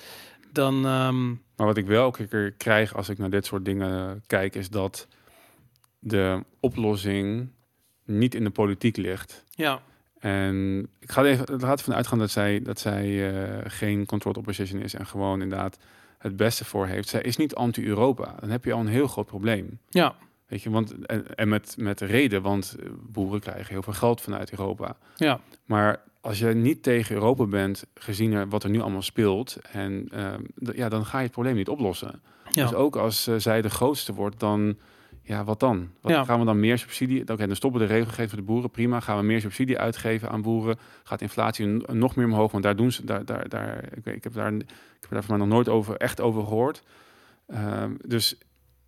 dan. 0.52 0.86
Um... 0.86 1.42
Maar 1.56 1.68
wat 1.68 1.78
ik 1.78 1.86
wel 1.86 2.04
elke 2.04 2.28
keer 2.28 2.52
krijg 2.52 2.96
als 2.96 3.10
ik 3.10 3.18
naar 3.18 3.30
dit 3.30 3.46
soort 3.46 3.66
dingen 3.66 4.24
kijk, 4.28 4.56
is 4.56 4.70
dat 4.70 5.08
de 6.00 6.44
oplossing 6.60 7.50
niet 8.06 8.36
in 8.36 8.44
de 8.44 8.50
politiek 8.50 8.98
ligt. 8.98 9.44
Ja. 9.50 9.82
En 10.20 10.88
ik 11.00 11.12
ga 11.12 11.22
er 11.22 11.28
even 11.28 11.60
laat 11.60 11.78
ervan 11.78 11.96
uitgaan 11.96 12.20
dat 12.20 12.32
zij, 12.32 12.62
dat 12.62 12.80
zij 12.80 13.08
uh, 13.08 13.58
geen 13.64 14.06
controlled 14.06 14.40
opposition 14.40 14.82
is 14.82 14.94
en 14.94 15.06
gewoon 15.06 15.42
inderdaad 15.42 15.78
het 16.24 16.36
beste 16.36 16.66
voor 16.66 16.88
heeft. 16.88 17.10
Zij 17.10 17.22
is 17.22 17.38
niet 17.38 17.56
anti-Europa. 17.56 18.36
Dan 18.40 18.50
heb 18.50 18.66
je 18.66 18.74
al 18.74 18.80
een 18.80 18.88
heel 18.88 19.08
groot 19.08 19.26
probleem. 19.26 19.80
Ja. 19.90 20.16
Weet 20.48 20.62
je, 20.62 20.70
want 20.70 21.06
en, 21.06 21.36
en 21.36 21.50
met, 21.50 21.76
met 21.78 22.02
reden, 22.02 22.42
want 22.42 22.76
boeren 23.02 23.40
krijgen 23.40 23.74
heel 23.74 23.84
veel 23.84 23.94
geld 23.94 24.22
vanuit 24.22 24.52
Europa. 24.52 24.98
Ja. 25.16 25.40
Maar 25.66 26.02
als 26.22 26.40
je 26.40 26.48
niet 26.48 26.84
tegen 26.84 27.16
Europa 27.16 27.46
bent, 27.46 27.86
gezien 27.94 28.34
er 28.34 28.50
wat 28.50 28.64
er 28.64 28.70
nu 28.70 28.82
allemaal 28.82 29.02
speelt, 29.02 29.58
en 29.72 30.10
uh, 30.14 30.34
ja, 30.74 30.90
dan 30.90 31.06
ga 31.06 31.18
je 31.18 31.24
het 31.24 31.32
probleem 31.32 31.56
niet 31.56 31.70
oplossen. 31.70 32.22
Ja. 32.50 32.64
Dus 32.64 32.74
ook 32.74 32.96
als 32.96 33.28
uh, 33.28 33.36
zij 33.38 33.62
de 33.62 33.70
grootste 33.70 34.14
wordt, 34.14 34.40
dan 34.40 34.78
ja, 35.24 35.44
wat 35.44 35.60
dan? 35.60 35.90
Wat, 36.02 36.12
Ja. 36.12 36.24
Gaan 36.24 36.40
we 36.40 36.46
dan 36.46 36.60
meer 36.60 36.78
subsidie? 36.78 37.22
Oké, 37.22 37.48
dan 37.48 37.56
stoppen 37.56 37.82
we 37.82 37.88
de 37.88 37.94
regelgeving 37.94 38.30
voor 38.30 38.40
de 38.40 38.46
boeren, 38.46 38.70
prima. 38.70 39.00
Gaan 39.00 39.18
we 39.18 39.24
meer 39.24 39.42
subsidie 39.42 39.78
uitgeven 39.78 40.30
aan 40.30 40.42
boeren? 40.42 40.78
Gaat 41.04 41.22
inflatie 41.22 41.66
nog 41.94 42.16
meer 42.16 42.26
omhoog? 42.26 42.52
Want 42.52 42.64
daar 42.64 42.76
doen 42.76 42.92
ze, 42.92 43.06
daar, 43.06 43.26
daar, 43.26 43.50
daar, 43.50 43.84
ik, 43.96 44.06
ik 44.06 44.24
heb 44.24 44.34
daar, 44.34 44.54
ik 44.54 44.66
heb 45.00 45.10
daar 45.10 45.24
voor 45.24 45.38
mij 45.38 45.46
nog 45.46 45.56
nooit 45.56 45.70
over, 45.70 45.98
echt 45.98 46.22
over 46.22 46.44
gehoord. 46.44 46.84
Ehm, 47.48 47.94
dus 48.06 48.36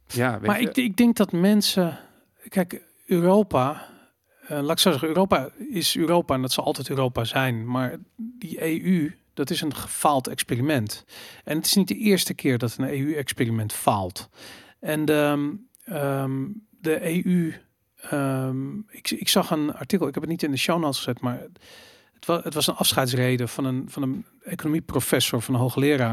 ja, 0.08 0.40
weet 0.40 0.48
Maar 0.48 0.62
je, 0.62 0.68
ik, 0.70 0.76
ik 0.78 0.98
denk 0.98 1.16
dat 1.16 1.32
mensen. 1.32 2.00
Kijk, 2.50 2.82
Europa. 3.06 3.88
eh, 4.48 4.60
laat 4.62 4.72
ik 4.72 4.80
zo 4.80 4.90
zeggen, 4.92 5.08
Europa 5.08 5.50
is 5.70 5.98
Europa 5.98 6.36
en 6.36 6.42
dat 6.42 6.52
zal 6.52 6.64
altijd 6.66 6.90
Europa 6.90 7.24
zijn. 7.24 7.68
Maar 7.68 7.98
die 8.16 8.62
EU, 8.84 9.12
dat 9.34 9.50
is 9.50 9.62
een 9.62 9.76
gefaald 9.76 10.28
experiment. 10.28 11.06
En 11.44 11.58
het 11.58 11.66
is 11.66 11.74
niet 11.74 11.88
de 11.88 11.98
eerste 11.98 12.34
keer 12.34 12.58
dat 12.58 12.76
een 12.78 12.90
EU-experiment 13.00 13.74
faalt. 13.74 14.30
En 14.80 15.06
de, 15.06 15.58
ehm, 15.86 16.48
de 16.70 17.26
EU. 17.28 17.54
ehm, 17.96 18.78
ik, 18.80 19.12
ik 19.12 19.30
zag 19.30 19.52
een 19.52 19.74
artikel, 19.74 20.08
ik 20.08 20.14
heb 20.14 20.24
het 20.24 20.32
niet 20.32 20.44
in 20.44 20.52
de 20.52 20.58
show 20.58 20.80
notes 20.80 20.98
gezet, 20.98 21.22
maar 21.22 21.40
het 22.14 22.26
was, 22.26 22.44
het 22.44 22.54
was 22.54 22.68
een 22.68 22.76
afscheidsreden 22.76 23.50
van 23.50 23.66
een, 23.66 23.86
van 23.90 24.02
een 24.02 24.26
economieprofessor, 24.44 25.42
van 25.42 25.54
een 25.54 25.60
hoogleraar 25.60 26.10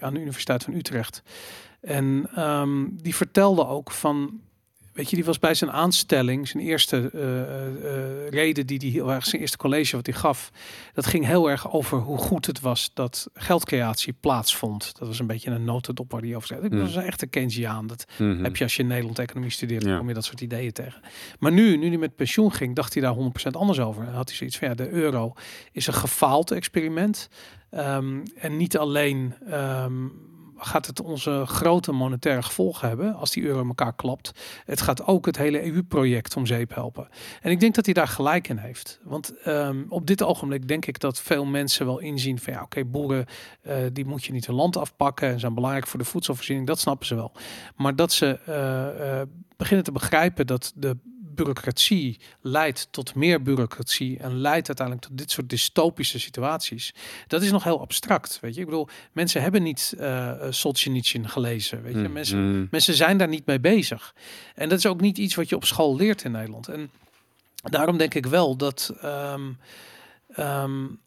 aan, 0.00 0.14
de 0.14 0.20
Universiteit 0.20 0.64
van 0.64 0.74
Utrecht. 0.74 1.22
En 1.80 2.28
ehm, 2.34 2.86
die 2.92 3.14
vertelde 3.14 3.66
ook 3.66 3.90
van, 3.90 4.40
weet 4.96 5.10
je, 5.10 5.16
die 5.16 5.24
was 5.24 5.38
bij 5.38 5.54
zijn 5.54 5.70
aanstelling, 5.72 6.48
zijn 6.48 6.62
eerste 6.62 7.10
eh, 7.14 7.66
eh, 8.22 8.28
reden 8.28 8.66
die 8.66 8.78
die 8.78 8.90
heel 8.92 9.12
erg, 9.12 9.26
zijn 9.26 9.40
eerste 9.40 9.56
college 9.56 9.96
wat 9.96 10.06
hij 10.06 10.14
gaf, 10.14 10.50
dat 10.94 11.06
ging 11.06 11.26
heel 11.26 11.50
erg 11.50 11.72
over 11.72 11.98
hoe 11.98 12.18
goed 12.18 12.46
het 12.46 12.60
was 12.60 12.90
dat 12.94 13.28
geldcreatie 13.34 14.12
plaatsvond. 14.12 14.98
Dat 14.98 15.08
was 15.08 15.18
een 15.18 15.26
beetje 15.26 15.50
een 15.50 15.64
notendop 15.64 16.12
waar 16.12 16.20
hij 16.20 16.36
over 16.36 16.48
zei. 16.48 16.60
Ik 16.60 16.70
Hmm. 16.70 16.80
was 16.80 16.96
een 16.96 17.02
echte 17.02 17.26
Keynesiaan. 17.26 17.86
Dat 17.86 18.04
mhm. 18.18 18.42
heb 18.44 18.56
je 18.56 18.64
als 18.64 18.76
je 18.76 18.82
in 18.82 18.88
Nederland 18.88 19.18
economie 19.18 19.50
studeert, 19.50 19.82
dan 19.82 19.90
Ja. 19.90 19.98
kom 19.98 20.08
je 20.08 20.14
dat 20.14 20.24
soort 20.24 20.40
ideeën 20.40 20.72
tegen. 20.72 21.00
Maar 21.38 21.52
nu, 21.52 21.76
nu 21.76 21.88
hij 21.88 21.96
met 21.98 22.16
pensioen 22.16 22.52
ging, 22.52 22.74
dacht 22.74 22.92
hij 22.94 23.02
daar 23.02 23.14
100% 23.14 23.56
anders 23.56 23.80
over. 23.80 24.04
Dan 24.04 24.14
had 24.14 24.28
hij 24.28 24.36
zoiets 24.36 24.58
van, 24.58 24.68
ja, 24.68 24.74
de 24.74 24.88
euro 24.90 25.32
is 25.72 25.86
een 25.86 25.94
gefaald 25.94 26.50
experiment. 26.50 27.28
Ehm, 27.70 28.18
en 28.38 28.56
niet 28.56 28.78
alleen 28.78 29.34
ehm, 29.50 30.04
gaat 30.56 30.86
het 30.86 31.00
onze 31.00 31.42
grote 31.46 31.92
monetaire 31.92 32.42
gevolgen 32.42 32.88
hebben 32.88 33.14
als 33.14 33.30
die 33.30 33.44
euro 33.44 33.66
elkaar 33.66 33.94
klapt. 33.94 34.32
Het 34.64 34.80
gaat 34.80 35.06
ook 35.06 35.26
het 35.26 35.36
hele 35.36 35.64
EU-project 35.72 36.36
om 36.36 36.46
zeep 36.46 36.74
helpen. 36.74 37.08
En 37.40 37.50
ik 37.50 37.60
denk 37.60 37.74
dat 37.74 37.84
hij 37.84 37.94
daar 37.94 38.08
gelijk 38.08 38.48
in 38.48 38.56
heeft. 38.56 39.00
Want 39.02 39.40
ehm, 39.42 39.84
op 39.88 40.06
dit 40.06 40.22
ogenblik 40.22 40.68
denk 40.68 40.86
ik 40.86 41.00
dat 41.00 41.20
veel 41.20 41.44
mensen 41.44 41.86
wel 41.86 41.98
inzien 41.98 42.38
van 42.38 42.52
ja, 42.52 42.62
oké, 42.62 42.84
boeren 42.84 43.26
eh, 43.62 43.76
die 43.92 44.06
moet 44.06 44.24
je 44.24 44.32
niet 44.32 44.46
hun 44.46 44.56
land 44.56 44.76
afpakken 44.76 45.28
en 45.28 45.40
zijn 45.40 45.54
belangrijk 45.54 45.86
voor 45.86 45.98
de 45.98 46.04
voedselvoorziening. 46.04 46.66
Dat 46.66 46.80
snappen 46.80 47.06
ze 47.06 47.14
wel. 47.14 47.32
Maar 47.76 47.96
dat 47.96 48.12
ze 48.12 48.38
eh, 48.46 49.20
eh, 49.20 49.26
beginnen 49.56 49.84
te 49.84 49.92
begrijpen 49.92 50.46
dat 50.46 50.72
de 50.76 50.96
bureaucratie 51.36 52.20
leidt 52.40 52.88
tot 52.90 53.14
meer 53.14 53.42
bureaucratie 53.42 54.18
en 54.18 54.40
leidt 54.40 54.66
uiteindelijk 54.66 55.06
tot 55.06 55.18
dit 55.18 55.30
soort 55.30 55.48
dystopische 55.48 56.18
situaties. 56.18 56.94
Dat 57.26 57.42
is 57.42 57.50
nog 57.50 57.64
heel 57.64 57.80
abstract, 57.80 58.38
weet 58.40 58.54
je. 58.54 58.60
Ik 58.60 58.66
bedoel, 58.66 58.88
mensen 59.12 59.42
hebben 59.42 59.62
niet 59.62 59.94
uh, 60.00 60.32
Solzhenitsyn 60.50 61.28
gelezen, 61.28 61.82
weet 61.82 61.94
je. 61.94 61.98
Mm, 61.98 62.12
Mensen, 62.12 62.38
mm. 62.38 62.68
mensen 62.70 62.94
zijn 62.94 63.18
daar 63.18 63.28
niet 63.28 63.46
mee 63.46 63.60
bezig. 63.60 64.14
En 64.54 64.68
dat 64.68 64.78
is 64.78 64.86
ook 64.86 65.00
niet 65.00 65.18
iets 65.18 65.34
wat 65.34 65.48
je 65.48 65.56
op 65.56 65.64
school 65.64 65.96
leert 65.96 66.24
in 66.24 66.30
Nederland. 66.30 66.68
En 66.68 66.90
daarom 67.62 67.98
denk 67.98 68.14
ik 68.14 68.26
wel 68.26 68.56
dat 68.56 68.94
um, 69.04 69.58
um, 70.38 70.98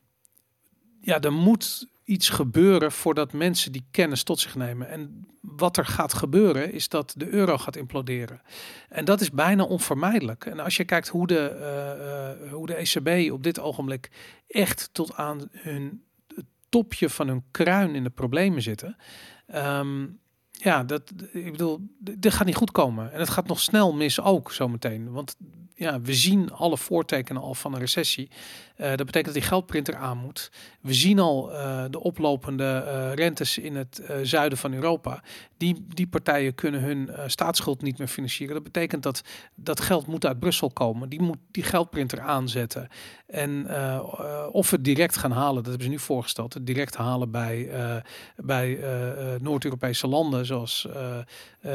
ja, 1.02 1.20
er 1.20 1.34
moet 1.34 1.88
iets 2.10 2.30
gebeuren 2.30 2.92
voordat 2.92 3.34
mensen 3.34 3.72
die 3.72 3.86
kennis 3.92 4.24
tot 4.24 4.40
zich 4.40 4.56
nemen. 4.56 4.90
En 4.90 5.28
wat 5.42 5.78
er 5.78 5.86
gaat 5.86 6.14
gebeuren 6.14 6.74
is 6.74 6.90
dat 6.90 7.14
de 7.18 7.30
euro 7.30 7.58
gaat 7.58 7.76
imploderen. 7.76 8.42
En 8.90 9.06
dat 9.06 9.22
is 9.22 9.32
bijna 9.32 9.64
onvermijdelijk. 9.64 10.46
En 10.46 10.60
als 10.60 10.78
je 10.78 10.86
kijkt 10.86 11.08
hoe 11.08 11.28
de, 11.28 11.56
uh, 11.60 12.46
uh, 12.46 12.54
hoe 12.54 12.68
de 12.68 12.76
ECB 12.76 13.32
op 13.32 13.44
dit 13.44 13.60
ogenblik 13.60 14.10
echt 14.48 14.90
tot 14.92 15.16
aan 15.16 15.50
hun 15.52 16.04
topje 16.70 17.10
van 17.10 17.28
hun 17.28 17.44
kruin 17.52 17.96
in 17.96 18.04
de 18.04 18.10
problemen 18.10 18.62
zitten. 18.62 18.98
Um, 19.56 20.20
ja, 20.62 20.84
dat, 20.84 21.14
ik 21.32 21.52
bedoel, 21.52 21.80
dit 22.00 22.34
gaat 22.34 22.46
niet 22.46 22.56
goed 22.56 22.72
komen. 22.72 23.12
En 23.12 23.20
het 23.20 23.30
gaat 23.30 23.48
nog 23.48 23.60
snel 23.60 23.94
mis 23.94 24.22
ook 24.22 24.52
zometeen. 24.52 25.12
Want 25.12 25.36
ja, 25.76 26.02
we 26.02 26.14
zien 26.14 26.52
alle 26.52 26.78
voortekenen 26.78 27.42
al 27.42 27.54
van 27.54 27.74
een 27.74 27.80
recessie. 27.80 28.30
Uh, 28.78 28.88
dat 28.88 28.98
betekent 29.06 29.26
dat 29.26 29.34
die 29.34 29.44
geldprinter 29.44 29.96
aan 29.96 30.18
moet. 30.18 30.52
We 30.82 30.94
zien 30.94 31.20
al 31.20 31.52
uh, 31.52 31.84
de 31.90 32.00
oplopende 32.00 32.84
uh, 32.86 33.14
rentes 33.14 33.58
in 33.58 33.76
het 33.76 34.02
zuiden 34.22 34.58
van 34.58 34.74
Europa. 34.74 35.24
Die, 35.58 35.86
die 35.88 36.08
partijen 36.08 36.56
kunnen 36.56 36.82
hun 36.82 37.10
staatsschuld 37.28 37.82
niet 37.82 37.98
meer 37.98 38.08
financieren. 38.08 38.56
Dat 38.56 38.64
betekent 38.64 39.04
dat 39.04 39.22
dat 39.56 39.82
geld 39.82 40.08
moet 40.08 40.26
uit 40.26 40.40
Brussel 40.40 40.70
komen. 40.70 41.10
Die 41.10 41.22
moet 41.22 41.38
die 41.52 41.64
geldprinter 41.64 42.22
aanzetten. 42.22 42.88
En 43.28 43.68
of 44.52 44.70
we 44.70 44.82
direct 44.82 45.18
gaan 45.18 45.32
halen, 45.32 45.56
dat 45.56 45.66
hebben 45.66 45.84
ze 45.84 45.90
nu 45.90 46.00
voorgesteld. 46.00 46.54
Het 46.54 46.66
direct 46.66 46.96
halen 46.96 47.32
bij, 47.32 47.70
bij 48.36 48.80
Noord-Europese 49.42 50.08
landen 50.08 50.46
zoals 50.50 50.88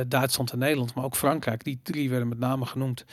Duitsland 0.06 0.52
en 0.52 0.58
Nederland, 0.58 0.94
maar 0.94 1.04
ook 1.04 1.16
Frankrijk. 1.16 1.64
Die 1.64 1.80
drie 1.82 2.10
werden 2.10 2.28
met 2.28 2.38
name 2.38 2.66
genoemd. 2.66 3.04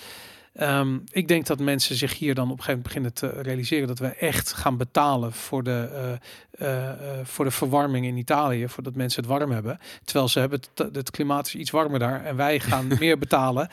Um, 0.53 1.03
ik 1.11 1.27
denk 1.27 1.45
dat 1.45 1.59
mensen 1.59 1.95
zich 1.95 2.17
hier 2.17 2.35
dan 2.35 2.51
op 2.51 2.57
een 2.57 2.63
gegeven 2.63 2.91
moment 2.93 3.13
beginnen 3.13 3.35
te 3.35 3.49
realiseren 3.49 3.87
dat 3.87 3.99
we 3.99 4.07
echt 4.07 4.53
gaan 4.53 4.77
betalen 4.77 5.33
voor 5.33 5.63
de, 5.63 5.89
uh, 6.59 6.67
uh, 6.67 6.83
uh, 6.83 6.93
voor 7.23 7.45
de 7.45 7.51
verwarming 7.51 8.05
in 8.05 8.17
Italië, 8.17 8.67
voordat 8.67 8.95
mensen 8.95 9.21
het 9.21 9.31
warm 9.31 9.51
hebben. 9.51 9.79
Terwijl 10.03 10.27
ze 10.27 10.39
hebben 10.39 10.59
het, 10.75 10.95
het 10.95 11.11
klimaat 11.11 11.47
is 11.47 11.55
iets 11.55 11.71
warmer 11.71 11.99
daar 11.99 12.25
en 12.25 12.35
wij 12.35 12.59
gaan 12.59 12.87
meer 12.99 13.17
betalen 13.17 13.69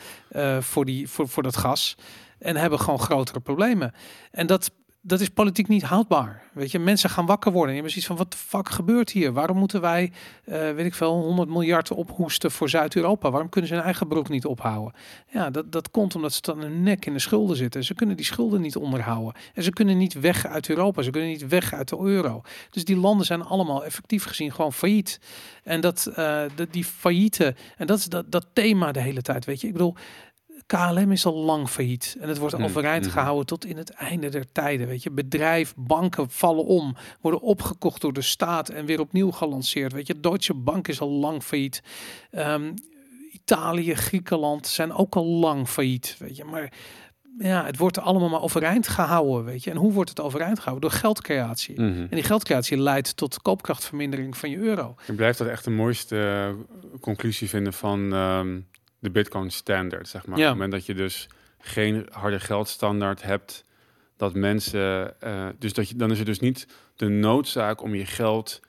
voor, 0.59 0.85
die, 0.85 1.09
voor, 1.09 1.27
voor 1.27 1.43
dat 1.43 1.57
gas 1.57 1.95
en 2.37 2.55
hebben 2.55 2.79
gewoon 2.79 2.99
grotere 2.99 3.39
problemen. 3.39 3.93
En 4.31 4.47
dat, 4.47 4.71
dat 5.01 5.19
is 5.19 5.29
politiek 5.29 5.67
niet 5.67 5.83
houdbaar. 5.83 6.43
Weet 6.53 6.71
je, 6.71 6.79
mensen 6.79 7.09
gaan 7.09 7.25
wakker 7.25 7.51
worden. 7.51 7.69
En 7.69 7.75
je 7.75 7.81
hebt 7.81 7.91
zoiets 7.91 8.07
van, 8.07 8.17
wat 8.17 8.31
de 8.31 8.37
fuck 8.37 8.69
gebeurt 8.69 9.09
hier? 9.11 9.33
Waarom 9.33 9.57
moeten 9.57 9.81
wij, 9.81 10.11
eh, 10.45 10.71
weet 10.71 10.85
ik 10.85 10.93
veel, 10.93 11.13
100 11.13 11.49
miljard 11.49 11.91
ophoesten 11.91 12.51
voor 12.51 12.69
Zuid-Europa? 12.69 13.31
Waarom 13.31 13.49
kunnen 13.49 13.69
ze 13.69 13.75
hun 13.75 13.85
eigen 13.85 14.07
broek 14.07 14.29
niet 14.29 14.45
ophouden? 14.45 14.93
Ja, 15.27 15.49
dat, 15.49 15.71
dat 15.71 15.91
komt 15.91 16.15
omdat 16.15 16.33
ze 16.33 16.41
dan 16.41 16.59
hun 16.59 16.83
nek 16.83 17.05
in 17.05 17.13
de 17.13 17.19
schulden 17.19 17.55
zitten. 17.55 17.83
Ze 17.83 17.93
kunnen 17.93 18.15
die 18.15 18.25
schulden 18.25 18.61
niet 18.61 18.75
onderhouden. 18.75 19.41
En 19.53 19.63
ze 19.63 19.69
kunnen 19.69 19.97
niet 19.97 20.13
weg 20.13 20.45
uit 20.45 20.69
Europa. 20.69 21.01
Ze 21.01 21.11
kunnen 21.11 21.29
niet 21.29 21.47
weg 21.47 21.73
uit 21.73 21.89
de 21.89 21.99
euro. 21.99 22.41
Dus 22.69 22.85
die 22.85 22.97
landen 22.97 23.25
zijn 23.25 23.43
allemaal 23.43 23.85
effectief 23.85 24.23
gezien 24.23 24.51
gewoon 24.51 24.73
failliet. 24.73 25.19
En 25.63 25.81
dat, 25.81 26.05
eh, 26.05 26.15
de, 26.55 26.67
die 26.71 26.85
failliete, 26.85 27.55
en 27.77 27.87
dat 27.87 27.97
is 27.97 28.05
dat, 28.05 28.31
dat 28.31 28.45
thema 28.53 28.91
de 28.91 29.01
hele 29.01 29.21
tijd, 29.21 29.45
weet 29.45 29.61
je. 29.61 29.67
Ik 29.67 29.73
bedoel, 29.73 29.95
KLM 30.69 31.11
is 31.11 31.25
al 31.25 31.35
lang 31.35 31.69
failliet 31.69 32.17
en 32.19 32.27
het 32.27 32.37
wordt 32.37 32.57
Mm, 32.57 32.63
overeind 32.63 33.05
mhm. 33.05 33.13
gehouden 33.13 33.45
tot 33.45 33.65
in 33.65 33.77
het 33.77 33.89
einde 33.89 34.29
der 34.29 34.51
tijden. 34.51 34.87
Weet 34.87 35.03
je, 35.03 35.11
bedrijf, 35.11 35.73
banken 35.75 36.29
vallen 36.29 36.65
om, 36.65 36.95
worden 37.21 37.41
opgekocht 37.41 38.01
door 38.01 38.13
de 38.13 38.21
staat 38.21 38.69
en 38.69 38.85
weer 38.85 38.99
opnieuw 38.99 39.31
gelanceerd. 39.31 39.93
Weet 39.93 40.07
je, 40.07 40.19
Deutsche 40.19 40.53
Bank 40.53 40.87
is 40.87 41.01
al 41.01 41.09
lang 41.09 41.43
failliet. 41.43 41.83
Ehm, 42.31 42.71
Italië, 43.31 43.95
Griekenland 43.95 44.67
zijn 44.67 44.93
ook 44.93 45.15
al 45.15 45.25
lang 45.25 45.67
failliet. 45.67 46.15
Weet 46.19 46.35
je, 46.37 46.43
maar 46.43 46.71
ja, 47.37 47.65
het 47.65 47.77
wordt 47.77 47.99
allemaal 47.99 48.29
maar 48.29 48.41
overeind 48.41 48.87
gehouden. 48.87 49.45
Weet 49.45 49.63
je, 49.63 49.71
en 49.71 49.77
hoe 49.77 49.91
wordt 49.91 50.09
het 50.09 50.19
overeind 50.21 50.59
gehouden? 50.59 50.89
Door 50.89 50.99
geldcreatie. 50.99 51.81
Mhm. 51.81 51.99
En 51.99 52.09
die 52.09 52.23
geldcreatie 52.23 52.77
leidt 52.77 53.17
tot 53.17 53.41
koopkrachtvermindering 53.41 54.37
van 54.37 54.49
je 54.49 54.57
euro. 54.57 54.95
Ik 55.07 55.15
blijf 55.15 55.37
dat 55.37 55.47
echt 55.47 55.63
de 55.63 55.71
mooiste 55.71 56.17
eh, 56.17 56.77
conclusie 57.01 57.49
vinden 57.49 57.73
van 57.73 58.13
ehm, 58.13 58.59
de 58.99 59.09
Bitcoin 59.09 59.51
standard, 59.51 60.07
zeg 60.07 60.25
maar. 60.25 60.37
Ja. 60.37 60.43
Op 60.43 60.49
het 60.49 60.59
moment 60.59 60.71
dat 60.71 60.85
je 60.85 61.03
dus 61.03 61.27
geen 61.59 62.07
harde 62.11 62.39
geldstandaard 62.39 63.21
hebt, 63.21 63.65
dat 64.17 64.33
mensen, 64.33 65.21
eh, 65.21 65.47
dus 65.59 65.73
dat 65.73 65.89
je, 65.89 65.95
dan 65.95 66.11
is 66.11 66.19
er 66.19 66.25
dus 66.25 66.39
niet 66.39 66.67
de 66.95 67.07
noodzaak 67.07 67.81
om 67.81 67.95
je 67.95 68.05
geld 68.05 68.59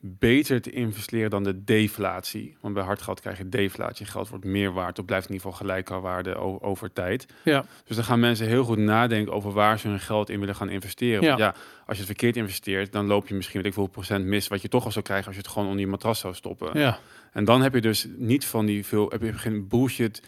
beter 0.00 0.60
te 0.60 0.70
investeren 0.70 1.30
dan 1.30 1.44
de 1.44 1.64
deflatie. 1.64 2.56
Want 2.60 2.74
bij 2.74 2.82
hard 2.82 3.02
geld 3.02 3.20
krijg 3.20 3.38
je 3.38 3.48
deflatie. 3.48 4.06
Geld 4.06 4.28
wordt 4.28 4.44
meer 4.44 4.72
waard, 4.72 4.98
of 4.98 5.04
blijft 5.04 5.28
in 5.28 5.32
ieder 5.34 5.50
geval 5.50 5.66
gelijke 5.66 6.00
waarde 6.00 6.36
over 6.60 6.92
tijd. 6.92 7.26
Ja. 7.44 7.64
Dus 7.84 7.96
dan 7.96 8.04
gaan 8.04 8.20
mensen 8.20 8.46
heel 8.46 8.64
goed 8.64 8.78
nadenken 8.78 9.32
over 9.32 9.52
waar 9.52 9.78
ze 9.78 9.88
hun 9.88 10.00
geld 10.00 10.30
in 10.30 10.40
willen 10.40 10.54
gaan 10.54 10.68
investeren. 10.68 11.22
Ja, 11.22 11.54
als 11.86 11.96
je 11.96 12.04
het 12.04 12.06
verkeerd 12.06 12.36
investeert, 12.36 12.92
dan 12.92 13.06
loop 13.06 13.28
je 13.28 13.34
misschien 13.34 13.56
weet 13.56 13.68
ik 13.68 13.74
veel 13.74 13.86
procent 13.86 14.24
mis, 14.24 14.48
wat 14.48 14.62
je 14.62 14.68
toch 14.68 14.84
al 14.84 14.92
zou 14.92 15.04
krijgen 15.04 15.26
als 15.26 15.36
je 15.36 15.42
het 15.42 15.50
gewoon 15.50 15.68
onder 15.68 15.84
je 15.84 15.90
matras 15.90 16.18
zou 16.18 16.34
stoppen. 16.34 16.78
Ja, 16.78 16.98
En 17.32 17.44
dan 17.44 17.62
heb 17.62 17.74
je 17.74 17.80
dus 17.80 18.06
niet 18.16 18.44
van 18.44 18.66
die 18.66 18.86
veel, 18.86 19.08
heb 19.08 19.22
je 19.22 19.32
geen 19.32 19.68
bullshit 19.68 20.22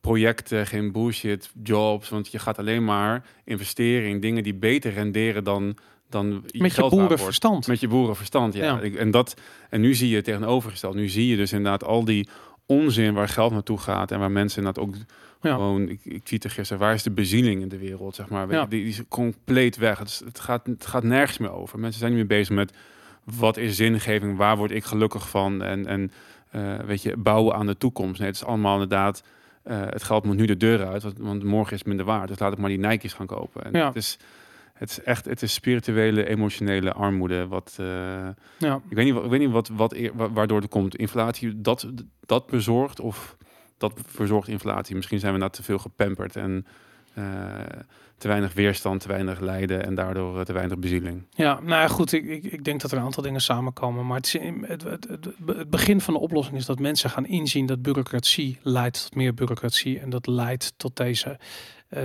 projecten, 0.00 0.66
geen 0.66 0.92
bullshit 0.92 1.50
jobs, 1.62 2.08
want 2.08 2.30
je 2.30 2.38
gaat 2.38 2.58
alleen 2.58 2.84
maar 2.84 3.24
investeren 3.44 4.08
in 4.08 4.20
dingen 4.20 4.42
die 4.42 4.54
beter 4.54 4.92
renderen 4.92 5.44
dan 5.44 5.76
dan 6.12 6.42
met 6.52 6.74
je 6.74 6.80
wordt. 6.80 6.96
boerenverstand. 6.96 7.66
Met 7.66 7.80
je 7.80 7.88
boerenverstand, 7.88 8.54
ja. 8.54 8.64
Ja. 8.82 8.96
En, 8.98 9.10
dat, 9.10 9.36
en 9.70 9.80
nu 9.80 9.94
zie 9.94 10.08
je 10.08 10.16
het 10.16 10.24
tegenovergesteld. 10.24 10.94
Nu 10.94 11.08
zie 11.08 11.26
je 11.28 11.36
dus 11.36 11.52
inderdaad 11.52 11.84
al 11.84 12.04
die 12.04 12.28
onzin 12.66 13.14
waar 13.14 13.28
geld 13.28 13.52
naartoe 13.52 13.78
gaat 13.78 14.10
en 14.10 14.18
waar 14.18 14.30
mensen 14.30 14.58
inderdaad 14.58 14.84
ook 14.84 14.94
Ja. 15.42 15.54
gewoon, 15.54 15.88
ik, 15.88 16.00
ik 16.04 16.24
tweette 16.24 16.48
gisteren, 16.48 16.82
waar 16.82 16.94
is 16.94 17.02
de 17.02 17.10
bezieling 17.10 17.62
in 17.62 17.68
de 17.68 17.78
wereld, 17.78 18.14
zeg 18.14 18.28
maar. 18.28 18.50
Ja. 18.50 18.66
die, 18.66 18.80
die 18.82 18.88
is 18.88 19.00
compleet 19.08 19.76
weg. 19.76 19.98
Het, 19.98 20.08
is- 20.08 20.22
het, 20.24 20.40
gaat, 20.40 20.66
het 20.66 20.86
gaat 20.86 21.02
nergens 21.02 21.38
meer 21.38 21.52
over. 21.52 21.78
Mensen 21.78 21.98
zijn 22.00 22.12
niet 22.14 22.28
meer 22.28 22.38
bezig 22.38 22.54
met 22.54 22.72
wat 23.24 23.56
is 23.56 23.76
zingeving, 23.76 24.36
waar 24.36 24.56
word 24.56 24.70
ik 24.70 24.84
gelukkig 24.84 25.28
van 25.28 25.62
en, 25.62 25.86
en 25.86 26.12
eh, 26.50 26.78
weet 26.78 27.02
je, 27.02 27.16
bouwen 27.16 27.54
aan 27.54 27.66
de 27.66 27.76
toekomst. 27.76 28.18
Nee, 28.18 28.28
het 28.28 28.36
is 28.36 28.44
allemaal 28.44 28.72
inderdaad, 28.72 29.22
eh, 29.62 29.80
het 29.88 30.02
geld 30.02 30.24
moet 30.24 30.36
nu 30.36 30.44
de 30.46 30.56
deur 30.56 30.86
uit, 30.86 31.02
want, 31.02 31.18
want 31.18 31.44
morgen 31.44 31.72
is 31.72 31.78
het 31.78 31.88
minder 31.88 32.06
waard. 32.06 32.28
Dus 32.28 32.38
laat 32.38 32.52
ik 32.52 32.58
maar 32.58 32.68
die 32.68 32.78
Nike's 32.78 33.12
gaan 33.12 33.26
kopen. 33.26 33.64
En 33.64 33.72
Ja. 33.72 33.86
het 33.86 33.96
is 33.96 34.18
het 34.82 34.90
is 34.90 35.02
echt, 35.02 35.24
het 35.24 35.42
is 35.42 35.52
spirituele, 35.52 36.28
emotionele 36.28 36.92
armoede. 36.92 37.46
Wat, 37.46 37.76
eh, 37.80 37.86
Ja. 38.58 38.80
ik 38.88 38.96
weet 38.96 39.04
niet, 39.04 39.14
wat- 39.14 39.24
ik 39.24 39.30
weet 39.30 39.40
niet 39.40 39.50
wat, 39.50 39.68
wat, 39.68 39.96
waardoor 40.14 40.60
het 40.60 40.68
komt. 40.70 40.96
Inflatie, 40.96 41.60
dat, 41.60 41.90
dat 42.20 42.46
bezorgt 42.46 43.00
of 43.00 43.36
dat 43.78 44.00
verzorgt 44.06 44.48
inflatie. 44.48 44.96
Misschien 44.96 45.18
zijn 45.18 45.32
we 45.32 45.38
nou 45.38 45.50
te 45.50 45.62
veel 45.62 45.78
gepamperd 45.78 46.36
en 46.36 46.66
eh, 47.14 47.24
te 48.18 48.28
weinig 48.28 48.52
weerstand, 48.54 49.00
te 49.00 49.08
weinig 49.08 49.40
lijden 49.40 49.84
en 49.84 49.94
daardoor 49.94 50.38
eh, 50.38 50.44
te 50.44 50.52
weinig 50.52 50.78
bezieling. 50.78 51.22
Ja, 51.30 51.54
nou 51.54 51.68
ja, 51.80 51.88
goed, 51.88 52.12
ik, 52.12 52.24
ik, 52.24 52.44
ik 52.44 52.64
denk 52.64 52.80
dat 52.80 52.90
er 52.92 52.98
een 52.98 53.04
aantal 53.04 53.22
dingen 53.22 53.40
samenkomen. 53.40 54.06
Maar 54.06 54.16
het, 54.16 54.26
is, 54.26 54.32
het, 54.60 54.82
het, 54.82 55.08
het, 55.08 55.28
het 55.46 55.70
begin 55.70 56.00
van 56.00 56.14
de 56.14 56.20
oplossing 56.20 56.56
is 56.56 56.66
dat 56.66 56.78
mensen 56.78 57.10
gaan 57.10 57.26
inzien 57.26 57.66
dat 57.66 57.82
bureaucratie 57.82 58.58
leidt 58.62 59.02
tot 59.02 59.14
meer 59.14 59.34
bureaucratie. 59.34 59.98
En 60.00 60.10
dat 60.10 60.26
leidt 60.26 60.72
tot 60.76 60.96
deze 60.96 61.38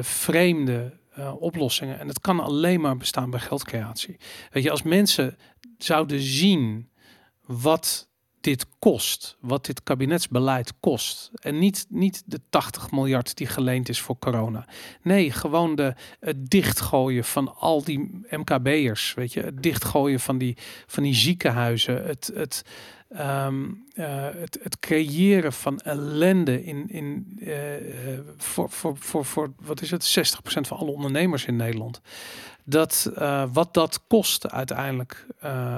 vreemde 0.01 0.93
eh, 1.18 1.41
oplossingen. 1.41 1.99
En 1.99 2.07
dat 2.07 2.20
kan 2.20 2.39
alleen 2.39 2.82
maar 2.82 2.97
bestaan 2.97 3.30
bij 3.30 3.39
geldcreatie. 3.39 4.18
Weet 4.51 4.63
je, 4.63 4.72
als 4.72 4.84
mensen 4.84 5.38
zouden 5.78 6.20
zien 6.20 6.89
wat 7.45 8.09
dit 8.41 8.65
kost, 8.80 9.38
wat 9.39 9.65
dit 9.65 9.84
kabinetsbeleid 9.84 10.74
kost. 10.80 11.32
En 11.34 11.59
niet, 11.59 11.86
niet 11.89 12.24
de 12.26 12.39
80 12.49 12.91
miljard 12.91 13.38
die 13.38 13.47
geleend 13.47 13.89
is 13.89 14.01
voor 14.01 14.20
corona. 14.20 14.68
Nee, 15.01 15.32
gewoon 15.32 15.76
de, 15.76 15.93
het 16.20 16.49
dichtgooien 16.49 17.24
van 17.24 17.55
al 17.55 17.84
die 17.84 18.26
MKB'ers, 18.30 19.13
weet 19.13 19.34
je, 19.34 19.41
het 19.41 19.63
dichtgooien 19.63 20.20
van 20.20 20.38
die, 20.38 20.57
van 20.86 21.03
die 21.03 21.13
ziekenhuizen, 21.13 22.05
het, 22.05 22.32
het, 22.34 22.63
ehm, 23.10 23.66
eh, 23.93 24.28
het, 24.36 24.60
het 24.62 24.80
creëren 24.80 25.53
van 25.53 25.80
ellende 25.80 26.64
in, 26.64 26.89
in, 26.89 27.38
eh, 27.39 28.14
eh, 28.14 28.20
voor, 28.38 28.70
voor, 28.70 28.97
voor, 28.97 29.26
voor, 29.26 29.53
wat 29.60 29.82
is 29.82 29.91
het, 29.91 30.03
60% 30.03 30.68
van 30.68 30.78
alle 30.78 30.91
ondernemers 30.91 31.45
in 31.45 31.55
Nederland. 31.55 32.01
Dat, 32.70 33.12
wat 33.53 33.74
dat 33.74 34.01
kost 34.08 34.49
uiteindelijk, 34.49 35.26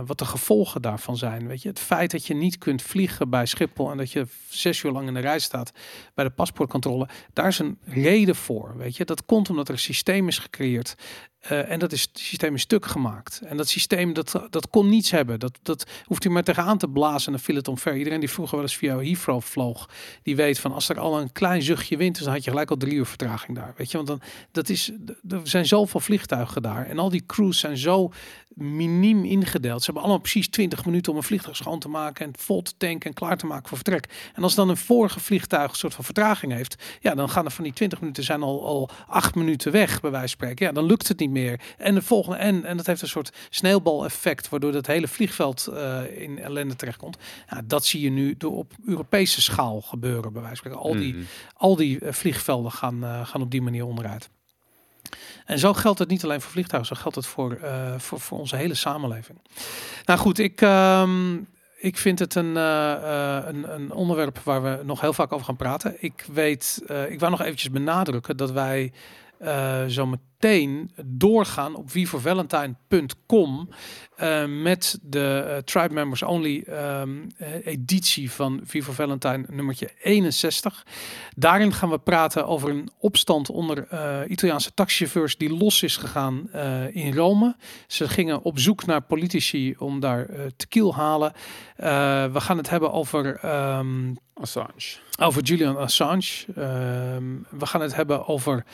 wat 0.05 0.17
de 0.17 0.25
gevolgen 0.25 0.81
daarvan 0.81 1.17
zijn. 1.17 1.47
Weet 1.47 1.61
je, 1.61 1.69
het 1.69 1.79
feit 1.79 2.11
dat 2.11 2.25
je 2.25 2.33
niet 2.33 2.57
kunt 2.57 2.81
vliegen 2.81 3.29
bij 3.29 3.45
Schiphol 3.45 3.91
en 3.91 3.97
dat 3.97 4.11
je 4.11 4.27
zes 4.47 4.83
uur 4.83 4.91
lang 4.91 5.07
in 5.07 5.13
de 5.13 5.19
rij 5.19 5.39
staat 5.39 5.71
bij 6.13 6.25
de 6.25 6.31
paspoortcontrole, 6.31 7.07
daar 7.33 7.47
is 7.47 7.59
een 7.59 7.77
reden 7.83 8.35
voor. 8.35 8.77
Weet 8.77 8.97
je, 8.97 9.05
dat 9.05 9.25
komt 9.25 9.49
omdat 9.49 9.67
er 9.67 9.73
een 9.73 9.79
systeem 9.79 10.27
is 10.27 10.37
gecreëerd. 10.37 10.95
Eh, 11.39 11.71
en 11.71 11.79
dat 11.79 11.91
is, 11.91 12.01
het 12.01 12.19
systeem 12.19 12.55
is 12.55 12.61
stuk 12.61 12.85
gemaakt. 12.85 13.41
En 13.45 13.57
dat 13.57 13.67
systeem, 13.67 14.13
dat, 14.13 14.41
dat 14.49 14.69
kon 14.69 14.89
niets 14.89 15.11
hebben. 15.11 15.39
Dat, 15.39 15.59
dat 15.61 15.85
hoeft 16.03 16.25
u 16.25 16.29
maar 16.29 16.43
tegenaan 16.43 16.77
te 16.77 16.87
blazen 16.87 17.25
en 17.25 17.31
dan 17.31 17.41
viel 17.41 17.55
het 17.55 17.67
omver. 17.67 17.97
Iedereen 17.97 18.19
die 18.19 18.29
vroeger 18.29 18.55
wel 18.55 18.65
eens 18.65 18.75
via 18.75 18.97
Heathrow 18.97 19.41
vloog, 19.41 19.89
die 20.23 20.35
weet 20.35 20.59
van 20.59 20.73
als 20.73 20.89
er 20.89 20.99
al 20.99 21.19
een 21.19 21.31
klein 21.31 21.61
zuchtje 21.61 21.97
wind 21.97 22.17
is, 22.17 22.23
dan 22.23 22.33
had 22.33 22.43
je 22.43 22.49
gelijk 22.49 22.69
al 22.69 22.77
drie 22.77 22.93
uur 22.93 23.05
vertraging 23.05 23.57
daar. 23.57 23.73
Weet 23.77 23.91
je, 23.91 23.97
want 23.97 24.09
dan, 24.09 24.21
dat 24.51 24.69
is, 24.69 24.91
er 25.29 25.39
zijn 25.43 25.65
zoveel 25.65 25.99
vliegtuigen 25.99 26.61
daar. 26.61 26.85
En 26.85 26.99
al 26.99 27.09
die 27.09 27.25
crews 27.25 27.59
zijn 27.59 27.77
zo 27.77 28.11
miniem 28.59 29.25
ingedeeld. 29.25 29.79
Ze 29.79 29.85
hebben 29.85 30.03
allemaal 30.03 30.21
precies 30.21 30.49
20 30.49 30.85
minuten 30.85 31.11
om 31.11 31.17
een 31.17 31.23
vliegtuig 31.23 31.55
schoon 31.55 31.79
te 31.79 31.89
maken 31.89 32.25
en 32.25 32.33
vol 32.37 32.61
te 32.61 32.73
tanken 32.77 33.09
en 33.09 33.15
klaar 33.15 33.37
te 33.37 33.45
maken 33.45 33.67
voor 33.67 33.77
vertrek. 33.77 34.31
En 34.33 34.43
als 34.43 34.55
dan 34.55 34.69
een 34.69 34.77
vorige 34.77 35.19
vliegtuig 35.19 35.71
een 35.71 35.77
soort 35.77 35.93
van 35.93 36.03
vertraging 36.03 36.53
heeft, 36.53 36.75
ja, 36.99 37.15
dan 37.15 37.29
gaan 37.29 37.45
er 37.45 37.51
van 37.51 37.63
die 37.63 37.73
20 37.73 37.99
minuten 37.99 38.23
zijn 38.23 38.41
al, 38.43 38.65
al 38.65 38.89
acht 39.07 39.35
minuten 39.35 39.71
weg, 39.71 40.01
bij 40.01 40.11
wijze 40.11 40.27
van 40.27 40.37
spreken. 40.37 40.65
Ja, 40.65 40.71
dan 40.71 40.85
lukt 40.85 41.07
het 41.07 41.19
niet 41.19 41.29
meer. 41.29 41.59
En 41.77 41.95
de 41.95 42.01
volgende, 42.01 42.37
en, 42.37 42.65
en 42.65 42.77
dat 42.77 42.85
heeft 42.85 43.01
een 43.01 43.07
soort 43.07 43.31
sneeuwbal-effect, 43.49 44.49
waardoor 44.49 44.71
dat 44.71 44.87
hele 44.87 45.07
vliegveld 45.07 45.67
eh, 45.67 46.21
in 46.21 46.39
ellende 46.39 46.75
terechtkomt. 46.75 47.17
Ja, 47.49 47.61
dat 47.65 47.85
zie 47.85 48.01
je 48.01 48.09
nu 48.09 48.35
door 48.37 48.55
op 48.57 48.73
Europese 48.85 49.41
schaal 49.41 49.81
gebeuren, 49.81 50.33
bij 50.33 50.41
wijze 50.41 50.61
van 50.61 50.71
spreken. 50.71 50.79
Al 50.79 50.93
die, 51.01 51.13
Mhm. 51.13 51.23
al 51.53 51.75
die 51.75 51.99
eh, 51.99 52.13
vliegvelden 52.13 52.71
gaan, 52.71 53.03
eh, 53.03 53.25
gaan 53.27 53.41
op 53.41 53.51
die 53.51 53.61
manier 53.61 53.85
onderuit. 53.85 54.29
En 55.49 55.59
zo 55.59 55.73
geldt 55.73 55.99
het 55.99 56.09
niet 56.09 56.23
alleen 56.23 56.41
voor 56.41 56.51
vliegtuigen, 56.51 56.95
zo 56.95 57.01
geldt 57.01 57.15
het 57.17 57.25
voor, 57.25 57.53
eh, 57.53 57.93
voor, 57.97 58.19
voor 58.19 58.39
onze 58.39 58.55
hele 58.55 58.73
samenleving. 58.73 59.41
Nou 60.05 60.19
goed, 60.19 60.39
ik, 60.39 60.61
ehm, 60.61 61.35
ik 61.77 61.97
vind 61.97 62.19
het 62.19 62.35
een, 62.35 62.57
eh, 62.57 62.93
eh, 62.93 63.45
een, 63.47 63.73
een 63.73 63.91
onderwerp 63.91 64.39
waar 64.39 64.63
we 64.63 64.79
nog 64.83 65.01
heel 65.01 65.13
vaak 65.13 65.31
over 65.31 65.45
gaan 65.45 65.55
praten. 65.55 65.95
Ik 65.99 66.25
weet, 66.31 66.81
ik 67.09 67.19
wou 67.19 67.31
nog 67.31 67.41
eventjes 67.41 67.71
benadrukken 67.71 68.37
dat 68.37 68.51
wij 68.51 68.93
zo 69.87 70.05
meteen 70.05 70.27
doorgaan 71.05 71.75
op 71.75 71.91
wieforvalentine.com 71.91 73.69
eh 74.15 74.45
met 74.45 74.99
de 75.01 75.45
eh, 75.47 75.57
Tribe 75.57 75.93
Members 75.93 76.23
Only 76.23 76.63
ehm, 76.67 77.09
eh, 77.37 77.65
editie 77.65 78.31
van 78.31 78.61
Viva 78.63 78.91
Valentine 78.91 79.45
nummertje 79.47 79.91
61. 80.01 80.85
Daarin 81.35 81.73
gaan 81.73 81.89
we 81.89 81.99
praten 81.99 82.47
over 82.47 82.69
een 82.69 82.89
opstand 82.97 83.49
onder 83.49 83.87
Italiaanse 84.27 84.73
taxichauffeurs 84.73 85.37
die 85.37 85.57
los 85.57 85.83
is 85.83 85.97
gegaan 85.97 86.51
in 86.91 87.13
Rome. 87.13 87.55
Ze 87.87 88.07
gingen 88.07 88.41
op 88.41 88.59
zoek 88.59 88.85
naar 88.85 89.01
politici 89.01 89.75
om 89.77 89.99
daar 89.99 90.27
te 90.55 90.67
kiel 90.67 90.95
halen. 90.95 91.33
We 92.33 92.39
gaan 92.39 92.57
het 92.57 92.69
hebben 92.69 92.91
over 92.91 93.35
ehm, 93.35 94.13
Assange. 94.33 94.97
over 95.19 95.41
Julian 95.41 95.77
Assange. 95.77 96.45
Ehm, 96.55 97.23
we 97.49 97.65
gaan 97.65 97.81
het 97.81 97.95
hebben 97.95 98.27
over, 98.27 98.65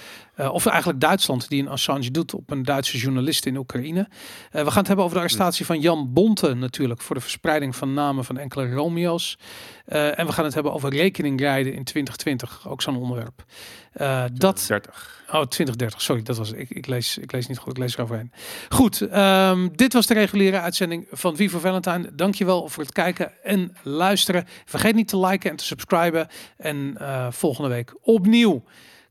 of 0.52 0.66
eigenlijk 0.66 1.00
Duitsland, 1.00 1.50
die 1.56 1.64
een 1.64 1.70
Assange 1.70 2.12
doet 2.12 2.34
op 2.34 2.52
een 2.52 2.64
Duitse 2.64 2.98
journalist 2.98 3.46
in 3.46 3.58
Oekraïne. 3.58 4.08
Eh, 4.52 4.64
we 4.64 4.70
gaan 4.70 4.78
het 4.78 4.88
hebben 4.88 5.06
over 5.06 5.18
de 5.18 5.24
arrestatie 5.24 5.66
van 5.66 5.80
Jan 5.80 6.14
Bonte 6.14 6.54
natuurlijk 6.54 7.02
voor 7.02 7.16
de 7.16 7.22
verspreiding 7.22 7.76
van 7.76 7.94
namen 7.94 8.26
van 8.26 8.38
enkele 8.38 8.72
Romeo's. 8.72 9.38
Eh, 9.86 10.20
en 10.20 10.26
we 10.26 10.32
gaan 10.32 10.46
het 10.46 10.54
hebben 10.54 10.74
over 10.74 10.90
rekeningrijden 10.90 11.74
in 11.74 11.84
2020, 11.84 12.68
ook 12.70 12.82
zo'n 12.82 12.98
onderwerp. 12.98 13.44
Eh, 13.92 14.24
dat 14.34 14.66
30. 14.68 15.24
Oh, 15.28 15.42
2030. 15.42 16.02
Sorry, 16.02 16.24
dat 16.24 16.38
was 16.38 16.52
ik. 16.52 16.70
Ik 16.70 16.88
lees, 16.88 17.18
ik 17.18 17.32
lees 17.32 17.48
niet 17.48 17.58
goed. 17.58 17.72
Ik 17.72 17.78
lees 17.78 17.96
eroverheen. 17.96 18.32
Goed, 18.70 19.02
ehm, 19.02 19.68
dit 19.72 19.94
was 19.94 20.08
de 20.08 20.14
reguliere 20.14 20.60
uitzending 20.60 21.08
van 21.12 21.36
Vivo 21.36 21.60
Valentine. 21.60 22.16
Dankjewel 22.16 22.68
voor 22.68 22.84
het 22.84 22.92
kijken 22.92 23.44
en 23.44 23.76
luisteren. 23.84 24.46
Vergeet 24.66 24.96
niet 24.96 25.08
te 25.08 25.20
liken 25.20 25.50
en 25.50 25.56
te 25.56 25.64
subscriben. 25.64 26.28
En 26.58 26.98
volgende 27.32 27.70
week 27.70 27.96
opnieuw 28.02 28.64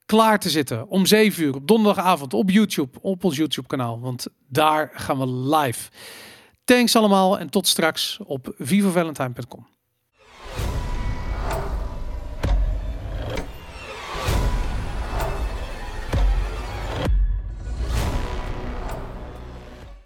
klaar 0.07 0.39
te 0.39 0.51
zitten 0.51 0.89
om 0.89 1.07
7 1.07 1.45
uur 1.45 1.55
op 1.55 1.67
donderdagavond 1.67 2.35
op 2.35 2.51
YouTube, 2.51 2.99
op 3.01 3.25
ons 3.25 3.37
YouTube 3.37 3.67
kanaal. 3.67 4.01
Want 4.01 4.27
daar 4.49 4.91
gaan 4.95 5.19
we 5.19 5.57
live. 5.57 5.91
Thanks 6.65 6.97
allemaal 6.97 7.39
en 7.39 7.51
tot 7.51 7.67
straks 7.67 8.19
op 8.25 8.55
vivovalentine.com. 8.59 9.74